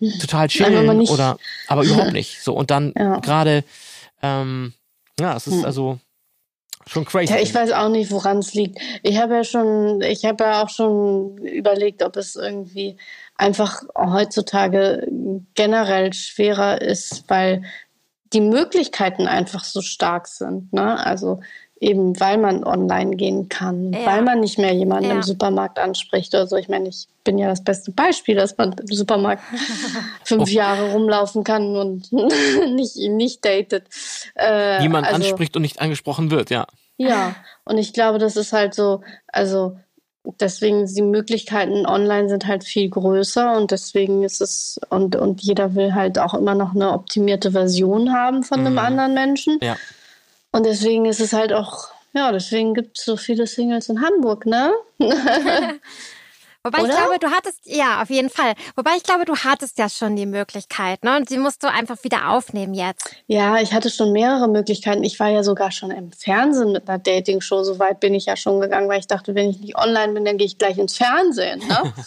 total 0.20 0.48
chillen 0.48 1.00
oder, 1.00 1.38
aber 1.66 1.82
überhaupt 1.82 2.12
nicht. 2.12 2.42
So, 2.42 2.52
und 2.52 2.70
dann 2.70 2.92
Ja. 2.98 3.20
gerade, 3.20 3.64
ähm, 4.22 4.72
ja, 5.20 5.36
es 5.36 5.46
ist 5.46 5.64
also 5.64 5.98
schon 6.86 7.04
crazy. 7.04 7.32
Ja, 7.32 7.40
ich 7.40 7.54
weiß 7.54 7.72
auch 7.72 7.88
nicht, 7.88 8.10
woran 8.10 8.38
es 8.38 8.54
liegt. 8.54 8.78
Ich 9.02 9.18
habe 9.18 9.34
ja 9.34 9.44
schon, 9.44 10.00
ich 10.00 10.24
habe 10.24 10.44
ja 10.44 10.62
auch 10.62 10.68
schon 10.68 11.38
überlegt, 11.38 12.02
ob 12.02 12.16
es 12.16 12.36
irgendwie 12.36 12.96
einfach 13.36 13.82
heutzutage 13.96 15.06
generell 15.54 16.12
schwerer 16.12 16.80
ist, 16.80 17.24
weil 17.28 17.62
die 18.32 18.40
Möglichkeiten 18.40 19.26
einfach 19.26 19.64
so 19.64 19.82
stark 19.82 20.26
sind. 20.26 20.72
Ne? 20.72 21.04
Also 21.04 21.40
eben, 21.82 22.18
weil 22.20 22.38
man 22.38 22.62
online 22.64 23.16
gehen 23.16 23.48
kann, 23.48 23.92
Ja. 23.92 24.06
weil 24.06 24.22
man 24.22 24.40
nicht 24.40 24.56
mehr 24.58 24.72
jemanden 24.72 25.10
Ja. 25.10 25.16
im 25.16 25.22
Supermarkt 25.22 25.78
anspricht 25.78 26.32
oder 26.34 26.46
so. 26.46 26.56
Ich 26.56 26.68
meine, 26.68 26.88
ich 26.88 27.08
bin 27.24 27.38
ja 27.38 27.48
das 27.48 27.62
beste 27.64 27.90
Beispiel, 27.90 28.36
dass 28.36 28.56
man 28.56 28.72
im 28.72 28.86
Supermarkt 28.86 29.42
fünf 30.24 30.50
Jahre 30.50 30.92
rumlaufen 30.92 31.42
kann 31.44 31.76
und 31.76 32.10
nicht, 32.74 32.96
nicht 32.96 33.44
datet. 33.44 33.84
Äh, 34.36 34.80
Niemand 34.80 35.06
also- 35.08 35.16
anspricht 35.16 35.56
und 35.56 35.62
nicht 35.62 35.80
angesprochen 35.80 36.30
wird, 36.30 36.50
ja. 36.50 36.66
ja, 36.96 37.34
und 37.64 37.78
ich 37.78 37.92
glaube, 37.92 38.18
das 38.18 38.36
ist 38.36 38.52
halt 38.52 38.74
so, 38.74 39.02
also 39.28 39.76
deswegen 40.40 40.86
die 40.86 41.02
Möglichkeiten 41.02 41.84
online 41.84 42.28
sind 42.28 42.46
halt 42.46 42.62
viel 42.62 42.88
größer 42.88 43.56
und 43.56 43.72
deswegen 43.72 44.22
ist 44.22 44.40
es 44.40 44.80
und 44.88 45.16
und 45.16 45.42
jeder 45.42 45.74
will 45.74 45.94
halt 45.94 46.16
auch 46.20 46.34
immer 46.34 46.54
noch 46.54 46.76
eine 46.76 46.92
optimierte 46.92 47.50
Version 47.50 48.12
haben 48.12 48.44
von 48.44 48.60
einem 48.60 48.78
anderen 48.78 49.14
Menschen 49.14 49.58
Ja. 49.60 49.76
Und 50.52 50.64
deswegen 50.64 51.06
ist 51.06 51.20
es 51.20 51.32
halt 51.32 51.52
auch 51.52 51.88
ja, 52.14 52.30
deswegen 52.30 52.74
gibt 52.74 52.98
es 52.98 53.04
so 53.04 53.16
viele 53.16 53.46
Singles 53.46 53.88
in 53.88 54.02
Hamburg, 54.02 54.44
ne? 54.44 54.72
Wobei 56.64 56.78
ich 56.78 56.84
Oder? 56.84 56.94
glaube, 56.94 57.18
du 57.18 57.30
hattest, 57.30 57.58
ja, 57.64 58.02
auf 58.02 58.10
jeden 58.10 58.30
Fall. 58.30 58.52
Wobei 58.76 58.92
ich 58.96 59.02
glaube, 59.02 59.24
du 59.24 59.34
hattest 59.34 59.78
ja 59.78 59.88
schon 59.88 60.14
die 60.14 60.26
Möglichkeit, 60.26 61.02
ne? 61.02 61.16
Und 61.16 61.28
die 61.30 61.38
musst 61.38 61.64
du 61.64 61.68
einfach 61.68 61.96
wieder 62.04 62.28
aufnehmen 62.30 62.74
jetzt. 62.74 63.16
Ja, 63.26 63.56
ich 63.60 63.72
hatte 63.72 63.90
schon 63.90 64.12
mehrere 64.12 64.46
Möglichkeiten. 64.46 65.02
Ich 65.02 65.18
war 65.18 65.28
ja 65.28 65.42
sogar 65.42 65.72
schon 65.72 65.90
im 65.90 66.12
Fernsehen 66.12 66.72
mit 66.72 66.88
einer 66.88 66.98
Dating-Show. 66.98 67.64
So 67.64 67.80
weit 67.80 67.98
bin 67.98 68.14
ich 68.14 68.26
ja 68.26 68.36
schon 68.36 68.60
gegangen, 68.60 68.88
weil 68.88 69.00
ich 69.00 69.08
dachte, 69.08 69.34
wenn 69.34 69.50
ich 69.50 69.58
nicht 69.58 69.76
online 69.76 70.12
bin, 70.12 70.24
dann 70.24 70.36
gehe 70.36 70.46
ich 70.46 70.58
gleich 70.58 70.78
ins 70.78 70.96
Fernsehen. 70.96 71.60
Ne? 71.66 71.92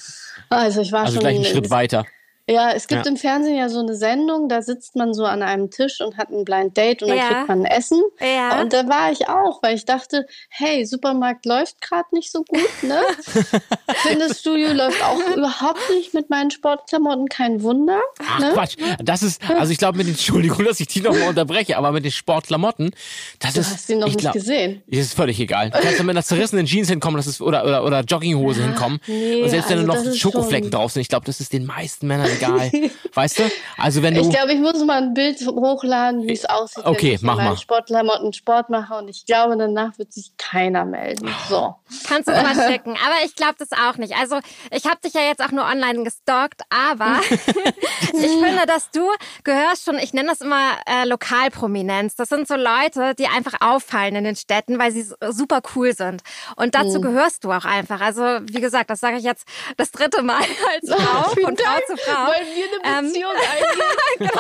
Also 0.47 0.81
ich 0.81 0.91
war 0.91 1.01
Also 1.01 1.13
schon 1.13 1.21
gleich 1.21 1.37
einen 1.37 1.45
Schritt 1.45 1.71
weiter. 1.71 2.05
Ja, 2.47 2.71
es 2.73 2.87
gibt 2.87 3.05
Ja. 3.05 3.11
im 3.11 3.17
Fernsehen 3.17 3.55
ja 3.55 3.69
so 3.69 3.79
eine 3.79 3.95
Sendung, 3.95 4.49
da 4.49 4.61
sitzt 4.61 4.95
man 4.95 5.15
so 5.15 5.25
an 5.25 5.41
einem 5.41 5.71
Tisch 5.71 5.99
und 6.01 6.15
hat 6.17 6.29
ein 6.29 6.45
Blind 6.45 6.77
Date 6.77 7.01
und 7.01 7.09
dann 7.09 7.17
Ja. 7.17 7.27
kriegt 7.29 7.47
man 7.47 7.61
ein 7.61 7.65
Essen. 7.65 8.01
Ja. 8.21 8.61
Und 8.61 8.71
da 8.71 8.87
war 8.87 9.11
ich 9.11 9.27
auch, 9.27 9.63
weil 9.63 9.75
ich 9.75 9.85
dachte, 9.85 10.27
hey, 10.49 10.85
Supermarkt 10.85 11.47
läuft 11.47 11.81
gerade 11.81 12.07
nicht 12.11 12.31
so 12.31 12.43
gut, 12.43 12.83
ne? 12.83 13.01
Fitnessstudio 14.03 14.73
läuft 14.73 15.03
auch 15.03 15.19
überhaupt 15.35 15.79
nicht 15.91 16.13
mit 16.13 16.29
meinen 16.29 16.51
Sportklamotten, 16.51 17.27
kein 17.29 17.63
Wunder. 17.63 17.99
Ach 18.19 18.39
ne? 18.39 18.51
Quatsch, 18.53 18.75
das 19.03 19.23
ist, 19.23 19.41
also 19.49 19.71
ich 19.71 19.77
glaube 19.77 19.97
mit 19.97 20.07
den, 20.07 20.13
Entschuldigung, 20.13 20.63
dass 20.65 20.79
ich 20.79 20.87
die 20.87 21.01
nochmal 21.01 21.27
unterbreche, 21.29 21.77
aber 21.77 21.91
mit 21.91 22.05
den 22.05 22.11
Sportklamotten, 22.11 22.91
das 23.39 23.53
Du 23.53 23.61
ist, 23.61 23.73
hast 23.73 23.87
sie 23.87 23.95
noch 23.95 24.07
ich 24.07 24.13
nicht 24.13 24.21
glaub, 24.21 24.33
gesehen. 24.33 24.83
Das 24.87 24.99
ist 24.99 25.13
völlig 25.15 25.39
egal. 25.39 25.71
Du 25.71 25.79
kannst 25.79 25.97
ja 25.97 26.03
mit 26.03 26.11
einer 26.15 26.23
zerrissenen 26.23 26.65
Jeans 26.65 26.89
hinkommen, 26.89 27.17
das 27.17 27.27
ist, 27.27 27.41
oder, 27.41 27.65
oder, 27.65 27.83
oder 27.83 28.01
Jogginghose 28.01 28.63
hinkommen. 28.63 28.99
nee, 29.07 29.41
und 29.43 29.49
selbst 29.49 29.69
wenn 29.69 29.79
also 29.89 30.03
da 30.03 30.09
noch 30.11 30.15
Schokoflecken 30.15 30.65
schon- 30.71 30.79
drauf 30.79 30.91
sind, 30.91 31.01
ich 31.01 31.09
glaube, 31.09 31.25
das 31.25 31.39
ist 31.39 31.53
den 31.53 31.65
meisten 31.65 32.07
Männern 32.07 32.29
egal. 32.37 32.71
weißt 33.13 33.39
du? 33.39 33.43
Also 33.77 34.01
wenn 34.01 34.15
du. 34.15 34.21
Ich 34.21 34.29
glaube, 34.29 34.53
ich 34.53 34.59
muss 34.59 34.83
mal 34.83 35.01
ein 35.01 35.13
Bild 35.13 35.39
hochladen, 35.45 36.27
wie 36.27 36.33
es 36.33 36.45
aussieht, 36.45 36.85
Okay, 36.85 37.09
wenn 37.09 37.15
ich 37.15 37.21
mach 37.21 37.37
mal. 37.37 37.57
Sportklamotten 37.57 38.33
Sport 38.33 38.69
mache 38.69 38.95
und 38.95 39.07
ich 39.07 39.25
glaube, 39.25 39.57
danach 39.57 39.97
wird 39.97 40.13
sich 40.13 40.31
keiner 40.37 40.85
melden. 40.85 41.29
So. 41.49 41.75
Kannst 42.07 42.27
du 42.27 42.33
mal 42.33 42.55
schicken. 42.71 42.91
Aber 42.91 43.25
ich 43.25 43.35
glaube 43.35 43.55
das 43.57 43.71
auch 43.71 43.97
nicht. 43.97 44.15
Also 44.15 44.39
ich 44.71 44.85
habe 44.85 44.99
dich 45.03 45.13
ja 45.13 45.21
jetzt 45.21 45.43
auch 45.43 45.51
nur 45.51 45.65
online 45.65 46.03
gestalkt, 46.03 46.61
aber 46.69 47.19
ich 47.29 48.11
finde, 48.11 48.65
dass 48.67 48.91
du 48.91 49.07
gehörst 49.43 49.85
schon, 49.85 49.97
ich 49.97 50.13
nenne 50.13 50.29
das 50.29 50.41
immer 50.41 50.71
äh, 50.85 51.05
Lokalprominenz. 51.07 52.15
Das 52.15 52.29
sind 52.29 52.47
so 52.47 52.55
Leute, 52.55 53.15
die 53.15 53.27
einfach 53.27 53.53
auffallen 53.61 54.15
in 54.15 54.23
den 54.23 54.35
Städten, 54.35 54.79
weil 54.79 54.91
sie 54.91 55.05
super 55.29 55.61
cool 55.75 55.93
sind. 55.95 56.21
Und 56.55 56.75
dazu 56.75 57.01
gehörst 57.01 57.43
du 57.43 57.51
auch 57.51 57.65
einfach. 57.65 58.01
Also 58.01 58.21
wie 58.43 58.61
gesagt, 58.61 58.89
das 58.89 58.99
sage 58.99 59.17
ich 59.17 59.23
jetzt 59.23 59.47
das 59.77 59.91
dritte 59.91 60.21
Mal 60.23 60.41
als 60.73 60.89
Frau, 60.89 61.23
von 61.29 61.41
Frau 61.41 61.51
Dank, 61.51 61.85
zu 61.87 61.97
Frau. 61.97 62.24
Wollen 62.27 62.47
wir 62.55 62.65
eine 62.83 62.99
Ähm, 62.99 63.07
Beziehung 63.07 63.31
eingehen? 64.19 64.31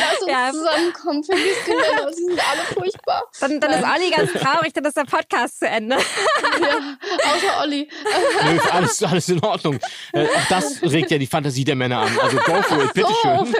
Lass 0.00 0.20
uns 0.20 0.30
Ja. 0.30 0.50
zusammenkommen. 0.52 1.24
Vergiss 1.24 1.56
die 1.66 1.70
Männer, 1.70 2.12
sie 2.12 2.24
sind 2.24 2.40
alle 2.50 2.60
furchtbar. 2.74 3.22
Dann, 3.40 3.60
dann 3.60 3.70
ist 3.72 3.84
Olli 3.84 4.10
ganz 4.10 4.32
traurig, 4.32 4.72
dann 4.72 4.84
ist 4.84 4.96
der 4.96 5.04
Podcast 5.04 5.58
zu 5.58 5.66
Ende. 5.68 5.96
Ja, 5.96 6.96
außer 7.32 7.60
Olli. 7.62 7.88
Nö, 8.44 8.58
alles, 8.70 9.02
alles 9.02 9.28
in 9.28 9.42
Ordnung. 9.44 9.78
Äh, 10.12 10.26
auch 10.26 10.48
das 10.48 10.82
regt 10.82 11.10
ja 11.10 11.18
die 11.18 11.26
Fantasie 11.26 11.64
der 11.64 11.76
Männer 11.76 12.00
an. 12.00 12.18
Also 12.20 12.36
go 12.38 12.62
for 12.62 12.84
it, 12.84 12.92
bitteschön. 12.94 13.54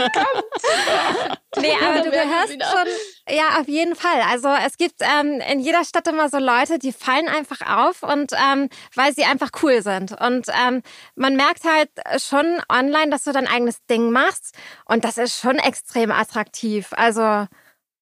Nee, 1.58 1.74
aber 1.84 2.00
du 2.02 2.10
gehörst 2.10 2.52
schon, 2.52 2.88
ja, 3.28 3.60
auf 3.60 3.68
jeden 3.68 3.94
Fall. 3.94 4.20
Also 4.30 4.48
es 4.48 4.76
gibt 4.76 4.96
ähm, 5.00 5.40
in 5.50 5.60
jeder 5.60 5.84
Stadt 5.84 6.08
immer 6.08 6.28
so 6.28 6.38
Leute, 6.38 6.78
die 6.78 6.92
fallen 6.92 7.28
einfach 7.28 7.60
auf 7.66 8.02
und 8.02 8.32
ähm, 8.32 8.68
weil 8.94 9.14
sie 9.14 9.24
einfach 9.24 9.50
cool 9.62 9.80
sind. 9.82 10.12
Und 10.20 10.48
ähm, 10.48 10.82
man 11.14 11.36
merkt 11.36 11.64
halt 11.64 11.90
schon 12.20 12.60
online, 12.68 13.10
dass 13.10 13.24
du 13.24 13.32
dein 13.32 13.46
eigenes 13.46 13.84
Ding 13.86 14.10
machst 14.10 14.56
und 14.86 15.04
das 15.04 15.18
ist 15.18 15.38
schon 15.38 15.58
extrem 15.58 16.10
attraktiv. 16.10 16.88
Also 16.92 17.46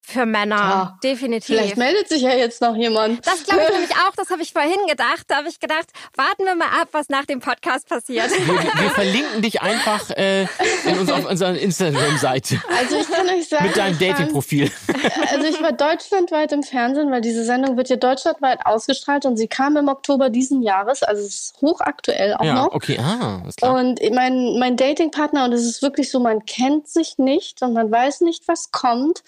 für 0.03 0.27
Männer, 0.27 0.57
Ja, 0.57 0.99
definitiv. 1.05 1.47
Vielleicht 1.47 1.77
meldet 1.77 2.09
sich 2.09 2.23
ja 2.23 2.31
jetzt 2.35 2.61
noch 2.61 2.75
jemand. 2.75 3.25
das 3.27 3.45
glaube 3.45 3.63
ich 3.65 3.71
nämlich 3.75 3.93
auch, 3.93 4.15
das 4.17 4.31
habe 4.31 4.43
ich 4.43 4.53
vorhin 4.53 4.87
gedacht. 4.89 5.25
Da 5.29 5.37
habe 5.37 5.49
ich 5.49 5.61
gedacht, 5.61 5.87
warten 6.17 6.45
wir 6.45 6.55
mal 6.57 6.67
ab, 6.81 6.89
was 6.93 7.09
nach 7.09 7.25
dem 7.27 7.41
Podcast 7.41 7.89
passiert. 7.89 8.31
Wir, 8.31 8.59
wir 8.59 8.91
verlinken 8.91 9.43
dich 9.43 9.63
einfach 9.63 10.11
äh, 10.11 10.43
in 10.85 10.99
uns, 10.99 11.11
auf 11.13 11.27
unserer 11.27 11.57
Instagram-Seite 11.57 12.61
Also 12.79 12.97
ich 12.97 13.11
kann 13.11 13.29
euch 13.29 13.49
sagen, 13.49 13.67
mit 13.67 13.77
deinem 13.77 13.99
Dating-Profil. 13.99 14.71
Also 15.31 15.47
ich 15.47 15.63
war 15.63 15.73
deutschlandweit 15.73 16.53
im 16.53 16.63
Fernsehen, 16.63 17.11
weil 17.11 17.21
diese 17.21 17.45
Sendung 17.45 17.77
wird 17.77 17.89
ja 17.89 17.97
deutschlandweit 17.97 18.65
ausgestrahlt 18.67 19.27
und 19.27 19.37
sie 19.37 19.49
kam 19.49 19.77
im 19.77 19.89
Oktober 19.89 20.31
diesen 20.31 20.63
Jahres, 20.63 21.03
also 21.03 21.23
es 21.23 21.35
ist 21.35 21.55
hochaktuell 21.61 22.35
auch 22.35 22.45
Ja, 22.45 22.55
noch. 22.55 22.73
okay, 22.73 22.99
ah, 22.99 23.43
ist 23.47 23.59
klar. 23.59 23.75
Und 23.75 24.01
mein, 24.13 24.59
mein 24.59 24.77
Datingpartner, 24.77 25.45
und 25.45 25.53
es 25.53 25.65
ist 25.65 25.83
wirklich 25.83 26.11
so, 26.11 26.19
man 26.21 26.45
kennt 26.47 26.89
sich 26.89 27.19
nicht 27.19 27.63
und 27.63 27.75
man 27.75 27.91
weiß 27.91 28.23
nicht, 28.23 28.49
was 28.49 28.71
kommt. 28.73 29.23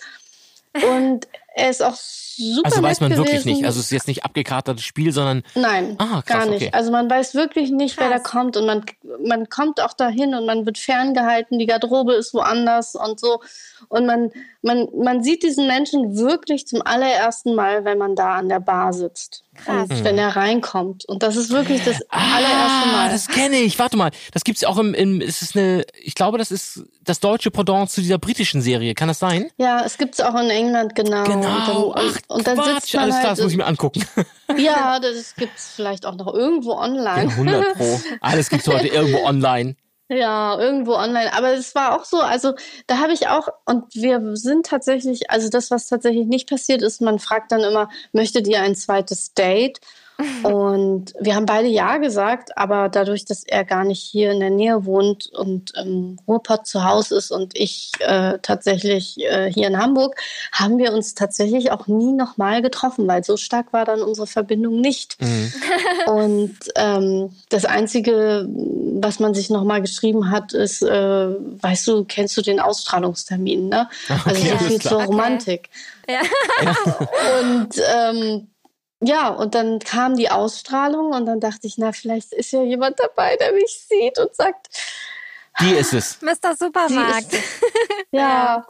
Und 0.75 1.29
er 1.55 1.71
ist 1.71 1.83
auch 1.83 1.95
super 2.37 2.67
Also 2.67 2.83
weiß 2.83 3.01
nett 3.01 3.11
man 3.11 3.19
wirklich 3.19 3.43
gewesen. 3.43 3.49
nicht. 3.59 3.65
Also 3.67 3.79
es 3.81 3.87
ist 3.87 3.91
jetzt 3.93 4.09
nicht 4.09 4.25
abgekartetes 4.25 4.85
Spiel, 4.85 5.13
sondern 5.13 5.43
Nein, 5.55 5.97
Ah, 5.99 6.23
krass, 6.23 6.25
gar 6.27 6.47
nicht. 6.47 6.63
okay. 6.63 6.71
Also 6.73 6.91
man 6.91 7.09
weiß 7.11 7.35
wirklich 7.35 7.71
nicht, 7.71 7.99
wer 7.99 8.09
da 8.09 8.19
Krass. 8.19 8.31
kommt 8.31 8.57
und 8.57 8.67
man, 8.67 8.85
man 9.27 9.49
kommt 9.49 9.81
auch 9.81 9.93
dahin 9.93 10.35
und 10.35 10.47
man 10.47 10.67
wird 10.67 10.79
ferngehalten, 10.79 11.59
die 11.59 11.67
Garderobe 11.67 12.15
ist 12.15 12.35
woanders 12.35 12.95
und 12.95 13.19
so. 13.21 13.41
Und 13.89 14.07
man, 14.07 14.31
man, 14.63 14.89
man 14.97 15.23
sieht 15.23 15.43
diesen 15.43 15.67
Menschen 15.67 16.17
wirklich 16.17 16.67
zum 16.67 16.83
allerersten 16.83 17.55
Mal, 17.55 17.85
wenn 17.85 17.99
man 17.99 18.15
da 18.17 18.35
an 18.37 18.49
der 18.49 18.61
Bar 18.61 18.93
sitzt. 18.93 19.45
Krass. 19.55 19.91
Und 19.91 20.05
wenn 20.05 20.17
er 20.17 20.35
reinkommt. 20.35 21.05
Und 21.07 21.23
das 21.23 21.37
ist 21.37 21.51
wirklich 21.51 21.85
das 21.85 22.01
allererste 22.09 22.89
Ah, 22.89 22.93
Mal. 22.93 23.11
das 23.11 23.29
kenne 23.29 23.57
ich. 23.57 23.79
Warte 23.79 23.97
mal, 23.99 24.11
das 24.33 24.45
gibt's 24.45 24.63
ja 24.63 24.69
auch 24.69 24.79
im, 24.79 24.95
im 24.95 25.21
es 25.21 25.43
ist 25.43 25.57
eine, 25.57 25.85
ich 26.01 26.15
glaube, 26.15 26.39
das 26.39 26.51
ist 26.51 26.85
das 27.05 27.21
deutsche 27.21 27.51
Pendant 27.51 27.91
zu 27.91 28.01
dieser 28.01 28.17
britischen 28.19 28.63
Serie. 28.63 28.95
Kann 28.95 29.09
das 29.09 29.19
sein? 29.19 29.51
ja, 29.59 29.85
es 29.85 29.99
gibt 29.99 30.15
es 30.15 30.21
auch 30.21 30.35
in 30.41 30.49
England, 30.49 30.95
genau. 30.95 31.25
Genau. 31.25 31.93
Dann, 31.95 32.07
Ach, 32.09 32.19
und, 32.29 32.47
dann 32.47 32.57
Quatsch. 32.57 32.75
sitzt 32.75 32.95
man 32.95 33.03
Alles 33.05 33.15
halt, 33.15 33.23
klar, 33.23 33.35
das 33.35 33.43
muss 33.43 33.53
ich 33.53 33.59
mir 33.59 33.67
angucken. 33.67 34.05
Ja, 34.59 34.99
das 35.03 35.35
gibt 35.35 35.57
es 35.57 35.73
vielleicht 35.75 36.05
auch 36.05 36.15
noch 36.15 36.33
irgendwo 36.33 36.73
online. 36.73 37.31
100 37.31 37.75
pro. 37.75 38.01
Alles 38.21 38.51
gibt's 38.51 38.69
heute 38.69 38.89
irgendwo 38.89 39.25
online. 39.25 39.77
Ja, 40.09 40.59
irgendwo 40.59 40.95
online. 40.95 41.33
Aber 41.33 41.55
es 41.55 41.75
war 41.75 41.99
auch 41.99 42.05
so, 42.05 42.21
also 42.21 42.55
da 42.87 42.99
habe 42.99 43.13
ich 43.15 43.29
auch, 43.29 43.49
und 43.65 43.95
wir 43.95 44.21
sind 44.37 44.67
tatsächlich, 44.67 45.31
also 45.31 45.49
das, 45.49 45.71
was 45.71 45.87
tatsächlich 45.87 46.27
nicht 46.27 46.49
passiert 46.49 46.83
ist, 46.83 47.01
man 47.01 47.19
fragt 47.19 47.51
dann 47.51 47.61
immer, 47.61 47.89
möchtet 48.13 48.47
ihr 48.47 48.61
ein 48.61 48.75
zweites 48.75 49.33
Date? 49.33 49.81
Und 50.43 51.13
wir 51.21 51.35
haben 51.35 51.47
beide 51.47 51.69
Ja 51.69 51.99
gesagt, 51.99 52.57
aber 52.57 52.89
dadurch, 52.89 53.25
dass 53.25 53.45
er 53.45 53.65
gar 53.65 53.85
nicht 53.85 54.01
hier 54.01 54.33
in 54.33 54.41
der 54.41 54.51
Nähe 54.51 54.85
wohnt 54.85 55.27
und 55.33 55.73
im 55.77 56.19
Ruhrpott 56.27 56.67
zu 56.67 56.85
Hause 56.85 57.17
ist 57.17 57.31
und 57.31 57.57
ich 57.57 57.93
äh, 58.01 58.39
tatsächlich 58.43 59.19
äh, 59.21 59.51
hier 59.53 59.67
in 59.67 59.79
Hamburg, 59.79 60.17
haben 60.53 60.79
wir 60.79 60.93
uns 60.93 61.15
tatsächlich 61.15 61.71
auch 61.71 61.87
nie 61.87 62.13
nochmal 62.13 62.63
getroffen, 62.63 63.07
weil 63.09 63.25
so 63.25 63.37
stark 63.37 63.73
war 63.73 63.85
dann 63.85 64.03
unsere 64.03 64.27
Verbindung 64.27 64.81
nicht. 64.81 65.17
Und 66.07 66.57
ähm, 66.77 67.31
das 67.49 67.65
Einzige, 67.65 68.49
was 68.49 69.21
man 69.21 69.35
sich 69.35 69.51
nochmal 69.51 69.81
geschrieben 69.81 70.31
hat, 70.31 70.53
ist, 70.53 70.83
äh, 70.83 70.89
weißt 70.89 71.87
du, 71.89 72.05
kennst 72.05 72.37
du 72.37 72.43
den 72.43 72.61
Ausstrahlungstermin, 72.61 73.69
ne? 73.69 73.89
Also 74.25 74.31
Okay, 74.31 74.49
so 74.49 74.57
alles 74.57 74.67
viel 74.67 74.81
zur 74.81 74.97
Okay. 74.97 75.07
Romantik. 75.07 75.71
Ja. 76.09 76.21
Und 77.41 77.69
ähm, 77.95 78.49
ja, 79.03 79.29
und 79.29 79.55
dann 79.55 79.81
kam 79.81 80.17
die 80.17 80.31
Ausstrahlung 80.31 81.13
und 81.13 81.27
dann 81.27 81.41
dachte 81.41 81.67
ich, 81.67 81.77
na, 81.77 81.93
vielleicht 81.93 82.33
ist 82.33 82.53
ja 82.53 82.63
jemand 82.63 83.01
dabei, 83.01 83.37
der 83.37 83.53
mich 83.53 83.87
sieht 83.89 84.19
und 84.19 84.35
sagt, 84.35 84.69
Die 85.61 85.73
ist 85.73 85.93
es. 85.93 86.19
Mr. 86.23 86.57
Supermarkt. 86.59 87.33
ist 87.33 87.35
es. 87.35 87.61
Ja, 88.15 88.67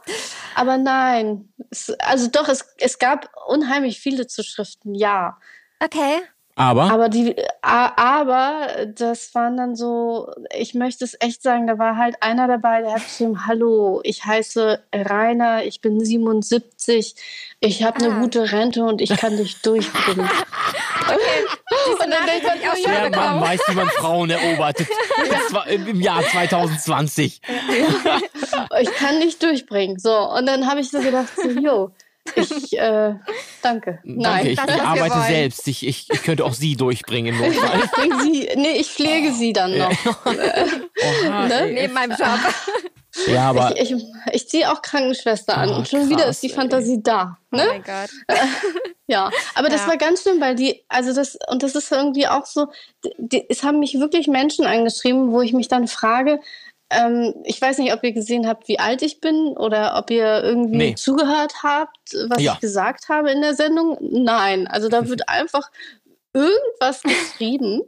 aber 0.55 0.77
nein. 0.77 1.53
Es, 1.69 1.89
also 1.99 2.27
doch, 2.27 2.47
es, 2.47 2.65
es 2.77 2.97
gab 2.97 3.29
unheimlich 3.47 3.99
viele 3.99 4.25
Zuschriften, 4.25 4.95
ja. 4.95 5.37
Okay. 5.81 6.21
Aber, 6.55 6.83
Aber 6.91 7.09
die, 7.09 7.35
aber 7.61 8.67
das 8.95 9.33
waren 9.33 9.57
dann 9.57 9.75
so, 9.75 10.29
ich 10.55 10.75
möchte 10.75 11.03
es 11.03 11.17
echt 11.19 11.41
sagen, 11.41 11.65
da 11.65 11.79
war 11.79 11.97
halt 11.97 12.21
einer 12.21 12.47
dabei, 12.47 12.81
der 12.81 12.93
hat 12.93 13.03
geschrieben, 13.03 13.47
hallo, 13.47 14.01
ich 14.03 14.23
heiße 14.23 14.79
Rainer, 14.93 15.63
ich 15.65 15.81
bin 15.81 15.99
77, 16.03 17.15
ich 17.59 17.83
habe 17.83 18.05
eine 18.05 18.13
Ah. 18.15 18.19
gute 18.19 18.51
Rente 18.51 18.83
und 18.83 19.01
ich 19.01 19.09
kann 19.17 19.35
dich 19.35 19.61
durchbringen. 19.63 20.29
Diese 21.87 22.07
Nachricht 22.09 22.47
habe 22.49 22.57
ich 22.59 22.69
auch 22.69 22.75
schon 22.75 22.91
der 22.91 23.09
Mann 23.09 23.41
weiß, 23.41 23.61
wie 23.67 23.75
man 23.75 23.87
Frauen 23.89 24.29
erobert. 24.29 24.79
Das 24.79 25.53
war 25.53 25.67
im 25.67 25.87
im 25.87 26.01
Jahr 26.01 26.21
2020. 26.23 27.41
ich 28.79 28.91
kann 28.93 29.19
dich 29.19 29.39
durchbringen. 29.39 29.99
So, 29.99 30.15
und 30.15 30.45
dann 30.45 30.67
habe 30.69 30.79
ich 30.81 30.89
so 30.91 30.99
gedacht, 30.99 31.29
so, 31.35 31.49
jo, 31.49 31.91
ich, 32.35 32.77
äh, 32.77 32.79
danke. 32.79 33.19
Danke, 33.61 33.99
Nein, 34.03 34.45
ich, 34.47 34.55
das, 34.57 34.67
ich 34.69 34.75
wir 34.75 34.83
arbeite 34.85 35.15
wollen. 35.15 35.27
selbst. 35.27 35.67
Ich, 35.67 35.85
ich, 35.85 36.09
ich 36.09 36.23
könnte 36.23 36.45
auch 36.45 36.53
sie 36.53 36.75
durchbringen 36.75 37.35
im 37.35 37.41
Notfall. 37.41 37.81
ich 37.83 37.91
bring 37.91 38.19
sie, 38.21 38.49
nee, 38.55 38.77
ich 38.79 38.87
pflege 38.91 39.31
sie 39.33 39.53
dann 39.53 39.77
noch. 39.77 39.91
Oha, 40.25 41.47
Ne? 41.47 41.53
ey. 41.61 41.73
Neben 41.73 41.93
meinem 41.93 42.11
Job. 42.11 42.19
Ja, 43.27 43.51
aber 43.51 43.79
Ich, 43.79 43.91
ich, 43.91 44.03
ich 44.31 44.49
ziehe 44.49 44.71
auch 44.71 44.81
Krankenschwester 44.81 45.55
an 45.55 45.69
Oh, 45.69 45.75
und 45.75 45.87
schon 45.87 46.09
wieder 46.09 46.23
krass, 46.23 46.29
ist 46.37 46.41
die 46.43 46.49
ey. 46.49 46.55
Fantasie 46.55 47.03
da. 47.03 47.37
Oh 47.51 47.57
Ne? 47.57 47.65
mein 47.69 47.83
Gott. 47.83 48.09
Ja, 49.05 49.29
aber 49.53 49.69
das 49.69 49.81
Ja. 49.81 49.89
war 49.89 49.97
ganz 49.97 50.23
schlimm, 50.23 50.41
weil 50.41 50.55
die, 50.55 50.83
also 50.87 51.13
das, 51.13 51.37
und 51.51 51.61
das 51.61 51.75
ist 51.75 51.91
irgendwie 51.91 52.27
auch 52.27 52.47
so, 52.47 52.69
die, 53.19 53.47
es 53.49 53.61
haben 53.61 53.77
mich 53.77 53.99
wirklich 53.99 54.25
Menschen 54.27 54.65
angeschrieben, 54.65 55.31
wo 55.31 55.41
ich 55.41 55.53
mich 55.53 55.67
dann 55.67 55.87
frage, 55.87 56.39
ähm, 56.89 57.33
ich 57.43 57.61
weiß 57.61 57.77
nicht, 57.79 57.93
ob 57.93 58.03
ihr 58.03 58.11
gesehen 58.13 58.47
habt, 58.47 58.67
wie 58.67 58.79
alt 58.79 59.01
ich 59.01 59.19
bin 59.21 59.49
oder 59.57 59.95
ob 59.97 60.11
ihr 60.11 60.43
irgendwie 60.43 60.77
Nee. 60.77 60.95
zugehört 60.95 61.53
habt, 61.63 61.97
was 62.27 62.41
Ja. 62.41 62.53
ich 62.53 62.59
gesagt 62.59 63.09
habe 63.09 63.31
in 63.31 63.41
der 63.41 63.55
Sendung. 63.55 63.97
Nein, 64.01 64.67
also 64.67 64.89
da 64.89 65.07
wird 65.07 65.21
einfach 65.29 65.71
irgendwas 66.33 67.01
geschrieben 67.03 67.81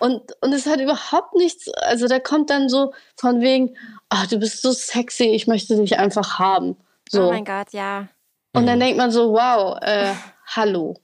und, 0.00 0.22
und 0.40 0.52
es 0.52 0.66
hat 0.66 0.80
überhaupt 0.80 1.34
nichts, 1.36 1.68
also 1.74 2.08
da 2.08 2.18
kommt 2.18 2.50
dann 2.50 2.68
so 2.68 2.92
von 3.16 3.40
wegen, 3.40 3.76
ach, 4.08 4.26
du 4.26 4.38
bist 4.38 4.62
so 4.62 4.72
sexy, 4.72 5.26
ich 5.26 5.46
möchte 5.46 5.76
dich 5.76 5.98
einfach 5.98 6.38
haben. 6.40 6.76
So. 7.08 7.28
Oh 7.28 7.30
mein 7.32 7.44
Gott, 7.44 7.72
ja. 7.72 8.08
Und 8.52 8.66
dann 8.66 8.80
denkt 8.80 8.98
man 8.98 9.10
so, 9.12 9.32
wow, 9.32 9.78
äh, 9.80 10.12
hallo, 10.46 10.94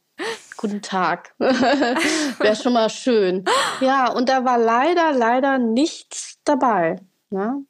guten 0.56 0.82
Tag. 0.82 1.32
Wäre 1.38 2.56
schon 2.56 2.72
mal 2.72 2.90
schön. 2.90 3.44
Ja, 3.80 4.10
und 4.10 4.28
da 4.28 4.44
war 4.44 4.58
leider, 4.58 5.12
leider 5.12 5.58
nichts 5.58 6.38
dabei. 6.44 6.96
Ne? 7.32 7.64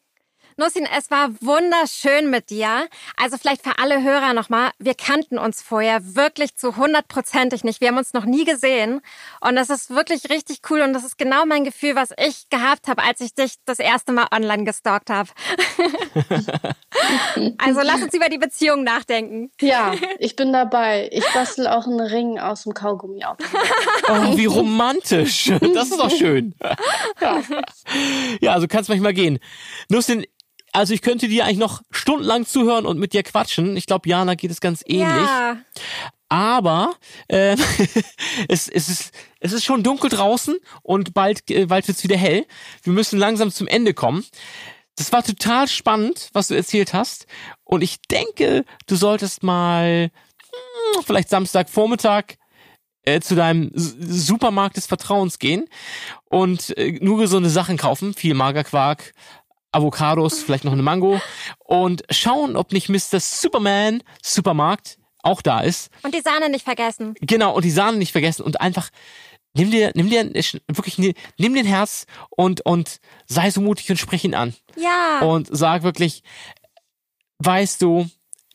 Nussin, 0.61 0.87
es 0.95 1.11
war 1.11 1.31
wunderschön 1.41 2.29
mit 2.29 2.51
dir. 2.51 2.87
Also 3.17 3.39
vielleicht 3.39 3.63
für 3.63 3.79
alle 3.79 4.03
Hörer 4.03 4.35
nochmal, 4.35 4.73
wir 4.79 4.93
kannten 4.93 5.39
uns 5.39 5.63
vorher 5.63 6.15
wirklich 6.15 6.55
zu 6.55 6.77
hundertprozentig 6.77 7.65
nicht. 7.65 7.81
Wir 7.81 7.89
haben 7.89 7.97
uns 7.97 8.13
noch 8.13 8.27
nie 8.27 8.45
gesehen. 8.45 9.01
Und 9.41 9.57
das 9.57 9.71
ist 9.71 9.89
wirklich 9.89 10.29
richtig 10.29 10.61
cool. 10.69 10.83
Und 10.83 10.93
das 10.93 11.03
ist 11.03 11.17
genau 11.17 11.47
mein 11.47 11.65
Gefühl, 11.65 11.97
was 11.97 12.11
ich 12.19 12.51
gehabt 12.51 12.89
habe, 12.89 13.03
als 13.03 13.23
ich 13.23 13.35
dich 13.35 13.55
das 13.65 13.79
erste 13.79 14.13
Mal 14.13 14.27
online 14.35 14.65
gestalkt 14.65 15.09
habe. 15.09 15.31
also 17.57 17.81
lass 17.83 18.03
uns 18.03 18.13
über 18.13 18.29
die 18.29 18.37
Beziehung 18.37 18.85
nachdenken. 18.85 19.51
Ja, 19.63 19.95
ich 20.19 20.37
bin 20.37 20.53
dabei. 20.53 21.09
Ich 21.11 21.25
bastel 21.33 21.69
auch 21.69 21.87
einen 21.87 22.01
Ring 22.01 22.39
aus 22.39 22.65
dem 22.65 22.75
Kaugummi 22.75 23.25
auf. 23.25 23.39
oh, 24.09 24.37
wie 24.37 24.45
romantisch. 24.45 25.51
Das 25.73 25.89
ist 25.91 25.99
doch 25.99 26.11
schön. 26.11 26.55
Ja, 28.41 28.53
also 28.53 28.67
kannst 28.69 28.89
manchmal 28.89 29.15
gehen. 29.15 29.39
Nussin, 29.89 30.25
also 30.73 30.95
ich 30.95 31.03
könnte 31.03 31.29
dir 31.29 31.45
eigentlich 31.45 31.59
noch 31.59 31.83
stundenlang 31.91 32.47
zuhören 32.47 32.87
und 32.87 32.99
mit 32.99 33.13
dir 33.13 33.23
quatschen. 33.23 33.77
Ich 33.77 33.87
glaube, 33.87 34.09
Jana 34.09 34.35
geht 34.35 34.51
es 34.51 34.61
ganz 34.61 34.83
ähnlich. 34.87 35.07
Ja. 35.27 35.59
Aber 36.29 36.95
äh, 37.29 37.57
es, 38.49 38.69
es, 38.69 38.89
ist, 38.89 39.13
es 39.41 39.53
ist 39.53 39.65
schon 39.65 39.83
dunkel 39.83 40.11
draußen 40.11 40.57
und 40.83 41.13
bald, 41.13 41.51
äh, 41.51 41.67
bald 41.67 41.89
wird's 41.89 42.05
wieder 42.05 42.17
hell. 42.17 42.47
Wir 42.83 42.93
müssen 42.93 43.19
langsam 43.19 43.51
zum 43.51 43.67
Ende 43.67 43.95
kommen. 43.95 44.25
Das 44.97 45.13
war 45.13 45.25
total 45.25 45.67
spannend, 45.67 46.29
was 46.33 46.49
du 46.49 46.55
erzählt 46.55 46.95
hast. 46.95 47.27
Und 47.65 47.83
ich 47.83 48.01
denke, 48.11 48.65
du 48.87 48.97
solltest 48.97 49.43
mal 49.43 50.11
hm, 50.95 51.03
vielleicht 51.05 51.31
Samstagvormittag 51.31 52.37
äh, 53.03 53.21
zu 53.21 53.35
deinem 53.35 53.71
Supermarkt 53.75 54.77
des 54.77 54.87
Vertrauens 54.87 55.39
gehen 55.39 55.67
und 56.27 56.77
äh, 56.77 56.99
nur 57.01 57.19
gesunde 57.19 57.51
Sachen 57.51 57.77
kaufen. 57.77 58.15
Viel 58.15 58.35
Magerquark, 58.35 59.15
Avocados, 59.73 60.43
vielleicht 60.43 60.65
noch 60.65 60.73
eine 60.73 60.83
Mango 60.83 61.21
und 61.59 62.03
schauen, 62.11 62.57
ob 62.57 62.73
nicht 62.73 62.89
Mr. 62.89 63.21
Superman 63.21 64.03
Supermarkt 64.23 64.99
auch 65.23 65.43
da 65.43 65.61
ist. 65.61 65.91
Und 66.03 66.15
die 66.15 66.21
Sahne 66.21 66.49
nicht 66.49 66.65
vergessen. 66.65 67.15
Genau, 67.21 67.55
und 67.55 67.65
die 67.65 67.71
Sahne 67.71 67.99
nicht 67.99 68.13
vergessen 68.13 68.43
und 68.43 68.61
einfach 68.61 68.91
nimm 69.55 69.71
dir, 69.71 69.93
nimm 69.95 70.09
dir 70.09 70.25
wirklich, 70.69 70.99
nimm 70.99 71.55
den 71.55 71.67
Herz 71.67 72.07
und, 72.31 72.63
und 72.63 73.01
sei 73.27 73.51
so 73.51 73.61
mutig 73.61 73.91
und 73.91 73.97
sprich 73.97 74.25
ihn 74.25 74.35
an. 74.35 74.55
Ja. 74.77 75.21
Und 75.21 75.49
sag 75.51 75.83
wirklich, 75.83 76.23
weißt 77.39 77.83
du, 77.83 78.09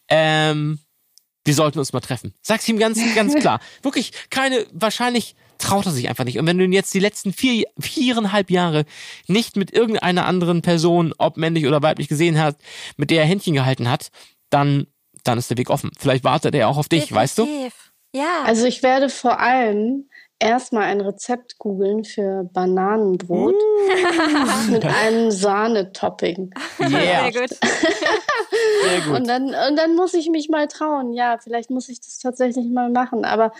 ähm, 0.09 0.79
wir 1.43 1.53
sollten 1.53 1.79
uns 1.79 1.93
mal 1.93 2.01
treffen. 2.01 2.33
Sag's 2.41 2.67
ihm 2.67 2.79
ganz, 2.79 2.99
ganz 3.13 3.35
klar. 3.39 3.59
Wirklich 3.83 4.11
keine, 4.29 4.65
wahrscheinlich 4.71 5.35
traut 5.57 5.85
er 5.85 5.91
sich 5.91 6.09
einfach 6.09 6.23
nicht. 6.23 6.39
Und 6.39 6.45
wenn 6.47 6.57
du 6.57 6.63
ihn 6.63 6.73
jetzt 6.73 6.93
die 6.93 6.99
letzten 6.99 7.33
vier, 7.33 7.65
viereinhalb 7.79 8.49
Jahre 8.49 8.85
nicht 9.27 9.57
mit 9.57 9.73
irgendeiner 9.73 10.25
anderen 10.25 10.61
Person, 10.61 11.13
ob 11.17 11.37
männlich 11.37 11.67
oder 11.67 11.81
weiblich 11.81 12.07
gesehen 12.07 12.39
hast, 12.39 12.57
mit 12.97 13.11
der 13.11 13.21
er 13.21 13.27
Händchen 13.27 13.53
gehalten 13.53 13.89
hat, 13.89 14.09
dann, 14.49 14.87
dann 15.23 15.37
ist 15.37 15.49
der 15.49 15.57
Weg 15.57 15.69
offen. 15.69 15.91
Vielleicht 15.97 16.23
wartet 16.23 16.55
er 16.55 16.69
auch 16.69 16.77
auf 16.77 16.89
dich, 16.89 17.11
weißt 17.11 17.37
du? 17.37 17.45
Definitiv. 17.45 17.91
Ja. 18.13 18.43
Also 18.45 18.65
ich 18.65 18.81
werde 18.81 19.09
vor 19.09 19.39
allem 19.39 20.09
erstmal 20.39 20.83
ein 20.83 21.01
Rezept 21.01 21.57
googeln 21.57 22.03
für 22.03 22.43
Bananenbrot 22.53 23.53
Uh. 23.55 24.71
mit 24.71 24.85
einem 24.85 25.31
Sahnetopping. 25.31 26.53
Yeah. 26.79 27.31
Sehr 27.31 27.41
gut. 27.41 27.49
Sehr 27.51 29.01
gut. 29.05 29.15
Und 29.15 29.27
dann, 29.27 29.45
und 29.45 29.75
dann 29.75 29.95
muss 29.95 30.13
ich 30.13 30.29
mich 30.29 30.49
mal 30.49 30.67
trauen. 30.67 31.13
Ja, 31.13 31.37
vielleicht 31.41 31.69
muss 31.69 31.89
ich 31.89 31.99
das 32.01 32.19
tatsächlich 32.19 32.65
mal 32.69 32.89
machen. 32.89 33.25
Aber 33.25 33.51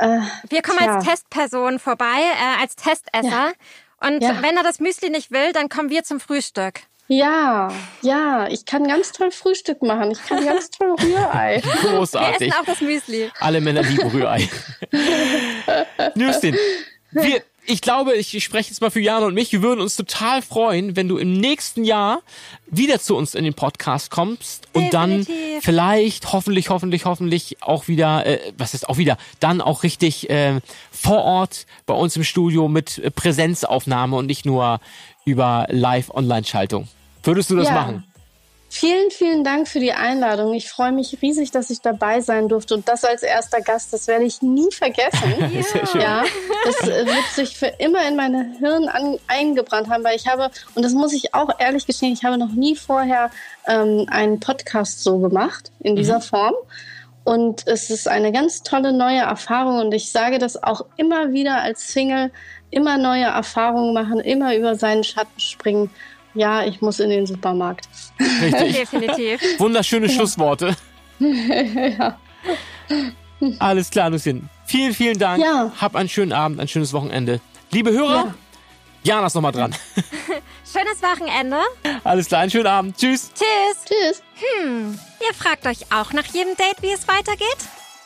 äh, 0.00 0.18
Wir 0.48 0.62
kommen 0.62 0.78
als 0.78 1.04
Tja. 1.04 1.12
Testperson 1.12 1.78
vorbei, 1.78 2.04
äh, 2.04 2.60
als 2.62 2.76
Testesser. 2.76 3.52
Und 4.00 4.22
Ja. 4.22 4.42
wenn 4.42 4.56
er 4.56 4.62
das 4.62 4.80
Müsli 4.80 5.10
nicht 5.10 5.30
will, 5.30 5.52
dann 5.52 5.68
kommen 5.68 5.90
wir 5.90 6.02
zum 6.04 6.20
Frühstück. 6.20 6.80
Ja, 7.08 7.72
ja, 8.02 8.48
ich 8.48 8.64
kann 8.64 8.86
ganz 8.88 9.12
toll 9.12 9.30
Frühstück 9.30 9.82
machen. 9.82 10.10
Ich 10.10 10.22
kann 10.24 10.44
ganz 10.44 10.70
toll 10.70 10.94
Rührei. 11.00 11.62
Wir 11.62 11.90
Großartig. 11.90 12.48
essen 12.48 12.60
auch 12.60 12.64
das 12.64 12.80
Müsli. 12.80 13.30
Alle 13.38 13.60
Männer 13.60 13.82
lieben 13.82 14.08
Rührei. 14.08 14.48
Nüstin, 16.14 16.56
wir, 17.12 17.42
ich 17.64 17.80
glaube, 17.80 18.14
ich, 18.14 18.42
spreche 18.42 18.70
jetzt 18.70 18.80
mal 18.80 18.90
für 18.90 19.00
Jana 19.00 19.26
und 19.26 19.34
mich. 19.34 19.52
Wir 19.52 19.62
würden 19.62 19.80
uns 19.80 19.96
total 19.96 20.42
freuen, 20.42 20.96
wenn 20.96 21.08
du 21.08 21.16
im 21.18 21.32
nächsten 21.32 21.84
Jahr 21.84 22.22
wieder 22.68 23.00
zu 23.00 23.16
uns 23.16 23.34
in 23.34 23.44
den 23.44 23.54
Podcast 23.54 24.10
kommst 24.10 24.66
und 24.72 24.92
dann 24.92 25.18
Definitiv. 25.18 25.64
vielleicht, 25.64 26.32
hoffentlich, 26.32 26.70
hoffentlich, 26.70 27.04
hoffentlich 27.04 27.62
auch 27.62 27.88
wieder, 27.88 28.26
äh, 28.26 28.52
was 28.58 28.74
ist 28.74 28.88
auch 28.88 28.98
wieder, 28.98 29.16
dann 29.40 29.60
auch 29.60 29.82
richtig 29.82 30.28
äh, 30.30 30.60
vor 30.90 31.22
Ort 31.22 31.66
bei 31.86 31.94
uns 31.94 32.16
im 32.16 32.24
Studio 32.24 32.68
mit 32.68 33.00
Präsenzaufnahme 33.14 34.16
und 34.16 34.26
nicht 34.26 34.44
nur 34.44 34.80
über 35.24 35.66
Live-Online-Schaltung. 35.70 36.88
Würdest 37.26 37.50
du 37.50 37.56
das 37.56 37.68
Ja. 37.68 37.74
machen? 37.74 38.04
Vielen, 38.68 39.10
vielen 39.10 39.44
Dank 39.44 39.68
für 39.68 39.78
die 39.78 39.92
Einladung. 39.92 40.52
Ich 40.52 40.68
freue 40.68 40.92
mich 40.92 41.16
riesig, 41.22 41.50
dass 41.50 41.70
ich 41.70 41.80
dabei 41.80 42.20
sein 42.20 42.48
durfte. 42.48 42.74
Und 42.74 42.88
das 42.88 43.04
als 43.04 43.22
erster 43.22 43.60
Gast, 43.60 43.92
das 43.92 44.06
werde 44.06 44.24
ich 44.24 44.42
nie 44.42 44.70
vergessen. 44.70 45.34
Schön. 45.92 46.00
Ja, 46.00 46.24
das 46.64 46.86
wird 46.86 47.24
sich 47.32 47.56
für 47.56 47.72
immer 47.78 48.06
in 48.06 48.16
meine 48.16 48.54
Hirn 48.58 48.88
an, 48.88 49.18
eingebrannt 49.28 49.88
haben, 49.88 50.04
weil 50.04 50.16
ich 50.16 50.26
habe, 50.26 50.50
und 50.74 50.84
das 50.84 50.92
muss 50.92 51.12
ich 51.14 51.32
auch 51.32 51.48
ehrlich 51.58 51.86
gestehen, 51.86 52.12
ich 52.12 52.24
habe 52.24 52.36
noch 52.38 52.52
nie 52.52 52.74
vorher 52.76 53.30
ähm, 53.66 54.06
einen 54.10 54.40
Podcast 54.40 55.02
so 55.02 55.18
gemacht, 55.20 55.70
in 55.80 55.96
dieser 55.96 56.20
Form. 56.20 56.54
Und 57.24 57.66
es 57.66 57.88
ist 57.90 58.08
eine 58.08 58.30
ganz 58.30 58.62
tolle 58.62 58.92
neue 58.92 59.20
Erfahrung 59.20 59.78
und 59.80 59.92
ich 59.94 60.12
sage 60.12 60.38
das 60.38 60.62
auch 60.62 60.84
immer 60.96 61.32
wieder 61.32 61.62
als 61.62 61.92
Single, 61.92 62.30
immer 62.70 62.98
neue 62.98 63.24
Erfahrungen 63.24 63.94
machen, 63.94 64.20
immer 64.20 64.54
über 64.54 64.76
seinen 64.76 65.02
Schatten 65.02 65.40
springen. 65.40 65.90
Ja, 66.36 66.64
ich 66.64 66.80
muss 66.82 67.00
in 67.00 67.10
den 67.10 67.26
Supermarkt. 67.26 67.88
Richtig. 68.20 68.76
Definitiv. 68.80 69.40
Wunderschöne 69.58 70.08
Schlussworte. 70.08 70.76
Alles 73.58 73.90
klar, 73.90 74.10
Lucien. 74.10 74.48
Vielen, 74.66 74.94
vielen 74.94 75.18
Dank. 75.18 75.42
Ja. 75.42 75.72
Hab 75.80 75.96
einen 75.96 76.08
schönen 76.08 76.32
Abend, 76.32 76.60
ein 76.60 76.68
schönes 76.68 76.92
Wochenende. 76.92 77.40
Liebe 77.72 77.90
Hörer, 77.90 78.34
Jana 79.02 79.26
ist 79.26 79.34
nochmal 79.34 79.52
dran. 79.52 79.74
Schönes 80.64 81.02
Wochenende. 81.02 81.58
Alles 82.04 82.26
klar, 82.26 82.42
einen 82.42 82.50
schönen 82.50 82.66
Abend. 82.66 82.96
Tschüss. 82.98 83.30
Tschüss. 83.34 83.84
Tschüss. 83.86 84.22
Ihr 85.26 85.34
fragt 85.34 85.66
euch 85.66 85.92
auch 85.92 86.12
nach 86.12 86.26
jedem 86.26 86.54
Date, 86.56 86.82
wie 86.82 86.92
es 86.92 87.08
weitergeht? 87.08 87.56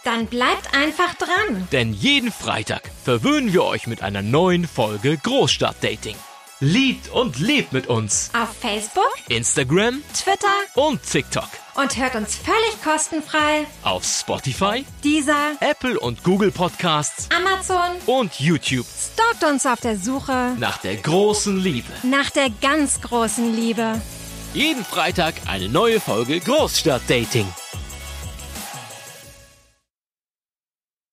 Dann 0.05 0.27
bleibt 0.27 0.75
einfach 0.75 1.15
dran. 1.15 1.69
Denn 1.73 1.93
jeden 1.93 2.31
Freitag 2.31 2.83
verwöhnen 3.03 3.53
wir 3.53 3.65
euch 3.65 3.87
mit 3.87 4.03
einer 4.03 4.23
neuen 4.23 4.67
Folge 4.67 5.17
Großstadtdating. 5.17 6.17
Liebt 6.63 7.09
und 7.11 7.39
lebt 7.39 7.73
mit 7.73 7.87
uns. 7.87 8.31
Auf 8.35 8.55
Facebook, 8.61 9.11
Instagram 9.29 10.03
Twitter 10.13 10.47
und 10.75 11.03
TikTok. 11.03 11.49
und 11.77 11.97
hört 11.97 12.15
uns 12.17 12.37
völlig 12.37 12.83
kostenfrei. 12.85 13.67
Auf 13.83 14.05
Spotify, 14.05 14.85
Dieser 15.03 15.53
Apple 15.61 15.99
und 15.99 16.23
Google 16.23 16.51
Podcasts 16.51 17.29
Amazon 17.35 17.97
und 18.05 18.39
YouTube. 18.41 18.85
stalkt 18.87 19.43
uns 19.51 19.65
auf 19.65 19.81
der 19.81 19.97
Suche 19.97 20.55
Nach 20.59 20.77
der 20.79 20.97
großen 20.97 21.57
Liebe. 21.59 21.89
nach 22.03 22.29
der 22.29 22.51
ganz 22.61 23.01
großen 23.01 23.57
Liebe. 23.57 23.99
Jeden 24.53 24.85
Freitag 24.85 25.35
eine 25.47 25.69
neue 25.71 25.99
Folge 25.99 26.41
Großstadtdating. 26.41 27.47